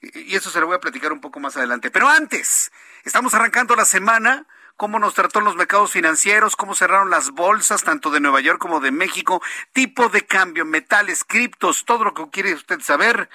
Y 0.00 0.34
eso 0.34 0.50
se 0.50 0.60
lo 0.60 0.66
voy 0.66 0.76
a 0.76 0.80
platicar 0.80 1.12
un 1.12 1.20
poco 1.20 1.40
más 1.40 1.56
adelante. 1.56 1.90
Pero 1.90 2.08
antes, 2.08 2.72
estamos 3.04 3.34
arrancando 3.34 3.76
la 3.76 3.84
semana 3.84 4.46
cómo 4.80 4.98
nos 4.98 5.12
trató 5.12 5.42
los 5.42 5.56
mercados 5.56 5.92
financieros, 5.92 6.56
cómo 6.56 6.74
cerraron 6.74 7.10
las 7.10 7.32
bolsas, 7.32 7.84
tanto 7.84 8.10
de 8.10 8.18
Nueva 8.18 8.40
York 8.40 8.58
como 8.58 8.80
de 8.80 8.90
México, 8.90 9.42
tipo 9.74 10.08
de 10.08 10.24
cambio, 10.24 10.64
metales, 10.64 11.22
criptos, 11.22 11.84
todo 11.84 12.04
lo 12.04 12.14
que 12.14 12.30
quiere 12.30 12.54
usted 12.54 12.80
saber, 12.80 13.28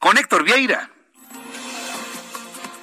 con 0.00 0.18
Héctor 0.18 0.42
Vieira. 0.42 0.90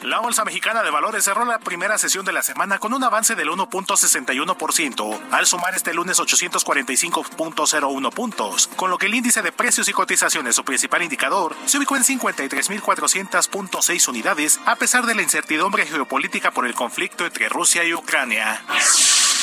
La 0.04 0.20
Bolsa 0.20 0.44
Mexicana 0.44 0.84
de 0.84 0.92
Valores 0.92 1.24
cerró 1.24 1.46
la 1.46 1.60
primera 1.60 1.98
sesión 1.98 2.26
de 2.26 2.34
la 2.34 2.44
semana 2.44 2.78
con 2.78 2.94
un 2.94 3.06
avance 3.06 3.36
del 3.36 3.48
1.61%, 3.48 5.20
al 5.32 5.46
sumar 5.46 5.76
este 5.76 5.94
lunes 5.94 6.20
845.01 6.20 8.14
puntos, 8.14 8.68
con 8.76 8.90
lo 8.90 8.98
que 8.98 9.06
el 9.06 9.16
índice 9.16 9.42
de 9.42 9.54
precios 9.54 9.88
y 9.88 9.94
cotizaciones, 9.94 10.58
su 10.58 10.66
principal 10.66 11.04
indicador, 11.04 11.56
se 11.66 11.78
ubicó 11.78 11.96
en 11.96 12.04
53.400.6 12.04 14.10
unidades, 14.10 14.60
a 14.66 14.76
pesar 14.76 15.06
de 15.06 15.16
la 15.16 15.22
incertidumbre 15.22 15.86
geopolítica 15.86 16.52
por 16.52 16.68
el 16.68 16.76
conflicto 16.76 17.26
entre 17.26 17.48
Rusia 17.48 17.86
y 17.86 17.94
Ucrania. 17.94 18.62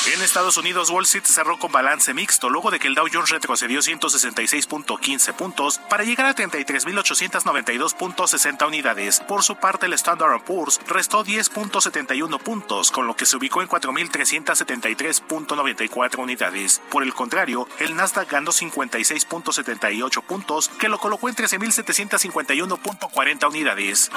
En 0.06 0.22
Estados 0.22 0.56
Unidos, 0.56 0.88
Wall 0.88 1.04
Street 1.04 1.26
cerró 1.26 1.58
con 1.58 1.72
balance 1.72 2.14
mixto 2.14 2.48
luego 2.48 2.70
de 2.70 2.78
que 2.78 2.88
el 2.88 2.94
Dow 2.94 3.06
Jones 3.12 3.28
retrocedió 3.28 3.80
166.15 3.80 5.34
puntos 5.34 5.78
para 5.90 6.04
llegar 6.04 6.24
a 6.26 6.34
33.892.60 6.34 8.66
unidades. 8.66 9.20
Por 9.20 9.42
su 9.42 9.56
parte, 9.56 9.84
el 9.86 9.92
Standard 9.92 10.42
Poor's 10.42 10.80
restó 10.88 11.22
10.71 11.22 12.40
puntos, 12.40 12.90
con 12.90 13.06
lo 13.06 13.14
que 13.14 13.26
se 13.26 13.36
ubicó 13.36 13.60
en 13.60 13.68
4.373.94 13.68 16.18
unidades. 16.18 16.80
Por 16.90 17.02
el 17.02 17.12
contrario, 17.12 17.68
el 17.78 17.94
Nasdaq 17.94 18.30
ganó 18.30 18.52
56.78 18.52 20.22
puntos, 20.22 20.70
que 20.70 20.88
lo 20.88 20.98
colocó 20.98 21.28
en 21.28 21.36
13.751.40 21.36 23.48
unidades. 23.48 24.10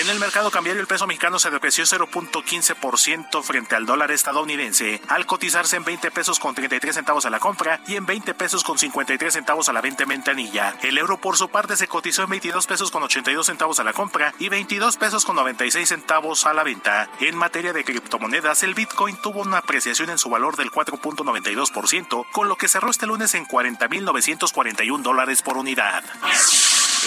En 0.00 0.08
el 0.08 0.18
mercado 0.18 0.50
cambiario, 0.50 0.80
el 0.80 0.86
peso 0.86 1.06
mexicano 1.06 1.38
se 1.38 1.50
depreció 1.50 1.84
0.15% 1.84 3.42
frente 3.42 3.76
al 3.76 3.84
dólar 3.84 4.10
estadounidense, 4.10 5.02
al 5.06 5.26
cotizarse 5.26 5.76
en 5.76 5.84
20 5.84 6.10
pesos 6.10 6.38
con 6.38 6.54
33 6.54 6.94
centavos 6.94 7.26
a 7.26 7.30
la 7.30 7.38
compra 7.38 7.82
y 7.86 7.96
en 7.96 8.06
20 8.06 8.32
pesos 8.32 8.64
con 8.64 8.78
53 8.78 9.30
centavos 9.30 9.68
a 9.68 9.72
la 9.74 9.82
venta 9.82 10.04
en 10.04 10.08
ventanilla. 10.08 10.76
El 10.82 10.96
euro, 10.96 11.18
por 11.18 11.36
su 11.36 11.50
parte, 11.50 11.76
se 11.76 11.88
cotizó 11.88 12.22
en 12.22 12.30
22 12.30 12.66
pesos 12.66 12.90
con 12.90 13.02
82 13.02 13.44
centavos 13.44 13.80
a 13.80 13.84
la 13.84 13.92
compra 13.92 14.32
y 14.38 14.48
22 14.48 14.96
pesos 14.96 15.26
con 15.26 15.36
96 15.36 15.86
centavos 15.86 16.46
a 16.46 16.54
la 16.54 16.64
venta. 16.64 17.10
En 17.20 17.36
materia 17.36 17.74
de 17.74 17.84
criptomonedas, 17.84 18.62
el 18.62 18.74
Bitcoin 18.74 19.16
tuvo 19.20 19.42
una 19.42 19.58
apreciación 19.58 20.08
en 20.08 20.18
su 20.18 20.30
valor 20.30 20.56
del 20.56 20.70
4.92%, 20.70 22.26
con 22.32 22.48
lo 22.48 22.56
que 22.56 22.68
cerró 22.68 22.90
este 22.90 23.06
lunes 23.06 23.34
en 23.34 23.46
40.941 23.46 25.02
dólares 25.02 25.42
por 25.42 25.58
unidad. 25.58 26.02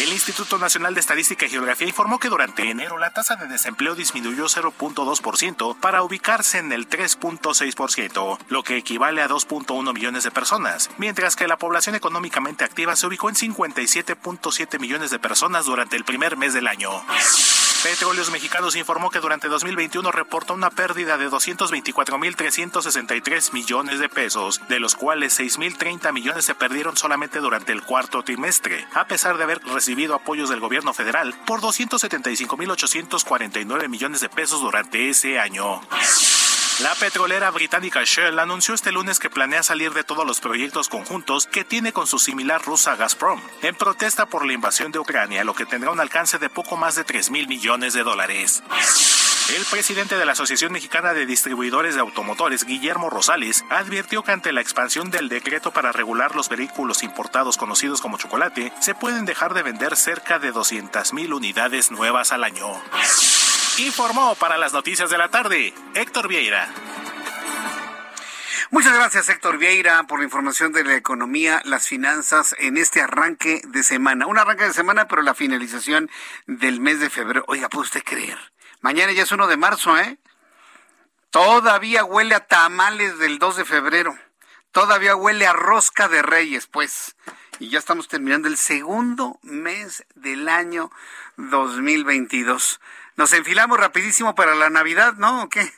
El 0.01 0.11
Instituto 0.11 0.57
Nacional 0.57 0.93
de 0.93 0.99
Estadística 0.99 1.45
y 1.45 1.49
Geografía 1.49 1.87
informó 1.87 2.19
que 2.19 2.27
durante 2.27 2.69
enero 2.69 2.97
la 2.97 3.11
tasa 3.11 3.37
de 3.37 3.47
desempleo 3.47 3.95
disminuyó 3.95 4.45
0.2% 4.45 5.79
para 5.79 6.03
ubicarse 6.03 6.57
en 6.57 6.73
el 6.73 6.89
3.6%, 6.89 8.37
lo 8.49 8.63
que 8.63 8.75
equivale 8.75 9.21
a 9.21 9.29
2.1 9.29 9.93
millones 9.93 10.25
de 10.25 10.31
personas, 10.31 10.89
mientras 10.97 11.37
que 11.37 11.47
la 11.47 11.57
población 11.57 11.95
económicamente 11.95 12.65
activa 12.65 12.97
se 12.97 13.07
ubicó 13.07 13.29
en 13.29 13.35
57.7 13.35 14.79
millones 14.79 15.11
de 15.11 15.19
personas 15.19 15.65
durante 15.65 15.95
el 15.95 16.03
primer 16.03 16.35
mes 16.35 16.53
del 16.53 16.67
año. 16.67 16.91
Petróleos 17.85 18.31
Mexicanos 18.31 18.75
informó 18.75 19.11
que 19.11 19.19
durante 19.19 19.47
2021 19.47 20.11
reportó 20.11 20.55
una 20.55 20.71
pérdida 20.71 21.19
de 21.19 21.29
224.363 21.29 23.53
millones 23.53 23.99
de 23.99 24.09
pesos, 24.09 24.59
de 24.67 24.79
los 24.79 24.95
cuales 24.95 25.39
6.030 25.39 26.11
millones 26.11 26.45
se 26.45 26.55
perdieron 26.55 26.97
solamente 26.97 27.37
durante 27.37 27.73
el 27.73 27.83
cuarto 27.83 28.23
trimestre, 28.23 28.87
a 28.95 29.05
pesar 29.05 29.37
de 29.37 29.43
haber 29.43 29.63
recibido 29.65 30.15
apoyos 30.15 30.49
del 30.49 30.61
gobierno 30.61 30.95
federal 30.95 31.35
por 31.45 31.61
275.849 31.61 33.87
millones 33.87 34.19
de 34.19 34.29
pesos 34.29 34.61
durante 34.61 35.11
ese 35.11 35.37
año. 35.37 35.79
La 36.81 36.93
petrolera 36.93 37.51
británica 37.51 38.01
Shell 38.03 38.37
anunció 38.37 38.73
este 38.73 38.91
lunes 38.91 39.19
que 39.19 39.29
planea 39.29 39.63
salir 39.63 39.93
de 39.93 40.03
todos 40.03 40.27
los 40.27 40.41
proyectos 40.41 40.89
conjuntos 40.89 41.45
que 41.45 41.63
tiene 41.63 41.93
con 41.93 42.05
su 42.05 42.19
similar 42.19 42.61
rusa 42.65 42.97
Gazprom, 42.97 43.39
en 43.61 43.75
protesta 43.75 44.25
por 44.25 44.45
la 44.45 44.51
invasión 44.51 44.91
de 44.91 44.99
Ucrania, 44.99 45.45
lo 45.45 45.53
que 45.53 45.65
tendrá 45.65 45.91
un 45.91 46.01
alcance 46.01 46.37
de 46.37 46.49
poco 46.49 46.75
más 46.75 46.95
de 46.95 47.05
3 47.05 47.31
mil 47.31 47.47
millones 47.47 47.93
de 47.93 48.03
dólares. 48.03 48.61
El 49.55 49.63
presidente 49.71 50.17
de 50.17 50.25
la 50.25 50.33
Asociación 50.33 50.73
Mexicana 50.73 51.13
de 51.13 51.25
Distribuidores 51.25 51.95
de 51.95 52.01
Automotores, 52.01 52.65
Guillermo 52.65 53.09
Rosales, 53.09 53.63
advirtió 53.69 54.23
que 54.23 54.33
ante 54.33 54.51
la 54.51 54.59
expansión 54.59 55.11
del 55.11 55.29
decreto 55.29 55.71
para 55.71 55.93
regular 55.93 56.35
los 56.35 56.49
vehículos 56.49 57.03
importados 57.03 57.55
conocidos 57.55 58.01
como 58.01 58.17
chocolate, 58.17 58.73
se 58.81 58.95
pueden 58.95 59.23
dejar 59.23 59.53
de 59.53 59.63
vender 59.63 59.95
cerca 59.95 60.39
de 60.39 60.51
200 60.51 61.13
mil 61.13 61.31
unidades 61.31 61.89
nuevas 61.89 62.33
al 62.33 62.43
año. 62.43 62.67
Informó 63.77 64.35
para 64.35 64.57
las 64.57 64.71
noticias 64.71 65.09
de 65.09 65.17
la 65.17 65.29
tarde 65.29 65.73
Héctor 65.95 66.29
Vieira. 66.29 66.69
Muchas 68.71 68.93
gracias 68.93 69.27
Héctor 69.27 69.57
Vieira 69.57 70.01
por 70.03 70.19
la 70.19 70.25
información 70.25 70.71
de 70.71 70.85
la 70.85 70.95
economía, 70.95 71.61
las 71.65 71.85
finanzas 71.85 72.55
en 72.59 72.77
este 72.77 73.01
arranque 73.01 73.61
de 73.65 73.83
semana. 73.83 74.27
Un 74.27 74.37
arranque 74.37 74.63
de 74.63 74.73
semana, 74.73 75.09
pero 75.09 75.23
la 75.23 75.35
finalización 75.35 76.09
del 76.47 76.79
mes 76.79 77.01
de 77.01 77.09
febrero. 77.09 77.43
Oiga, 77.49 77.67
¿puede 77.67 77.83
usted 77.83 78.03
creer? 78.03 78.37
Mañana 78.79 79.11
ya 79.11 79.23
es 79.23 79.31
1 79.33 79.45
de 79.45 79.57
marzo, 79.57 79.97
¿eh? 79.97 80.19
Todavía 81.29 82.05
huele 82.05 82.35
a 82.35 82.47
tamales 82.47 83.19
del 83.19 83.39
2 83.39 83.57
de 83.57 83.65
febrero. 83.65 84.17
Todavía 84.71 85.17
huele 85.17 85.47
a 85.47 85.53
rosca 85.53 86.07
de 86.07 86.21
reyes, 86.21 86.67
pues. 86.67 87.17
Y 87.59 87.69
ya 87.69 87.79
estamos 87.79 88.07
terminando 88.07 88.47
el 88.47 88.55
segundo 88.55 89.37
mes 89.41 90.05
del 90.15 90.47
año 90.47 90.91
2022 91.35 92.79
nos 93.15 93.33
enfilamos 93.33 93.79
rapidísimo 93.79 94.35
para 94.35 94.55
la 94.55 94.69
Navidad, 94.69 95.13
¿no? 95.13 95.43
¿O 95.43 95.49
qué? 95.49 95.71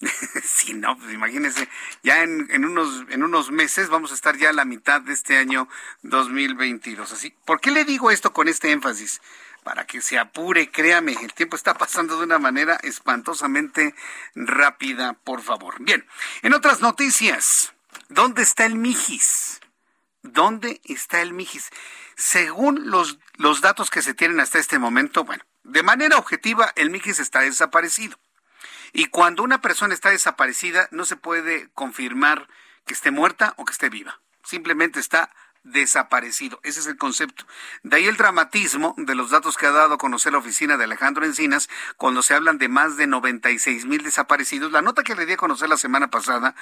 sí, 0.44 0.74
no, 0.74 0.98
pues 0.98 1.12
imagínense, 1.12 1.68
ya 2.02 2.22
en, 2.22 2.48
en, 2.50 2.64
unos, 2.64 3.06
en 3.08 3.22
unos 3.22 3.50
meses 3.50 3.88
vamos 3.88 4.10
a 4.10 4.14
estar 4.14 4.36
ya 4.36 4.50
a 4.50 4.52
la 4.52 4.64
mitad 4.64 5.00
de 5.00 5.12
este 5.12 5.38
año 5.38 5.68
2022. 6.02 7.12
Así, 7.12 7.34
¿por 7.44 7.60
qué 7.60 7.70
le 7.70 7.84
digo 7.84 8.10
esto 8.10 8.32
con 8.32 8.48
este 8.48 8.72
énfasis? 8.72 9.20
Para 9.64 9.86
que 9.86 10.00
se 10.00 10.18
apure, 10.18 10.70
créame, 10.70 11.12
el 11.22 11.32
tiempo 11.32 11.56
está 11.56 11.74
pasando 11.74 12.18
de 12.18 12.24
una 12.24 12.38
manera 12.38 12.78
espantosamente 12.82 13.94
rápida, 14.34 15.14
por 15.14 15.42
favor. 15.42 15.76
Bien, 15.80 16.06
en 16.42 16.52
otras 16.52 16.80
noticias, 16.80 17.72
¿dónde 18.08 18.42
está 18.42 18.66
el 18.66 18.76
Mijis? 18.76 19.60
¿Dónde 20.22 20.80
está 20.84 21.20
el 21.22 21.32
Mijis? 21.32 21.70
Según 22.16 22.90
los, 22.90 23.18
los 23.38 23.60
datos 23.60 23.90
que 23.90 24.02
se 24.02 24.14
tienen 24.14 24.40
hasta 24.40 24.58
este 24.58 24.78
momento, 24.78 25.24
bueno, 25.24 25.44
de 25.68 25.82
manera 25.82 26.16
objetiva, 26.16 26.72
el 26.76 26.90
Mijis 26.90 27.18
está 27.18 27.40
desaparecido. 27.40 28.16
Y 28.92 29.06
cuando 29.06 29.42
una 29.42 29.60
persona 29.60 29.94
está 29.94 30.10
desaparecida, 30.10 30.86
no 30.92 31.04
se 31.04 31.16
puede 31.16 31.68
confirmar 31.74 32.48
que 32.86 32.94
esté 32.94 33.10
muerta 33.10 33.52
o 33.56 33.64
que 33.64 33.72
esté 33.72 33.88
viva. 33.88 34.20
Simplemente 34.44 35.00
está 35.00 35.32
desaparecido. 35.64 36.60
Ese 36.62 36.78
es 36.78 36.86
el 36.86 36.96
concepto. 36.96 37.44
De 37.82 37.96
ahí 37.96 38.06
el 38.06 38.16
dramatismo 38.16 38.94
de 38.96 39.16
los 39.16 39.30
datos 39.30 39.56
que 39.56 39.66
ha 39.66 39.72
dado 39.72 39.94
a 39.94 39.98
conocer 39.98 40.30
la 40.30 40.38
oficina 40.38 40.76
de 40.76 40.84
Alejandro 40.84 41.24
Encinas 41.24 41.68
cuando 41.96 42.22
se 42.22 42.34
hablan 42.34 42.58
de 42.58 42.68
más 42.68 42.96
de 42.96 43.08
96 43.08 43.86
mil 43.86 44.04
desaparecidos. 44.04 44.70
La 44.70 44.82
nota 44.82 45.02
que 45.02 45.16
le 45.16 45.26
di 45.26 45.32
a 45.32 45.36
conocer 45.36 45.68
la 45.68 45.76
semana 45.76 46.10
pasada, 46.10 46.54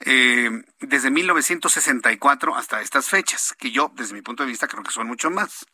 eh, 0.00 0.50
desde 0.80 1.10
1964 1.10 2.56
hasta 2.56 2.80
estas 2.80 3.08
fechas, 3.08 3.54
que 3.58 3.70
yo, 3.70 3.92
desde 3.94 4.14
mi 4.14 4.22
punto 4.22 4.42
de 4.42 4.50
vista, 4.50 4.68
creo 4.68 4.82
que 4.82 4.92
son 4.92 5.06
mucho 5.06 5.30
más. 5.30 5.66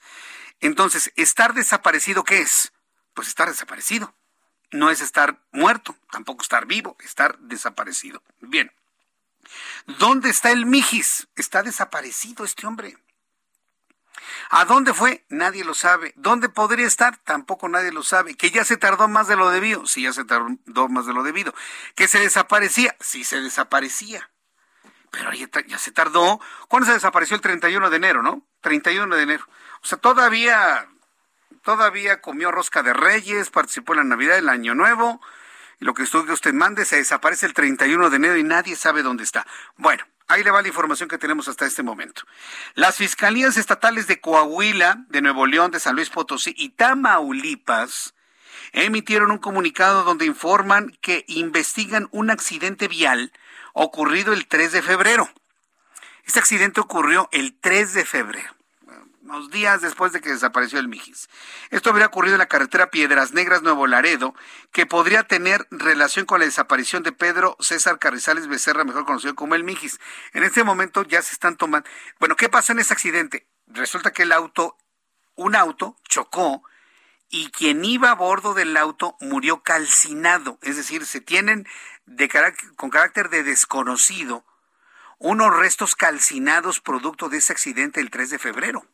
Entonces, 0.60 1.12
¿estar 1.16 1.54
desaparecido 1.54 2.24
qué 2.24 2.40
es? 2.40 2.72
Pues 3.14 3.28
estar 3.28 3.48
desaparecido. 3.48 4.14
No 4.72 4.90
es 4.90 5.00
estar 5.00 5.40
muerto, 5.50 5.96
tampoco 6.10 6.42
estar 6.42 6.66
vivo, 6.66 6.96
estar 7.00 7.38
desaparecido. 7.38 8.22
Bien. 8.40 8.70
¿Dónde 9.98 10.30
está 10.30 10.52
el 10.52 10.66
Mijis? 10.66 11.26
Está 11.34 11.62
desaparecido 11.62 12.44
este 12.44 12.66
hombre. 12.66 12.96
¿A 14.48 14.64
dónde 14.64 14.94
fue? 14.94 15.24
Nadie 15.28 15.64
lo 15.64 15.74
sabe. 15.74 16.12
¿Dónde 16.16 16.48
podría 16.48 16.86
estar? 16.86 17.18
Tampoco 17.18 17.68
nadie 17.68 17.92
lo 17.92 18.02
sabe. 18.02 18.34
¿Que 18.34 18.50
ya 18.50 18.64
se 18.64 18.76
tardó 18.76 19.08
más 19.08 19.28
de 19.28 19.36
lo 19.36 19.50
debido? 19.50 19.86
Sí, 19.86 20.02
ya 20.02 20.12
se 20.12 20.24
tardó 20.24 20.88
más 20.88 21.06
de 21.06 21.12
lo 21.12 21.22
debido. 21.22 21.54
¿Que 21.94 22.08
se 22.08 22.18
desaparecía? 22.20 22.96
Sí, 23.00 23.24
se 23.24 23.40
desaparecía. 23.40 24.30
Pero 25.10 25.32
ya, 25.32 25.48
ya 25.66 25.78
se 25.78 25.92
tardó. 25.92 26.40
¿Cuándo 26.68 26.86
se 26.86 26.94
desapareció? 26.94 27.36
El 27.36 27.42
31 27.42 27.90
de 27.90 27.96
enero, 27.96 28.22
¿no? 28.22 28.46
31 28.62 29.14
de 29.14 29.22
enero. 29.22 29.44
O 29.82 29.86
sea, 29.86 29.98
todavía, 29.98 30.88
todavía 31.62 32.20
comió 32.20 32.50
rosca 32.50 32.82
de 32.82 32.92
reyes, 32.92 33.50
participó 33.50 33.92
en 33.92 33.98
la 33.98 34.04
Navidad, 34.04 34.38
el 34.38 34.48
Año 34.48 34.74
Nuevo 34.74 35.20
lo 35.80 35.94
que 35.94 36.02
usted 36.02 36.52
mande 36.52 36.84
se 36.84 36.96
desaparece 36.96 37.46
el 37.46 37.54
31 37.54 38.10
de 38.10 38.16
enero 38.16 38.36
y 38.36 38.44
nadie 38.44 38.76
sabe 38.76 39.02
dónde 39.02 39.24
está. 39.24 39.46
Bueno, 39.76 40.04
ahí 40.30 40.42
le 40.44 40.50
va 40.50 40.62
la 40.62 40.68
información 40.68 41.08
que 41.08 41.18
tenemos 41.18 41.48
hasta 41.48 41.66
este 41.66 41.82
momento. 41.82 42.22
Las 42.74 42.96
fiscalías 42.96 43.56
estatales 43.56 44.06
de 44.06 44.20
Coahuila, 44.20 45.04
de 45.08 45.20
Nuevo 45.22 45.46
León, 45.46 45.70
de 45.70 45.80
San 45.80 45.96
Luis 45.96 46.10
Potosí 46.10 46.54
y 46.56 46.70
Tamaulipas 46.70 48.14
emitieron 48.72 49.32
un 49.32 49.38
comunicado 49.38 50.04
donde 50.04 50.26
informan 50.26 50.96
que 51.00 51.24
investigan 51.26 52.08
un 52.12 52.30
accidente 52.30 52.88
vial 52.88 53.32
ocurrido 53.72 54.32
el 54.32 54.46
3 54.46 54.72
de 54.72 54.82
febrero. 54.82 55.28
Este 56.24 56.38
accidente 56.38 56.80
ocurrió 56.80 57.28
el 57.32 57.58
3 57.58 57.94
de 57.94 58.04
febrero 58.04 58.59
días 59.50 59.80
después 59.80 60.12
de 60.12 60.20
que 60.20 60.30
desapareció 60.30 60.78
el 60.78 60.88
Mijis. 60.88 61.28
Esto 61.70 61.90
habría 61.90 62.06
ocurrido 62.06 62.34
en 62.34 62.40
la 62.40 62.48
carretera 62.48 62.90
Piedras 62.90 63.32
Negras 63.32 63.62
Nuevo 63.62 63.86
Laredo, 63.86 64.34
que 64.72 64.86
podría 64.86 65.22
tener 65.22 65.66
relación 65.70 66.26
con 66.26 66.40
la 66.40 66.46
desaparición 66.46 67.02
de 67.02 67.12
Pedro 67.12 67.56
César 67.60 67.98
Carrizales 67.98 68.48
Becerra, 68.48 68.84
mejor 68.84 69.06
conocido 69.06 69.34
como 69.34 69.54
el 69.54 69.64
Mijis. 69.64 70.00
En 70.32 70.42
este 70.42 70.64
momento 70.64 71.02
ya 71.04 71.22
se 71.22 71.32
están 71.32 71.56
tomando. 71.56 71.88
Bueno, 72.18 72.36
¿qué 72.36 72.48
pasó 72.48 72.72
en 72.72 72.80
ese 72.80 72.92
accidente? 72.92 73.46
Resulta 73.66 74.12
que 74.12 74.24
el 74.24 74.32
auto, 74.32 74.76
un 75.36 75.54
auto, 75.54 75.96
chocó 76.08 76.62
y 77.28 77.50
quien 77.50 77.84
iba 77.84 78.10
a 78.10 78.14
bordo 78.14 78.54
del 78.54 78.76
auto 78.76 79.16
murió 79.20 79.62
calcinado, 79.62 80.58
es 80.62 80.76
decir, 80.76 81.06
se 81.06 81.20
tienen 81.20 81.66
de 82.04 82.28
con 82.76 82.90
carácter 82.90 83.30
de 83.30 83.44
desconocido 83.44 84.44
unos 85.18 85.54
restos 85.54 85.94
calcinados 85.94 86.80
producto 86.80 87.28
de 87.28 87.38
ese 87.38 87.52
accidente 87.52 88.00
el 88.00 88.10
3 88.10 88.30
de 88.30 88.38
febrero. 88.38 88.86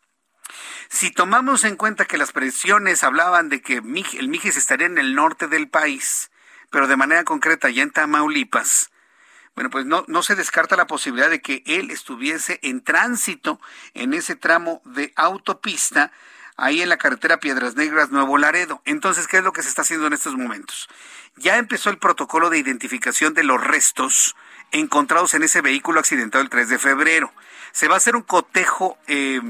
Si 0.88 1.10
tomamos 1.10 1.64
en 1.64 1.76
cuenta 1.76 2.04
que 2.04 2.18
las 2.18 2.32
presiones 2.32 3.02
hablaban 3.02 3.48
de 3.48 3.60
que 3.60 3.76
el 3.76 4.28
Mijis 4.28 4.56
estaría 4.56 4.86
en 4.86 4.98
el 4.98 5.14
norte 5.14 5.48
del 5.48 5.68
país, 5.68 6.30
pero 6.70 6.86
de 6.86 6.96
manera 6.96 7.24
concreta 7.24 7.70
ya 7.70 7.82
en 7.82 7.90
Tamaulipas, 7.90 8.90
bueno, 9.54 9.70
pues 9.70 9.86
no, 9.86 10.04
no 10.06 10.22
se 10.22 10.34
descarta 10.34 10.76
la 10.76 10.86
posibilidad 10.86 11.30
de 11.30 11.40
que 11.40 11.62
él 11.64 11.90
estuviese 11.90 12.60
en 12.62 12.82
tránsito 12.82 13.58
en 13.94 14.12
ese 14.12 14.36
tramo 14.36 14.82
de 14.84 15.12
autopista 15.16 16.12
ahí 16.58 16.82
en 16.82 16.90
la 16.90 16.98
carretera 16.98 17.40
Piedras 17.40 17.74
Negras 17.74 18.10
Nuevo 18.10 18.36
Laredo. 18.36 18.82
Entonces, 18.84 19.26
¿qué 19.26 19.38
es 19.38 19.44
lo 19.44 19.52
que 19.52 19.62
se 19.62 19.68
está 19.68 19.82
haciendo 19.82 20.06
en 20.06 20.12
estos 20.12 20.34
momentos? 20.34 20.88
Ya 21.36 21.56
empezó 21.56 21.88
el 21.88 21.98
protocolo 21.98 22.50
de 22.50 22.58
identificación 22.58 23.32
de 23.34 23.44
los 23.44 23.62
restos 23.62 24.36
encontrados 24.72 25.34
en 25.34 25.42
ese 25.42 25.62
vehículo 25.62 26.00
accidentado 26.00 26.42
el 26.42 26.50
3 26.50 26.68
de 26.68 26.78
febrero. 26.78 27.32
Se 27.72 27.88
va 27.88 27.94
a 27.94 27.98
hacer 27.98 28.16
un 28.16 28.22
cotejo 28.22 28.98
eh, 29.06 29.40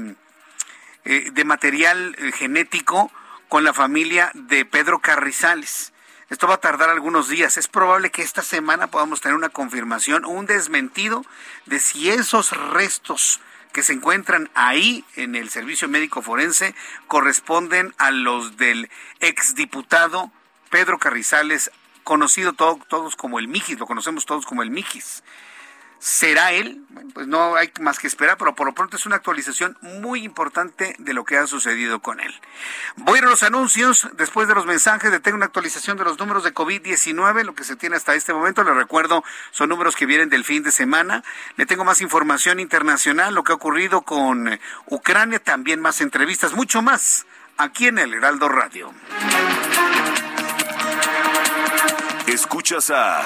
eh, 1.09 1.29
de 1.31 1.45
material 1.45 2.17
eh, 2.19 2.33
genético 2.33 3.09
con 3.47 3.63
la 3.63 3.73
familia 3.73 4.29
de 4.33 4.65
Pedro 4.65 4.99
Carrizales. 4.99 5.93
Esto 6.29 6.47
va 6.47 6.55
a 6.55 6.59
tardar 6.59 6.89
algunos 6.89 7.29
días. 7.29 7.55
Es 7.55 7.69
probable 7.69 8.11
que 8.11 8.23
esta 8.23 8.41
semana 8.41 8.87
podamos 8.87 9.21
tener 9.21 9.37
una 9.37 9.47
confirmación 9.47 10.25
o 10.25 10.29
un 10.31 10.47
desmentido 10.47 11.23
de 11.65 11.79
si 11.79 12.09
esos 12.09 12.51
restos 12.73 13.39
que 13.71 13.83
se 13.83 13.93
encuentran 13.93 14.49
ahí 14.53 15.05
en 15.15 15.35
el 15.35 15.49
servicio 15.49 15.87
médico 15.87 16.21
forense 16.21 16.75
corresponden 17.07 17.93
a 17.97 18.11
los 18.11 18.57
del 18.57 18.89
exdiputado 19.21 20.29
Pedro 20.69 20.99
Carrizales, 20.99 21.71
conocido 22.03 22.51
todos 22.51 23.15
como 23.15 23.39
el 23.39 23.47
Mijis, 23.47 23.79
lo 23.79 23.87
conocemos 23.87 24.25
todos 24.25 24.45
como 24.45 24.61
el 24.61 24.71
Mijis. 24.71 25.23
¿Será 25.99 26.51
él? 26.51 26.87
pues 27.13 27.27
no 27.27 27.55
hay 27.55 27.71
más 27.79 27.99
que 27.99 28.07
esperar, 28.07 28.37
pero 28.37 28.55
por 28.55 28.67
lo 28.67 28.73
pronto 28.73 28.97
es 28.97 29.05
una 29.05 29.15
actualización 29.15 29.77
muy 29.81 30.23
importante 30.23 30.95
de 30.99 31.13
lo 31.13 31.25
que 31.25 31.37
ha 31.37 31.47
sucedido 31.47 31.99
con 31.99 32.19
él. 32.19 32.33
Voy 32.95 33.15
a 33.15 33.17
ir 33.19 33.25
a 33.25 33.29
los 33.29 33.43
anuncios. 33.43 34.07
Después 34.13 34.47
de 34.47 34.55
los 34.55 34.65
mensajes, 34.65 35.11
de 35.11 35.19
tengo 35.19 35.35
una 35.35 35.47
actualización 35.47 35.97
de 35.97 36.03
los 36.03 36.19
números 36.19 36.43
de 36.43 36.53
COVID-19, 36.53 37.43
lo 37.43 37.55
que 37.55 37.63
se 37.63 37.75
tiene 37.75 37.95
hasta 37.95 38.15
este 38.15 38.33
momento. 38.33 38.63
Le 38.63 38.73
recuerdo, 38.73 39.23
son 39.51 39.69
números 39.69 39.95
que 39.95 40.05
vienen 40.05 40.29
del 40.29 40.43
fin 40.43 40.63
de 40.63 40.71
semana. 40.71 41.23
Le 41.55 41.65
tengo 41.65 41.83
más 41.83 42.01
información 42.01 42.59
internacional, 42.59 43.33
lo 43.33 43.43
que 43.43 43.51
ha 43.51 43.55
ocurrido 43.55 44.01
con 44.01 44.47
eh, 44.47 44.59
Ucrania, 44.85 45.39
también 45.39 45.81
más 45.81 46.01
entrevistas, 46.01 46.53
mucho 46.53 46.81
más, 46.81 47.25
aquí 47.57 47.87
en 47.87 47.97
el 47.99 48.13
Heraldo 48.13 48.49
Radio. 48.49 48.93
Escuchas 52.27 52.91
a. 52.91 53.25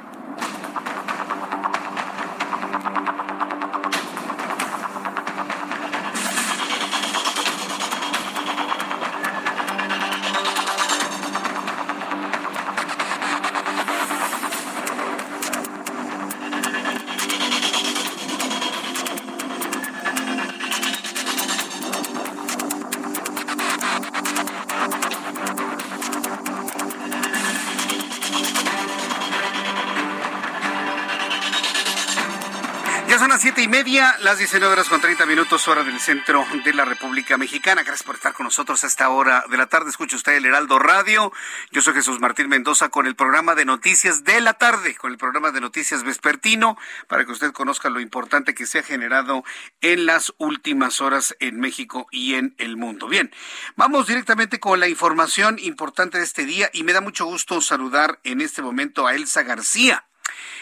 Las 34.31 34.37
19 34.37 34.71
horas 34.71 34.87
con 34.87 35.01
30 35.01 35.25
minutos, 35.25 35.67
hora 35.67 35.83
del 35.83 35.99
centro 35.99 36.45
de 36.63 36.73
la 36.73 36.85
República 36.85 37.37
Mexicana. 37.37 37.83
Gracias 37.83 38.03
por 38.03 38.15
estar 38.15 38.31
con 38.31 38.45
nosotros 38.45 38.81
a 38.81 38.87
esta 38.87 39.09
hora 39.09 39.43
de 39.51 39.57
la 39.57 39.67
tarde. 39.67 39.89
Escucha 39.89 40.15
usted 40.15 40.31
el 40.31 40.45
Heraldo 40.45 40.79
Radio. 40.79 41.33
Yo 41.71 41.81
soy 41.81 41.95
Jesús 41.95 42.21
Martín 42.21 42.47
Mendoza 42.47 42.87
con 42.87 43.07
el 43.07 43.15
programa 43.17 43.55
de 43.55 43.65
noticias 43.65 44.23
de 44.23 44.39
la 44.39 44.53
tarde, 44.53 44.95
con 44.95 45.11
el 45.11 45.17
programa 45.17 45.51
de 45.51 45.59
noticias 45.59 46.05
vespertino, 46.05 46.77
para 47.09 47.25
que 47.25 47.33
usted 47.33 47.51
conozca 47.51 47.89
lo 47.89 47.99
importante 47.99 48.53
que 48.53 48.65
se 48.65 48.79
ha 48.79 48.83
generado 48.83 49.43
en 49.81 50.05
las 50.05 50.33
últimas 50.37 51.01
horas 51.01 51.35
en 51.41 51.59
México 51.59 52.07
y 52.09 52.35
en 52.35 52.55
el 52.57 52.77
mundo. 52.77 53.09
Bien, 53.09 53.33
vamos 53.75 54.07
directamente 54.07 54.61
con 54.61 54.79
la 54.79 54.87
información 54.87 55.59
importante 55.59 56.19
de 56.19 56.23
este 56.23 56.45
día 56.45 56.69
y 56.71 56.83
me 56.83 56.93
da 56.93 57.01
mucho 57.01 57.25
gusto 57.25 57.59
saludar 57.59 58.21
en 58.23 58.39
este 58.39 58.61
momento 58.61 59.07
a 59.07 59.13
Elsa 59.13 59.43
García. 59.43 60.05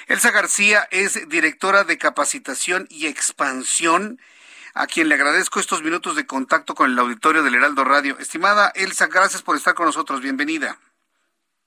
Elsa 0.10 0.31
García 0.31 0.88
es 0.90 1.30
directora 1.30 1.84
de 1.84 1.99
capacitación 1.99 2.88
y 2.90 3.06
expansión, 3.06 4.19
a 4.73 4.88
quien 4.88 5.07
le 5.07 5.14
agradezco 5.14 5.60
estos 5.60 5.84
minutos 5.84 6.15
de 6.15 6.26
contacto 6.26 6.73
con 6.73 6.91
el 6.91 6.98
auditorio 6.98 7.44
del 7.44 7.53
Heraldo 7.53 7.84
Radio. 7.84 8.18
Estimada 8.18 8.72
Elsa, 8.73 9.06
gracias 9.06 9.44
por 9.44 9.56
estar 9.56 9.76
con 9.76 9.86
nosotros. 9.86 10.22
Bienvenida. 10.22 10.80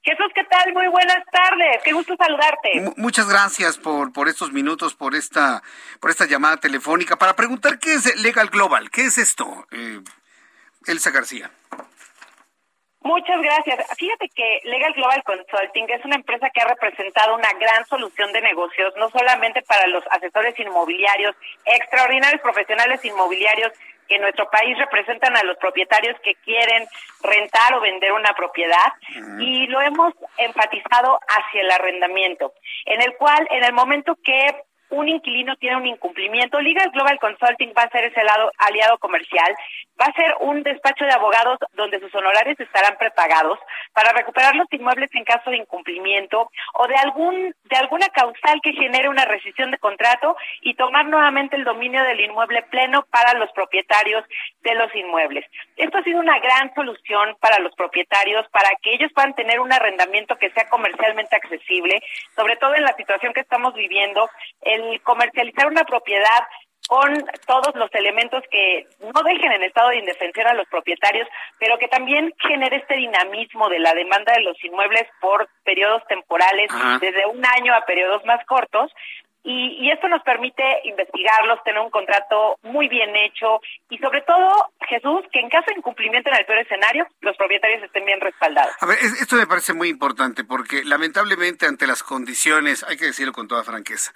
Jesús, 0.03 0.27
¿qué 0.35 0.43
tal? 0.51 0.73
Muy 0.75 0.89
buenas 0.89 1.25
tardes. 1.31 1.83
Qué 1.85 1.93
gusto 1.93 2.17
saludarte. 2.17 2.93
muchas 2.97 3.29
gracias 3.29 3.79
por, 3.79 4.13
por 4.13 4.29
estos 4.29 4.53
minutos, 4.53 4.97
por 4.97 5.15
esta, 5.15 5.63
por 6.01 6.11
esta 6.11 6.27
llamada 6.27 6.57
telefónica, 6.57 7.15
para 7.15 7.37
preguntar 7.37 7.79
qué 7.79 7.95
es 7.95 8.21
Legal 8.23 8.49
Global. 8.49 8.91
¿Qué 8.91 9.05
es 9.05 9.19
esto, 9.19 9.69
eh, 9.71 10.01
Elsa 10.87 11.13
García? 11.13 11.53
Muchas 13.05 13.41
gracias. 13.43 13.85
Fíjate 13.99 14.29
que 14.29 14.61
Legal 14.65 14.93
Global 14.93 15.23
Consulting 15.25 15.87
es 15.91 16.05
una 16.05 16.17
empresa 16.17 16.51
que 16.51 16.61
ha 16.61 16.69
representado 16.69 17.35
una 17.35 17.53
gran 17.59 17.85
solución 17.87 18.33
de 18.33 18.41
negocios, 18.41 18.95
no 18.97 19.11
solamente 19.11 19.63
para 19.63 19.87
los 19.89 20.05
asesores 20.11 20.59
inmobiliarios, 20.59 21.35
extraordinarios 21.65 22.41
profesionales 22.41 23.05
inmobiliarios 23.05 23.73
que 24.09 24.17
en 24.17 24.23
nuestro 24.23 24.49
país 24.51 24.79
representan 24.79 25.37
a 25.37 25.43
los 25.43 25.57
propietarios 25.57 26.19
que 26.21 26.35
quieren 26.37 26.87
rentar 27.23 27.75
o 27.75 27.81
vender 27.81 28.13
una 28.13 28.35
propiedad 28.35 28.93
y 29.39 29.67
lo 29.67 29.81
hemos 29.81 30.13
enfatizado 30.39 31.19
hacia 31.29 31.61
el 31.61 31.71
arrendamiento, 31.71 32.53
en 32.87 33.03
el 33.03 33.17
cual 33.17 33.47
en 33.51 33.65
el 33.65 33.73
momento 33.73 34.17
que 34.23 34.65
un 34.93 35.09
inquilino 35.09 35.57
tiene 35.57 35.77
un 35.77 35.87
incumplimiento, 35.87 36.61
Legal 36.61 36.91
Global 36.91 37.19
Consulting 37.19 37.73
va 37.77 37.85
a 37.85 37.91
ser 37.91 38.05
ese 38.05 38.23
lado 38.23 38.53
aliado 38.59 38.99
comercial, 38.99 39.55
va 40.01 40.07
a 40.07 40.13
ser 40.13 40.35
un 40.41 40.63
despacho 40.63 41.05
de 41.05 41.13
abogados 41.13 41.59
donde 41.73 41.99
sus 41.99 42.15
honorarios 42.15 42.61
estarán 42.61 42.97
prepagados 42.99 43.59
para 43.95 44.13
recuperar 44.13 44.55
los 44.55 44.67
inmuebles 44.71 45.09
en 45.15 45.25
caso 45.25 45.51
de 45.51 45.57
incumplimiento 45.57 46.51
o 46.75 46.87
de 46.87 46.97
algún 46.97 47.55
de 47.65 47.77
alguna 47.77 48.09
causal 48.09 48.61
que 48.63 48.73
genere 48.73 49.09
una 49.09 49.25
rescisión 49.25 49.71
de 49.71 49.79
contrato 49.79 50.37
y 50.61 50.75
tomar 50.75 51.07
nuevamente 51.07 51.57
el 51.57 51.65
dominio 51.65 52.05
del 52.05 52.21
inmueble 52.21 52.63
pleno 52.65 53.07
para 53.11 53.39
los 53.39 53.51
propietarios 53.53 54.25
de 54.61 54.75
los 54.75 54.95
inmuebles. 54.95 55.47
Esto 55.77 55.99
ha 55.99 56.03
sido 56.03 56.21
una 56.21 56.39
gran 56.39 56.75
solución 56.75 57.37
para 57.41 57.59
los 57.61 57.75
propietarios 57.75 58.47
para 58.51 58.69
que 58.83 58.93
ellos 58.93 59.11
puedan 59.15 59.35
tener 59.35 59.59
un 59.59 59.73
arrendamiento 59.73 60.37
que 60.37 60.51
sea 60.51 60.69
comercialmente 60.69 61.35
accesible, 61.35 62.03
sobre 62.37 62.57
todo 62.57 62.75
en 62.75 62.83
la 62.83 62.95
situación 62.95 63.33
que 63.33 63.41
estamos 63.41 63.75
viviendo. 63.75 64.29
El 64.61 64.82
comercializar 65.05 65.67
una 65.67 65.85
propiedad 65.85 66.47
con 66.89 67.25
todos 67.47 67.75
los 67.75 67.89
elementos 67.95 68.43
que 68.51 68.87
no 69.01 69.23
dejen 69.23 69.53
en 69.53 69.63
estado 69.63 69.91
de 69.91 69.99
indefensión 69.99 70.47
a 70.47 70.55
los 70.55 70.67
propietarios, 70.69 71.29
pero 71.59 71.79
que 71.79 71.89
también 71.89 72.35
genere 72.39 72.77
este 72.77 72.97
dinamismo 72.97 73.69
de 73.69 73.79
la 73.79 73.95
demanda 73.95 74.33
de 74.35 74.43
los 74.43 74.63
inmuebles 74.65 75.05
por 75.21 75.49
periodos 75.65 76.03
temporales, 76.09 76.71
desde 77.01 77.25
un 77.27 77.45
año 77.47 77.75
a 77.75 77.87
periodos 77.87 78.25
más 78.25 78.45
cortos, 78.47 78.91
y, 79.45 79.91
esto 79.91 80.09
nos 80.09 80.23
permite 80.23 80.63
investigarlos, 80.85 81.63
tener 81.65 81.81
un 81.81 81.91
contrato 81.91 82.59
muy 82.63 82.89
bien 82.89 83.11
hecho. 83.17 83.61
Y 83.91 83.99
sobre 83.99 84.21
todo, 84.21 84.71
Jesús, 84.89 85.23
que 85.33 85.41
en 85.41 85.49
caso 85.49 85.67
de 85.69 85.79
incumplimiento 85.79 86.31
en 86.31 86.37
el 86.37 86.47
peor 86.47 86.61
escenario, 86.61 87.07
los 87.21 87.37
propietarios 87.37 87.83
estén 87.83 88.05
bien 88.05 88.21
respaldados. 88.21 88.73
A 88.81 88.87
ver, 88.87 88.99
esto 88.99 89.35
me 89.35 89.47
parece 89.49 89.75
muy 89.75 89.89
importante 89.89 90.45
porque 90.45 90.85
lamentablemente 90.85 91.67
ante 91.67 91.89
las 91.89 92.05
condiciones, 92.05 92.85
hay 92.85 92.97
que 92.97 93.07
decirlo 93.07 93.33
con 93.33 93.49
toda 93.49 93.65
franqueza, 93.65 94.13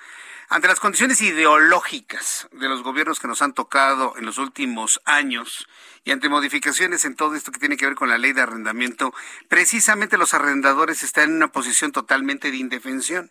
ante 0.49 0.69
las 0.69 0.79
condiciones 0.79 1.21
ideológicas 1.23 2.49
de 2.53 2.69
los 2.69 2.83
gobiernos 2.83 3.19
que 3.19 3.27
nos 3.27 3.43
han 3.43 3.53
tocado 3.53 4.15
en 4.17 4.25
los 4.25 4.39
últimos 4.39 5.01
años 5.05 5.67
y 6.05 6.13
ante 6.13 6.29
modificaciones 6.29 7.05
en 7.05 7.17
todo 7.17 7.35
esto 7.35 7.51
que 7.51 7.59
tiene 7.59 7.77
que 7.77 7.87
ver 7.87 7.97
con 7.97 8.09
la 8.09 8.19
ley 8.19 8.33
de 8.33 8.43
arrendamiento, 8.43 9.13
precisamente 9.49 10.17
los 10.17 10.35
arrendadores 10.35 11.03
están 11.03 11.31
en 11.31 11.37
una 11.37 11.49
posición 11.49 11.91
totalmente 11.91 12.53
de 12.53 12.59
indefensión. 12.59 13.31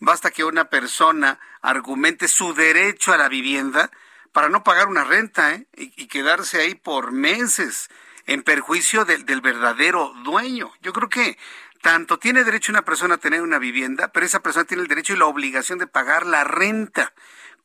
Basta 0.00 0.30
que 0.30 0.44
una 0.44 0.66
persona 0.66 1.40
argumente 1.62 2.28
su 2.28 2.52
derecho 2.52 3.14
a 3.14 3.16
la 3.16 3.30
vivienda 3.30 3.90
para 4.32 4.50
no 4.50 4.62
pagar 4.62 4.88
una 4.88 5.04
renta 5.04 5.54
¿eh? 5.54 5.66
y, 5.76 6.06
quedarse 6.08 6.60
ahí 6.60 6.74
por 6.74 7.10
meses 7.10 7.88
en 8.26 8.42
perjuicio 8.42 9.06
del 9.06 9.40
verdadero 9.40 10.12
dueño. 10.22 10.70
Yo 10.82 10.92
creo 10.92 11.08
que 11.08 11.38
tanto 11.80 12.18
tiene 12.18 12.44
derecho 12.44 12.72
una 12.72 12.84
persona 12.84 13.14
a 13.14 13.18
tener 13.18 13.42
una 13.42 13.58
vivienda, 13.58 14.12
pero 14.12 14.26
esa 14.26 14.40
persona 14.40 14.64
tiene 14.64 14.82
el 14.82 14.88
derecho 14.88 15.14
y 15.14 15.16
la 15.16 15.26
obligación 15.26 15.78
de 15.78 15.86
pagar 15.86 16.26
la 16.26 16.44
renta. 16.44 17.12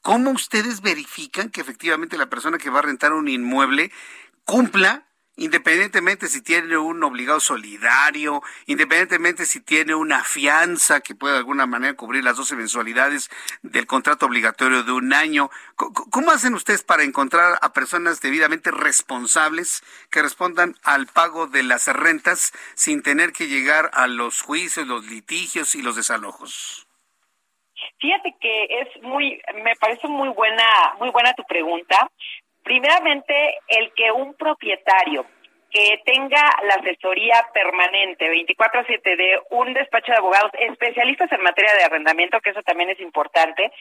¿Cómo 0.02 0.32
ustedes 0.32 0.82
verifican 0.82 1.50
que 1.50 1.62
efectivamente 1.62 2.18
la 2.18 2.30
persona 2.30 2.58
que 2.58 2.70
va 2.70 2.80
a 2.80 2.84
rentar 2.84 3.14
un 3.14 3.28
inmueble 3.28 3.92
cumpla 4.46 5.06
independientemente 5.38 6.28
si 6.28 6.42
tiene 6.42 6.78
un 6.78 7.04
obligado 7.04 7.40
solidario, 7.40 8.42
independientemente 8.68 9.46
si 9.46 9.60
tiene 9.60 9.96
una 9.96 10.24
fianza 10.24 11.02
que 11.02 11.16
puede 11.16 11.34
de 11.34 11.40
alguna 11.40 11.66
manera 11.66 11.96
cubrir 11.96 12.24
las 12.24 12.38
12 12.38 12.56
mensualidades 12.56 13.30
del 13.62 13.88
contrato 13.88 14.26
obligatorio 14.26 14.84
de 14.84 14.92
un 14.92 15.14
año. 15.14 15.50
¿Cómo 15.76 16.32
hacen 16.32 16.54
ustedes 16.54 16.84
para 16.84 17.04
encontrar 17.04 17.58
a 17.62 17.74
personas 17.74 18.22
debidamente 18.22 18.72
responsables 18.72 19.84
que 20.10 20.22
respondan 20.22 20.76
al 20.84 21.08
pago 21.08 21.48
de 21.48 21.64
las 21.64 21.88
rentas 21.88 22.54
sin 22.76 23.04
tener 23.04 23.34
que 23.34 23.48
llegar 23.48 23.92
a 23.94 24.08
los 24.08 24.42
juicios, 24.42 24.88
los 24.88 25.06
litigios 25.06 25.76
y 25.76 25.82
los 25.82 25.96
desalojos? 25.96 26.88
Fíjate 28.00 28.36
que 28.40 28.64
es 28.82 29.02
muy, 29.04 29.42
me 29.64 29.76
parece 29.76 30.08
muy 30.08 30.30
buena, 30.30 30.66
muy 31.00 31.10
buena 31.12 31.34
tu 31.34 31.44
pregunta, 31.44 32.10
Primeramente, 32.66 33.60
el 33.68 33.94
que 33.94 34.12
un 34.12 34.34
propietario 34.34 35.24
que 35.70 36.02
tenga 36.04 36.42
la 36.64 36.74
asesoría 36.82 37.46
permanente 37.54 38.28
24/7 38.28 39.16
de 39.16 39.40
un 39.52 39.72
despacho 39.74 40.12
de 40.12 40.18
abogados 40.18 40.52
especialistas 40.58 41.32
en 41.32 41.44
materia 41.44 41.76
de 41.76 41.84
arrendamiento, 41.84 42.40
que 42.42 42.50
eso 42.50 42.64
también 42.64 42.90
es 42.90 43.00
importante, 43.00 43.72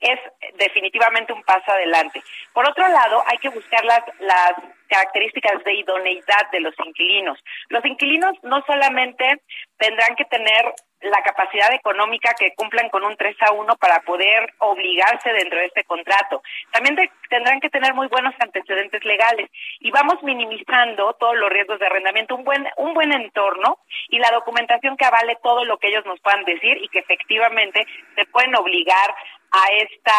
es 0.00 0.18
definitivamente 0.54 1.34
un 1.34 1.42
paso 1.42 1.72
adelante. 1.72 2.22
Por 2.54 2.66
otro 2.66 2.88
lado, 2.88 3.22
hay 3.26 3.36
que 3.36 3.50
buscar 3.50 3.84
las, 3.84 4.02
las 4.20 4.54
características 4.88 5.62
de 5.64 5.74
idoneidad 5.74 6.50
de 6.52 6.60
los 6.60 6.74
inquilinos. 6.86 7.38
Los 7.68 7.84
inquilinos 7.84 8.32
no 8.42 8.62
solamente 8.66 9.42
tendrán 9.76 10.16
que 10.16 10.24
tener 10.24 10.72
la 11.02 11.22
capacidad 11.22 11.72
económica 11.72 12.34
que 12.38 12.54
cumplan 12.54 12.88
con 12.88 13.04
un 13.04 13.16
3 13.16 13.36
a 13.42 13.52
1 13.52 13.76
para 13.76 14.00
poder 14.00 14.54
obligarse 14.58 15.32
dentro 15.32 15.58
de 15.58 15.66
este 15.66 15.84
contrato. 15.84 16.42
También 16.70 16.96
tendrán 17.28 17.60
que 17.60 17.70
tener 17.70 17.94
muy 17.94 18.08
buenos 18.08 18.34
antecedentes 18.38 19.04
legales 19.04 19.50
y 19.80 19.90
vamos 19.90 20.22
minimizando 20.22 21.14
todos 21.14 21.36
los 21.36 21.50
riesgos 21.50 21.78
de 21.78 21.86
arrendamiento, 21.86 22.36
un 22.36 22.44
buen 22.44 22.66
un 22.76 22.94
buen 22.94 23.12
entorno 23.12 23.78
y 24.08 24.18
la 24.18 24.30
documentación 24.30 24.96
que 24.96 25.04
avale 25.04 25.36
todo 25.42 25.64
lo 25.64 25.78
que 25.78 25.88
ellos 25.88 26.04
nos 26.06 26.20
puedan 26.20 26.44
decir 26.44 26.78
y 26.82 26.88
que 26.88 27.00
efectivamente 27.00 27.86
se 28.14 28.24
pueden 28.26 28.54
obligar 28.56 29.14
a 29.52 29.66
esta 29.74 30.12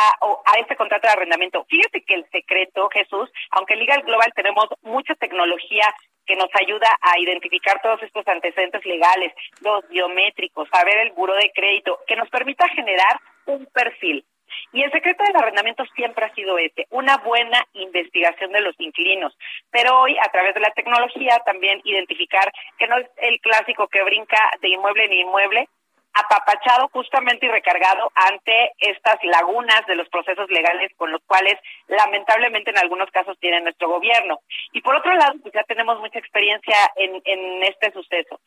a 0.46 0.60
este 0.60 0.76
contrato 0.76 1.08
de 1.08 1.14
arrendamiento. 1.14 1.66
Fíjate 1.70 2.04
que 2.04 2.16
el 2.16 2.30
secreto, 2.30 2.90
Jesús, 2.90 3.32
aunque 3.52 3.74
en 3.74 3.80
Legal 3.80 4.04
Global 4.04 4.32
tenemos 4.36 4.68
mucha 4.82 5.16
tecnología 5.16 5.86
que 6.26 6.36
nos 6.36 6.50
ayuda 6.54 6.88
a 7.02 7.20
identificar 7.20 7.82
todos 7.82 8.02
estos 8.04 8.28
antecedentes 8.28 8.86
legales, 8.86 9.34
los 9.62 9.88
biométricos, 9.90 10.70
saber 10.70 10.98
el 10.98 11.12
buro 11.12 11.34
de 11.36 11.52
crédito, 11.54 12.00
que 12.08 12.16
nos 12.16 12.30
permita 12.30 12.68
generar 12.70 13.20
un 13.46 13.66
perfil. 13.68 14.26
Y 14.72 14.84
el 14.84 14.92
secreto 14.92 15.24
del 15.24 15.36
arrendamiento 15.36 15.84
siempre 15.96 16.26
ha 16.26 16.34
sido 16.34 16.58
este, 16.58 16.88
una 16.90 17.18
buena 17.18 17.66
investigación 17.74 18.52
de 18.52 18.62
los 18.62 18.80
inquilinos. 18.80 19.36
Pero 19.72 20.02
hoy, 20.02 20.18
a 20.20 20.30
través 20.32 20.54
de 20.54 20.62
la 20.62 20.72
tecnología, 20.72 21.40
también 21.46 21.82
identificar 21.84 22.52
que 22.78 22.88
no 22.88 22.98
es 22.98 23.08
el 23.18 23.40
clásico 23.40 23.88
que 23.88 24.04
brinca 24.04 24.38
de 24.62 24.70
inmueble 24.70 25.06
en 25.06 25.14
inmueble, 25.14 25.70
apapachado 26.14 26.90
justamente 26.90 27.46
y 27.46 27.50
recargado 27.50 28.12
ante 28.16 28.72
estas 28.78 29.18
lagunas 29.24 29.86
de 29.88 29.96
los 29.96 30.08
procesos 30.10 30.50
legales 30.50 30.92
con 30.98 31.12
los 31.12 31.22
cuales 31.26 31.56
lamentablemente 31.88 32.72
en 32.72 32.78
algunos 32.78 33.10
casos 33.12 33.38
tiene 33.40 33.62
nuestro 33.62 33.90
gobierno. 33.90 34.40
Y 34.72 34.82
por 34.82 34.96
otro 34.96 35.14
lado, 35.16 35.34
pues 35.42 35.54
ya 35.54 35.64
tenemos 35.64 36.00
mucha 36.00 36.20
experiencia 36.20 36.76
en, 36.96 37.22
en 37.26 37.64
este 37.64 37.92
suceso. 37.92 38.40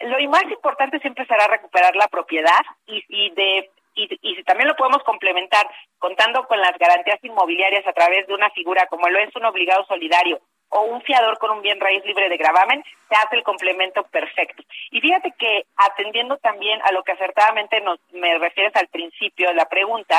Lo 0.00 0.18
más 0.28 0.44
importante 0.44 0.98
siempre 1.00 1.26
será 1.26 1.46
recuperar 1.46 1.94
la 1.96 2.08
propiedad 2.08 2.60
y, 2.86 3.04
y 3.08 3.30
de 3.30 3.70
y, 3.96 4.08
y 4.22 4.42
también 4.42 4.66
lo 4.66 4.74
podemos 4.74 5.04
complementar 5.04 5.70
contando 5.98 6.44
con 6.48 6.60
las 6.60 6.76
garantías 6.78 7.22
inmobiliarias 7.22 7.86
a 7.86 7.92
través 7.92 8.26
de 8.26 8.34
una 8.34 8.50
figura 8.50 8.86
como 8.88 9.08
lo 9.08 9.20
es 9.20 9.34
un 9.36 9.44
obligado 9.44 9.84
solidario 9.86 10.40
o 10.68 10.82
un 10.82 11.02
fiador 11.02 11.38
con 11.38 11.50
un 11.50 11.62
bien 11.62 11.80
raíz 11.80 12.04
libre 12.04 12.28
de 12.28 12.36
gravamen, 12.36 12.82
se 13.08 13.14
hace 13.14 13.36
el 13.36 13.42
complemento 13.42 14.02
perfecto. 14.04 14.62
Y 14.90 15.00
fíjate 15.00 15.32
que 15.38 15.66
atendiendo 15.76 16.36
también 16.38 16.80
a 16.82 16.92
lo 16.92 17.02
que 17.02 17.12
acertadamente 17.12 17.80
nos 17.80 17.98
me 18.12 18.38
refieres 18.38 18.74
al 18.76 18.88
principio 18.88 19.48
de 19.48 19.54
la 19.54 19.66
pregunta, 19.66 20.18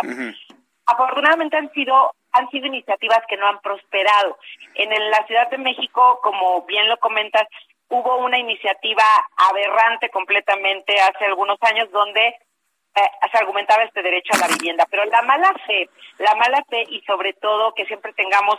afortunadamente 0.85 1.57
han 1.57 1.71
sido 1.73 2.13
han 2.31 2.49
sido 2.49 2.67
iniciativas 2.67 3.21
que 3.29 3.37
no 3.37 3.47
han 3.47 3.59
prosperado. 3.61 4.37
En 4.73 4.89
la 5.09 5.25
Ciudad 5.25 5.49
de 5.49 5.57
México, 5.57 6.19
como 6.21 6.63
bien 6.63 6.89
lo 6.89 6.97
comentas, 6.97 7.47
hubo 7.87 8.17
una 8.17 8.37
iniciativa 8.37 9.03
aberrante 9.37 10.09
completamente 10.09 10.99
hace 10.99 11.25
algunos 11.25 11.57
años 11.61 11.89
donde 11.91 12.27
eh, 12.27 13.01
se 13.31 13.37
argumentaba 13.37 13.83
este 13.83 14.01
derecho 14.01 14.33
a 14.33 14.47
la 14.47 14.53
vivienda, 14.55 14.85
pero 14.89 15.05
la 15.05 15.21
mala 15.21 15.53
fe, 15.65 15.89
la 16.17 16.33
mala 16.35 16.63
fe 16.69 16.83
y 16.89 17.01
sobre 17.01 17.33
todo 17.33 17.73
que 17.73 17.85
siempre 17.85 18.13
tengamos 18.13 18.55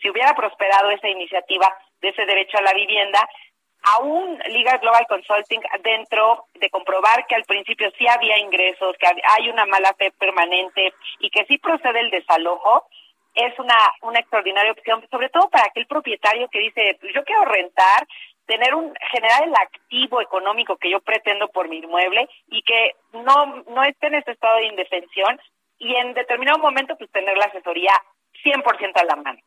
si 0.00 0.10
hubiera 0.10 0.34
prosperado 0.34 0.90
esa 0.90 1.08
iniciativa 1.08 1.68
de 2.00 2.08
ese 2.08 2.26
derecho 2.26 2.58
a 2.58 2.62
la 2.62 2.72
vivienda, 2.72 3.28
aún 3.82 4.38
Liga 4.48 4.78
Global 4.78 5.06
Consulting, 5.08 5.60
dentro 5.82 6.46
de 6.54 6.70
comprobar 6.70 7.26
que 7.26 7.34
al 7.34 7.44
principio 7.44 7.90
sí 7.98 8.06
había 8.06 8.38
ingresos, 8.38 8.96
que 8.98 9.06
hay 9.06 9.48
una 9.48 9.66
mala 9.66 9.94
fe 9.94 10.12
permanente 10.12 10.92
y 11.20 11.30
que 11.30 11.44
sí 11.46 11.58
procede 11.58 12.00
el 12.00 12.10
desalojo, 12.10 12.86
es 13.34 13.56
una, 13.58 13.76
una 14.02 14.18
extraordinaria 14.18 14.72
opción, 14.72 15.06
sobre 15.10 15.28
todo 15.28 15.48
para 15.48 15.66
aquel 15.66 15.86
propietario 15.86 16.48
que 16.48 16.58
dice, 16.58 16.98
pues 17.00 17.14
yo 17.14 17.24
quiero 17.24 17.44
rentar, 17.44 18.06
tener 18.46 18.74
un, 18.74 18.92
generar 19.12 19.44
el 19.44 19.54
activo 19.54 20.20
económico 20.20 20.76
que 20.76 20.90
yo 20.90 21.00
pretendo 21.00 21.48
por 21.48 21.68
mi 21.68 21.78
inmueble 21.78 22.28
y 22.48 22.62
que 22.62 22.96
no, 23.12 23.62
no 23.68 23.84
esté 23.84 24.08
en 24.08 24.16
ese 24.16 24.32
estado 24.32 24.56
de 24.56 24.66
indefensión 24.66 25.40
y 25.78 25.94
en 25.94 26.14
determinado 26.14 26.58
momento 26.58 26.96
pues 26.96 27.10
tener 27.10 27.36
la 27.38 27.46
asesoría 27.46 27.92
100% 28.44 29.00
a 29.00 29.04
la 29.04 29.16
mano. 29.16 29.40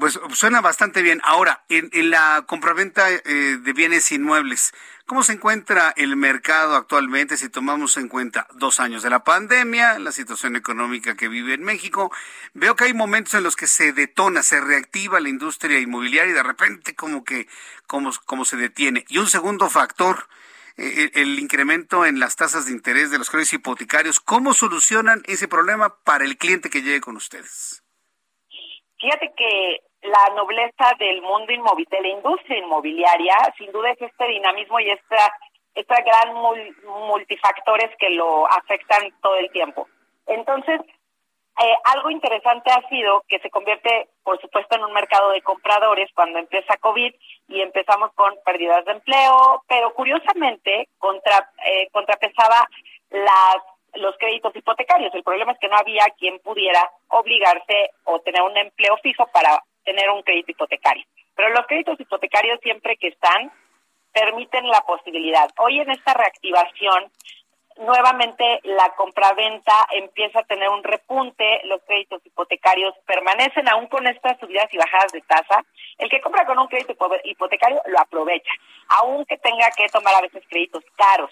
Pues 0.00 0.18
suena 0.32 0.62
bastante 0.62 1.02
bien. 1.02 1.20
Ahora, 1.24 1.62
en, 1.68 1.90
la 2.10 2.44
compraventa 2.46 3.10
eh, 3.10 3.20
de 3.60 3.72
bienes 3.74 4.10
inmuebles, 4.12 4.72
¿cómo 5.04 5.22
se 5.22 5.34
encuentra 5.34 5.92
el 5.94 6.16
mercado 6.16 6.74
actualmente 6.74 7.36
si 7.36 7.50
tomamos 7.50 7.98
en 7.98 8.08
cuenta 8.08 8.46
dos 8.54 8.80
años 8.80 9.02
de 9.02 9.10
la 9.10 9.24
pandemia, 9.24 9.98
la 9.98 10.12
situación 10.12 10.56
económica 10.56 11.18
que 11.18 11.28
vive 11.28 11.52
en 11.52 11.64
México? 11.64 12.10
Veo 12.54 12.76
que 12.76 12.84
hay 12.84 12.94
momentos 12.94 13.34
en 13.34 13.42
los 13.42 13.56
que 13.56 13.66
se 13.66 13.92
detona, 13.92 14.42
se 14.42 14.58
reactiva 14.58 15.20
la 15.20 15.28
industria 15.28 15.78
inmobiliaria 15.78 16.30
y 16.30 16.34
de 16.34 16.42
repente 16.42 16.94
como 16.94 17.22
que 17.22 17.46
como, 17.86 18.10
como 18.24 18.46
se 18.46 18.56
detiene. 18.56 19.04
Y 19.08 19.18
un 19.18 19.28
segundo 19.28 19.68
factor, 19.68 20.28
el 20.78 21.38
incremento 21.40 22.06
en 22.06 22.20
las 22.20 22.36
tasas 22.36 22.66
de 22.66 22.72
interés 22.72 23.10
de 23.10 23.18
los 23.18 23.30
créditos 23.30 23.54
hipotecarios. 23.54 24.20
¿Cómo 24.20 24.54
solucionan 24.54 25.22
ese 25.26 25.48
problema 25.48 25.94
para 26.04 26.24
el 26.24 26.36
cliente 26.36 26.70
que 26.70 26.82
llegue 26.82 27.00
con 27.00 27.16
ustedes? 27.16 27.82
Fíjate 29.00 29.32
que 29.36 29.80
la 30.02 30.34
nobleza 30.36 30.92
del 30.98 31.20
mundo 31.22 31.52
inmobiliario, 31.52 31.90
de 31.90 32.08
la 32.08 32.16
industria 32.16 32.58
inmobiliaria, 32.58 33.34
sin 33.56 33.72
duda 33.72 33.90
es 33.90 34.00
este 34.00 34.28
dinamismo 34.28 34.78
y 34.80 34.90
esta, 34.90 35.32
esta 35.74 35.96
gran 36.02 36.34
multifactores 37.08 37.90
que 37.98 38.10
lo 38.10 38.46
afectan 38.50 39.12
todo 39.20 39.36
el 39.36 39.50
tiempo. 39.50 39.88
Entonces, 40.26 40.80
eh, 41.60 41.74
algo 41.84 42.10
interesante 42.10 42.70
ha 42.70 42.88
sido 42.88 43.24
que 43.28 43.38
se 43.40 43.50
convierte, 43.50 44.08
por 44.22 44.40
supuesto, 44.40 44.76
en 44.76 44.84
un 44.84 44.92
mercado 44.92 45.30
de 45.30 45.42
compradores 45.42 46.10
cuando 46.14 46.38
empieza 46.38 46.76
COVID 46.76 47.14
y 47.48 47.60
empezamos 47.60 48.12
con 48.14 48.34
pérdidas 48.44 48.84
de 48.84 48.92
empleo, 48.92 49.64
pero 49.66 49.92
curiosamente 49.94 50.88
contra, 50.98 51.50
eh, 51.64 51.88
contrapesaba 51.92 52.68
las 53.10 53.62
los 53.94 54.16
créditos 54.18 54.54
hipotecarios. 54.54 55.14
El 55.14 55.22
problema 55.22 55.52
es 55.52 55.58
que 55.58 55.68
no 55.68 55.76
había 55.76 56.04
quien 56.18 56.38
pudiera 56.40 56.90
obligarse 57.08 57.90
o 58.04 58.20
tener 58.20 58.42
un 58.42 58.56
empleo 58.56 58.96
fijo 58.98 59.26
para 59.28 59.62
tener 59.84 60.10
un 60.10 60.22
crédito 60.22 60.52
hipotecario. 60.52 61.04
Pero 61.34 61.50
los 61.50 61.66
créditos 61.66 61.98
hipotecarios 61.98 62.60
siempre 62.62 62.96
que 62.96 63.08
están 63.08 63.50
permiten 64.12 64.66
la 64.68 64.80
posibilidad. 64.82 65.48
Hoy 65.58 65.80
en 65.80 65.90
esta 65.90 66.14
reactivación, 66.14 67.10
nuevamente 67.78 68.60
la 68.64 68.90
compraventa 68.96 69.72
empieza 69.92 70.40
a 70.40 70.44
tener 70.44 70.68
un 70.68 70.82
repunte, 70.82 71.60
los 71.64 71.82
créditos 71.84 72.24
hipotecarios 72.24 72.94
permanecen 73.06 73.68
aún 73.68 73.86
con 73.86 74.06
estas 74.06 74.38
subidas 74.38 74.72
y 74.72 74.78
bajadas 74.78 75.12
de 75.12 75.20
tasa. 75.22 75.64
El 75.98 76.10
que 76.10 76.20
compra 76.20 76.46
con 76.46 76.58
un 76.58 76.68
crédito 76.68 76.94
hipotecario 77.24 77.80
lo 77.86 77.98
aprovecha, 77.98 78.52
aunque 79.00 79.38
tenga 79.38 79.70
que 79.76 79.88
tomar 79.88 80.14
a 80.14 80.22
veces 80.22 80.44
créditos 80.48 80.84
caros 80.96 81.30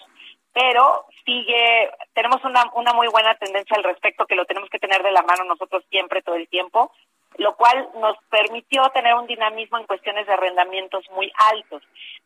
pero 0.53 1.05
sigue, 1.23 1.91
tenemos 2.15 2.43
una, 2.43 2.63
una 2.73 2.91
muy 2.93 3.07
buena 3.09 3.35
tendencia 3.35 3.77
al 3.77 3.83
respecto 3.83 4.25
que 4.25 4.33
lo 4.33 4.45
tenemos 4.45 4.71
que 4.71 4.79
tener 4.79 5.03
de 5.03 5.11
la 5.11 5.21
mano 5.21 5.43
nosotros 5.43 5.83
siempre, 5.91 6.23
todo 6.23 6.33
el 6.33 6.47
tiempo, 6.47 6.91
lo 7.37 7.55
cual 7.55 7.89
nos 7.95 8.17
permitió 8.29 8.89
tener 8.89 9.13
un 9.15 9.27
dinamismo 9.27 9.77
en 9.77 9.85
cuestiones 9.85 10.25
de 10.27 10.33
arrendamientos 10.33 11.05
muy 11.11 11.31
altos. 11.51 11.83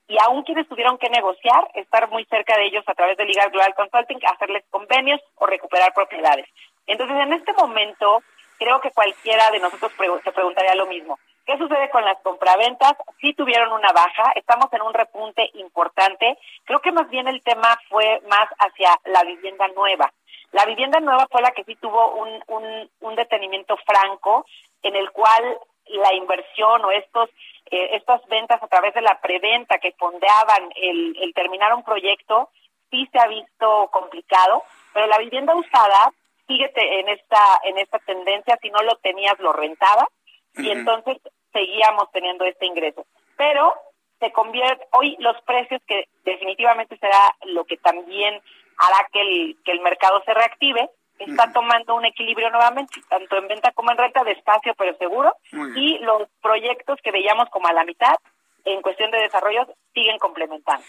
Y 0.08 0.18
aún 0.20 0.44
quienes 0.44 0.68
tuvieron 0.68 0.98
que 0.98 1.10
negociar, 1.10 1.70
estar 1.76 2.10
muy 2.10 2.26
cerca 2.26 2.58
de 2.58 2.66
ellos 2.66 2.84
a 2.88 2.94
través 2.94 3.18
de 3.18 3.26
Liga 3.26 3.48
Global 3.50 3.76
Consulting, 3.76 4.20
hacerles 4.26 4.64
convenios 4.70 5.22
o 5.36 5.46
recuperar 5.46 5.94
propiedades. 5.94 6.48
Entonces, 6.88 7.18
en 7.18 7.34
este 7.34 7.54
momento, 7.54 8.24
creo 8.58 8.82
que 8.82 8.92
cualquiera 8.92 9.52
de 9.52 9.60
nosotros 9.60 9.92
se 10.24 10.32
preguntaría 10.32 10.76
lo 10.76 10.88
mismo. 10.88 11.20
¿Qué 11.46 11.58
sucede 11.58 11.90
con 11.90 12.06
las 12.06 12.20
compraventas? 12.22 12.94
Sí 13.20 13.34
tuvieron 13.34 13.74
una 13.74 13.92
baja, 13.92 14.32
estamos 14.36 14.72
en 14.74 14.82
un 14.82 14.94
repunte 14.94 15.50
importante. 15.56 16.38
Creo 16.66 16.80
que 16.80 16.92
más 16.92 17.10
bien 17.10 17.28
el 17.28 17.42
tema 17.42 17.78
fue 17.90 18.22
más 18.30 18.48
hacia 18.60 18.90
la 19.06 19.24
vivienda 19.24 19.68
nueva. 19.70 20.14
La 20.52 20.66
vivienda 20.66 21.00
nueva 21.00 21.28
fue 21.32 21.42
la 21.42 21.52
que 21.52 21.64
sí 21.64 21.76
tuvo 21.76 22.14
un, 22.16 22.44
un, 22.48 22.90
un 23.00 23.16
detenimiento 23.16 23.78
franco 23.78 24.46
en 24.84 24.96
el 24.96 25.12
cual 25.12 25.60
la 25.86 26.14
inversión 26.14 26.86
o 26.86 26.92
estos 26.92 27.30
eh, 27.70 27.96
estas 27.96 28.26
ventas 28.28 28.62
a 28.62 28.68
través 28.68 28.94
de 28.94 29.02
la 29.02 29.20
preventa 29.20 29.80
que 29.80 29.94
fondeaban 29.94 30.72
el, 30.76 31.16
el 31.22 31.34
terminar 31.34 31.74
un 31.74 31.84
proyecto 31.84 32.50
sí 32.90 33.08
se 33.12 33.20
ha 33.20 33.28
visto 33.28 33.90
complicado, 33.92 34.64
pero 34.94 35.08
la 35.08 35.18
vivienda 35.18 35.56
usada 35.56 36.12
sigue 36.48 36.72
en 36.76 37.10
esta 37.10 37.62
en 37.64 37.78
esta 37.78 38.00
tendencia, 38.00 38.58
si 38.62 38.70
no 38.70 38.82
lo 38.84 38.96
tenías 38.98 39.40
lo 39.40 39.54
rentabas 39.54 40.08
y 40.56 40.70
entonces 40.70 41.18
seguíamos 41.54 42.12
teniendo 42.12 42.46
este 42.46 42.66
ingreso. 42.66 43.06
Pero 43.38 43.74
se 44.20 44.32
convierte, 44.32 44.86
hoy 44.92 45.16
los 45.20 45.40
precios, 45.42 45.82
que 45.88 46.08
definitivamente 46.24 46.98
será 46.98 47.36
lo 47.46 47.66
que 47.66 47.78
también 47.78 48.40
hará 48.78 49.08
que 49.12 49.22
el, 49.22 49.58
que 49.64 49.72
el 49.72 49.82
mercado 49.82 50.22
se 50.26 50.34
reactive, 50.34 50.90
está 51.28 51.52
tomando 51.52 51.96
un 51.96 52.06
equilibrio 52.06 52.50
nuevamente, 52.50 53.02
tanto 53.10 53.38
en 53.38 53.48
venta 53.48 53.72
como 53.72 53.92
en 53.92 53.98
renta, 53.98 54.24
despacio 54.24 54.74
pero 54.78 54.96
seguro, 54.98 55.36
y 55.76 56.00
los 56.00 56.28
proyectos 56.42 57.00
que 57.04 57.12
veíamos 57.12 57.50
como 57.50 57.68
a 57.68 57.74
la 57.74 57.84
mitad, 57.84 58.16
en 58.64 58.82
cuestión 58.82 59.10
de 59.12 59.20
desarrollo, 59.20 59.68
siguen 59.94 60.18
complementando. 60.20 60.84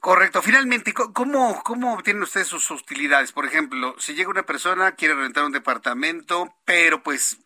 Correcto. 0.00 0.42
Finalmente, 0.42 0.92
¿cómo, 0.92 1.62
¿cómo 1.62 1.94
obtienen 1.94 2.22
ustedes 2.22 2.48
sus 2.48 2.70
utilidades? 2.70 3.32
Por 3.32 3.46
ejemplo, 3.46 3.94
si 3.98 4.14
llega 4.14 4.28
una 4.28 4.42
persona, 4.42 4.92
quiere 4.92 5.14
rentar 5.14 5.44
un 5.44 5.52
departamento, 5.52 6.52
pero 6.64 7.02
pues 7.02 7.38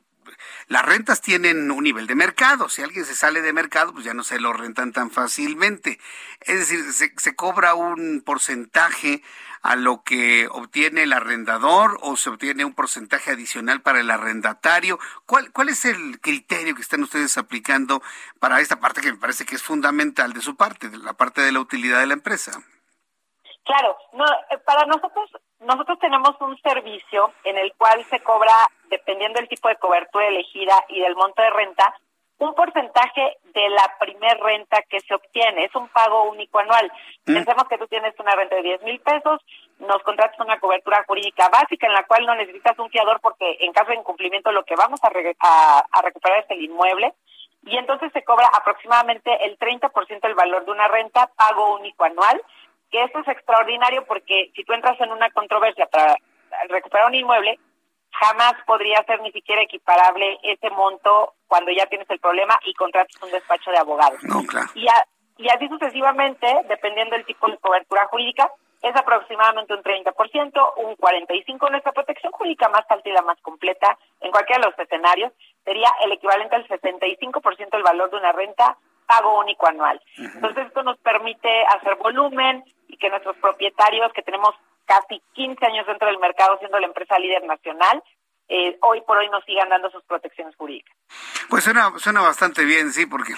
las 0.66 0.84
rentas 0.84 1.20
tienen 1.20 1.70
un 1.70 1.84
nivel 1.84 2.06
de 2.06 2.14
mercado. 2.14 2.68
Si 2.68 2.82
alguien 2.82 3.04
se 3.04 3.14
sale 3.14 3.42
de 3.42 3.52
mercado, 3.52 3.92
pues 3.92 4.04
ya 4.04 4.14
no 4.14 4.22
se 4.22 4.40
lo 4.40 4.52
rentan 4.52 4.92
tan 4.92 5.10
fácilmente. 5.10 5.98
Es 6.40 6.58
decir, 6.58 6.92
se, 6.92 7.36
cobra 7.36 7.74
un 7.74 8.22
porcentaje 8.24 9.22
a 9.62 9.76
lo 9.76 10.02
que 10.02 10.48
obtiene 10.50 11.02
el 11.02 11.12
arrendador 11.12 11.98
o 12.00 12.16
se 12.16 12.30
obtiene 12.30 12.64
un 12.64 12.74
porcentaje 12.74 13.32
adicional 13.32 13.82
para 13.82 14.00
el 14.00 14.10
arrendatario. 14.10 14.98
¿Cuál, 15.26 15.52
cuál 15.52 15.68
es 15.68 15.84
el 15.84 16.20
criterio 16.20 16.74
que 16.74 16.82
están 16.82 17.02
ustedes 17.02 17.36
aplicando 17.38 18.02
para 18.38 18.60
esta 18.60 18.80
parte 18.80 19.00
que 19.00 19.12
me 19.12 19.18
parece 19.18 19.44
que 19.44 19.56
es 19.56 19.62
fundamental 19.62 20.32
de 20.32 20.40
su 20.40 20.56
parte, 20.56 20.88
de 20.88 20.98
la 20.98 21.14
parte 21.14 21.40
de 21.40 21.52
la 21.52 21.60
utilidad 21.60 22.00
de 22.00 22.06
la 22.06 22.14
empresa? 22.14 22.60
Claro, 23.64 23.98
no, 24.14 24.24
eh, 24.24 24.58
para 24.64 24.86
nosotros 24.86 25.30
nosotros 25.60 25.98
tenemos 25.98 26.40
un 26.40 26.56
servicio 26.60 27.32
en 27.44 27.58
el 27.58 27.72
cual 27.74 28.04
se 28.10 28.20
cobra, 28.20 28.52
dependiendo 28.90 29.38
del 29.38 29.48
tipo 29.48 29.68
de 29.68 29.76
cobertura 29.76 30.26
elegida 30.26 30.74
y 30.88 31.00
del 31.00 31.16
monto 31.16 31.42
de 31.42 31.50
renta, 31.50 31.94
un 32.38 32.54
porcentaje 32.54 33.36
de 33.52 33.68
la 33.68 33.96
primer 33.98 34.38
renta 34.38 34.82
que 34.88 35.00
se 35.00 35.14
obtiene. 35.14 35.64
Es 35.64 35.74
un 35.74 35.88
pago 35.88 36.30
único 36.30 36.60
anual. 36.60 36.90
Mm. 37.26 37.34
Pensemos 37.34 37.64
que 37.68 37.78
tú 37.78 37.88
tienes 37.88 38.14
una 38.20 38.36
renta 38.36 38.54
de 38.56 38.62
10 38.62 38.82
mil 38.84 39.00
pesos, 39.00 39.40
nos 39.80 40.02
contratas 40.04 40.38
una 40.38 40.60
cobertura 40.60 41.04
jurídica 41.06 41.48
básica 41.48 41.88
en 41.88 41.94
la 41.94 42.04
cual 42.04 42.26
no 42.26 42.36
necesitas 42.36 42.78
un 42.78 42.90
fiador 42.90 43.20
porque 43.20 43.58
en 43.60 43.72
caso 43.72 43.90
de 43.90 43.96
incumplimiento 43.96 44.52
lo 44.52 44.64
que 44.64 44.76
vamos 44.76 45.00
a, 45.02 45.08
a, 45.08 46.02
recuperar 46.02 46.38
es 46.44 46.50
el 46.50 46.62
inmueble. 46.62 47.12
Y 47.64 47.76
entonces 47.76 48.12
se 48.12 48.22
cobra 48.22 48.46
aproximadamente 48.54 49.44
el 49.44 49.58
30% 49.58 50.20
del 50.20 50.34
valor 50.36 50.64
de 50.64 50.70
una 50.70 50.86
renta, 50.86 51.26
pago 51.36 51.74
único 51.74 52.04
anual 52.04 52.40
que 52.90 53.02
esto 53.02 53.20
es 53.20 53.28
extraordinario 53.28 54.04
porque 54.06 54.50
si 54.54 54.64
tú 54.64 54.72
entras 54.72 55.00
en 55.00 55.12
una 55.12 55.30
controversia 55.30 55.86
para 55.86 56.16
recuperar 56.68 57.08
un 57.08 57.14
inmueble, 57.14 57.58
jamás 58.10 58.54
podría 58.66 59.02
ser 59.04 59.20
ni 59.20 59.30
siquiera 59.32 59.62
equiparable 59.62 60.38
ese 60.42 60.70
monto 60.70 61.34
cuando 61.46 61.70
ya 61.70 61.86
tienes 61.86 62.08
el 62.10 62.18
problema 62.18 62.58
y 62.64 62.74
contratas 62.74 63.22
un 63.22 63.30
despacho 63.30 63.70
de 63.70 63.78
abogados. 63.78 64.20
y, 64.74 64.86
y 65.38 65.48
así 65.48 65.68
sucesivamente, 65.68 66.46
dependiendo 66.68 67.16
del 67.16 67.26
tipo 67.26 67.48
de 67.48 67.58
cobertura 67.58 68.06
jurídica, 68.06 68.50
es 68.82 68.94
aproximadamente 68.94 69.74
un 69.74 69.82
30%, 69.82 70.72
un 70.76 70.96
45% 70.96 71.70
nuestra 71.70 71.92
protección 71.92 72.32
jurídica 72.32 72.68
más 72.68 72.84
alta 72.88 73.08
y 73.08 73.12
la 73.12 73.22
más 73.22 73.40
completa 73.40 73.98
en 74.20 74.30
cualquiera 74.30 74.60
de 74.62 74.70
los 74.70 74.78
escenarios 74.78 75.32
sería 75.64 75.88
el 76.04 76.12
equivalente 76.12 76.56
al 76.56 76.66
75% 76.68 77.70
del 77.70 77.82
valor 77.82 78.10
de 78.10 78.16
una 78.16 78.32
renta 78.32 78.76
pago 79.08 79.40
único 79.40 79.66
anual. 79.66 80.00
Entonces 80.16 80.66
esto 80.66 80.82
nos 80.84 80.98
permite 80.98 81.48
hacer 81.66 81.96
volumen, 81.96 82.62
y 82.88 82.96
que 82.96 83.10
nuestros 83.10 83.36
propietarios, 83.36 84.12
que 84.12 84.22
tenemos 84.22 84.54
casi 84.86 85.20
15 85.34 85.64
años 85.66 85.86
dentro 85.86 86.08
del 86.08 86.18
mercado 86.18 86.58
siendo 86.58 86.78
la 86.78 86.86
empresa 86.86 87.18
líder 87.18 87.44
nacional, 87.44 88.02
eh, 88.50 88.78
hoy 88.80 89.02
por 89.02 89.18
hoy 89.18 89.28
nos 89.28 89.44
sigan 89.44 89.68
dando 89.68 89.90
sus 89.90 90.02
protecciones 90.04 90.56
jurídicas. 90.56 90.96
Pues 91.50 91.64
suena, 91.64 91.92
suena 91.98 92.22
bastante 92.22 92.64
bien, 92.64 92.92
sí, 92.92 93.04
porque 93.04 93.34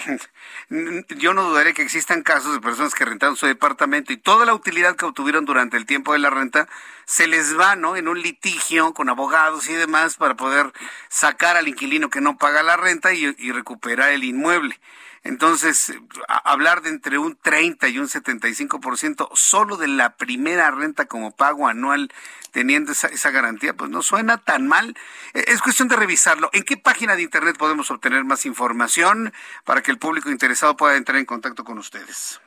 yo 1.17 1.33
no 1.33 1.43
dudaré 1.43 1.73
que 1.73 1.81
existan 1.81 2.23
casos 2.23 2.53
de 2.53 2.61
personas 2.61 2.95
que 2.95 3.03
rentaron 3.03 3.35
su 3.35 3.45
departamento 3.45 4.13
y 4.13 4.17
toda 4.17 4.45
la 4.45 4.53
utilidad 4.53 4.95
que 4.95 5.05
obtuvieron 5.05 5.43
durante 5.43 5.75
el 5.75 5.85
tiempo 5.85 6.13
de 6.13 6.19
la 6.19 6.29
renta 6.29 6.69
se 7.03 7.27
les 7.27 7.59
va, 7.59 7.75
¿no? 7.75 7.97
En 7.97 8.07
un 8.07 8.21
litigio 8.21 8.93
con 8.93 9.09
abogados 9.09 9.67
y 9.69 9.73
demás 9.73 10.15
para 10.15 10.35
poder 10.35 10.71
sacar 11.09 11.57
al 11.57 11.67
inquilino 11.67 12.09
que 12.09 12.21
no 12.21 12.37
paga 12.37 12.63
la 12.63 12.77
renta 12.77 13.13
y, 13.13 13.35
y 13.37 13.51
recuperar 13.51 14.11
el 14.11 14.23
inmueble. 14.23 14.79
Entonces, 15.23 15.93
hablar 16.27 16.81
de 16.81 16.89
entre 16.89 17.19
un 17.19 17.35
30 17.35 17.89
y 17.89 17.99
un 17.99 18.07
75% 18.07 19.29
solo 19.33 19.77
de 19.77 19.87
la 19.87 20.15
primera 20.15 20.71
renta 20.71 21.05
como 21.05 21.35
pago 21.35 21.67
anual 21.67 22.11
teniendo 22.51 22.91
esa, 22.91 23.07
esa 23.07 23.29
garantía, 23.29 23.73
pues 23.73 23.89
no 23.89 24.01
suena 24.01 24.37
tan 24.39 24.67
mal. 24.67 24.95
E, 25.33 25.45
es 25.47 25.61
cuestión 25.61 25.87
de 25.87 25.95
revisarlo. 25.95 26.49
¿En 26.53 26.63
qué 26.63 26.75
página 26.75 27.15
de 27.15 27.21
Internet 27.21 27.55
podemos 27.57 27.91
obtener 27.91 28.23
más 28.23 28.45
información 28.45 29.31
para 29.63 29.81
que 29.81 29.91
el 29.91 29.99
público 29.99 30.29
interesado 30.31 30.75
pueda 30.75 30.97
entrar 30.97 31.17
en 31.17 31.25
contacto 31.25 31.63
con 31.63 31.77
ustedes? 31.77 32.41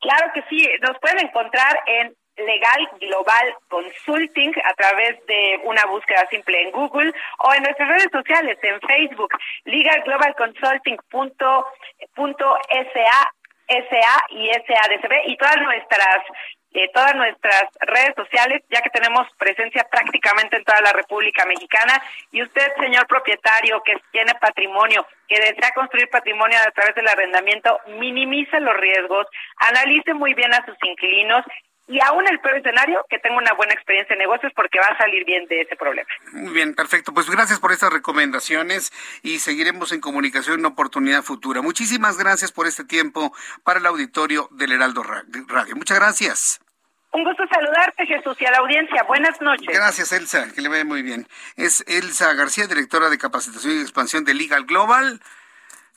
Claro 0.00 0.30
que 0.32 0.42
sí, 0.48 0.66
nos 0.80 0.98
pueden 1.00 1.26
encontrar 1.26 1.76
en 1.86 2.16
Legal 2.38 2.88
Global 3.00 3.54
Consulting 3.68 4.52
a 4.64 4.74
través 4.74 5.24
de 5.26 5.60
una 5.64 5.84
búsqueda 5.86 6.26
simple 6.30 6.62
en 6.62 6.70
Google 6.70 7.12
o 7.38 7.54
en 7.54 7.62
nuestras 7.62 7.88
redes 7.88 8.10
sociales 8.12 8.58
en 8.62 8.80
Facebook, 8.80 9.30
Legal 9.64 10.02
Global 10.02 10.34
Consulting 10.36 10.96
punto, 11.10 11.66
punto 12.14 12.58
SA, 12.70 13.32
y 14.30 14.48
SADCB 14.48 15.26
y 15.26 15.36
todas 15.36 15.58
nuestras 15.58 16.24
eh, 16.74 16.90
todas 16.92 17.14
nuestras 17.14 17.64
redes 17.80 18.14
sociales, 18.14 18.62
ya 18.68 18.82
que 18.82 18.90
tenemos 18.90 19.26
presencia 19.38 19.86
prácticamente 19.90 20.58
en 20.58 20.64
toda 20.64 20.82
la 20.82 20.92
República 20.92 21.46
Mexicana. 21.46 21.94
Y 22.30 22.42
usted, 22.42 22.74
señor 22.78 23.06
propietario, 23.06 23.82
que 23.82 23.96
tiene 24.12 24.34
patrimonio, 24.34 25.06
que 25.26 25.40
desea 25.40 25.72
construir 25.74 26.10
patrimonio 26.10 26.58
a 26.58 26.70
través 26.72 26.94
del 26.94 27.08
arrendamiento, 27.08 27.80
minimice 27.98 28.60
los 28.60 28.76
riesgos, 28.76 29.26
analice 29.56 30.12
muy 30.12 30.34
bien 30.34 30.52
a 30.52 30.64
sus 30.66 30.76
inquilinos 30.84 31.42
y 31.88 32.00
aún 32.00 32.26
el 32.28 32.38
peor 32.40 32.58
escenario, 32.58 33.04
que 33.08 33.18
tenga 33.18 33.38
una 33.38 33.54
buena 33.54 33.72
experiencia 33.72 34.12
en 34.12 34.18
negocios 34.18 34.52
porque 34.54 34.78
va 34.78 34.86
a 34.86 34.98
salir 34.98 35.24
bien 35.24 35.46
de 35.46 35.62
ese 35.62 35.74
problema. 35.74 36.08
Muy 36.32 36.52
bien, 36.52 36.74
perfecto. 36.74 37.14
Pues 37.14 37.30
gracias 37.30 37.58
por 37.58 37.72
estas 37.72 37.92
recomendaciones 37.92 38.92
y 39.22 39.38
seguiremos 39.38 39.92
en 39.92 40.00
comunicación 40.00 40.54
en 40.54 40.60
una 40.60 40.68
oportunidad 40.68 41.22
futura. 41.22 41.62
Muchísimas 41.62 42.18
gracias 42.18 42.52
por 42.52 42.66
este 42.66 42.84
tiempo 42.84 43.32
para 43.64 43.80
el 43.80 43.86
auditorio 43.86 44.48
del 44.52 44.72
Heraldo 44.72 45.02
Radio. 45.02 45.76
Muchas 45.76 45.98
gracias. 45.98 46.60
Un 47.10 47.24
gusto 47.24 47.42
saludarte, 47.50 48.06
Jesús, 48.06 48.36
y 48.38 48.44
a 48.44 48.50
la 48.50 48.58
audiencia. 48.58 49.02
Buenas 49.04 49.40
noches. 49.40 49.66
Gracias, 49.66 50.12
Elsa, 50.12 50.52
que 50.54 50.60
le 50.60 50.68
ve 50.68 50.84
muy 50.84 51.02
bien. 51.02 51.26
Es 51.56 51.82
Elsa 51.86 52.34
García, 52.34 52.66
directora 52.66 53.08
de 53.08 53.16
capacitación 53.16 53.78
y 53.78 53.80
expansión 53.80 54.24
de 54.24 54.34
Legal 54.34 54.66
Global. 54.66 55.20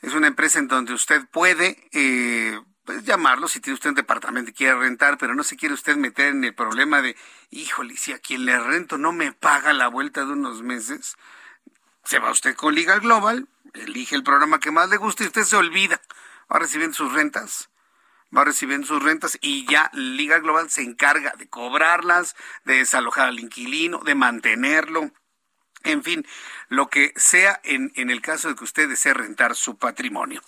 Es 0.01 0.13
una 0.13 0.27
empresa 0.27 0.59
en 0.59 0.69
donde 0.69 0.93
usted 0.93 1.21
puede 1.29 1.75
eh, 1.91 2.57
pues, 2.93 3.05
llamarlo 3.05 3.47
si 3.47 3.59
tiene 3.59 3.75
usted 3.75 3.89
un 3.89 3.95
departamento 3.95 4.51
y 4.51 4.53
quiere 4.53 4.77
rentar, 4.77 5.17
pero 5.17 5.35
no 5.35 5.43
se 5.43 5.55
quiere 5.55 5.73
usted 5.73 5.95
meter 5.95 6.27
en 6.27 6.43
el 6.43 6.53
problema 6.53 7.01
de, 7.01 7.15
híjole, 7.49 7.95
si 7.97 8.11
a 8.13 8.19
quien 8.19 8.45
le 8.45 8.59
rento 8.59 8.97
no 8.97 9.11
me 9.11 9.31
paga 9.31 9.73
la 9.73 9.87
vuelta 9.87 10.25
de 10.25 10.33
unos 10.33 10.61
meses, 10.61 11.15
se 12.03 12.19
va 12.19 12.31
usted 12.31 12.55
con 12.55 12.75
Legal 12.75 12.99
Global, 12.99 13.47
elige 13.73 14.15
el 14.15 14.23
programa 14.23 14.59
que 14.59 14.71
más 14.71 14.89
le 14.89 14.97
guste 14.97 15.23
y 15.23 15.27
usted 15.27 15.43
se 15.43 15.55
olvida. 15.55 16.01
Va 16.51 16.59
recibiendo 16.59 16.95
sus 16.95 17.13
rentas 17.13 17.69
va 18.35 18.45
recibiendo 18.45 18.87
sus 18.87 19.03
rentas 19.03 19.37
y 19.41 19.65
ya 19.69 19.89
Liga 19.93 20.39
Global 20.39 20.69
se 20.69 20.81
encarga 20.81 21.33
de 21.37 21.49
cobrarlas, 21.49 22.35
de 22.63 22.75
desalojar 22.75 23.27
al 23.27 23.39
inquilino, 23.39 23.99
de 23.99 24.15
mantenerlo. 24.15 25.11
En 25.83 26.03
fin, 26.03 26.25
lo 26.69 26.87
que 26.87 27.11
sea 27.15 27.59
en, 27.63 27.91
en 27.95 28.09
el 28.09 28.21
caso 28.21 28.47
de 28.47 28.55
que 28.55 28.63
usted 28.63 28.87
desee 28.87 29.13
rentar 29.13 29.55
su 29.55 29.77
patrimonio. 29.77 30.41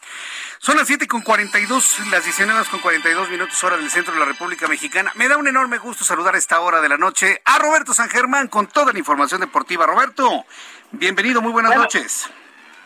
Son 0.59 0.77
las 0.77 0.87
siete 0.87 1.07
con 1.07 1.21
42, 1.21 1.99
las 2.11 2.23
19 2.23 2.65
con 2.69 2.79
42 2.79 3.29
minutos 3.29 3.63
hora 3.63 3.77
del 3.77 3.89
centro 3.89 4.13
de 4.13 4.19
la 4.19 4.25
República 4.25 4.67
Mexicana. 4.67 5.11
Me 5.15 5.27
da 5.27 5.37
un 5.37 5.47
enorme 5.47 5.77
gusto 5.79 6.03
saludar 6.03 6.35
a 6.35 6.37
esta 6.37 6.59
hora 6.59 6.81
de 6.81 6.89
la 6.89 6.97
noche 6.97 7.41
a 7.45 7.57
Roberto 7.59 7.93
San 7.93 8.09
Germán 8.09 8.47
con 8.47 8.67
toda 8.67 8.93
la 8.93 8.99
información 8.99 9.41
deportiva. 9.41 9.85
Roberto, 9.85 10.45
bienvenido, 10.91 11.41
muy 11.41 11.51
buenas 11.51 11.75
noches. 11.75 12.29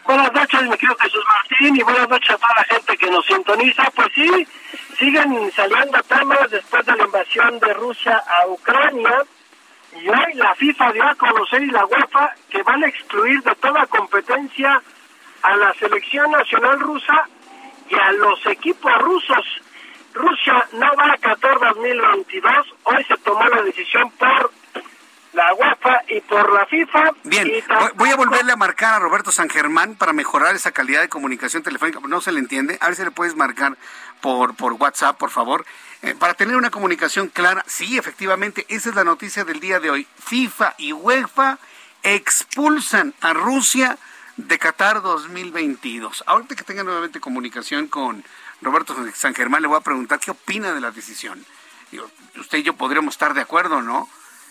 Buenas 0.06 0.32
noches, 0.32 0.64
mi 0.64 0.72
querido 0.78 0.96
Jesús 1.02 1.24
Martín, 1.26 1.76
y 1.76 1.84
buenas 1.84 2.08
noches 2.08 2.30
a 2.30 2.38
toda 2.38 2.54
la 2.56 2.64
gente 2.64 2.98
que 2.98 3.12
nos 3.12 3.26
sintoniza. 3.26 3.92
Pues 3.92 4.08
sí, 4.16 4.48
siguen 4.98 5.52
saliendo 5.54 6.02
temas 6.04 6.50
después 6.50 6.86
de 6.86 6.96
la 6.96 7.04
invasión 7.04 7.60
de 7.60 7.74
Rusia 7.74 8.24
a 8.26 8.48
Ucrania. 8.48 9.24
Y 10.02 10.10
hoy 10.10 10.34
la 10.36 10.54
FIFA 10.56 10.92
dio 10.92 11.04
a 11.04 11.16
conocer 11.16 11.64
y 11.64 11.72
la 11.72 11.86
UEFA 11.86 12.36
que 12.50 12.62
van 12.62 12.84
a 12.84 12.88
excluir 12.88 13.42
de 13.42 13.56
toda 13.56 13.86
competencia 13.88 14.82
a 15.42 15.56
la 15.56 15.74
selección 15.74 16.30
nacional 16.32 16.80
rusa 16.80 17.28
y 17.90 17.96
a 17.96 18.12
los 18.12 18.46
equipos 18.46 18.92
rusos. 19.00 19.62
Rusia 20.14 20.68
no 20.74 20.88
va 20.96 21.14
a 21.14 21.18
Qatar 21.18 21.60
2022. 21.60 22.74
Hoy 22.84 23.04
se 23.06 23.18
tomó 23.18 23.44
la 23.48 23.62
decisión 23.64 24.12
por 24.12 24.52
la 25.38 25.54
UEFA 25.54 26.02
y 26.10 26.20
por 26.22 26.52
la 26.52 26.66
FIFA. 26.66 27.12
Bien, 27.24 27.48
voy 27.94 28.10
a 28.10 28.16
volverle 28.16 28.52
a 28.52 28.56
marcar 28.56 28.96
a 28.96 29.00
Roberto 29.00 29.32
San 29.32 29.50
Germán 29.50 29.96
para 29.96 30.12
mejorar 30.12 30.56
esa 30.56 30.72
calidad 30.72 31.02
de 31.02 31.10
comunicación 31.10 31.62
telefónica. 31.62 32.00
No 32.08 32.22
se 32.22 32.32
le 32.32 32.40
entiende. 32.40 32.78
A 32.82 32.88
ver 32.88 32.96
si 32.96 33.04
le 33.04 33.12
puedes 33.12 33.36
marcar 33.36 33.78
por, 34.20 34.56
por 34.56 34.74
WhatsApp, 34.74 35.18
por 35.18 35.30
favor. 35.30 35.64
Eh, 36.02 36.16
para 36.18 36.34
tener 36.34 36.56
una 36.56 36.72
comunicación 36.72 37.28
clara, 37.28 37.64
sí, 37.68 38.00
efectivamente, 38.00 38.66
esa 38.68 38.90
es 38.90 38.96
la 38.96 39.04
noticia 39.04 39.46
del 39.46 39.60
día 39.60 39.80
de 39.80 39.92
hoy. 39.92 40.08
FIFA 40.18 40.74
y 40.80 40.92
UEFA 40.92 41.60
expulsan 42.02 43.14
a 43.22 43.34
Rusia 43.34 43.98
de 44.38 44.58
Qatar 44.58 45.04
2022. 45.04 46.24
Ahorita 46.26 46.56
que 46.56 46.64
tenga 46.64 46.84
nuevamente 46.84 47.20
comunicación 47.20 47.88
con 47.88 48.24
Roberto 48.62 48.96
San 49.14 49.36
Germán, 49.36 49.62
le 49.62 49.68
voy 49.68 49.78
a 49.78 49.82
preguntar 49.82 50.20
qué 50.20 50.32
opina 50.32 50.74
de 50.74 50.82
la 50.82 50.90
decisión. 50.90 51.46
usted 52.36 52.58
y 52.58 52.64
yo 52.64 52.74
podríamos 52.74 53.14
estar 53.14 53.36
de 53.36 53.42
acuerdo, 53.42 53.84
¿no? 53.84 54.10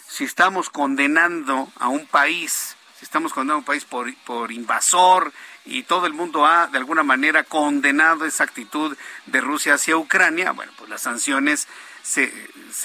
Si 0.09 0.25
estamos 0.25 0.71
condenando 0.71 1.71
a 1.79 1.89
un 1.89 2.07
país, 2.07 2.77
si 2.99 3.05
estamos 3.05 3.33
condenando 3.33 3.55
a 3.55 3.59
un 3.59 3.65
país 3.65 3.85
por, 3.85 4.15
por 4.25 4.53
invasor 4.53 5.33
y 5.65 5.83
todo 5.83 6.07
el 6.07 6.13
mundo 6.13 6.47
ha 6.47 6.69
de 6.69 6.79
alguna 6.79 7.03
manera 7.03 7.45
condenado 7.45 8.25
esa 8.25 8.45
actitud 8.45 8.97
de 9.27 9.41
Rusia 9.41 9.75
hacia 9.75 9.97
Ucrania, 9.97 10.53
bueno, 10.53 10.73
pues 10.77 10.89
las 10.89 11.03
sanciones 11.03 11.69
se, 12.03 12.33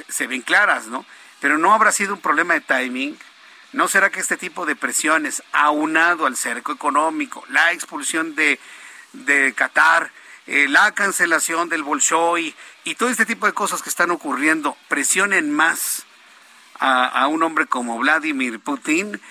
se, 0.09 0.27
ven 0.27 0.41
claras, 0.41 0.87
¿no? 0.87 1.05
Pero 1.39 1.57
no 1.57 1.73
habrá 1.73 1.91
sido 1.91 2.15
un 2.15 2.21
problema 2.21 2.55
de 2.55 2.61
timing. 2.61 3.17
¿No 3.71 3.87
será 3.87 4.09
que 4.09 4.19
este 4.19 4.35
tipo 4.35 4.65
de 4.65 4.75
presiones, 4.75 5.43
aunado 5.53 6.25
al 6.25 6.35
cerco 6.35 6.73
económico, 6.73 7.45
la 7.47 7.71
expulsión 7.71 8.35
de, 8.35 8.59
de 9.13 9.53
Qatar, 9.53 10.11
eh, 10.47 10.67
la 10.67 10.91
cancelación 10.91 11.69
del 11.69 11.83
Bolshoi 11.83 12.53
y 12.83 12.95
todo 12.95 13.09
este 13.09 13.25
tipo 13.25 13.45
de 13.45 13.53
cosas 13.53 13.81
que 13.81 13.89
están 13.89 14.11
ocurriendo, 14.11 14.75
presionen 14.89 15.53
más 15.53 16.05
a, 16.81 17.27
un 17.27 17.43
hombre 17.43 17.67
como 17.67 17.97
Vladimir 17.99 18.59
Putin. 18.59 19.21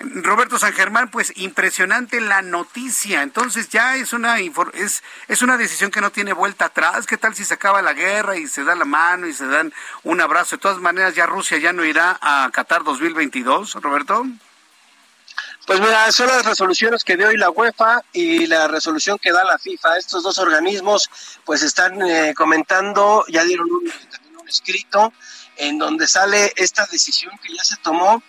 Roberto 0.00 0.60
San 0.60 0.72
Germán, 0.74 1.10
pues 1.10 1.32
impresionante 1.36 2.20
la 2.20 2.42
noticia. 2.42 3.22
Entonces 3.22 3.68
ya 3.68 3.96
es 3.96 4.12
una 4.12 4.38
es, 4.38 5.02
es 5.26 5.42
una 5.42 5.56
decisión 5.56 5.90
que 5.90 6.00
no 6.00 6.10
tiene 6.10 6.32
vuelta 6.32 6.66
atrás. 6.66 7.06
¿Qué 7.06 7.16
tal 7.16 7.34
si 7.34 7.44
se 7.44 7.54
acaba 7.54 7.82
la 7.82 7.94
guerra 7.94 8.36
y 8.36 8.46
se 8.46 8.62
da 8.62 8.76
la 8.76 8.84
mano 8.84 9.26
y 9.26 9.32
se 9.32 9.46
dan 9.46 9.72
un 10.04 10.20
abrazo? 10.20 10.56
De 10.56 10.60
todas 10.60 10.78
maneras, 10.78 11.16
ya 11.16 11.26
Rusia 11.26 11.58
ya 11.58 11.72
no 11.72 11.84
irá 11.84 12.16
a 12.20 12.48
Qatar 12.52 12.84
2022, 12.84 13.74
Roberto. 13.74 14.24
Pues 15.66 15.80
mira, 15.80 16.10
son 16.12 16.28
las 16.28 16.46
resoluciones 16.46 17.04
que 17.04 17.16
dio 17.16 17.28
hoy 17.28 17.36
la 17.36 17.50
UEFA 17.50 18.02
y 18.12 18.46
la 18.46 18.68
resolución 18.68 19.18
que 19.18 19.32
da 19.32 19.44
la 19.44 19.58
FIFA. 19.58 19.98
Estos 19.98 20.22
dos 20.22 20.38
organismos 20.38 21.10
pues 21.44 21.62
están 21.62 22.00
eh, 22.02 22.34
comentando, 22.34 23.24
ya 23.28 23.44
dieron 23.44 23.66
un, 23.70 23.92
un 24.40 24.48
escrito 24.48 25.12
en 25.58 25.78
donde 25.78 26.06
sale 26.06 26.52
esta 26.56 26.86
decisión 26.86 27.36
que 27.42 27.54
ya 27.54 27.64
se 27.64 27.76
tomó 27.76 28.22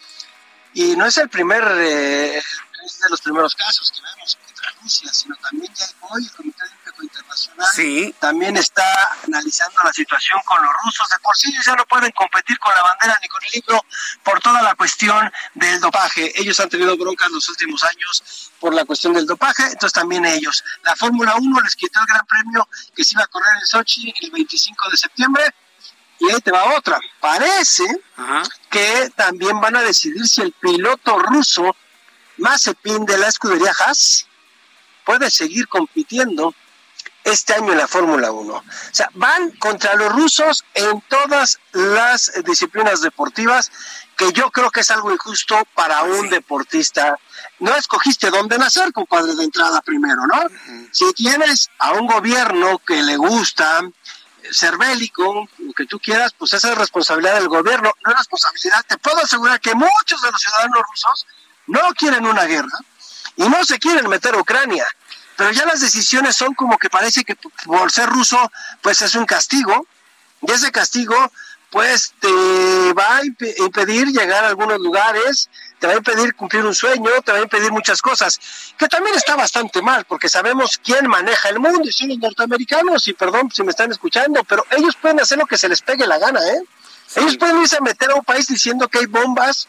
y 0.74 0.96
no 0.96 1.06
es 1.06 1.18
el 1.18 1.30
primer 1.30 1.64
eh, 1.78 2.42
es 2.86 3.00
de 3.00 3.10
los 3.10 3.22
primeros 3.22 3.56
casos 3.56 3.92
que 3.92 4.02
vemos 4.02 4.38
contra 4.46 4.72
Rusia, 4.82 5.12
sino 5.14 5.36
también 5.38 5.74
ya 5.74 5.86
hoy 6.02 6.24
el 6.24 6.32
Comité 6.32 6.64
Olímpico 6.64 7.04
Internacional 7.04 8.14
también 8.20 8.58
está 8.58 9.18
analizando 9.26 9.82
la 9.84 9.94
situación 9.94 10.40
con 10.46 10.64
los 10.64 10.74
rusos. 10.84 11.08
De 11.10 11.20
por 11.20 11.36
sí 11.36 11.50
ellos 11.52 11.66
ya 11.66 11.76
no 11.76 11.86
pueden 11.86 12.12
competir 12.12 12.58
con 12.60 12.74
la 12.74 12.82
bandera 12.82 13.20
ni 13.22 13.28
con 13.28 13.44
el 13.44 13.50
libro 13.54 13.86
por 14.24 14.40
toda 14.40 14.62
la 14.62 14.76
cuestión 14.76 15.32
del 15.56 15.80
dopaje. 15.80 16.32
Ellos 16.40 16.60
han 16.60 16.70
tenido 16.70 16.98
broncas 16.98 17.30
los 17.32 17.48
últimos 17.50 17.84
años 17.84 18.52
por 18.60 18.74
la 18.74 18.86
cuestión 18.86 19.14
del 19.14 19.26
dopaje, 19.26 19.64
entonces 19.64 19.94
también 19.94 20.26
ellos. 20.26 20.64
La 20.84 20.96
Fórmula 20.96 21.36
1 21.36 21.62
les 21.62 21.76
quitó 21.76 22.00
el 22.00 22.06
gran 22.06 22.26
premio 22.26 22.68
que 22.96 23.04
se 23.04 23.16
iba 23.16 23.24
a 23.24 23.28
correr 23.28 23.56
en 23.60 23.66
Sochi 23.66 24.14
el 24.22 24.32
25 24.32 24.90
de 24.90 24.98
septiembre 24.98 25.44
y 26.20 26.30
ahí 26.30 26.42
te 26.42 26.52
va 26.52 26.76
otra. 26.78 27.00
Parece 27.20 27.86
que 28.70 29.12
también 29.16 29.60
van 29.60 29.76
a 29.76 29.82
decidir 29.82 30.28
si 30.28 30.42
el 30.42 30.52
piloto 30.54 31.18
ruso 31.20 31.76
Mazepin 32.38 33.06
de 33.06 33.18
la 33.18 33.28
escudería 33.28 33.74
Haas 33.80 34.28
puede 35.06 35.30
seguir 35.32 35.68
compitiendo 35.68 36.54
este 37.24 37.54
año 37.54 37.72
en 37.72 37.78
la 37.78 37.88
Fórmula 37.88 38.32
1. 38.32 38.54
O 38.54 38.64
sea, 38.92 39.10
van 39.14 39.52
contra 39.52 39.96
los 39.96 40.12
rusos 40.14 40.64
en 40.74 41.02
todas 41.02 41.60
las 41.74 42.32
disciplinas 42.46 43.02
deportivas, 43.02 43.72
que 44.18 44.32
yo 44.34 44.52
creo 44.52 44.72
que 44.72 44.82
es 44.82 44.92
algo 44.92 45.12
injusto 45.12 45.56
para 45.74 46.04
un 46.04 46.30
deportista. 46.30 47.18
No 47.60 47.76
escogiste 47.76 48.30
dónde 48.30 48.58
nacer, 48.58 48.92
compadre, 48.94 49.36
de 49.36 49.44
entrada 49.44 49.82
primero, 49.82 50.28
¿no? 50.28 50.42
Si 50.92 51.12
tienes 51.14 51.70
a 51.78 51.94
un 51.94 52.08
gobierno 52.08 52.80
que 52.80 53.02
le 53.04 53.18
gusta 53.18 53.82
ser 54.52 54.78
bélico, 54.78 55.48
lo 55.58 55.74
que 55.74 55.86
tú 55.86 56.00
quieras, 56.00 56.34
pues 56.38 56.54
esa 56.54 56.72
es 56.72 56.78
responsabilidad 56.78 57.36
del 57.36 57.48
gobierno, 57.48 57.92
no 58.04 58.12
es 58.12 58.18
responsabilidad. 58.18 58.86
Te 58.88 58.98
puedo 58.98 59.18
asegurar 59.20 59.60
que 59.60 59.76
muchos 59.76 60.22
de 60.22 60.32
los 60.32 60.42
ciudadanos 60.42 60.84
rusos 60.90 61.28
no 61.68 61.82
quieren 61.96 62.26
una 62.26 62.46
guerra 62.46 62.78
y 63.36 63.48
no 63.48 63.64
se 63.64 63.80
quieren 63.80 64.10
meter 64.10 64.36
a 64.36 64.40
Ucrania. 64.40 64.86
Pero 65.36 65.52
ya 65.52 65.66
las 65.66 65.80
decisiones 65.80 66.36
son 66.36 66.54
como 66.54 66.78
que 66.78 66.90
parece 66.90 67.24
que 67.24 67.38
por 67.66 67.92
ser 67.92 68.10
ruso, 68.10 68.52
pues 68.82 69.02
es 69.02 69.16
un 69.16 69.26
castigo. 69.26 69.88
Y 70.42 70.52
ese 70.52 70.72
castigo, 70.72 71.16
pues 71.72 72.14
te 72.20 72.94
va 72.94 73.18
a 73.18 73.26
impedir 73.26 74.08
llegar 74.08 74.44
a 74.44 74.48
algunos 74.48 74.80
lugares, 74.80 75.50
te 75.78 75.88
va 75.88 75.94
a 75.94 75.98
impedir 75.98 76.34
cumplir 76.36 76.66
un 76.66 76.74
sueño, 76.74 77.10
te 77.24 77.32
va 77.32 77.38
a 77.38 77.42
impedir 77.42 77.72
muchas 77.72 78.02
cosas, 78.02 78.40
que 78.78 78.88
también 78.88 79.16
está 79.16 79.36
bastante 79.36 79.82
mal, 79.82 80.06
porque 80.06 80.30
sabemos 80.30 80.80
quién 80.84 81.08
maneja 81.08 81.50
el 81.50 81.60
mundo, 81.60 81.88
y 81.88 81.92
son 81.92 82.10
los 82.10 82.18
norteamericanos, 82.18 83.08
y 83.08 83.14
perdón 83.14 83.52
si 83.52 83.64
me 83.64 83.72
están 83.72 83.92
escuchando, 83.92 84.44
pero 84.44 84.66
ellos 84.72 84.96
pueden 84.96 85.20
hacer 85.20 85.38
lo 85.38 85.46
que 85.46 85.58
se 85.58 85.70
les 85.70 85.82
pegue 85.82 86.08
la 86.08 86.18
gana, 86.18 86.40
¿eh? 86.48 86.64
Ellos 87.16 87.38
pueden 87.38 87.62
irse 87.62 87.78
a 87.78 87.82
meter 87.82 88.12
a 88.12 88.16
un 88.16 88.24
país 88.24 88.48
diciendo 88.48 88.88
que 88.88 89.00
hay 89.00 89.06
bombas, 89.08 89.68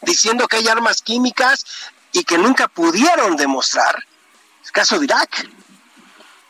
diciendo 0.00 0.48
que 0.48 0.56
hay 0.56 0.68
armas 0.68 1.02
químicas 1.02 1.64
y 2.12 2.24
que 2.24 2.38
nunca 2.38 2.68
pudieron 2.68 3.36
demostrar. 3.36 3.96
El 4.64 4.70
caso 4.70 4.98
de 4.98 5.04
Irak. 5.04 5.48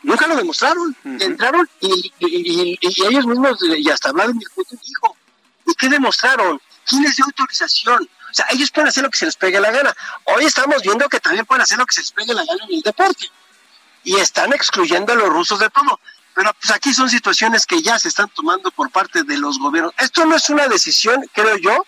Nunca 0.03 0.27
lo 0.27 0.35
demostraron. 0.35 0.95
Entraron 1.03 1.67
y, 1.79 2.13
ellos 2.81 3.25
mismos, 3.25 3.57
y 3.61 3.89
hasta 3.89 4.11
Vladimir 4.11 4.47
Putin 4.53 4.79
dijo, 4.85 5.17
¿y 5.65 5.73
qué 5.75 5.89
demostraron? 5.89 6.61
¿Quién 6.85 7.03
les 7.03 7.15
dio 7.15 7.25
autorización? 7.25 8.09
O 8.29 8.33
sea, 8.33 8.45
ellos 8.49 8.71
pueden 8.71 8.89
hacer 8.89 9.03
lo 9.03 9.09
que 9.09 9.17
se 9.17 9.25
les 9.25 9.35
pegue 9.35 9.59
la 9.59 9.71
gana. 9.71 9.95
Hoy 10.25 10.45
estamos 10.45 10.81
viendo 10.81 11.07
que 11.07 11.19
también 11.19 11.45
pueden 11.45 11.61
hacer 11.61 11.77
lo 11.77 11.85
que 11.85 11.95
se 11.95 12.01
les 12.01 12.11
pegue 12.11 12.33
la 12.33 12.43
gana 12.43 12.65
en 12.67 12.75
el 12.75 12.81
deporte. 12.81 13.29
Y 14.03 14.17
están 14.17 14.51
excluyendo 14.53 15.13
a 15.13 15.15
los 15.15 15.29
rusos 15.29 15.59
de 15.59 15.69
todo. 15.69 15.99
Pero 16.35 16.51
pues 16.59 16.71
aquí 16.71 16.93
son 16.93 17.09
situaciones 17.09 17.65
que 17.65 17.81
ya 17.81 17.97
se 17.99 18.07
están 18.09 18.27
tomando 18.29 18.71
por 18.71 18.89
parte 18.89 19.23
de 19.23 19.37
los 19.37 19.59
gobiernos. 19.59 19.93
Esto 19.97 20.25
no 20.25 20.35
es 20.35 20.49
una 20.49 20.67
decisión, 20.67 21.23
creo 21.31 21.57
yo, 21.57 21.85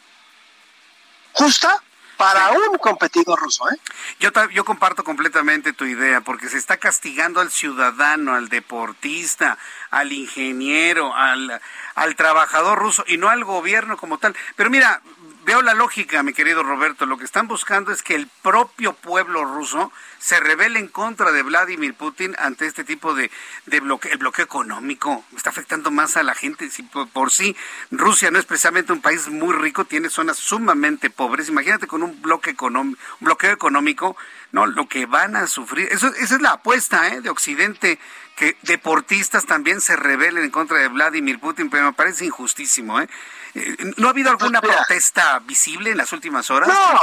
justa 1.33 1.83
para 2.17 2.51
un 2.51 2.77
competidor 2.77 3.39
ruso. 3.39 3.69
¿eh? 3.69 3.77
Yo, 4.19 4.29
yo 4.51 4.65
comparto 4.65 5.03
completamente 5.03 5.73
tu 5.73 5.85
idea, 5.85 6.21
porque 6.21 6.49
se 6.49 6.57
está 6.57 6.77
castigando 6.77 7.41
al 7.41 7.51
ciudadano, 7.51 8.33
al 8.33 8.49
deportista, 8.49 9.57
al 9.91 10.11
ingeniero, 10.11 11.13
al, 11.13 11.61
al 11.95 12.15
trabajador 12.15 12.79
ruso 12.79 13.03
y 13.07 13.17
no 13.17 13.29
al 13.29 13.43
gobierno 13.43 13.97
como 13.97 14.17
tal. 14.17 14.35
Pero 14.55 14.69
mira, 14.69 15.01
veo 15.45 15.61
la 15.61 15.75
lógica, 15.75 16.23
mi 16.23 16.33
querido 16.33 16.63
Roberto. 16.63 17.05
Lo 17.05 17.17
que 17.17 17.23
están 17.23 17.47
buscando 17.47 17.91
es 17.91 18.01
que 18.01 18.15
el 18.15 18.27
propio 18.41 18.93
pueblo 18.93 19.45
ruso 19.45 19.91
se 20.17 20.39
revele 20.39 20.79
en 20.79 20.87
contra 20.87 21.31
de 21.31 21.43
Vladimir 21.43 21.93
Putin 21.93 22.35
ante 22.39 22.65
este 22.65 22.83
tipo 22.83 23.13
de, 23.13 23.29
de 23.67 23.79
bloqueo, 23.79 24.11
el 24.11 24.17
bloqueo 24.17 24.43
económico. 24.43 25.23
Está 25.37 25.51
afectando 25.51 25.91
más 25.91 26.17
a 26.17 26.23
la 26.23 26.33
gente. 26.33 26.69
Si 26.71 26.81
por, 26.83 27.31
sí 27.31 27.55
Rusia 27.91 28.31
no 28.31 28.39
es 28.39 28.45
precisamente 28.45 28.91
un 28.91 29.01
país 29.01 29.27
muy 29.27 29.53
rico, 29.53 29.85
tiene 29.85 30.09
zonas 30.09 30.37
sumamente 30.37 31.11
pobres. 31.11 31.47
Imagínate 31.47 31.85
con 31.85 32.01
un 32.01 32.19
bloque 32.23 32.49
económico, 32.49 32.99
bloqueo 33.19 33.51
económico, 33.51 34.17
no, 34.51 34.65
lo 34.65 34.87
que 34.87 35.05
van 35.05 35.35
a 35.35 35.45
sufrir. 35.45 35.89
Eso, 35.91 36.07
esa 36.07 36.35
es 36.35 36.41
la 36.41 36.53
apuesta 36.53 37.09
¿eh? 37.09 37.21
de 37.21 37.29
Occidente 37.29 37.99
que 38.35 38.57
deportistas 38.63 39.45
también 39.45 39.81
se 39.81 39.95
rebelen 39.95 40.43
en 40.43 40.51
contra 40.51 40.77
de 40.77 40.89
Vladimir 40.89 41.39
Putin, 41.39 41.69
pero 41.69 41.85
me 41.85 41.93
parece 41.93 42.25
injustísimo. 42.25 42.99
¿eh? 42.99 43.07
eh 43.55 43.75
¿No 43.97 44.07
ha 44.07 44.11
habido 44.11 44.29
alguna 44.29 44.61
pues 44.61 44.75
protesta 44.75 45.39
visible 45.39 45.91
en 45.91 45.97
las 45.97 46.11
últimas 46.11 46.49
horas? 46.51 46.67
No, 46.67 46.99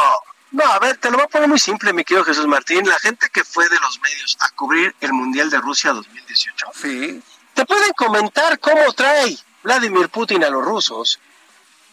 no, 0.52 0.64
a 0.64 0.78
ver, 0.78 0.98
te 0.98 1.10
lo 1.10 1.16
voy 1.16 1.24
a 1.24 1.28
poner 1.28 1.48
muy 1.48 1.58
simple, 1.58 1.92
mi 1.92 2.04
querido 2.04 2.24
Jesús 2.24 2.46
Martín. 2.46 2.86
La 2.86 2.98
gente 2.98 3.28
que 3.32 3.44
fue 3.44 3.68
de 3.68 3.80
los 3.80 4.00
medios 4.00 4.36
a 4.40 4.50
cubrir 4.50 4.94
el 5.00 5.12
Mundial 5.12 5.48
de 5.48 5.58
Rusia 5.58 5.92
2018, 5.92 6.66
sí. 6.74 7.22
te 7.54 7.64
pueden 7.64 7.92
comentar 7.94 8.58
cómo 8.60 8.92
trae 8.92 9.36
Vladimir 9.62 10.10
Putin 10.10 10.44
a 10.44 10.50
los 10.50 10.62
rusos. 10.62 11.18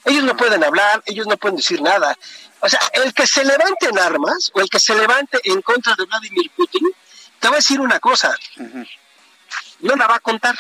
Ellos 0.04 0.24
no 0.24 0.36
pueden 0.36 0.64
hablar, 0.64 1.02
ellos 1.06 1.28
no 1.28 1.38
pueden 1.38 1.58
decir 1.58 1.82
nada. 1.82 2.18
O 2.60 2.68
sea, 2.68 2.80
el 2.94 3.14
que 3.14 3.26
se 3.26 3.46
levante 3.46 3.88
en 3.88 3.98
armas 3.98 4.52
o 4.54 4.60
el 4.60 4.70
que 4.70 4.80
se 4.80 4.94
levante 4.96 5.40
en 5.46 5.62
contra 5.62 5.96
de 5.96 6.06
Vladimir 6.06 6.52
Putin, 6.56 6.90
te 7.40 7.48
va 7.48 7.54
a 7.54 7.58
decir 7.58 7.80
una 7.80 8.02
cosa 8.02 8.36
no 9.82 9.96
la 9.96 10.08
va 10.08 10.16
a 10.16 10.20
contar. 10.20 10.58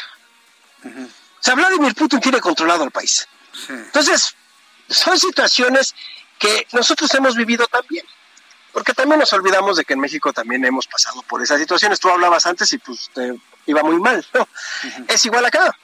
O 0.84 1.42
sea, 1.42 1.56
Vladimir 1.56 1.96
Putin 1.96 2.20
tiene 2.20 2.40
controlado 2.40 2.84
el 2.84 2.92
país. 2.92 3.28
Entonces, 3.70 4.36
son 4.90 5.20
situaciones 5.20 5.96
que 6.38 6.68
nosotros 6.72 7.14
hemos 7.16 7.36
vivido 7.36 7.68
también. 7.68 8.06
Porque 8.72 8.94
también 8.94 9.20
nos 9.20 9.34
olvidamos 9.34 9.78
de 9.78 9.86
que 9.86 9.94
en 9.94 10.00
México 10.00 10.32
también 10.32 10.64
hemos 10.64 10.88
pasado 10.88 11.22
por 11.24 11.42
esas 11.42 11.60
situaciones. 11.60 12.00
Tú 12.00 12.10
hablabas 12.10 12.46
antes 12.46 12.72
y 12.74 12.78
pues 12.78 13.10
te 13.14 13.36
iba 13.66 13.84
muy 13.84 14.00
mal. 14.00 14.26
Es 15.08 15.26
igual 15.26 15.46
acá. 15.46 15.76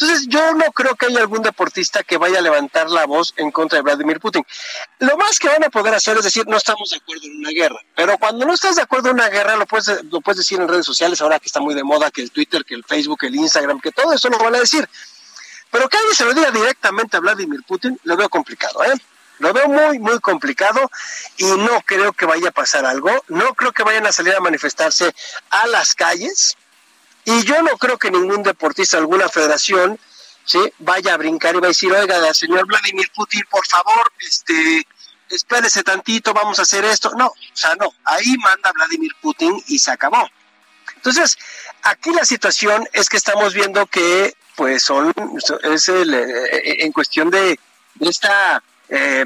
Entonces, 0.00 0.28
yo 0.28 0.54
no 0.54 0.72
creo 0.72 0.96
que 0.96 1.06
haya 1.06 1.18
algún 1.18 1.42
deportista 1.42 2.02
que 2.02 2.16
vaya 2.16 2.38
a 2.38 2.42
levantar 2.42 2.88
la 2.88 3.04
voz 3.04 3.34
en 3.36 3.50
contra 3.50 3.76
de 3.76 3.82
Vladimir 3.82 4.18
Putin. 4.18 4.42
Lo 4.98 5.14
más 5.18 5.38
que 5.38 5.48
van 5.48 5.62
a 5.62 5.68
poder 5.68 5.92
hacer 5.92 6.16
es 6.16 6.24
decir, 6.24 6.46
no 6.46 6.56
estamos 6.56 6.88
de 6.88 6.96
acuerdo 6.96 7.26
en 7.26 7.36
una 7.36 7.50
guerra. 7.50 7.78
Pero 7.94 8.16
cuando 8.16 8.46
no 8.46 8.54
estás 8.54 8.76
de 8.76 8.82
acuerdo 8.82 9.10
en 9.10 9.16
una 9.16 9.28
guerra, 9.28 9.56
lo 9.56 9.66
puedes, 9.66 10.02
lo 10.04 10.22
puedes 10.22 10.38
decir 10.38 10.58
en 10.58 10.68
redes 10.68 10.86
sociales, 10.86 11.20
ahora 11.20 11.38
que 11.38 11.46
está 11.46 11.60
muy 11.60 11.74
de 11.74 11.84
moda, 11.84 12.10
que 12.10 12.22
el 12.22 12.30
Twitter, 12.30 12.64
que 12.64 12.76
el 12.76 12.84
Facebook, 12.84 13.18
el 13.24 13.34
Instagram, 13.34 13.78
que 13.78 13.92
todo 13.92 14.14
eso 14.14 14.30
lo 14.30 14.38
van 14.38 14.54
a 14.54 14.60
decir. 14.60 14.88
Pero 15.70 15.86
que 15.90 15.98
alguien 15.98 16.16
se 16.16 16.24
lo 16.24 16.32
diga 16.32 16.50
directamente 16.50 17.18
a 17.18 17.20
Vladimir 17.20 17.60
Putin, 17.66 18.00
lo 18.04 18.16
veo 18.16 18.30
complicado, 18.30 18.82
¿eh? 18.84 18.94
Lo 19.38 19.52
veo 19.52 19.68
muy, 19.68 19.98
muy 19.98 20.18
complicado 20.20 20.90
y 21.36 21.44
no 21.44 21.82
creo 21.84 22.14
que 22.14 22.24
vaya 22.24 22.48
a 22.48 22.52
pasar 22.52 22.86
algo. 22.86 23.10
No 23.28 23.54
creo 23.54 23.72
que 23.72 23.82
vayan 23.82 24.06
a 24.06 24.12
salir 24.12 24.34
a 24.34 24.40
manifestarse 24.40 25.14
a 25.50 25.66
las 25.66 25.94
calles 25.94 26.56
y 27.24 27.44
yo 27.44 27.62
no 27.62 27.76
creo 27.76 27.98
que 27.98 28.10
ningún 28.10 28.42
deportista, 28.42 28.98
alguna 28.98 29.28
federación, 29.28 29.98
¿sí? 30.44 30.58
vaya 30.78 31.14
a 31.14 31.16
brincar 31.16 31.54
y 31.54 31.60
va 31.60 31.66
a 31.66 31.68
decir, 31.68 31.92
oiga, 31.92 32.32
señor 32.34 32.66
Vladimir 32.66 33.10
Putin, 33.14 33.42
por 33.50 33.66
favor, 33.66 34.12
este, 34.18 34.86
espérese 35.28 35.82
tantito, 35.82 36.32
vamos 36.34 36.58
a 36.58 36.62
hacer 36.62 36.84
esto. 36.84 37.12
No, 37.16 37.26
o 37.26 37.34
sea, 37.54 37.74
no, 37.76 37.92
ahí 38.04 38.36
manda 38.38 38.72
Vladimir 38.72 39.12
Putin 39.20 39.62
y 39.68 39.78
se 39.78 39.90
acabó. 39.90 40.28
Entonces, 40.96 41.38
aquí 41.82 42.10
la 42.10 42.24
situación 42.24 42.86
es 42.92 43.08
que 43.08 43.16
estamos 43.16 43.54
viendo 43.54 43.86
que, 43.86 44.34
pues, 44.56 44.82
son, 44.82 45.14
es 45.62 45.88
el, 45.88 46.12
eh, 46.14 46.84
en 46.84 46.92
cuestión 46.92 47.30
de 47.30 47.58
esta 48.00 48.62
eh, 48.90 49.24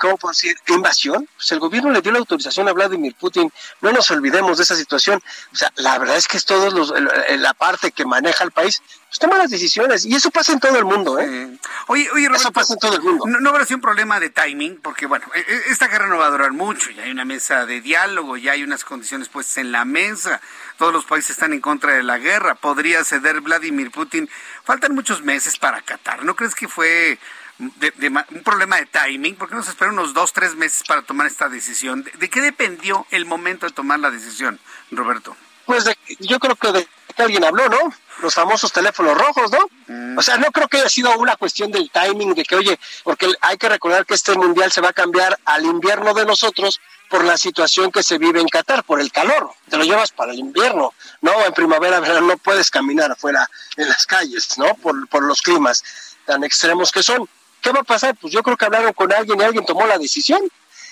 ¿cómo 0.00 0.16
puedo 0.16 0.32
decir?, 0.32 0.56
invasión, 0.68 1.28
pues 1.36 1.52
el 1.52 1.60
gobierno 1.60 1.90
le 1.90 2.00
dio 2.00 2.12
la 2.12 2.18
autorización 2.18 2.68
a 2.68 2.72
Vladimir 2.72 3.14
Putin. 3.14 3.52
No 3.82 3.92
nos 3.92 4.10
olvidemos 4.10 4.56
de 4.56 4.64
esa 4.64 4.74
situación. 4.74 5.22
O 5.52 5.56
sea, 5.56 5.70
la 5.76 5.98
verdad 5.98 6.16
es 6.16 6.26
que 6.26 6.38
es 6.38 6.46
todos 6.46 6.72
los, 6.72 6.92
la 6.98 7.54
parte 7.54 7.92
que 7.92 8.06
maneja 8.06 8.42
el 8.44 8.52
país, 8.52 8.82
pues 9.08 9.18
toma 9.18 9.36
las 9.36 9.50
decisiones. 9.50 10.06
Y 10.06 10.14
eso 10.14 10.30
pasa 10.30 10.52
en 10.52 10.60
todo 10.60 10.78
el 10.78 10.86
mundo, 10.86 11.18
¿eh? 11.18 11.58
Oye, 11.88 12.08
oye, 12.12 12.26
Roberto, 12.26 12.36
eso 12.36 12.52
pasa 12.52 12.72
en 12.72 12.78
todo 12.78 12.96
el 12.96 13.02
mundo. 13.02 13.26
No, 13.26 13.40
no 13.40 13.50
habrá 13.50 13.66
sido 13.66 13.76
un 13.76 13.82
problema 13.82 14.18
de 14.18 14.30
timing, 14.30 14.80
porque 14.82 15.04
bueno, 15.04 15.26
e, 15.34 15.40
e, 15.40 15.62
esta 15.70 15.88
guerra 15.88 16.06
no 16.06 16.16
va 16.16 16.26
a 16.26 16.30
durar 16.30 16.52
mucho. 16.52 16.90
Ya 16.90 17.02
hay 17.02 17.10
una 17.10 17.26
mesa 17.26 17.66
de 17.66 17.82
diálogo, 17.82 18.38
ya 18.38 18.52
hay 18.52 18.62
unas 18.62 18.84
condiciones 18.84 19.28
puestas 19.28 19.58
en 19.58 19.72
la 19.72 19.84
mesa. 19.84 20.40
Todos 20.78 20.94
los 20.94 21.04
países 21.04 21.32
están 21.32 21.52
en 21.52 21.60
contra 21.60 21.92
de 21.92 22.02
la 22.02 22.16
guerra. 22.16 22.54
Podría 22.54 23.04
ceder 23.04 23.42
Vladimir 23.42 23.90
Putin. 23.90 24.30
Faltan 24.64 24.94
muchos 24.94 25.22
meses 25.22 25.58
para 25.58 25.82
Qatar. 25.82 26.24
¿No 26.24 26.34
crees 26.34 26.54
que 26.54 26.66
fue 26.66 27.18
de, 27.58 28.08
un 28.08 28.42
problema 28.42 28.76
de 28.76 28.86
timing, 28.86 29.36
porque 29.36 29.54
nos 29.54 29.68
espera 29.68 29.90
unos 29.90 30.14
dos, 30.14 30.32
tres 30.32 30.54
meses 30.54 30.82
para 30.86 31.02
tomar 31.02 31.26
esta 31.26 31.48
decisión. 31.48 32.04
¿De, 32.18 32.30
qué 32.30 32.40
dependió 32.40 33.06
el 33.10 33.26
momento 33.26 33.66
de 33.66 33.72
tomar 33.72 34.00
la 34.00 34.10
decisión, 34.10 34.58
Roberto? 34.90 35.36
Pues 35.66 35.84
yo 36.18 36.38
creo 36.40 36.56
que 36.56 36.72
de 36.72 36.88
que 37.14 37.22
alguien 37.22 37.44
habló, 37.44 37.68
¿no? 37.68 37.78
Los 38.20 38.34
famosos 38.34 38.72
teléfonos 38.72 39.16
rojos, 39.16 39.50
¿no? 39.52 39.58
Mm. 39.86 40.18
O 40.18 40.22
sea, 40.22 40.38
no 40.38 40.46
creo 40.46 40.66
que 40.68 40.78
haya 40.78 40.88
sido 40.88 41.16
una 41.18 41.36
cuestión 41.36 41.70
del 41.70 41.90
timing, 41.90 42.34
de 42.34 42.44
que, 42.44 42.56
oye, 42.56 42.78
porque 43.04 43.30
hay 43.40 43.58
que 43.58 43.68
recordar 43.68 44.06
que 44.06 44.14
este 44.14 44.34
mundial 44.34 44.72
se 44.72 44.80
va 44.80 44.88
a 44.88 44.92
cambiar 44.92 45.38
al 45.44 45.64
invierno 45.64 46.14
de 46.14 46.24
nosotros 46.24 46.80
por 47.08 47.24
la 47.24 47.36
situación 47.36 47.92
que 47.92 48.02
se 48.02 48.16
vive 48.16 48.40
en 48.40 48.48
Qatar, 48.48 48.84
por 48.84 48.98
el 48.98 49.12
calor. 49.12 49.50
Te 49.68 49.76
lo 49.76 49.84
llevas 49.84 50.12
para 50.12 50.32
el 50.32 50.38
invierno, 50.38 50.94
¿no? 51.20 51.44
En 51.44 51.52
primavera, 51.52 52.00
no 52.20 52.38
puedes 52.38 52.70
caminar 52.70 53.12
afuera 53.12 53.48
en 53.76 53.88
las 53.88 54.06
calles, 54.06 54.56
¿no? 54.56 54.74
Por, 54.76 55.06
por 55.08 55.22
los 55.22 55.42
climas 55.42 55.84
tan 56.24 56.42
extremos 56.44 56.90
que 56.90 57.02
son. 57.02 57.28
¿Qué 57.62 57.70
va 57.70 57.80
a 57.80 57.84
pasar? 57.84 58.16
Pues 58.16 58.32
yo 58.32 58.42
creo 58.42 58.56
que 58.56 58.64
hablaron 58.64 58.92
con 58.92 59.12
alguien 59.12 59.40
y 59.40 59.44
alguien 59.44 59.64
tomó 59.64 59.86
la 59.86 59.96
decisión. 59.96 60.42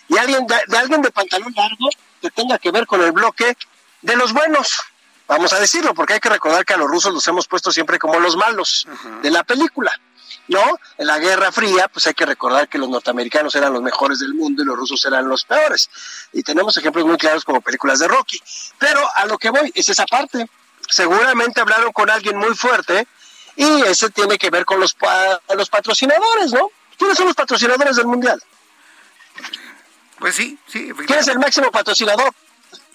Y 0.09 0.17
alguien 0.17 0.47
de, 0.47 0.77
alguien 0.77 1.03
de 1.03 1.11
pantalón 1.11 1.53
largo 1.55 1.89
que 2.21 2.31
tenga 2.31 2.59
que 2.59 2.71
ver 2.71 2.87
con 2.87 3.01
el 3.03 3.13
bloque 3.13 3.57
de 4.03 4.17
los 4.17 4.33
buenos. 4.33 4.81
Vamos 5.29 5.53
a 5.53 5.61
decirlo, 5.61 5.95
porque 5.95 6.15
hay 6.15 6.21
que 6.21 6.29
recordar 6.29 6.65
que 6.65 6.75
a 6.75 6.77
los 6.77 6.89
rusos 6.89 7.13
los 7.13 7.27
hemos 7.29 7.47
puesto 7.47 7.71
siempre 7.71 7.99
como 7.99 8.19
los 8.19 8.37
malos 8.37 8.89
de 9.23 9.31
la 9.31 9.45
película. 9.45 9.93
¿no? 10.49 10.61
En 10.99 11.07
la 11.07 11.19
Guerra 11.19 11.53
Fría, 11.53 11.87
pues 11.89 12.07
hay 12.09 12.15
que 12.15 12.27
recordar 12.27 12.69
que 12.69 12.79
los 12.79 12.89
norteamericanos 12.89 13.55
eran 13.55 13.73
los 13.73 13.83
mejores 13.83 14.19
del 14.19 14.35
mundo 14.35 14.63
y 14.63 14.67
los 14.67 14.77
rusos 14.77 15.05
eran 15.05 15.29
los 15.29 15.45
peores. 15.45 15.89
Y 16.33 16.43
tenemos 16.43 16.77
ejemplos 16.77 17.05
muy 17.05 17.17
claros 17.17 17.45
como 17.45 17.61
películas 17.61 18.01
de 18.01 18.09
Rocky. 18.09 18.41
Pero 18.79 19.01
a 19.15 19.27
lo 19.27 19.39
que 19.39 19.51
voy 19.51 19.71
es 19.75 19.89
esa 19.89 20.07
parte. 20.07 20.49
Seguramente 20.89 21.61
hablaron 21.61 21.93
con 21.93 22.11
alguien 22.11 22.37
muy 22.37 22.55
fuerte 22.57 23.07
y 23.57 23.83
ese 23.83 24.11
tiene 24.11 24.39
que 24.39 24.51
ver 24.51 24.65
con 24.65 24.81
los, 24.81 24.97
los 25.55 25.69
patrocinadores, 25.69 26.53
¿no? 26.53 26.71
¿Quiénes 26.97 27.17
son 27.17 27.27
los 27.27 27.37
patrocinadores 27.37 27.97
del 27.97 28.07
Mundial? 28.07 28.43
Pues 30.19 30.35
sí, 30.35 30.59
sí. 30.67 30.93
¿Quién 31.07 31.19
es 31.19 31.29
el 31.29 31.39
máximo 31.39 31.71
patrocinador? 31.71 32.33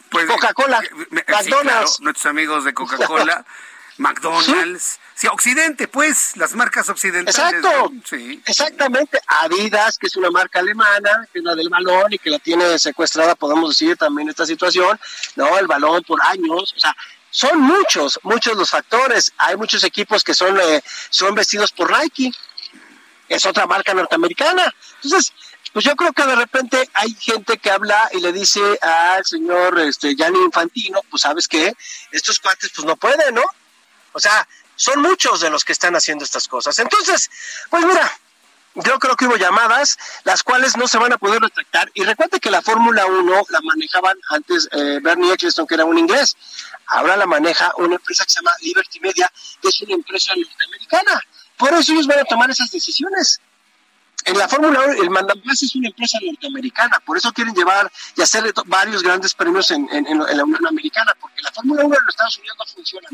Pues, 0.09 0.27
Coca-Cola, 0.27 0.79
eh, 0.79 1.23
McDonald's. 1.27 1.99
nuestros 1.99 2.27
amigos 2.27 2.63
de 2.63 2.73
Coca-Cola, 2.73 3.45
McDonald's. 3.97 4.99
¿Sí? 5.15 5.27
Occidente, 5.27 5.87
pues, 5.87 6.37
las 6.37 6.53
marcas 6.53 6.87
occidentales. 6.89 7.37
Exacto, 7.37 7.91
sí. 8.05 8.41
exactamente. 8.45 9.19
Adidas, 9.27 9.97
que 9.97 10.07
es 10.07 10.15
una 10.17 10.29
marca 10.29 10.59
alemana, 10.59 11.27
que 11.31 11.39
es 11.39 11.45
la 11.45 11.55
del 11.55 11.69
balón 11.69 12.13
y 12.13 12.19
que 12.19 12.29
la 12.29 12.39
tiene 12.39 12.77
secuestrada, 12.77 13.33
podemos 13.35 13.69
decir 13.69 13.97
también 13.97 14.29
esta 14.29 14.45
situación, 14.45 14.99
¿no? 15.35 15.57
El 15.57 15.67
balón 15.67 16.03
por 16.03 16.21
años, 16.21 16.73
o 16.75 16.79
sea, 16.79 16.95
son 17.35 17.59
muchos, 17.59 18.17
muchos 18.23 18.55
los 18.55 18.69
factores. 18.69 19.33
Hay 19.37 19.57
muchos 19.57 19.83
equipos 19.83 20.23
que 20.23 20.33
son, 20.33 20.57
eh, 20.57 20.81
son 21.09 21.35
vestidos 21.35 21.73
por 21.73 21.91
Nike, 21.91 22.31
es 23.27 23.45
otra 23.45 23.65
marca 23.65 23.93
norteamericana. 23.93 24.73
Entonces, 25.03 25.33
pues 25.73 25.83
yo 25.83 25.97
creo 25.97 26.13
que 26.13 26.25
de 26.25 26.35
repente 26.37 26.89
hay 26.93 27.13
gente 27.13 27.57
que 27.57 27.69
habla 27.69 28.09
y 28.13 28.21
le 28.21 28.31
dice 28.31 28.61
al 28.81 29.25
señor 29.25 29.77
este, 29.79 30.15
Gianni 30.15 30.45
Infantino, 30.45 31.01
pues 31.09 31.23
sabes 31.23 31.49
que 31.49 31.73
estos 32.11 32.39
cuates 32.39 32.71
pues 32.73 32.87
no 32.87 32.95
pueden, 32.95 33.35
¿no? 33.35 33.43
O 34.13 34.19
sea, 34.21 34.47
son 34.77 35.01
muchos 35.01 35.41
de 35.41 35.49
los 35.49 35.65
que 35.65 35.73
están 35.73 35.93
haciendo 35.93 36.23
estas 36.23 36.47
cosas. 36.47 36.79
Entonces, 36.79 37.29
pues 37.69 37.85
mira, 37.85 38.17
yo 38.75 38.99
creo 38.99 39.15
que 39.15 39.25
hubo 39.25 39.37
llamadas, 39.37 39.97
las 40.23 40.43
cuales 40.43 40.75
no 40.75 40.87
se 40.87 40.97
van 40.97 41.13
a 41.13 41.17
poder 41.17 41.41
retractar. 41.41 41.89
Y 41.93 42.03
recuerde 42.03 42.39
que 42.39 42.51
la 42.51 42.61
Fórmula 42.61 43.05
1 43.05 43.45
la 43.49 43.61
manejaban 43.61 44.17
antes 44.29 44.67
eh, 44.71 44.99
Bernie 45.01 45.31
Eccleston, 45.31 45.65
que 45.65 45.75
era 45.75 45.85
un 45.85 45.97
inglés. 45.97 46.35
Ahora 46.87 47.15
la 47.15 47.25
maneja 47.25 47.71
una 47.77 47.95
empresa 47.95 48.25
que 48.25 48.31
se 48.31 48.39
llama 48.39 48.51
Liberty 48.61 48.99
Media, 48.99 49.31
que 49.61 49.69
es 49.69 49.81
una 49.81 49.93
empresa 49.93 50.33
norteamericana. 50.35 51.21
Por 51.57 51.73
eso 51.73 51.93
ellos 51.93 52.07
van 52.07 52.19
a 52.19 52.25
tomar 52.25 52.49
esas 52.49 52.69
decisiones. 52.69 53.39
En 54.25 54.37
la 54.37 54.47
Fórmula 54.47 54.81
1, 54.87 55.03
el 55.03 55.09
mandamás 55.09 55.61
es 55.61 55.75
una 55.75 55.87
empresa 55.87 56.17
norteamericana, 56.21 56.99
por 57.05 57.15
eso 57.15 57.31
quieren 57.31 57.53
llevar 57.53 57.91
y 58.17 58.23
hacer 58.23 58.51
varios 58.65 59.03
grandes 59.03 59.35
premios 59.35 59.69
en, 59.69 59.87
la 59.91 60.43
Unión 60.43 60.65
Americana, 60.67 61.13
porque 61.19 61.43
la 61.43 61.51
Fórmula 61.51 61.85
1 61.85 61.95
en 61.95 62.05
los 62.05 62.13
Estados 62.13 62.37
Unidos 62.39 62.57
no 62.57 62.65
funciona. 62.65 63.07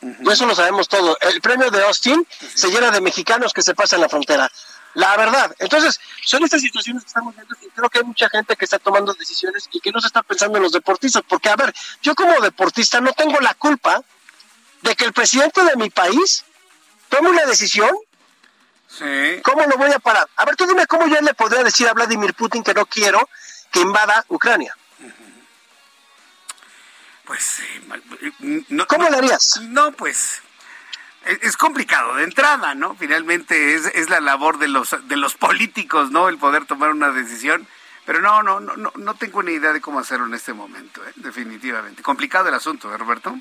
Y 0.00 0.30
eso 0.30 0.46
lo 0.46 0.54
sabemos 0.54 0.88
todo. 0.88 1.18
El 1.20 1.40
premio 1.40 1.70
de 1.70 1.82
Austin 1.84 2.26
se 2.54 2.68
llena 2.70 2.90
de 2.90 3.00
mexicanos 3.00 3.52
que 3.52 3.62
se 3.62 3.74
pasan 3.74 4.00
la 4.00 4.08
frontera. 4.08 4.50
La 4.94 5.16
verdad. 5.16 5.54
Entonces, 5.58 6.00
son 6.24 6.44
estas 6.44 6.60
situaciones 6.60 7.02
que 7.02 7.08
estamos 7.08 7.34
viendo 7.34 7.54
y 7.60 7.68
creo 7.68 7.90
que 7.90 7.98
hay 7.98 8.04
mucha 8.04 8.28
gente 8.28 8.56
que 8.56 8.64
está 8.64 8.78
tomando 8.78 9.12
decisiones 9.14 9.68
y 9.72 9.80
que 9.80 9.92
no 9.92 10.00
se 10.00 10.06
está 10.06 10.22
pensando 10.22 10.56
en 10.56 10.62
los 10.62 10.72
deportistas. 10.72 11.22
Porque, 11.28 11.48
a 11.48 11.56
ver, 11.56 11.74
yo 12.02 12.14
como 12.14 12.40
deportista 12.40 13.00
no 13.00 13.12
tengo 13.12 13.40
la 13.40 13.54
culpa 13.54 14.02
de 14.82 14.94
que 14.94 15.04
el 15.04 15.12
presidente 15.12 15.64
de 15.64 15.76
mi 15.76 15.90
país 15.90 16.44
tome 17.08 17.30
una 17.30 17.44
decisión. 17.44 17.90
Sí. 18.88 19.42
¿Cómo 19.42 19.64
lo 19.66 19.76
voy 19.76 19.92
a 19.92 19.98
parar? 19.98 20.26
A 20.36 20.44
ver, 20.44 20.56
tú 20.56 20.66
dime 20.66 20.86
cómo 20.86 21.06
yo 21.06 21.20
le 21.20 21.34
podría 21.34 21.62
decir 21.62 21.86
a 21.88 21.92
Vladimir 21.92 22.34
Putin 22.34 22.62
que 22.62 22.72
no 22.72 22.86
quiero 22.86 23.28
que 23.70 23.80
invada 23.80 24.24
Ucrania. 24.28 24.74
Pues, 27.28 27.60
eh, 27.60 28.64
no, 28.70 28.86
¿cómo 28.86 29.06
lo 29.10 29.18
harías? 29.18 29.60
No, 29.64 29.92
pues, 29.92 30.40
es 31.26 31.58
complicado 31.58 32.16
de 32.16 32.24
entrada, 32.24 32.74
¿no? 32.74 32.96
Finalmente 32.96 33.74
es, 33.74 33.84
es 33.84 34.08
la 34.08 34.20
labor 34.20 34.58
de 34.58 34.66
los, 34.66 34.96
de 35.06 35.16
los 35.16 35.34
políticos, 35.34 36.10
¿no? 36.10 36.30
El 36.30 36.38
poder 36.38 36.64
tomar 36.64 36.90
una 36.90 37.10
decisión. 37.10 37.68
Pero 38.06 38.22
no, 38.22 38.42
no, 38.42 38.60
no, 38.60 38.76
no, 38.76 38.90
no 38.96 39.14
tengo 39.16 39.42
ni 39.42 39.52
idea 39.52 39.74
de 39.74 39.82
cómo 39.82 40.00
hacerlo 40.00 40.24
en 40.24 40.32
este 40.32 40.54
momento, 40.54 41.06
¿eh? 41.06 41.12
definitivamente. 41.16 42.02
Complicado 42.02 42.48
el 42.48 42.54
asunto, 42.54 42.90
¿eh, 42.94 42.96
Roberto? 42.96 43.38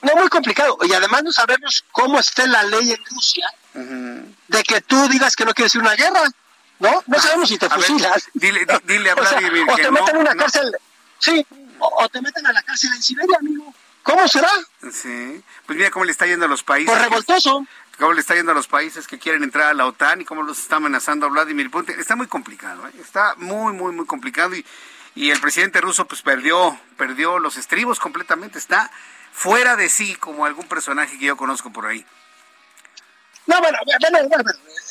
No, 0.00 0.16
muy 0.16 0.30
complicado. 0.30 0.78
Y 0.84 0.94
además 0.94 1.24
no 1.24 1.30
sabemos 1.30 1.84
cómo 1.92 2.18
esté 2.18 2.46
la 2.46 2.62
ley 2.62 2.92
en 2.92 3.04
Rusia 3.04 3.46
de 3.74 4.62
que 4.62 4.80
tú 4.80 5.08
digas 5.08 5.36
que 5.36 5.44
no 5.44 5.52
quieres 5.52 5.74
ir 5.74 5.82
a 5.82 5.84
una 5.84 5.94
guerra. 5.94 6.22
¿No? 6.78 7.02
No 7.06 7.18
ah, 7.18 7.20
sabemos 7.20 7.50
si 7.50 7.58
te 7.58 7.68
fusilas. 7.68 8.30
dile, 8.32 8.64
dile 8.84 9.10
a 9.10 9.14
Vladimir 9.16 9.66
o, 9.68 9.76
te 9.76 9.90
meten 9.90 10.16
en 10.16 10.22
una 10.22 10.34
cárcel. 10.34 10.74
Sí, 11.18 11.44
o, 11.80 12.08
te 12.08 12.20
meten 12.20 12.46
a 12.46 12.52
la 12.52 12.62
cárcel 12.62 12.90
en 12.94 13.02
Siberia, 13.02 13.36
amigo. 13.38 13.74
¿Cómo 14.02 14.26
será? 14.26 14.50
Sí. 14.92 15.42
Pues 15.66 15.76
mira 15.76 15.90
cómo 15.90 16.04
le 16.04 16.12
está 16.12 16.26
yendo 16.26 16.46
a 16.46 16.48
los 16.48 16.62
países. 16.62 16.92
Por 16.92 17.02
revoltoso. 17.02 17.66
Cómo 17.98 18.12
le 18.12 18.20
está 18.20 18.34
yendo 18.34 18.52
a 18.52 18.54
los 18.54 18.68
países 18.68 19.06
que 19.06 19.18
quieren 19.18 19.42
entrar 19.42 19.68
a 19.68 19.74
la 19.74 19.86
OTAN 19.86 20.20
y 20.20 20.24
cómo 20.24 20.42
los 20.42 20.58
está 20.58 20.76
amenazando 20.76 21.26
a 21.26 21.28
Vladimir 21.28 21.70
Putin. 21.70 21.98
Está 21.98 22.16
muy 22.16 22.26
complicado, 22.26 22.86
¿eh? 22.88 22.92
Está 23.00 23.34
muy, 23.36 23.72
muy, 23.72 23.92
muy 23.92 24.06
complicado 24.06 24.54
y, 24.54 24.64
y 25.14 25.30
el 25.30 25.40
presidente 25.40 25.80
ruso 25.80 26.06
pues 26.06 26.22
perdió, 26.22 26.78
perdió 26.96 27.38
los 27.38 27.56
estribos 27.56 27.98
completamente. 27.98 28.58
Está 28.58 28.90
fuera 29.32 29.76
de 29.76 29.88
sí 29.88 30.14
como 30.14 30.46
algún 30.46 30.68
personaje 30.68 31.18
que 31.18 31.26
yo 31.26 31.36
conozco 31.36 31.70
por 31.70 31.86
ahí. 31.86 32.06
No, 33.48 33.58
bueno, 33.62 33.78
bueno, 33.84 34.28
bueno, 34.28 34.44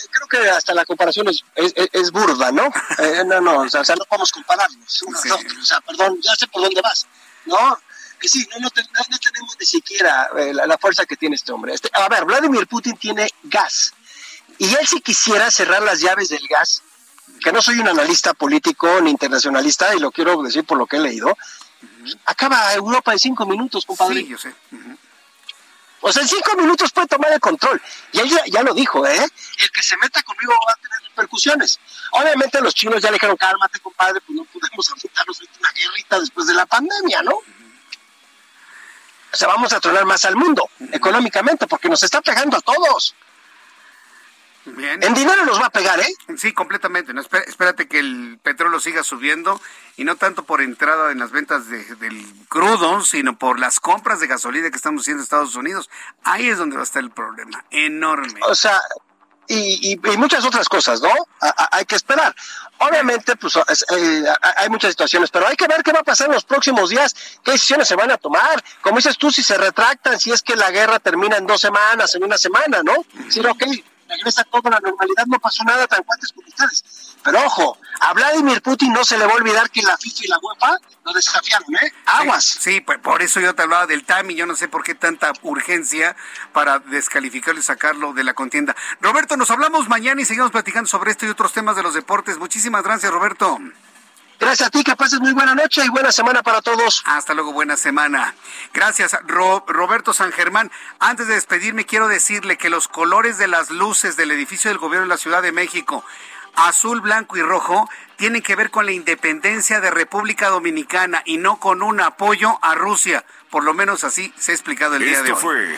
creo 0.10 0.28
que 0.28 0.50
hasta 0.50 0.74
la 0.74 0.84
comparación 0.84 1.28
es, 1.30 1.44
es, 1.56 2.12
burda, 2.12 2.52
¿no? 2.52 2.68
Eh, 2.98 3.24
no, 3.24 3.40
no, 3.40 3.62
o 3.62 3.70
sea, 3.70 3.84
no 3.96 4.04
podemos 4.06 4.32
compararnos 4.32 5.02
uno 5.04 5.20
O 5.20 5.64
sea, 5.64 5.80
perdón, 5.82 6.18
ya 6.24 6.34
sé 6.36 6.48
por 6.48 6.64
dónde 6.64 6.82
vas, 6.82 7.06
¿no? 7.46 7.80
Que 8.20 8.28
sí, 8.28 8.48
no, 8.52 8.60
no, 8.60 8.70
tenemos 8.72 9.56
ni 9.60 9.66
siquiera 9.66 10.30
eh, 10.40 10.54
la, 10.54 10.78
fuerza 10.80 11.06
que 11.06 11.16
tiene 11.16 11.36
este 11.36 11.52
hombre. 11.52 11.76
Este, 11.76 11.92
a 11.94 12.10
ver, 12.10 12.26
Vladimir 12.26 12.66
Putin 12.66 12.98
tiene 12.98 13.30
gas. 13.44 13.94
Y 14.58 14.74
él 14.74 14.88
si 14.88 15.02
quisiera 15.02 15.52
cerrar 15.52 15.84
las 15.84 16.02
llaves 16.02 16.30
del 16.30 16.48
gas, 16.50 16.82
que 17.44 17.52
no 17.52 17.62
soy 17.62 17.78
un 17.78 17.90
analista 17.90 18.34
político 18.34 19.00
ni 19.02 19.12
internacionalista, 19.12 19.94
y 19.94 20.00
lo 20.00 20.10
quiero 20.10 20.42
decir 20.42 20.64
por 20.64 20.80
lo 20.80 20.88
que 20.88 20.98
he 20.98 21.00
leído, 21.00 21.38
acaba 22.26 22.74
Europa 22.74 23.14
en 23.14 23.20
cinco 23.20 23.46
minutos, 23.46 23.86
compadre. 23.86 24.22
Sí, 24.22 24.28
yo 24.30 24.38
sé. 24.40 24.52
O 26.02 26.12
sea, 26.12 26.22
en 26.22 26.28
cinco 26.28 26.56
minutos 26.56 26.92
puede 26.92 27.08
tomar 27.08 27.32
el 27.32 27.40
control. 27.40 27.82
Y 28.12 28.20
él 28.20 28.30
ya, 28.48 28.64
lo 28.64 28.74
dijo, 28.74 29.06
¿eh? 29.06 29.28
El 29.58 29.72
que 29.72 29.84
se 29.84 29.98
meta 29.98 30.22
conmigo 30.24 30.54
va 30.68 30.74
a 30.74 30.76
tener 30.76 31.10
repercusiones. 31.10 31.80
Obviamente 32.12 32.62
los 32.62 32.74
chinos 32.74 33.02
ya 33.02 33.10
le 33.10 33.16
dijeron, 33.16 33.36
cálmate, 33.36 33.80
compadre, 33.80 34.22
pues 34.22 34.38
no 34.38 34.46
podemos 34.46 34.92
afrontarnos 34.92 35.42
una 35.60 35.72
guerrita 35.72 36.20
después 36.20 36.48
de 36.48 36.54
la 36.54 36.66
pandemia, 36.66 37.24
¿no? 37.24 37.34
O 37.34 39.36
sea, 39.36 39.48
vamos 39.48 39.74
a 39.74 39.80
tronar 39.80 40.06
más 40.06 40.24
al 40.26 40.36
mundo, 40.36 40.70
económicamente, 40.92 41.68
porque 41.68 41.90
nos 41.90 42.02
está 42.04 42.22
pegando 42.22 42.58
a 42.58 42.62
todos. 42.62 43.16
En 44.76 45.14
dinero 45.14 45.46
nos 45.46 45.62
va 45.62 45.68
a 45.68 45.70
pegar, 45.70 46.00
¿eh? 46.00 46.14
Sí, 46.38 46.52
completamente. 46.52 47.14
No, 47.14 47.22
espérate 47.22 47.88
que 47.88 48.00
el 48.00 48.40
petróleo 48.44 48.80
siga 48.80 49.04
subiendo 49.04 49.62
y 49.96 50.04
no 50.04 50.18
tanto 50.18 50.44
por 50.44 50.62
entrada 50.62 51.12
en 51.12 51.20
las 51.20 51.32
ventas 51.32 51.70
del 51.70 52.26
crudo, 52.50 53.02
sino 53.02 53.38
por 53.38 53.60
las 53.60 53.80
compras 53.80 54.20
de 54.20 54.28
gasolina 54.28 54.70
que 54.70 54.76
estamos 54.76 55.04
haciendo 55.04 55.22
en 55.22 55.24
Estados 55.24 55.56
Unidos. 55.56 55.90
Ahí 56.24 56.50
es 56.50 56.58
donde 56.58 56.76
va 56.76 56.82
a 56.82 56.84
estar 56.84 57.02
el 57.02 57.12
problema, 57.12 57.64
enorme. 57.72 58.40
O 58.44 58.56
sea, 58.56 58.82
y, 59.48 59.98
muchas 60.18 60.44
otras 60.44 60.68
cosas, 60.68 61.02
¿no? 61.02 61.14
hay 61.72 61.86
que 61.86 61.96
esperar. 61.96 62.36
Obviamente, 62.80 63.38
pues 63.38 63.56
eh, 63.56 64.24
hay 64.58 64.70
muchas 64.70 64.92
situaciones, 64.92 65.32
pero 65.32 65.48
hay 65.48 65.56
que 65.56 65.68
ver 65.68 65.82
qué 65.82 65.94
va 65.94 66.00
a 66.00 66.04
pasar 66.04 66.28
en 66.28 66.34
los 66.34 66.44
próximos 66.44 66.90
días, 66.90 67.16
qué 67.44 67.52
decisiones 67.52 67.88
se 67.88 67.96
van 67.96 68.12
a 68.12 68.18
tomar. 68.18 68.62
Como 68.82 68.98
dices 68.98 69.18
tú, 69.18 69.32
si 69.32 69.44
se 69.44 69.58
retractan, 69.58 70.20
si 70.20 70.32
es 70.32 70.42
que 70.42 70.58
la 70.58 70.70
guerra 70.72 71.00
termina 71.00 71.38
en 71.38 71.48
dos 71.48 71.62
semanas, 71.62 72.14
en 72.16 72.26
una 72.26 72.38
semana, 72.38 72.84
¿no? 72.84 73.06
Sí, 73.30 73.40
ok 73.40 73.64
regresa 74.08 74.44
toda 74.46 74.72
la 74.72 74.80
normalidad, 74.80 75.26
no 75.28 75.40
pasó 75.40 75.64
nada 75.64 75.88
tan 75.88 76.04
fuertes 76.04 76.32
con 76.34 76.46
ustedes. 76.46 77.18
Pero 77.24 77.44
ojo, 77.46 77.78
a 78.00 78.14
Vladimir 78.14 78.62
Putin 78.62 78.94
no 78.94 79.04
se 79.04 79.18
le 79.18 79.26
va 79.26 79.34
a 79.34 79.36
olvidar 79.36 79.70
que 79.70 79.82
la 79.82 79.98
FIFA 79.98 80.24
y 80.24 80.28
la 80.28 80.38
UEFA 80.42 80.78
lo 81.04 81.14
desafiaron, 81.14 81.76
¿eh? 81.76 81.94
Aguas. 82.06 82.44
Sí, 82.44 82.82
pues 82.82 83.00
por 83.00 83.22
eso 83.22 83.40
yo 83.40 83.54
te 83.56 83.64
hablaba 83.64 83.88
del 83.88 84.06
TAMI, 84.06 84.36
yo 84.36 84.46
no 84.46 84.56
sé 84.56 84.68
por 84.68 84.84
qué 84.84 84.96
tanta 84.96 85.34
urgencia 85.42 86.16
para 86.54 86.80
descalificarlo 86.80 87.60
y 87.60 87.64
sacarlo 87.64 88.14
de 88.14 88.24
la 88.24 88.34
contienda. 88.34 88.76
Roberto, 89.02 89.38
nos 89.38 89.52
hablamos 89.52 89.90
mañana 89.90 90.22
y 90.22 90.26
seguimos 90.26 90.52
platicando 90.52 90.88
sobre 90.88 91.12
esto 91.12 91.26
y 91.26 91.30
otros 91.30 91.54
temas 91.54 91.76
de 91.76 91.84
los 91.84 91.94
deportes. 91.94 92.38
Muchísimas 92.38 92.84
gracias, 92.84 93.12
Roberto. 93.12 93.60
Gracias 94.40 94.68
a 94.68 94.70
ti, 94.70 94.84
que 94.84 94.96
pases 94.96 95.20
muy 95.20 95.34
buena 95.34 95.56
noche 95.56 95.84
y 95.84 95.90
buena 95.90 96.12
semana 96.12 96.44
para 96.44 96.62
todos. 96.62 97.02
Hasta 97.06 97.34
luego, 97.34 97.54
buena 97.54 97.76
semana. 97.76 98.36
Gracias, 98.74 99.18
Roberto 99.26 100.14
San 100.14 100.32
Germán. 100.32 100.72
Antes 101.00 101.28
de 101.28 101.34
despedirme, 101.34 101.86
quiero 101.86 102.08
decirle 102.08 102.58
que 102.58 102.70
los 102.70 102.88
colores 102.88 103.38
de 103.38 103.48
las 103.48 103.72
luces 103.72 104.16
del 104.16 104.32
edificio 104.32 104.70
del 104.70 104.78
gobierno 104.78 105.06
de 105.06 105.10
la 105.10 105.18
Ciudad 105.18 105.42
de 105.42 105.52
México, 105.52 106.06
azul, 106.56 107.02
blanco 107.02 107.38
y 107.38 107.42
rojo, 107.42 107.90
tienen 108.16 108.44
que 108.44 108.56
ver 108.56 108.70
con 108.70 108.86
la 108.86 108.92
independencia 108.92 109.80
de 109.80 109.90
República 109.90 110.50
Dominicana 110.50 111.24
y 111.26 111.38
no 111.38 111.60
con 111.60 111.82
un 111.82 112.00
apoyo 112.00 112.60
a 112.62 112.76
Rusia. 112.76 113.26
Por 113.50 113.64
lo 113.64 113.74
menos 113.74 114.04
así 114.04 114.34
se 114.38 114.52
ha 114.52 114.56
explicado 114.56 114.96
el 114.96 115.04
día 115.04 115.24
de 115.24 115.32
hoy. 115.32 115.38
fue 115.40 115.78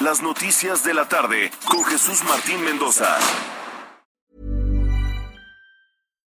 las 0.00 0.22
noticias 0.22 0.82
de 0.82 0.94
la 0.94 1.08
tarde 1.08 1.50
con 1.66 1.84
Jesús 1.84 2.22
Martín 2.24 2.64
Mendoza. 2.64 3.18